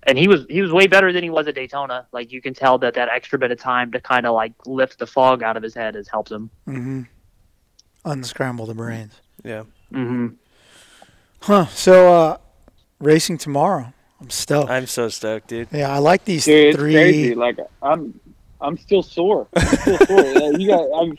and 0.04 0.18
he 0.18 0.28
was 0.28 0.46
he 0.50 0.62
was 0.62 0.72
way 0.72 0.86
better 0.88 1.12
than 1.14 1.24
he 1.24 1.30
was 1.30 1.48
at 1.48 1.56
Daytona. 1.56 2.06
Like 2.12 2.32
you 2.32 2.42
can 2.42 2.54
tell 2.54 2.78
that 2.80 2.94
that 2.96 3.08
extra 3.10 3.40
bit 3.40 3.52
of 3.52 3.60
time 3.60 3.92
to 3.94 4.02
kind 4.02 4.26
of 4.26 4.36
like 4.36 4.54
lift 4.66 5.00
the 5.00 5.08
fog 5.08 5.42
out 5.44 5.56
of 5.58 5.64
his 5.64 5.74
head 5.74 5.96
has 5.96 6.08
helped 6.10 6.32
him. 6.32 6.50
Mm-hmm. 6.68 7.02
Unscramble 8.06 8.66
the 8.66 8.74
brains. 8.74 9.14
Yeah. 9.44 9.64
Mm-hmm. 9.94 10.28
Huh. 11.42 11.66
So, 11.68 12.14
uh, 12.14 12.38
racing 13.00 13.38
tomorrow. 13.38 13.94
I'm 14.20 14.30
stoked. 14.30 14.70
I'm 14.70 14.88
so 14.88 15.10
stoked, 15.10 15.48
dude. 15.48 15.68
Yeah, 15.72 15.94
I 15.94 16.00
like 16.00 16.26
these 16.26 16.46
Dude, 16.46 16.68
it's 16.70 16.78
three. 16.78 16.94
crazy. 16.94 17.36
Like 17.36 17.60
I'm, 17.84 18.20
I'm 18.60 18.78
still 18.78 19.04
sore. 19.04 19.48
I'm 19.56 19.78
still 19.78 19.98
sore. 20.00 20.24
You 20.60 20.68
got. 20.68 20.90
I'm. 21.00 21.18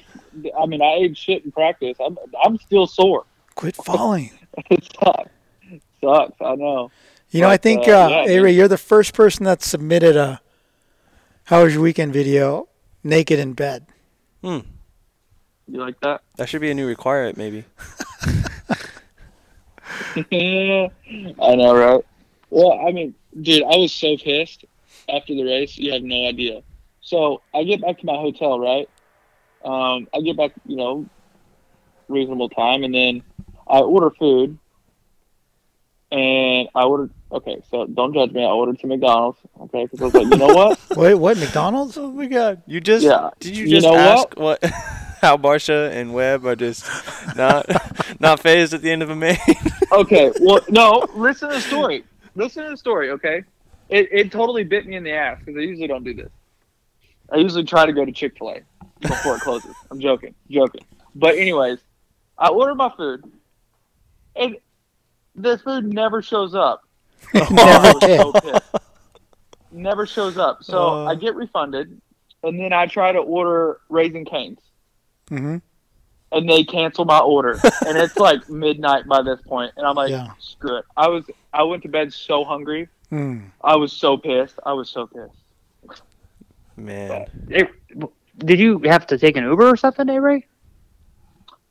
I 0.61 0.67
mean, 0.67 0.83
I 0.83 0.95
ate 1.01 1.17
shit 1.17 1.45
in 1.45 1.53
practice. 1.53 1.97
I'm. 2.05 2.19
I'm 2.45 2.59
still 2.59 2.87
sore. 2.87 3.25
Quit 3.55 3.77
falling. 3.77 4.31
it 4.71 4.85
sucks. 5.01 5.31
It 5.71 5.83
sucks. 6.03 6.41
I 6.41 6.55
know. 6.57 6.91
You 7.31 7.43
know, 7.43 7.49
I 7.49 7.59
think, 7.59 7.87
uh, 7.87 8.07
uh, 8.07 8.09
yeah, 8.09 8.25
A-Ray, 8.39 8.53
you're 8.53 8.69
the 8.69 8.79
first 8.79 9.13
person 9.13 9.45
that 9.45 9.63
submitted 9.63 10.17
a 10.17 10.41
"How 11.45 11.63
was 11.63 11.75
your 11.75 11.83
weekend?" 11.83 12.13
video 12.13 12.69
naked 13.05 13.39
in 13.39 13.53
bed. 13.53 13.87
Hmm. 14.43 14.61
You 15.71 15.81
like 15.81 16.01
that? 16.01 16.23
That 16.37 16.49
should 16.49 16.61
be 16.63 16.71
a 16.71 16.75
new 16.75 16.87
requirement, 16.87 17.37
maybe. 17.37 17.65
I 20.33 20.91
know, 21.55 21.77
right? 21.77 22.05
Well, 22.51 22.81
I 22.87 22.93
mean, 22.93 23.15
dude, 23.41 23.63
I 23.65 23.77
was 23.77 23.93
so 23.93 24.17
pissed 24.17 24.65
after 25.09 25.35
the 25.35 25.45
race. 25.45 25.77
You 25.77 25.93
have 25.93 26.03
no 26.03 26.27
idea. 26.27 26.63
So 27.01 27.43
I 27.55 27.65
get 27.65 27.81
back 27.83 27.99
to 27.99 28.07
my 28.07 28.15
hotel, 28.15 28.59
right? 28.59 28.89
Um, 29.65 30.09
I 30.15 30.21
get 30.21 30.37
back, 30.37 30.53
you 30.67 30.77
know, 30.77 31.07
reasonable 32.09 32.49
time, 32.49 32.85
and 32.85 32.95
then 32.95 33.23
I 33.67 33.81
order 33.81 34.11
food. 34.11 34.59
And 36.11 36.69
I 36.75 36.85
ordered. 36.85 37.11
Okay, 37.31 37.61
so 37.71 37.85
don't 37.87 38.15
judge 38.15 38.33
me. 38.33 38.43
I 38.43 38.49
ordered 38.49 38.81
some 38.81 38.89
McDonald's. 38.89 39.39
Okay, 39.61 39.85
because 39.85 40.01
I 40.01 40.05
was 40.07 40.15
like, 40.15 40.27
you 40.27 40.39
know 40.39 40.55
what? 40.55 40.81
Wait, 40.97 41.15
what? 41.15 41.37
McDonald's? 41.37 41.99
Oh 41.99 42.11
my 42.11 42.25
god! 42.27 42.63
You 42.67 42.81
just 42.81 43.05
Yeah. 43.05 43.29
did 43.41 43.55
you 43.55 43.65
You 43.65 43.71
just 43.81 43.87
know 43.87 43.95
ask 43.95 44.29
what? 44.39 44.63
how 45.21 45.37
Barcia 45.37 45.91
and 45.93 46.13
Webb 46.15 46.45
are 46.47 46.57
just 46.57 46.87
not 47.37 47.67
not 48.21 48.41
phased 48.41 48.75
at 48.75 48.83
the 48.83 48.91
end 48.91 49.03
of 49.03 49.11
a 49.11 49.17
main. 49.17 49.39
okay, 49.93 50.33
well, 50.41 50.61
no. 50.69 51.05
Listen 51.15 51.49
to 51.51 51.57
the 51.57 51.61
story. 51.61 52.05
Listen 52.35 52.65
to 52.65 52.71
the 52.71 52.77
story. 52.77 53.11
Okay, 53.11 53.43
it 53.89 54.09
it 54.13 54.33
totally 54.33 54.65
bit 54.65 54.87
me 54.87 54.97
in 54.97 55.03
the 55.05 55.13
ass 55.13 55.39
because 55.39 55.57
I 55.59 55.63
usually 55.63 55.89
don't 55.89 56.05
do 56.05 56.15
this. 56.15 56.31
I 57.33 57.37
usually 57.37 57.65
try 57.65 57.85
to 57.87 57.93
go 57.93 58.05
to 58.05 58.13
Chick 58.13 58.37
Fil 58.39 58.51
A 58.51 58.61
before 59.01 59.37
it 59.37 59.41
closes. 59.43 59.75
I'm 59.91 60.01
joking, 60.01 60.35
joking. 60.51 60.83
But 61.15 61.37
anyways, 61.37 61.79
I 62.39 62.49
order 62.49 62.75
my 62.75 62.91
food, 62.97 63.25
and 64.37 64.57
the 65.35 65.59
food 65.59 65.93
never 65.93 66.23
shows 66.23 66.55
up. 66.55 66.83
Never 67.35 67.49
I 67.61 67.93
was 67.93 68.01
did. 68.01 68.21
so. 68.45 68.79
Never 69.71 70.07
shows 70.07 70.39
up. 70.39 70.63
So 70.65 70.79
Uh. 70.79 71.05
I 71.07 71.15
get 71.15 71.35
refunded, 71.35 72.01
and 72.43 72.59
then 72.59 72.73
I 72.73 72.87
try 72.87 73.13
to 73.13 73.19
order 73.19 73.81
Raising 73.89 74.25
Cane's, 74.25 74.61
Mm-hmm. 75.31 75.57
and 76.33 76.49
they 76.51 76.65
cancel 76.65 77.05
my 77.05 77.19
order. 77.21 77.53
and 77.87 77.97
it's 77.99 78.17
like 78.17 78.49
midnight 78.49 79.07
by 79.07 79.23
this 79.23 79.41
point, 79.43 79.73
and 79.77 79.87
I'm 79.87 79.95
like, 79.97 80.11
Yeah. 80.11 80.33
screw 80.39 80.77
it. 80.79 80.85
I 80.97 81.09
was 81.09 81.25
I 81.53 81.63
went 81.63 81.83
to 81.85 81.89
bed 81.89 82.13
so 82.13 82.45
hungry. 82.45 82.89
Mm. 83.13 83.51
I 83.63 83.77
was 83.77 83.93
so 83.93 84.17
pissed. 84.19 84.59
I 84.67 84.73
was 84.75 84.89
so 84.91 85.07
pissed. 85.07 86.03
Man, 86.77 87.27
It, 87.49 87.69
did 88.39 88.61
you 88.61 88.79
have 88.85 89.07
to 89.09 89.19
take 89.19 89.37
an 89.37 89.45
Uber 89.45 89.69
or 89.69 89.77
something, 89.77 90.09
Avery? 90.09 90.47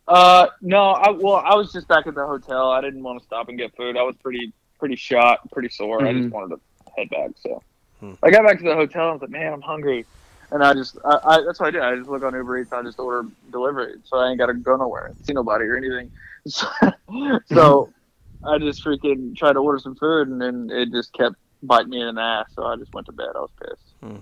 Uh, 0.08 0.48
no, 0.62 0.92
I 0.92 1.10
well, 1.12 1.36
I 1.36 1.56
was 1.56 1.72
just 1.72 1.88
back 1.88 2.08
at 2.08 2.16
the 2.16 2.26
hotel. 2.26 2.72
I 2.72 2.82
didn't 2.82 3.04
want 3.04 3.20
to 3.20 3.26
stop 3.26 3.50
and 3.50 3.58
get 3.58 3.76
food. 3.76 3.98
I 3.98 4.04
was 4.04 4.16
pretty 4.18 4.54
pretty 4.80 4.96
shot, 4.96 5.50
pretty 5.52 5.70
sore. 5.70 6.06
I 6.06 6.14
just 6.14 6.30
Mhm. 6.30 6.32
wanted 6.32 6.56
to 6.56 6.62
head 6.98 7.10
back. 7.10 7.32
So 7.38 7.62
Hmm. 8.00 8.14
I 8.22 8.30
got 8.30 8.44
back 8.46 8.60
to 8.60 8.64
the 8.64 8.76
hotel. 8.76 9.10
I 9.10 9.12
was 9.14 9.22
like, 9.22 9.32
man, 9.32 9.52
I'm 9.54 9.62
hungry. 9.62 10.06
And 10.52 10.64
I 10.64 10.74
just, 10.74 10.98
I, 11.04 11.20
I, 11.24 11.42
that's 11.42 11.60
what 11.60 11.68
I 11.68 11.72
did. 11.72 11.82
I 11.82 11.96
just 11.96 12.10
look 12.10 12.24
on 12.24 12.34
Uber 12.34 12.60
Eats. 12.60 12.72
I 12.72 12.82
just 12.82 13.00
order 13.00 13.28
delivery, 13.52 13.96
so 14.06 14.18
I 14.18 14.30
ain't 14.30 14.38
got 14.38 14.46
to 14.48 14.54
go 14.54 14.76
nowhere, 14.78 15.14
see 15.24 15.34
nobody 15.34 15.66
or 15.66 15.78
anything. 15.78 16.12
So, 16.50 16.70
so 17.52 17.94
I 18.46 18.58
just 18.58 18.82
freaking 18.86 19.36
tried 19.36 19.54
to 19.54 19.60
order 19.60 19.80
some 19.80 19.96
food, 19.96 20.30
and 20.30 20.40
then 20.40 20.70
it 20.72 20.92
just 20.92 21.12
kept 21.12 21.36
biting 21.62 21.90
me 21.90 22.02
in 22.02 22.16
the 22.16 22.22
ass. 22.22 22.46
So 22.56 22.64
I 22.64 22.78
just 22.78 22.94
went 22.94 23.08
to 23.08 23.12
bed. 23.12 23.28
I 23.36 23.40
was 23.40 23.50
pissed. 23.60 24.22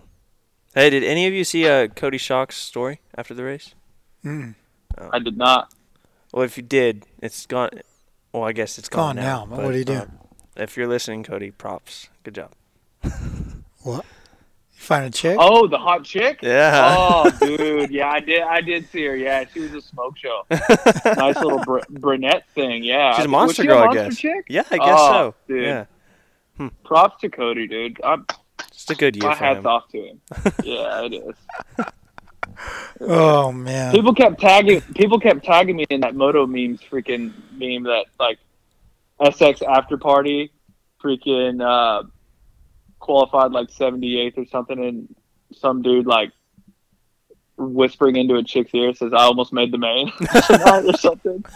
hey, 0.73 0.89
did 0.89 1.03
any 1.03 1.27
of 1.27 1.33
you 1.33 1.43
see 1.43 1.67
uh, 1.67 1.87
Cody 1.89 2.17
Shock's 2.17 2.55
story 2.57 2.99
after 3.15 3.35
the 3.35 3.43
race? 3.43 3.75
Mm. 4.23 4.55
I 5.11 5.19
did 5.19 5.37
not. 5.37 5.71
Well, 6.33 6.43
if 6.43 6.57
you 6.57 6.63
did, 6.63 7.05
it's 7.21 7.45
gone. 7.45 7.69
Well, 8.33 8.43
I 8.43 8.53
guess 8.53 8.79
it's 8.79 8.89
gone, 8.89 9.17
Gone 9.17 9.23
now, 9.23 9.45
but 9.45 9.59
what 9.63 9.71
do 9.73 9.77
you 9.77 9.85
do? 9.85 10.01
if 10.55 10.75
you're 10.75 10.87
listening, 10.87 11.23
Cody, 11.23 11.51
props. 11.51 12.09
Good 12.23 12.35
job. 12.35 12.51
What? 13.83 14.03
You 14.85 14.87
find 14.87 15.05
a 15.05 15.09
chick? 15.09 15.35
Oh, 15.39 15.65
the 15.65 15.79
hot 15.79 16.03
chick. 16.03 16.43
Yeah. 16.43 16.95
Oh, 16.95 17.31
dude. 17.41 17.89
Yeah, 17.89 18.07
I 18.11 18.19
did. 18.19 18.41
I 18.43 18.61
did 18.61 18.87
see 18.91 19.03
her. 19.05 19.15
Yeah, 19.15 19.43
she 19.51 19.61
was 19.61 19.73
a 19.73 19.81
smoke 19.81 20.15
show. 20.15 20.43
nice 20.51 21.37
little 21.37 21.57
br- 21.65 21.79
brunette 21.89 22.43
thing. 22.53 22.83
Yeah. 22.83 23.15
She's 23.15 23.25
a 23.25 23.27
Was 23.27 23.31
monster 23.31 23.63
she 23.63 23.67
girl, 23.67 23.79
I 23.79 23.85
monster 23.85 24.03
guess. 24.09 24.17
Chick? 24.19 24.45
Yeah, 24.47 24.63
I 24.69 24.77
guess 24.77 24.87
Oh, 24.91 25.11
so. 25.11 25.35
Dude. 25.47 25.63
Yeah, 26.59 26.69
Props 26.83 27.19
to 27.21 27.29
Cody, 27.29 27.65
dude. 27.65 27.99
I'm, 28.03 28.27
just 28.71 28.91
a 28.91 28.95
good 28.95 29.15
year 29.15 29.27
my 29.27 29.33
for 29.35 29.43
hats 29.43 29.57
him. 29.57 29.65
off 29.65 29.89
to 29.89 29.97
him. 30.03 30.21
yeah, 30.63 31.01
it 31.05 31.13
is. 31.15 31.35
Oh 33.01 33.51
man. 33.51 33.91
People 33.91 34.13
kept 34.13 34.39
tagging. 34.39 34.81
People 34.93 35.19
kept 35.19 35.43
tagging 35.43 35.77
me 35.77 35.85
in 35.89 36.01
that 36.01 36.13
moto 36.15 36.45
memes, 36.45 36.79
freaking 36.81 37.33
meme 37.53 37.83
that 37.85 38.05
like 38.19 38.37
SX 39.19 39.63
after 39.67 39.97
party, 39.97 40.51
freaking 41.03 41.59
uh, 41.59 42.03
qualified 42.99 43.51
like 43.51 43.69
78th 43.69 44.37
or 44.37 44.45
something, 44.45 44.79
and 44.83 45.15
some 45.53 45.81
dude 45.81 46.05
like 46.07 46.31
whispering 47.57 48.15
into 48.17 48.35
a 48.35 48.43
chick's 48.43 48.73
ear 48.73 48.93
says, 48.93 49.13
"I 49.13 49.23
almost 49.23 49.53
made 49.53 49.71
the 49.71 49.77
main" 49.77 50.11
or 50.89 50.97
something. 50.97 51.43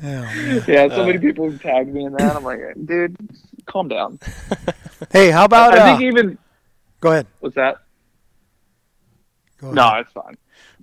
Oh. 0.00 0.62
Yeah, 0.68 0.86
so 0.90 1.02
Uh. 1.02 1.06
many 1.06 1.18
people 1.18 1.58
tagged 1.58 1.92
me 1.92 2.04
in 2.04 2.12
that. 2.12 2.36
I'm 2.36 2.44
like, 2.44 2.60
dude, 2.86 3.16
calm 3.66 3.88
down. 3.88 4.20
Hey, 5.10 5.30
how 5.32 5.44
about? 5.44 5.74
I 5.74 5.78
uh, 5.78 5.86
think 5.98 6.02
even 6.02 6.38
go 7.00 7.10
ahead. 7.10 7.26
what's 7.40 7.56
that? 7.56 7.78
Go 9.60 9.72
No, 9.72 9.94
it's 9.96 10.12
fine. 10.12 10.36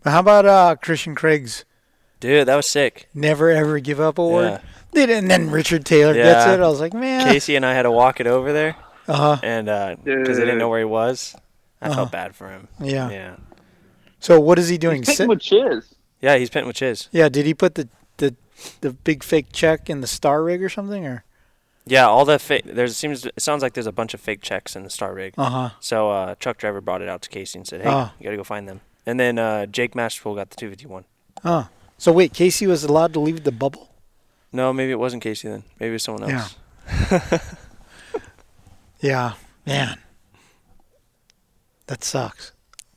But 0.04 0.12
how 0.12 0.20
about 0.20 0.46
uh, 0.46 0.76
Christian 0.82 1.16
Craig's 1.16 1.64
Dude, 2.20 2.48
that 2.48 2.56
was 2.56 2.66
sick. 2.68 3.08
"Never 3.14 3.52
Ever 3.52 3.80
Give 3.80 4.00
Up" 4.02 4.18
award? 4.18 4.46
Yeah. 4.46 4.60
Did 4.94 5.10
and 5.10 5.30
then 5.32 5.50
Richard 5.50 5.86
Taylor 5.86 6.14
gets 6.14 6.46
it. 6.48 6.60
I 6.60 6.68
was 6.68 6.80
like, 6.82 6.94
man. 6.94 7.26
Casey 7.32 7.56
and 7.56 7.66
I 7.66 7.74
had 7.74 7.84
to 7.84 7.92
walk 7.92 8.20
it 8.20 8.28
over 8.28 8.52
there, 8.52 8.76
Uh 9.08 9.14
huh. 9.14 9.38
and 9.44 9.70
uh 9.70 9.96
because 10.04 10.38
they 10.38 10.44
didn't 10.46 10.58
know 10.60 10.70
where 10.70 10.80
he 10.80 10.86
was, 10.86 11.36
I 11.82 11.88
Uh-huh. 11.88 11.96
felt 11.96 12.12
bad 12.12 12.36
for 12.36 12.50
him. 12.50 12.68
Yeah. 12.80 13.10
Yeah. 13.10 13.36
So 14.20 14.40
what 14.40 14.58
is 14.58 14.70
he 14.70 14.78
doing? 14.78 14.98
He's 15.04 15.08
Sit- 15.10 15.18
pitting 15.18 15.30
with 15.30 15.42
Chiz. 15.42 15.94
Yeah, 16.22 16.38
he's 16.38 16.50
pitting 16.50 16.68
with 16.68 16.78
Chiz. 16.78 17.10
yeah. 17.12 17.30
Did 17.30 17.46
he 17.46 17.54
put 17.54 17.76
the 17.76 17.88
the 18.18 18.36
the 18.82 18.92
big 18.94 19.24
fake 19.24 19.48
check 19.52 19.90
in 19.90 20.02
the 20.02 20.08
star 20.08 20.42
rig 20.44 20.64
or 20.64 20.70
something? 20.70 21.06
Or 21.06 21.24
Yeah, 21.86 22.08
all 22.08 22.26
the 22.26 22.40
fake. 22.40 22.64
There 22.66 22.88
seems 22.88 23.26
it 23.26 23.40
sounds 23.42 23.62
like 23.62 23.74
there's 23.74 23.86
a 23.86 23.92
bunch 23.92 24.14
of 24.16 24.22
fake 24.22 24.42
checks 24.42 24.76
in 24.76 24.84
the 24.84 24.90
star 24.90 25.14
rig. 25.14 25.34
uh 25.38 25.50
huh. 25.50 25.70
So 25.80 26.10
uh, 26.10 26.36
truck 26.40 26.58
driver 26.58 26.82
brought 26.82 27.02
it 27.04 27.10
out 27.10 27.22
to 27.24 27.30
Casey 27.30 27.60
and 27.60 27.68
said, 27.68 27.82
"Hey, 27.82 27.90
Oh. 27.90 28.10
you 28.18 28.24
gotta 28.24 28.38
go 28.38 28.44
find 28.44 28.68
them." 28.68 28.82
And 29.06 29.20
then 29.20 29.38
uh, 29.38 29.68
Jake 29.68 29.94
Masterpool 29.94 30.36
got 30.36 30.50
the 30.50 30.56
251. 30.56 31.04
Oh. 31.44 31.68
So 32.00 32.12
wait, 32.12 32.34
Casey 32.34 32.66
was 32.66 32.84
allowed 32.84 33.14
to 33.14 33.20
leave 33.20 33.44
the 33.44 33.52
bubble? 33.52 33.92
No, 34.52 34.74
maybe 34.74 34.92
it 34.92 34.98
wasn't 35.00 35.22
Casey 35.22 35.48
then. 35.48 35.64
Maybe 35.80 35.90
it 35.90 35.94
was 35.94 36.04
someone 36.04 36.28
Yeah. 36.30 36.48
else. 37.12 37.56
Yeah. 39.00 39.34
Man. 39.66 39.98
That 41.88 42.04
sucks. 42.04 42.52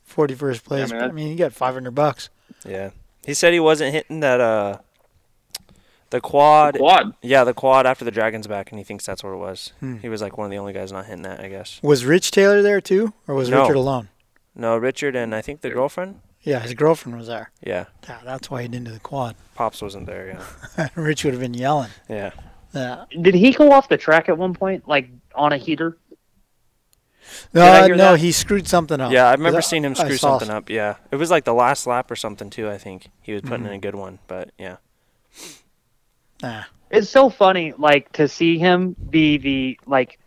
Forty 0.05 0.35
first 0.35 0.65
place. 0.65 0.91
man, 0.91 1.01
but, 1.01 1.09
I 1.11 1.13
mean, 1.13 1.29
you 1.29 1.37
got 1.37 1.53
five 1.53 1.75
hundred 1.75 1.93
bucks. 1.95 2.31
Yeah. 2.67 2.91
He 3.25 3.35
said 3.35 3.53
he 3.53 3.61
wasn't 3.61 3.93
hitting 3.95 4.21
that 4.21 4.41
uh 4.41 4.79
the 6.11 6.21
quad. 6.21 6.77
Quad. 6.79 7.15
Yeah, 7.21 7.45
the 7.45 7.53
quad 7.53 7.87
after 7.87 8.05
the 8.05 8.11
dragon's 8.11 8.47
back, 8.47 8.71
and 8.73 8.79
he 8.79 8.85
thinks 8.85 9.05
that's 9.05 9.23
what 9.23 9.33
it 9.35 9.37
was. 9.39 9.73
Hmm. 9.81 9.97
He 9.99 10.09
was 10.09 10.23
like 10.23 10.39
one 10.39 10.47
of 10.47 10.51
the 10.51 10.57
only 10.57 10.73
guys 10.73 10.91
not 10.91 11.05
hitting 11.05 11.23
that, 11.23 11.41
I 11.41 11.49
guess. 11.49 11.81
Was 11.83 12.05
Rich 12.07 12.31
Taylor 12.31 12.63
there 12.63 12.81
too, 12.81 13.13
or 13.27 13.35
was 13.35 13.51
No. 13.51 13.63
Richard 13.63 13.77
alone? 13.77 14.09
No, 14.55 14.77
Richard 14.77 15.15
and 15.15 15.35
I 15.35 15.43
think 15.43 15.61
the 15.61 15.71
girlfriend. 15.71 16.21
Yeah, 16.43 16.61
his 16.61 16.73
girlfriend 16.73 17.19
was 17.19 17.27
there. 17.27 17.51
Yeah, 17.63 17.87
Yeah, 18.09 18.19
that's 18.25 18.51
why 18.51 18.63
he 18.63 18.69
didn't 18.69 18.87
do 18.87 18.93
the 18.93 19.01
quad. 19.01 19.37
pops 19.55 19.83
wasn't 19.83 20.07
there. 20.07 20.41
Yeah, 20.79 20.89
Rich 20.95 21.25
would 21.25 21.35
have 21.35 21.41
been 21.43 21.53
yelling. 21.55 21.91
yeah. 22.09 22.31
Yeah. 22.75 23.05
Did 23.21 23.35
he 23.35 23.53
go 23.53 23.73
off 23.73 23.89
the 23.89 23.97
track 23.97 24.29
at 24.29 24.37
one 24.39 24.55
point, 24.55 24.87
like 24.89 25.09
on 25.39 25.53
a 25.53 25.57
heater? 25.57 25.97
No, 27.53 27.63
uh, 27.63 27.87
no, 27.89 27.97
that? 27.97 28.21
he 28.21 28.33
screwed 28.33 28.67
something 28.67 29.01
up. 29.01 29.13
Yeah, 29.13 29.29
I 29.29 29.33
remember 29.33 29.59
'Cause 29.59 29.69
seeing 29.69 29.85
him 29.85 29.95
screw 29.95 30.17
something 30.17 30.51
up. 30.51 30.71
Yeah, 30.71 30.97
it 31.11 31.17
was 31.17 31.31
like 31.31 31.45
the 31.45 31.55
last 31.55 31.87
lap 31.87 32.11
or 32.11 32.17
something 32.17 32.49
too. 32.51 32.69
I 32.71 32.79
think 32.79 33.09
he 33.23 33.33
was 33.33 33.43
putting 33.43 33.65
Mhm. 33.65 33.69
in 33.69 33.73
a 33.75 33.79
good 33.79 33.95
one, 33.95 34.19
but 34.29 34.51
yeah. 34.59 34.77
Nah. 36.43 36.63
it's 36.91 37.11
so 37.11 37.29
funny 37.29 37.75
like 37.77 38.11
to 38.13 38.29
see 38.29 38.59
him 38.59 38.95
be 39.11 39.37
the 39.39 39.81
like 39.87 40.19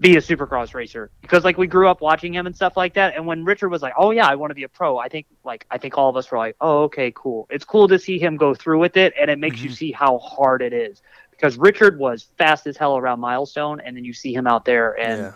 be 0.00 0.16
a 0.16 0.20
supercross 0.20 0.72
racer 0.74 1.10
because 1.20 1.44
like 1.44 1.58
we 1.58 1.66
grew 1.66 1.86
up 1.86 2.00
watching 2.00 2.34
him 2.34 2.46
and 2.46 2.56
stuff 2.56 2.74
like 2.78 2.94
that 2.94 3.14
and 3.14 3.26
when 3.26 3.44
richard 3.44 3.68
was 3.68 3.82
like 3.82 3.92
oh 3.98 4.10
yeah 4.10 4.26
i 4.26 4.34
want 4.34 4.50
to 4.50 4.54
be 4.54 4.62
a 4.62 4.68
pro 4.68 4.96
i 4.96 5.06
think 5.08 5.26
like 5.44 5.66
i 5.70 5.76
think 5.76 5.98
all 5.98 6.08
of 6.08 6.16
us 6.16 6.30
were 6.30 6.38
like 6.38 6.56
oh 6.62 6.84
okay 6.84 7.12
cool 7.14 7.46
it's 7.50 7.64
cool 7.66 7.86
to 7.86 7.98
see 7.98 8.18
him 8.18 8.38
go 8.38 8.54
through 8.54 8.78
with 8.80 8.96
it 8.96 9.12
and 9.20 9.30
it 9.30 9.38
makes 9.38 9.60
you 9.60 9.68
see 9.68 9.92
how 9.92 10.16
hard 10.18 10.62
it 10.62 10.72
is 10.72 11.02
because 11.40 11.56
richard 11.56 11.98
was 11.98 12.28
fast 12.38 12.66
as 12.66 12.76
hell 12.76 12.96
around 12.96 13.20
milestone 13.20 13.80
and 13.80 13.96
then 13.96 14.04
you 14.04 14.12
see 14.12 14.34
him 14.34 14.46
out 14.46 14.64
there 14.64 14.98
and 15.00 15.20
Yeah. 15.20 15.32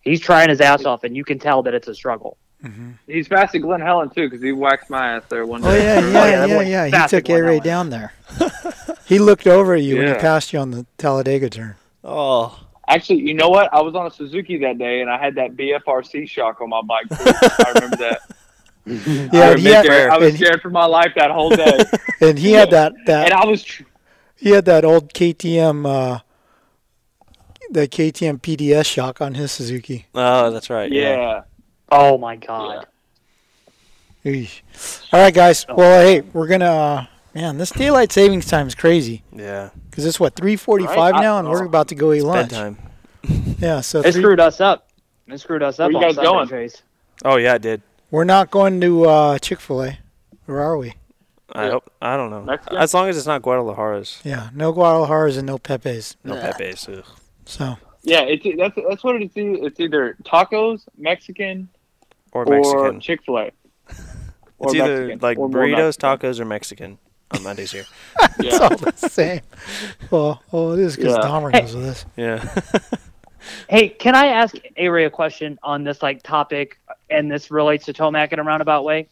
he's 0.00 0.20
trying 0.20 0.48
his 0.48 0.60
ass 0.60 0.84
off 0.84 1.04
and 1.04 1.16
you 1.16 1.24
can 1.24 1.38
tell 1.38 1.62
that 1.62 1.74
it's 1.74 1.88
a 1.88 1.94
struggle 1.94 2.36
mm-hmm. 2.62 2.92
He's 3.06 3.28
fast 3.28 3.54
at 3.54 3.58
Glen 3.58 3.80
Helen 3.80 4.10
too, 4.10 4.28
because 4.28 4.42
he 4.42 4.52
waxed 4.52 4.90
my 4.90 5.16
ass 5.16 5.24
there 5.28 5.46
one 5.46 5.62
oh, 5.64 5.70
day. 5.70 5.98
Oh 5.98 6.00
yeah, 6.00 6.00
yeah, 6.00 6.46
that 6.46 6.66
yeah, 6.66 6.84
yeah. 6.86 7.02
He 7.02 7.08
took 7.08 7.28
A 7.28 7.40
Ray 7.42 7.60
down 7.60 7.90
there. 7.90 8.14
he 9.06 9.18
looked 9.18 9.46
over 9.46 9.74
at 9.74 9.82
you 9.82 9.98
when 9.98 10.08
he 10.08 10.14
passed 10.14 10.52
you 10.52 10.58
on 10.58 10.70
the 10.70 10.86
Talladega 10.96 11.50
turn. 11.50 11.76
Oh, 12.02 12.64
Actually, 12.86 13.20
you 13.20 13.34
know 13.34 13.48
what? 13.48 13.72
I 13.72 13.80
was 13.80 13.94
on 13.94 14.06
a 14.06 14.10
Suzuki 14.10 14.58
that 14.58 14.78
day, 14.78 15.00
and 15.00 15.10
I 15.10 15.18
had 15.18 15.36
that 15.36 15.56
BFRC 15.56 16.28
shock 16.28 16.60
on 16.60 16.68
my 16.68 16.82
bike. 16.82 17.08
Too. 17.08 17.16
I 17.18 17.72
remember 17.74 17.96
that. 17.96 18.20
Yeah, 18.86 18.92
I, 19.00 19.46
and 19.46 19.54
was 19.54 19.62
he 19.62 19.70
had, 19.70 19.86
I 19.88 20.18
was 20.18 20.28
and 20.28 20.36
he- 20.36 20.44
scared 20.44 20.60
for 20.60 20.68
my 20.68 20.84
life 20.84 21.12
that 21.16 21.30
whole 21.30 21.48
day. 21.48 21.78
and 22.20 22.38
he 22.38 22.52
had 22.52 22.70
that 22.72 22.92
that 23.06 23.24
and 23.24 23.32
I 23.32 23.46
was, 23.46 23.62
tr- 23.62 23.84
he 24.36 24.50
had 24.50 24.64
that 24.66 24.84
old 24.84 25.12
KTM 25.14 25.86
uh, 25.86 26.18
the 27.70 27.88
KTM 27.88 28.40
PDS 28.40 28.86
shock 28.86 29.20
on 29.20 29.34
his 29.34 29.50
Suzuki. 29.52 30.06
oh, 30.14 30.50
that's 30.50 30.70
right. 30.70 30.90
Yeah. 30.92 31.16
yeah. 31.16 31.40
oh 31.90 32.18
my 32.18 32.36
god 32.36 32.86
Eesh. 34.24 34.62
All 35.12 35.20
right, 35.20 35.34
guys. 35.34 35.66
Well, 35.68 36.02
hey, 36.06 36.22
we're 36.22 36.46
gonna. 36.46 36.64
Uh, 36.64 37.06
man, 37.34 37.58
this 37.58 37.70
daylight 37.70 38.10
savings 38.10 38.46
time 38.46 38.66
is 38.66 38.74
crazy 38.74 39.22
Yeah. 39.32 39.68
because 39.90 40.06
it's 40.06 40.18
what 40.18 40.34
3:45 40.34 40.86
Right? 40.96 41.14
Now, 41.20 41.38
and 41.40 41.48
we're 41.48 41.64
about 41.64 41.88
to 41.88 41.94
go 41.94 42.12
eat 42.12 42.22
lunch. 42.22 42.50
Bedtime. 42.50 42.78
Yeah, 43.58 43.80
so 43.80 44.00
it 44.00 44.12
three- 44.12 44.22
screwed 44.22 44.40
us 44.40 44.60
up 44.60 44.88
it 45.28 45.38
screwed 45.40 45.62
us 45.62 45.80
up 45.80 45.90
Where 45.92 46.02
you 46.02 46.08
guys 46.08 46.14
Sunday, 46.16 46.30
going? 46.30 46.48
Chase. 46.48 46.82
Oh 47.24 47.36
yeah, 47.36 47.54
it 47.54 47.62
did. 47.62 47.82
we're 48.10 48.24
not 48.24 48.50
going 48.50 48.80
to 48.82 49.04
uh, 49.04 49.38
Chick 49.38 49.60
Fil 49.60 49.82
A, 49.84 49.98
Where 50.46 50.60
are 50.60 50.76
we? 50.76 50.94
I 51.52 51.64
Yeah. 51.66 51.70
hope. 51.72 51.90
I 52.00 52.16
don't 52.16 52.30
know. 52.30 52.42
Mexican? 52.42 52.78
As 52.78 52.94
long 52.94 53.08
as 53.08 53.16
it's 53.16 53.26
not 53.26 53.42
Guadalajara's. 53.42 54.20
Yeah, 54.24 54.48
no 54.54 54.72
Guadalajara's 54.72 55.36
and 55.36 55.46
no 55.46 55.58
Pepe's. 55.58 56.16
No 56.24 56.34
Pepe's. 56.36 56.88
ugh. 56.88 57.04
So 57.44 57.76
Yeah, 58.02 58.22
it's 58.22 58.44
that's 58.56 58.74
that's 58.88 59.04
what 59.04 59.20
it's. 59.22 59.34
It's 59.36 59.78
either 59.80 60.16
tacos, 60.24 60.82
Mexican, 60.96 61.68
Or 62.32 62.42
or 62.42 62.50
Mexican. 62.50 63.00
Chick 63.00 63.22
Fil 63.24 63.38
A. 63.38 63.50
It's 64.60 64.74
either 64.74 65.16
like 65.16 65.36
burritos, 65.36 65.98
tacos, 65.98 66.40
or 66.40 66.44
Mexican 66.46 66.96
on 67.32 67.42
Mondays 67.42 67.72
here. 67.72 67.84
it's 68.38 68.58
all 68.60 68.74
the 68.76 68.92
same. 69.10 69.40
Well, 70.10 70.42
well, 70.50 70.72
it 70.72 70.78
is 70.80 70.96
because 70.96 71.12
Yeah. 71.16 71.22
Dahmer 71.28 71.52
Hey. 71.52 71.60
knows 71.60 71.74
this. 71.74 72.06
Yeah. 72.16 72.54
Hey, 73.68 73.90
can 73.90 74.14
I 74.14 74.28
ask 74.28 74.56
Avery 74.78 75.04
a 75.04 75.10
question 75.10 75.58
on 75.62 75.84
this 75.84 76.02
like 76.02 76.22
topic, 76.22 76.78
and 77.10 77.30
this 77.30 77.50
relates 77.50 77.84
to 77.86 77.92
Tomac 77.92 78.32
in 78.32 78.38
a 78.38 78.42
roundabout 78.42 78.84
way? 78.84 79.08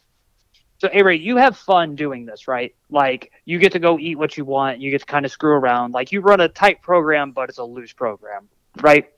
So, 0.83 0.89
Avery, 0.91 1.17
you 1.17 1.37
have 1.37 1.55
fun 1.55 1.95
doing 1.95 2.25
this, 2.25 2.45
right? 2.45 2.75
Like, 2.89 3.31
you 3.45 3.57
get 3.57 3.71
to 3.71 3.79
go 3.79 3.97
eat 3.97 4.17
what 4.17 4.35
you 4.35 4.43
want. 4.43 4.79
You 4.81 4.91
get 4.91 4.99
to 4.99 5.05
kind 5.05 5.23
of 5.25 5.31
screw 5.31 5.53
around. 5.53 5.93
Like, 5.93 6.11
you 6.11 6.19
run 6.19 6.41
a 6.41 6.49
tight 6.49 6.81
program, 6.81 7.31
but 7.31 7.47
it's 7.47 7.57
a 7.57 7.63
loose 7.63 7.93
program, 7.93 8.49
right? 8.81 9.09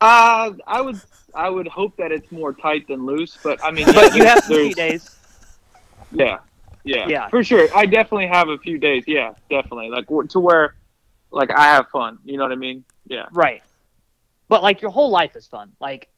Uh, 0.00 0.52
I 0.68 0.80
would 0.80 1.00
I 1.34 1.50
would 1.50 1.66
hope 1.66 1.96
that 1.96 2.12
it's 2.12 2.30
more 2.30 2.52
tight 2.52 2.86
than 2.86 3.04
loose, 3.04 3.36
but 3.42 3.58
I 3.64 3.72
mean, 3.72 3.84
But 3.92 4.14
you 4.14 4.24
have 4.24 4.46
there's- 4.46 4.74
days. 4.76 5.16
Yeah, 6.12 6.38
yeah, 6.84 7.08
Yeah. 7.08 7.28
for 7.30 7.42
sure. 7.42 7.66
I 7.74 7.84
definitely 7.86 8.28
have 8.28 8.48
a 8.48 8.58
few 8.58 8.78
days. 8.78 9.02
Yeah, 9.08 9.32
definitely. 9.50 9.90
Like 9.90 10.06
to 10.30 10.38
where, 10.38 10.76
like 11.32 11.50
I 11.50 11.64
have 11.64 11.88
fun. 11.88 12.18
You 12.24 12.36
know 12.36 12.44
what 12.44 12.52
I 12.52 12.56
mean? 12.56 12.84
Yeah. 13.08 13.26
Right. 13.32 13.60
But 14.48 14.62
like 14.62 14.82
your 14.82 14.92
whole 14.92 15.10
life 15.10 15.34
is 15.34 15.48
fun. 15.48 15.72
Like 15.80 16.08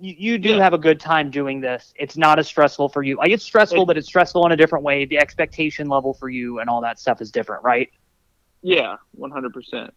you, 0.00 0.14
you 0.18 0.38
do 0.38 0.50
Yeah. 0.50 0.62
have 0.62 0.72
a 0.74 0.78
good 0.78 0.98
time 1.00 1.30
doing 1.30 1.60
this. 1.60 1.92
It's 1.96 2.16
not 2.16 2.38
as 2.38 2.46
stressful 2.46 2.88
for 2.88 3.02
you. 3.02 3.16
Like 3.16 3.30
it's 3.30 3.44
stressful, 3.44 3.82
It- 3.82 3.86
but 3.86 3.96
it's 3.96 4.06
stressful 4.06 4.44
in 4.46 4.52
a 4.52 4.56
different 4.56 4.84
way. 4.84 5.04
The 5.04 5.18
expectation 5.18 5.88
level 5.88 6.14
for 6.14 6.28
you 6.28 6.58
and 6.60 6.68
all 6.68 6.80
that 6.82 6.98
stuff 6.98 7.20
is 7.20 7.30
different, 7.30 7.62
right? 7.62 7.90
Yeah, 8.62 8.96
one 9.12 9.30
hundred 9.30 9.52
percent. 9.52 9.92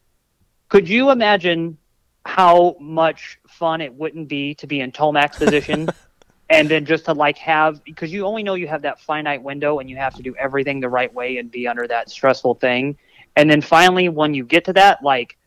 Could 0.69 0.87
you 0.89 1.09
imagine 1.11 1.77
how 2.25 2.75
much 2.79 3.39
fun 3.47 3.79
it 3.81 3.93
wouldn't 3.93 4.27
be 4.27 4.53
to 4.55 4.67
be 4.67 4.81
in 4.81 4.91
Tomac's 4.91 5.37
position 5.37 5.87
and 6.49 6.67
then 6.69 6.85
just 6.85 7.05
to 7.05 7.13
like 7.13 7.37
have 7.37 7.81
because 7.85 8.11
you 8.11 8.25
only 8.25 8.43
know 8.43 8.55
you 8.55 8.67
have 8.67 8.81
that 8.81 8.99
finite 8.99 9.41
window 9.41 9.79
and 9.79 9.89
you 9.89 9.95
have 9.95 10.13
to 10.15 10.21
do 10.21 10.35
everything 10.37 10.81
the 10.81 10.89
right 10.89 11.13
way 11.13 11.37
and 11.37 11.49
be 11.49 11.67
under 11.67 11.87
that 11.87 12.09
stressful 12.09 12.55
thing. 12.55 12.97
And 13.37 13.49
then 13.49 13.61
finally 13.61 14.09
when 14.09 14.33
you 14.33 14.43
get 14.43 14.65
to 14.65 14.73
that, 14.73 15.01
like 15.01 15.37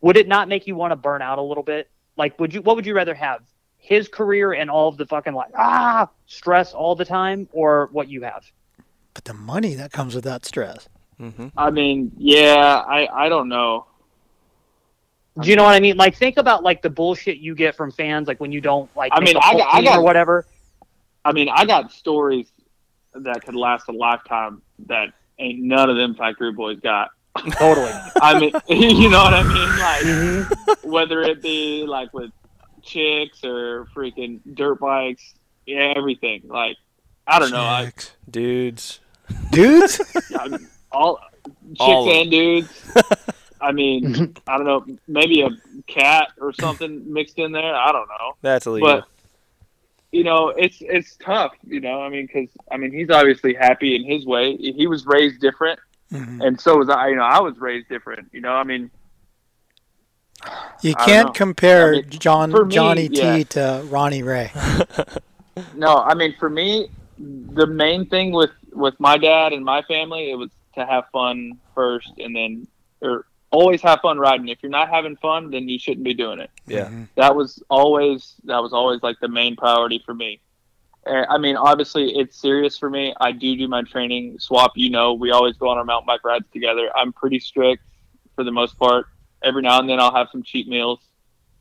would 0.00 0.16
it 0.16 0.26
not 0.28 0.48
make 0.48 0.66
you 0.66 0.74
want 0.76 0.92
to 0.92 0.96
burn 0.96 1.20
out 1.20 1.38
a 1.38 1.42
little 1.42 1.62
bit? 1.62 1.90
Like 2.16 2.40
would 2.40 2.54
you 2.54 2.62
what 2.62 2.76
would 2.76 2.86
you 2.86 2.94
rather 2.94 3.14
have? 3.14 3.42
His 3.88 4.06
career 4.06 4.52
and 4.52 4.68
all 4.70 4.88
of 4.88 4.98
the 4.98 5.06
fucking 5.06 5.32
like 5.32 5.50
ah 5.56 6.10
stress 6.26 6.74
all 6.74 6.94
the 6.94 7.06
time 7.06 7.48
or 7.52 7.88
what 7.90 8.08
you 8.08 8.22
have? 8.22 8.44
But 9.14 9.24
the 9.24 9.32
money 9.32 9.74
that 9.76 9.92
comes 9.92 10.14
with 10.14 10.24
that 10.24 10.44
stress. 10.44 10.88
Mm-hmm. 11.18 11.48
I 11.56 11.70
mean, 11.70 12.12
yeah, 12.18 12.56
I 12.86 13.08
I 13.10 13.28
don't 13.30 13.48
know. 13.48 13.86
Do 15.40 15.48
you 15.48 15.56
know 15.56 15.64
what 15.64 15.74
I 15.74 15.80
mean? 15.80 15.96
Like, 15.96 16.16
think 16.16 16.36
about 16.36 16.62
like 16.62 16.82
the 16.82 16.90
bullshit 16.90 17.38
you 17.38 17.54
get 17.54 17.76
from 17.76 17.90
fans, 17.90 18.28
like 18.28 18.40
when 18.40 18.52
you 18.52 18.60
don't 18.60 18.94
like. 18.94 19.10
I 19.14 19.20
mean, 19.20 19.36
a 19.36 19.40
I 19.40 19.42
whole 19.46 19.58
got- 19.58 19.74
I 19.74 19.82
got- 19.82 19.98
or 20.00 20.02
whatever. 20.02 20.46
I 21.24 21.32
mean, 21.32 21.48
I 21.48 21.64
got 21.64 21.90
stories 21.90 22.46
that 23.14 23.42
could 23.44 23.54
last 23.54 23.88
a 23.88 23.92
lifetime 23.92 24.60
that 24.86 25.14
ain't 25.38 25.60
none 25.62 25.88
of 25.88 25.96
them 25.96 26.14
factory 26.14 26.52
boys 26.52 26.78
got. 26.80 27.08
Totally. 27.52 27.90
I 28.20 28.38
mean, 28.38 28.52
you 28.68 29.08
know 29.08 29.22
what 29.22 29.32
I 29.32 29.42
mean? 29.44 29.68
Mm-hmm. 29.68 30.52
Like, 30.68 30.78
whether 30.84 31.22
it 31.22 31.40
be 31.40 31.84
like 31.86 32.12
with 32.12 32.30
chicks 32.88 33.44
or 33.44 33.86
freaking 33.94 34.40
dirt 34.54 34.80
bikes, 34.80 35.34
yeah, 35.66 35.92
everything. 35.96 36.42
Like, 36.46 36.76
I 37.26 37.38
don't 37.38 37.50
know. 37.50 37.60
I, 37.60 37.84
Chicks. 37.86 38.12
Dudes. 38.30 39.00
Dudes? 39.52 40.00
I 40.38 40.48
mean, 40.48 40.68
all 40.90 41.18
chicks 41.68 41.76
All 41.80 42.10
of 42.10 42.16
and 42.16 42.30
dudes. 42.30 42.92
I 43.60 43.72
mean, 43.72 44.34
I 44.46 44.56
don't 44.56 44.66
know. 44.66 44.86
Maybe 45.06 45.42
a 45.42 45.50
cat 45.86 46.28
or 46.40 46.52
something 46.54 47.12
mixed 47.12 47.38
in 47.38 47.52
there. 47.52 47.74
I 47.74 47.92
don't 47.92 48.08
know. 48.08 48.36
That's 48.40 48.66
illegal. 48.66 48.88
But 48.88 49.04
you 50.12 50.24
know, 50.24 50.48
it's 50.50 50.76
it's 50.80 51.16
tough. 51.16 51.52
You 51.66 51.80
know, 51.80 52.00
I 52.00 52.08
mean, 52.08 52.26
because 52.26 52.48
I 52.70 52.76
mean, 52.78 52.92
he's 52.92 53.10
obviously 53.10 53.52
happy 53.54 53.96
in 53.96 54.04
his 54.04 54.24
way. 54.24 54.56
He 54.56 54.86
was 54.86 55.04
raised 55.06 55.40
different, 55.40 55.78
Mhm. 56.12 56.40
and 56.46 56.58
so 56.60 56.76
was 56.78 56.88
I. 56.88 57.08
You 57.08 57.16
know, 57.16 57.22
I 57.24 57.40
was 57.40 57.58
raised 57.58 57.88
different. 57.88 58.28
You 58.32 58.40
know, 58.40 58.52
I 58.52 58.64
mean, 58.64 58.90
You 60.82 60.94
can't 60.94 61.34
compare 61.34 61.94
I 61.94 62.00
mean, 62.00 62.10
John 62.10 62.52
me, 62.52 62.74
Johnny 62.74 63.08
yeah. 63.10 63.38
T 63.38 63.44
to 63.44 63.82
Ronnie 63.88 64.22
Ray. 64.22 64.50
no, 65.74 65.96
I 65.96 66.14
mean, 66.14 66.34
for 66.38 66.48
me, 66.48 66.90
the 67.18 67.66
main 67.66 68.06
thing 68.06 68.32
with 68.32 68.50
with 68.72 68.98
my 69.00 69.18
dad 69.18 69.52
and 69.52 69.64
my 69.64 69.82
family, 69.82 70.30
it 70.30 70.36
was 70.36 70.50
to 70.74 70.86
have 70.86 71.04
fun 71.12 71.58
first, 71.74 72.12
and 72.18 72.34
then 72.34 72.68
or 73.00 73.26
always 73.50 73.82
have 73.82 74.00
fun 74.00 74.18
riding. 74.18 74.48
If 74.48 74.58
you're 74.62 74.70
not 74.70 74.88
having 74.88 75.16
fun, 75.16 75.50
then 75.50 75.68
you 75.68 75.78
shouldn't 75.78 76.04
be 76.04 76.14
doing 76.14 76.38
it. 76.38 76.50
yeah. 76.66 76.84
Mm-hmm. 76.84 77.04
that 77.16 77.34
was 77.34 77.62
always 77.68 78.34
that 78.44 78.62
was 78.62 78.72
always 78.72 79.02
like 79.02 79.18
the 79.20 79.28
main 79.28 79.56
priority 79.56 80.02
for 80.04 80.14
me. 80.14 80.40
I 81.06 81.38
mean, 81.38 81.56
obviously 81.56 82.10
it's 82.18 82.38
serious 82.38 82.76
for 82.76 82.90
me. 82.90 83.14
I 83.18 83.32
do 83.32 83.56
do 83.56 83.66
my 83.66 83.82
training. 83.82 84.38
Swap, 84.38 84.72
you 84.74 84.90
know, 84.90 85.14
we 85.14 85.30
always 85.30 85.56
go 85.56 85.68
on 85.68 85.78
our 85.78 85.84
mountain 85.84 86.06
bike 86.06 86.22
rides 86.22 86.44
together. 86.52 86.90
I'm 86.94 87.14
pretty 87.14 87.40
strict 87.40 87.82
for 88.34 88.44
the 88.44 88.50
most 88.50 88.78
part. 88.78 89.06
Every 89.42 89.62
now 89.62 89.78
and 89.80 89.88
then 89.88 90.00
I'll 90.00 90.14
have 90.14 90.28
some 90.32 90.42
cheat 90.42 90.68
meals, 90.68 91.00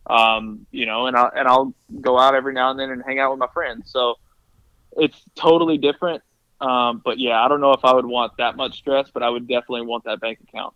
um, 0.07 0.65
you 0.71 0.85
know, 0.85 1.05
and 1.07 1.15
I'll 1.15 1.31
and 1.35 1.47
I'll 1.47 1.73
go 2.01 2.17
out 2.17 2.33
every 2.35 2.53
now 2.53 2.71
and 2.71 2.79
then 2.79 2.89
and 2.89 3.03
hang 3.05 3.19
out 3.19 3.31
with 3.31 3.39
my 3.39 3.47
friends. 3.53 3.91
So 3.91 4.15
it's 4.95 5.21
totally 5.35 5.77
different. 5.77 6.23
Um, 6.59 7.01
but 7.05 7.19
yeah, 7.19 7.43
I 7.43 7.47
don't 7.47 7.61
know 7.61 7.73
if 7.73 7.85
I 7.85 7.93
would 7.93 8.05
want 8.05 8.33
that 8.37 8.55
much 8.55 8.77
stress, 8.77 9.09
but 9.13 9.21
I 9.21 9.29
would 9.29 9.47
definitely 9.47 9.83
want 9.83 10.05
that 10.05 10.19
bank 10.19 10.39
account. 10.47 10.73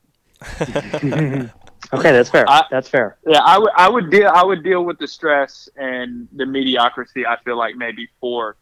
Okay, 1.93 2.11
that's 2.11 2.29
fair. 2.29 2.49
I- 2.49 2.67
that's 2.71 2.87
fair. 2.87 3.17
Yeah, 3.27 3.41
I 3.43 3.57
would 3.57 3.71
I 3.75 3.89
would 3.89 4.09
deal 4.09 4.31
I 4.33 4.43
would 4.45 4.63
deal 4.63 4.85
with 4.85 4.97
the 4.97 5.07
stress 5.07 5.67
and 5.75 6.27
the 6.33 6.45
mediocrity. 6.45 7.25
I 7.25 7.37
feel 7.43 7.57
like 7.57 7.75
maybe 7.75 8.07
for 8.21 8.55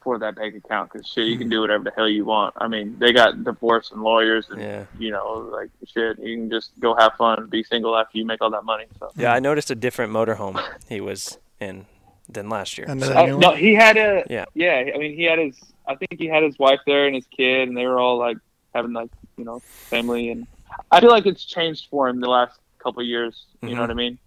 for 0.00 0.18
that 0.18 0.36
bank 0.36 0.54
account 0.54 0.92
because 0.92 1.06
shit, 1.06 1.26
you 1.26 1.36
can 1.38 1.48
do 1.48 1.60
whatever 1.60 1.84
the 1.84 1.90
hell 1.94 2.08
you 2.08 2.24
want. 2.24 2.54
I 2.58 2.68
mean, 2.68 2.96
they 2.98 3.12
got 3.12 3.42
divorce 3.44 3.90
and 3.90 4.02
lawyers, 4.02 4.46
and 4.50 4.60
Yeah. 4.60 4.84
you 4.98 5.10
know, 5.10 5.48
like 5.52 5.70
shit, 5.86 6.18
you 6.18 6.36
can 6.36 6.50
just 6.50 6.70
go 6.80 6.94
have 6.94 7.14
fun, 7.14 7.46
be 7.48 7.62
single 7.64 7.96
after 7.96 8.16
you 8.18 8.24
make 8.24 8.40
all 8.40 8.50
that 8.50 8.64
money. 8.64 8.84
So 8.98 9.10
Yeah, 9.16 9.32
I 9.32 9.40
noticed 9.40 9.70
a 9.70 9.74
different 9.74 10.12
motorhome 10.12 10.60
he 10.88 11.00
was 11.00 11.38
in 11.60 11.86
than 12.28 12.48
last 12.48 12.78
year. 12.78 12.86
And 12.88 13.02
So- 13.02 13.08
the 13.08 13.18
Uh, 13.18 13.26
no, 13.38 13.52
he 13.54 13.74
had 13.74 13.96
a 13.96 14.24
Yeah. 14.30 14.44
yeah. 14.54 14.90
I 14.94 14.98
mean, 14.98 15.14
he 15.16 15.24
had 15.24 15.38
his. 15.38 15.58
I 15.86 15.94
think 15.94 16.18
he 16.20 16.26
had 16.26 16.42
his 16.42 16.58
wife 16.58 16.80
there 16.86 17.06
and 17.06 17.14
his 17.14 17.26
kid, 17.34 17.68
and 17.68 17.76
they 17.76 17.86
were 17.86 17.98
all 17.98 18.18
like 18.18 18.36
having 18.74 18.92
like 18.92 19.10
you 19.36 19.44
know 19.44 19.60
family, 19.90 20.30
and 20.30 20.46
I 20.90 21.00
feel 21.00 21.10
like 21.10 21.26
it's 21.26 21.44
changed 21.44 21.88
for 21.90 22.08
him 22.08 22.20
the 22.20 22.28
last 22.28 22.58
couple 22.78 23.00
of 23.00 23.06
years. 23.08 23.46
You 23.62 23.70
Mhm. 23.70 23.74
know 23.74 23.80
what 23.80 23.90
I 23.90 23.94
mean? 23.94 24.18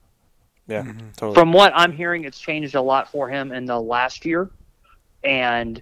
yeah, 0.68 0.84
Mm-hmm. 0.84 1.10
totally. 1.18 1.35
From 1.35 1.52
what 1.53 1.73
I'm 1.76 1.91
hearing, 1.91 2.23
it's 2.23 2.39
changed 2.39 2.76
a 2.76 2.81
lot 2.81 3.10
for 3.11 3.27
him 3.30 3.52
in 3.52 3.65
the 3.65 3.80
last 3.80 4.26
year, 4.26 4.49
and 5.23 5.81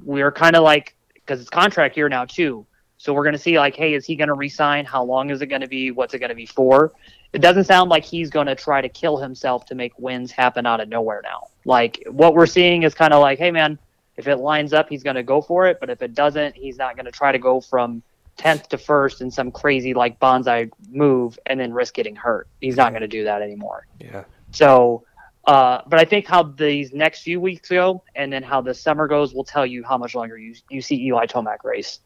we're 0.00 0.32
kind 0.32 0.56
of 0.56 0.62
like 0.62 0.96
because 1.14 1.40
it's 1.40 1.50
contract 1.50 1.96
year 1.96 2.08
now 2.08 2.24
too. 2.24 2.66
So 2.98 3.12
we're 3.12 3.24
going 3.24 3.34
to 3.34 3.38
see 3.38 3.58
like, 3.58 3.76
hey, 3.76 3.94
is 3.94 4.06
he 4.06 4.16
going 4.16 4.28
to 4.28 4.34
resign? 4.34 4.84
How 4.84 5.04
long 5.04 5.30
is 5.30 5.42
it 5.42 5.46
going 5.46 5.60
to 5.60 5.68
be? 5.68 5.90
What's 5.90 6.14
it 6.14 6.18
going 6.18 6.30
to 6.30 6.34
be 6.34 6.46
for? 6.46 6.92
It 7.32 7.40
doesn't 7.40 7.64
sound 7.64 7.90
like 7.90 8.04
he's 8.04 8.30
going 8.30 8.46
to 8.46 8.54
try 8.54 8.80
to 8.80 8.88
kill 8.88 9.18
himself 9.18 9.66
to 9.66 9.74
make 9.74 9.98
wins 9.98 10.30
happen 10.30 10.64
out 10.64 10.80
of 10.80 10.88
nowhere 10.88 11.20
now. 11.22 11.48
Like 11.64 12.02
what 12.10 12.34
we're 12.34 12.46
seeing 12.46 12.84
is 12.84 12.94
kind 12.94 13.12
of 13.12 13.20
like, 13.20 13.38
hey 13.38 13.50
man, 13.50 13.78
if 14.16 14.28
it 14.28 14.36
lines 14.36 14.72
up, 14.72 14.88
he's 14.88 15.02
going 15.02 15.16
to 15.16 15.22
go 15.22 15.42
for 15.42 15.66
it. 15.66 15.78
But 15.78 15.90
if 15.90 16.00
it 16.00 16.14
doesn't, 16.14 16.56
he's 16.56 16.78
not 16.78 16.96
going 16.96 17.04
to 17.04 17.12
try 17.12 17.32
to 17.32 17.38
go 17.38 17.60
from 17.60 18.02
10th 18.38 18.68
to 18.68 18.78
first 18.78 19.20
in 19.20 19.30
some 19.30 19.50
crazy 19.50 19.94
like 19.94 20.18
bonsai 20.20 20.70
move 20.90 21.38
and 21.46 21.58
then 21.58 21.72
risk 21.72 21.94
getting 21.94 22.16
hurt. 22.16 22.48
He's 22.60 22.76
not 22.76 22.90
going 22.90 23.02
to 23.02 23.08
do 23.08 23.24
that 23.24 23.42
anymore. 23.42 23.86
Yeah. 24.00 24.24
So, 24.52 25.04
uh, 25.46 25.82
but 25.86 26.00
I 26.00 26.04
think 26.04 26.26
how 26.26 26.42
these 26.42 26.92
next 26.92 27.22
few 27.22 27.40
weeks 27.40 27.68
go 27.68 28.02
and 28.14 28.32
then 28.32 28.42
how 28.42 28.60
the 28.60 28.74
summer 28.74 29.06
goes 29.06 29.32
will 29.34 29.44
tell 29.44 29.64
you 29.64 29.84
how 29.84 29.96
much 29.96 30.14
longer 30.14 30.36
you, 30.36 30.54
you 30.70 30.80
see 30.80 30.96
Eli 31.06 31.26
Tomac 31.26 31.64
race. 31.64 32.00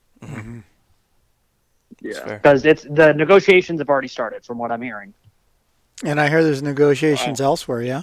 Yeah. 2.03 2.35
Because 2.35 2.65
it's 2.65 2.85
the 2.85 3.13
negotiations 3.13 3.81
have 3.81 3.89
already 3.89 4.09
started 4.09 4.45
from 4.45 4.59
what 4.59 4.71
I'm 4.73 4.83
hearing. 4.83 5.15
And 6.05 6.21
I 6.21 6.29
hear 6.29 6.43
there's 6.43 6.63
negotiations 6.63 7.41
elsewhere. 7.41 7.83
Yeah. 7.83 8.03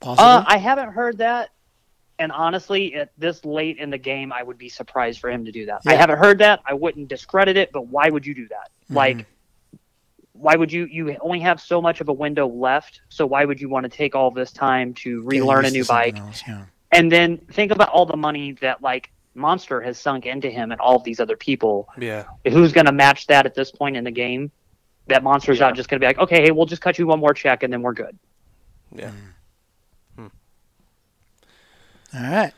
Possibly. 0.00 0.24
Uh, 0.24 0.44
I 0.46 0.58
haven't 0.58 0.92
heard 0.92 1.18
that. 1.18 1.50
And 2.18 2.32
honestly, 2.32 2.94
at 2.94 3.12
this 3.18 3.44
late 3.44 3.78
in 3.78 3.90
the 3.90 3.98
game, 3.98 4.32
I 4.32 4.42
would 4.42 4.56
be 4.56 4.68
surprised 4.68 5.20
for 5.20 5.30
him 5.30 5.44
to 5.44 5.52
do 5.52 5.66
that. 5.66 5.82
I 5.86 5.94
haven't 5.94 6.18
heard 6.18 6.38
that. 6.38 6.60
I 6.64 6.72
wouldn't 6.72 7.08
discredit 7.08 7.56
it, 7.58 7.72
but 7.72 7.88
why 7.88 8.08
would 8.08 8.24
you 8.24 8.34
do 8.34 8.48
that? 8.48 8.70
Mm-hmm. 8.84 8.94
Like, 8.94 9.26
why 10.38 10.54
would 10.56 10.72
you? 10.72 10.86
You 10.90 11.16
only 11.20 11.40
have 11.40 11.60
so 11.60 11.80
much 11.80 12.00
of 12.00 12.08
a 12.08 12.12
window 12.12 12.46
left, 12.46 13.00
so 13.08 13.26
why 13.26 13.44
would 13.44 13.60
you 13.60 13.68
want 13.68 13.84
to 13.84 13.88
take 13.90 14.14
all 14.14 14.30
this 14.30 14.52
time 14.52 14.94
to 14.94 15.22
relearn 15.22 15.64
a 15.64 15.70
new 15.70 15.84
bike? 15.84 16.16
else, 16.18 16.42
yeah. 16.46 16.64
And 16.92 17.10
then 17.10 17.38
think 17.52 17.72
about 17.72 17.88
all 17.90 18.06
the 18.06 18.16
money 18.16 18.52
that 18.60 18.80
like 18.82 19.10
Monster 19.34 19.80
has 19.82 19.98
sunk 19.98 20.24
into 20.26 20.48
him 20.50 20.72
and 20.72 20.80
all 20.80 20.96
of 20.96 21.04
these 21.04 21.20
other 21.20 21.36
people. 21.36 21.88
Yeah. 21.98 22.24
Who's 22.48 22.72
going 22.72 22.86
to 22.86 22.92
match 22.92 23.26
that 23.26 23.44
at 23.46 23.54
this 23.54 23.70
point 23.70 23.96
in 23.96 24.04
the 24.04 24.10
game? 24.10 24.50
That 25.08 25.22
Monster's 25.22 25.60
not 25.60 25.76
just 25.76 25.88
going 25.88 26.00
to 26.00 26.04
be 26.04 26.08
like, 26.08 26.18
okay, 26.18 26.42
hey, 26.42 26.50
we'll 26.50 26.66
just 26.66 26.82
cut 26.82 26.98
you 26.98 27.06
one 27.06 27.20
more 27.20 27.34
check 27.34 27.62
and 27.62 27.72
then 27.72 27.82
we're 27.82 27.92
good. 27.92 28.18
Yeah. 28.92 29.10
hmm 30.16 30.26
All 32.14 32.22
right. 32.22 32.52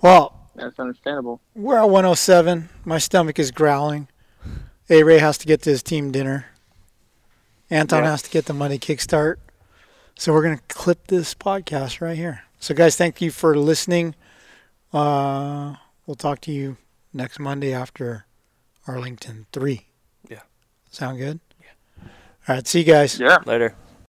Well, 0.00 0.48
That's 0.54 0.78
understandable. 0.78 1.40
we're 1.54 1.78
at 1.78 1.88
107. 1.90 2.68
My 2.84 2.98
stomach 2.98 3.38
is 3.38 3.50
growling. 3.50 4.08
A 4.90 5.02
Ray 5.02 5.18
has 5.18 5.38
to 5.38 5.46
get 5.46 5.62
to 5.62 5.70
his 5.70 5.82
team 5.82 6.12
dinner. 6.12 6.46
Anton 7.72 8.04
Yeah. 8.04 8.10
has 8.10 8.22
to 8.22 8.30
get 8.30 8.44
the 8.44 8.52
money 8.52 8.78
kickstart. 8.78 9.36
So 10.18 10.32
we're 10.32 10.42
going 10.42 10.58
to 10.58 10.62
clip 10.74 11.06
this 11.06 11.34
podcast 11.34 12.00
right 12.02 12.16
here. 12.16 12.42
So, 12.60 12.74
guys, 12.74 12.96
thank 12.96 13.20
you 13.22 13.30
for 13.30 13.56
listening. 13.56 14.14
Uh, 14.92 15.76
we'll 16.06 16.14
talk 16.16 16.40
to 16.42 16.52
you 16.52 16.76
next 17.14 17.38
Monday 17.40 17.72
after 17.72 18.26
Arlington 18.86 19.46
3. 19.52 19.86
Yeah. 20.28 20.40
Sound 20.90 21.18
good? 21.18 21.40
Yeah. 21.60 22.04
All 22.46 22.56
right. 22.56 22.66
See 22.66 22.80
you 22.80 22.84
guys. 22.84 23.18
Yeah. 23.18 23.38
Later. 23.46 23.74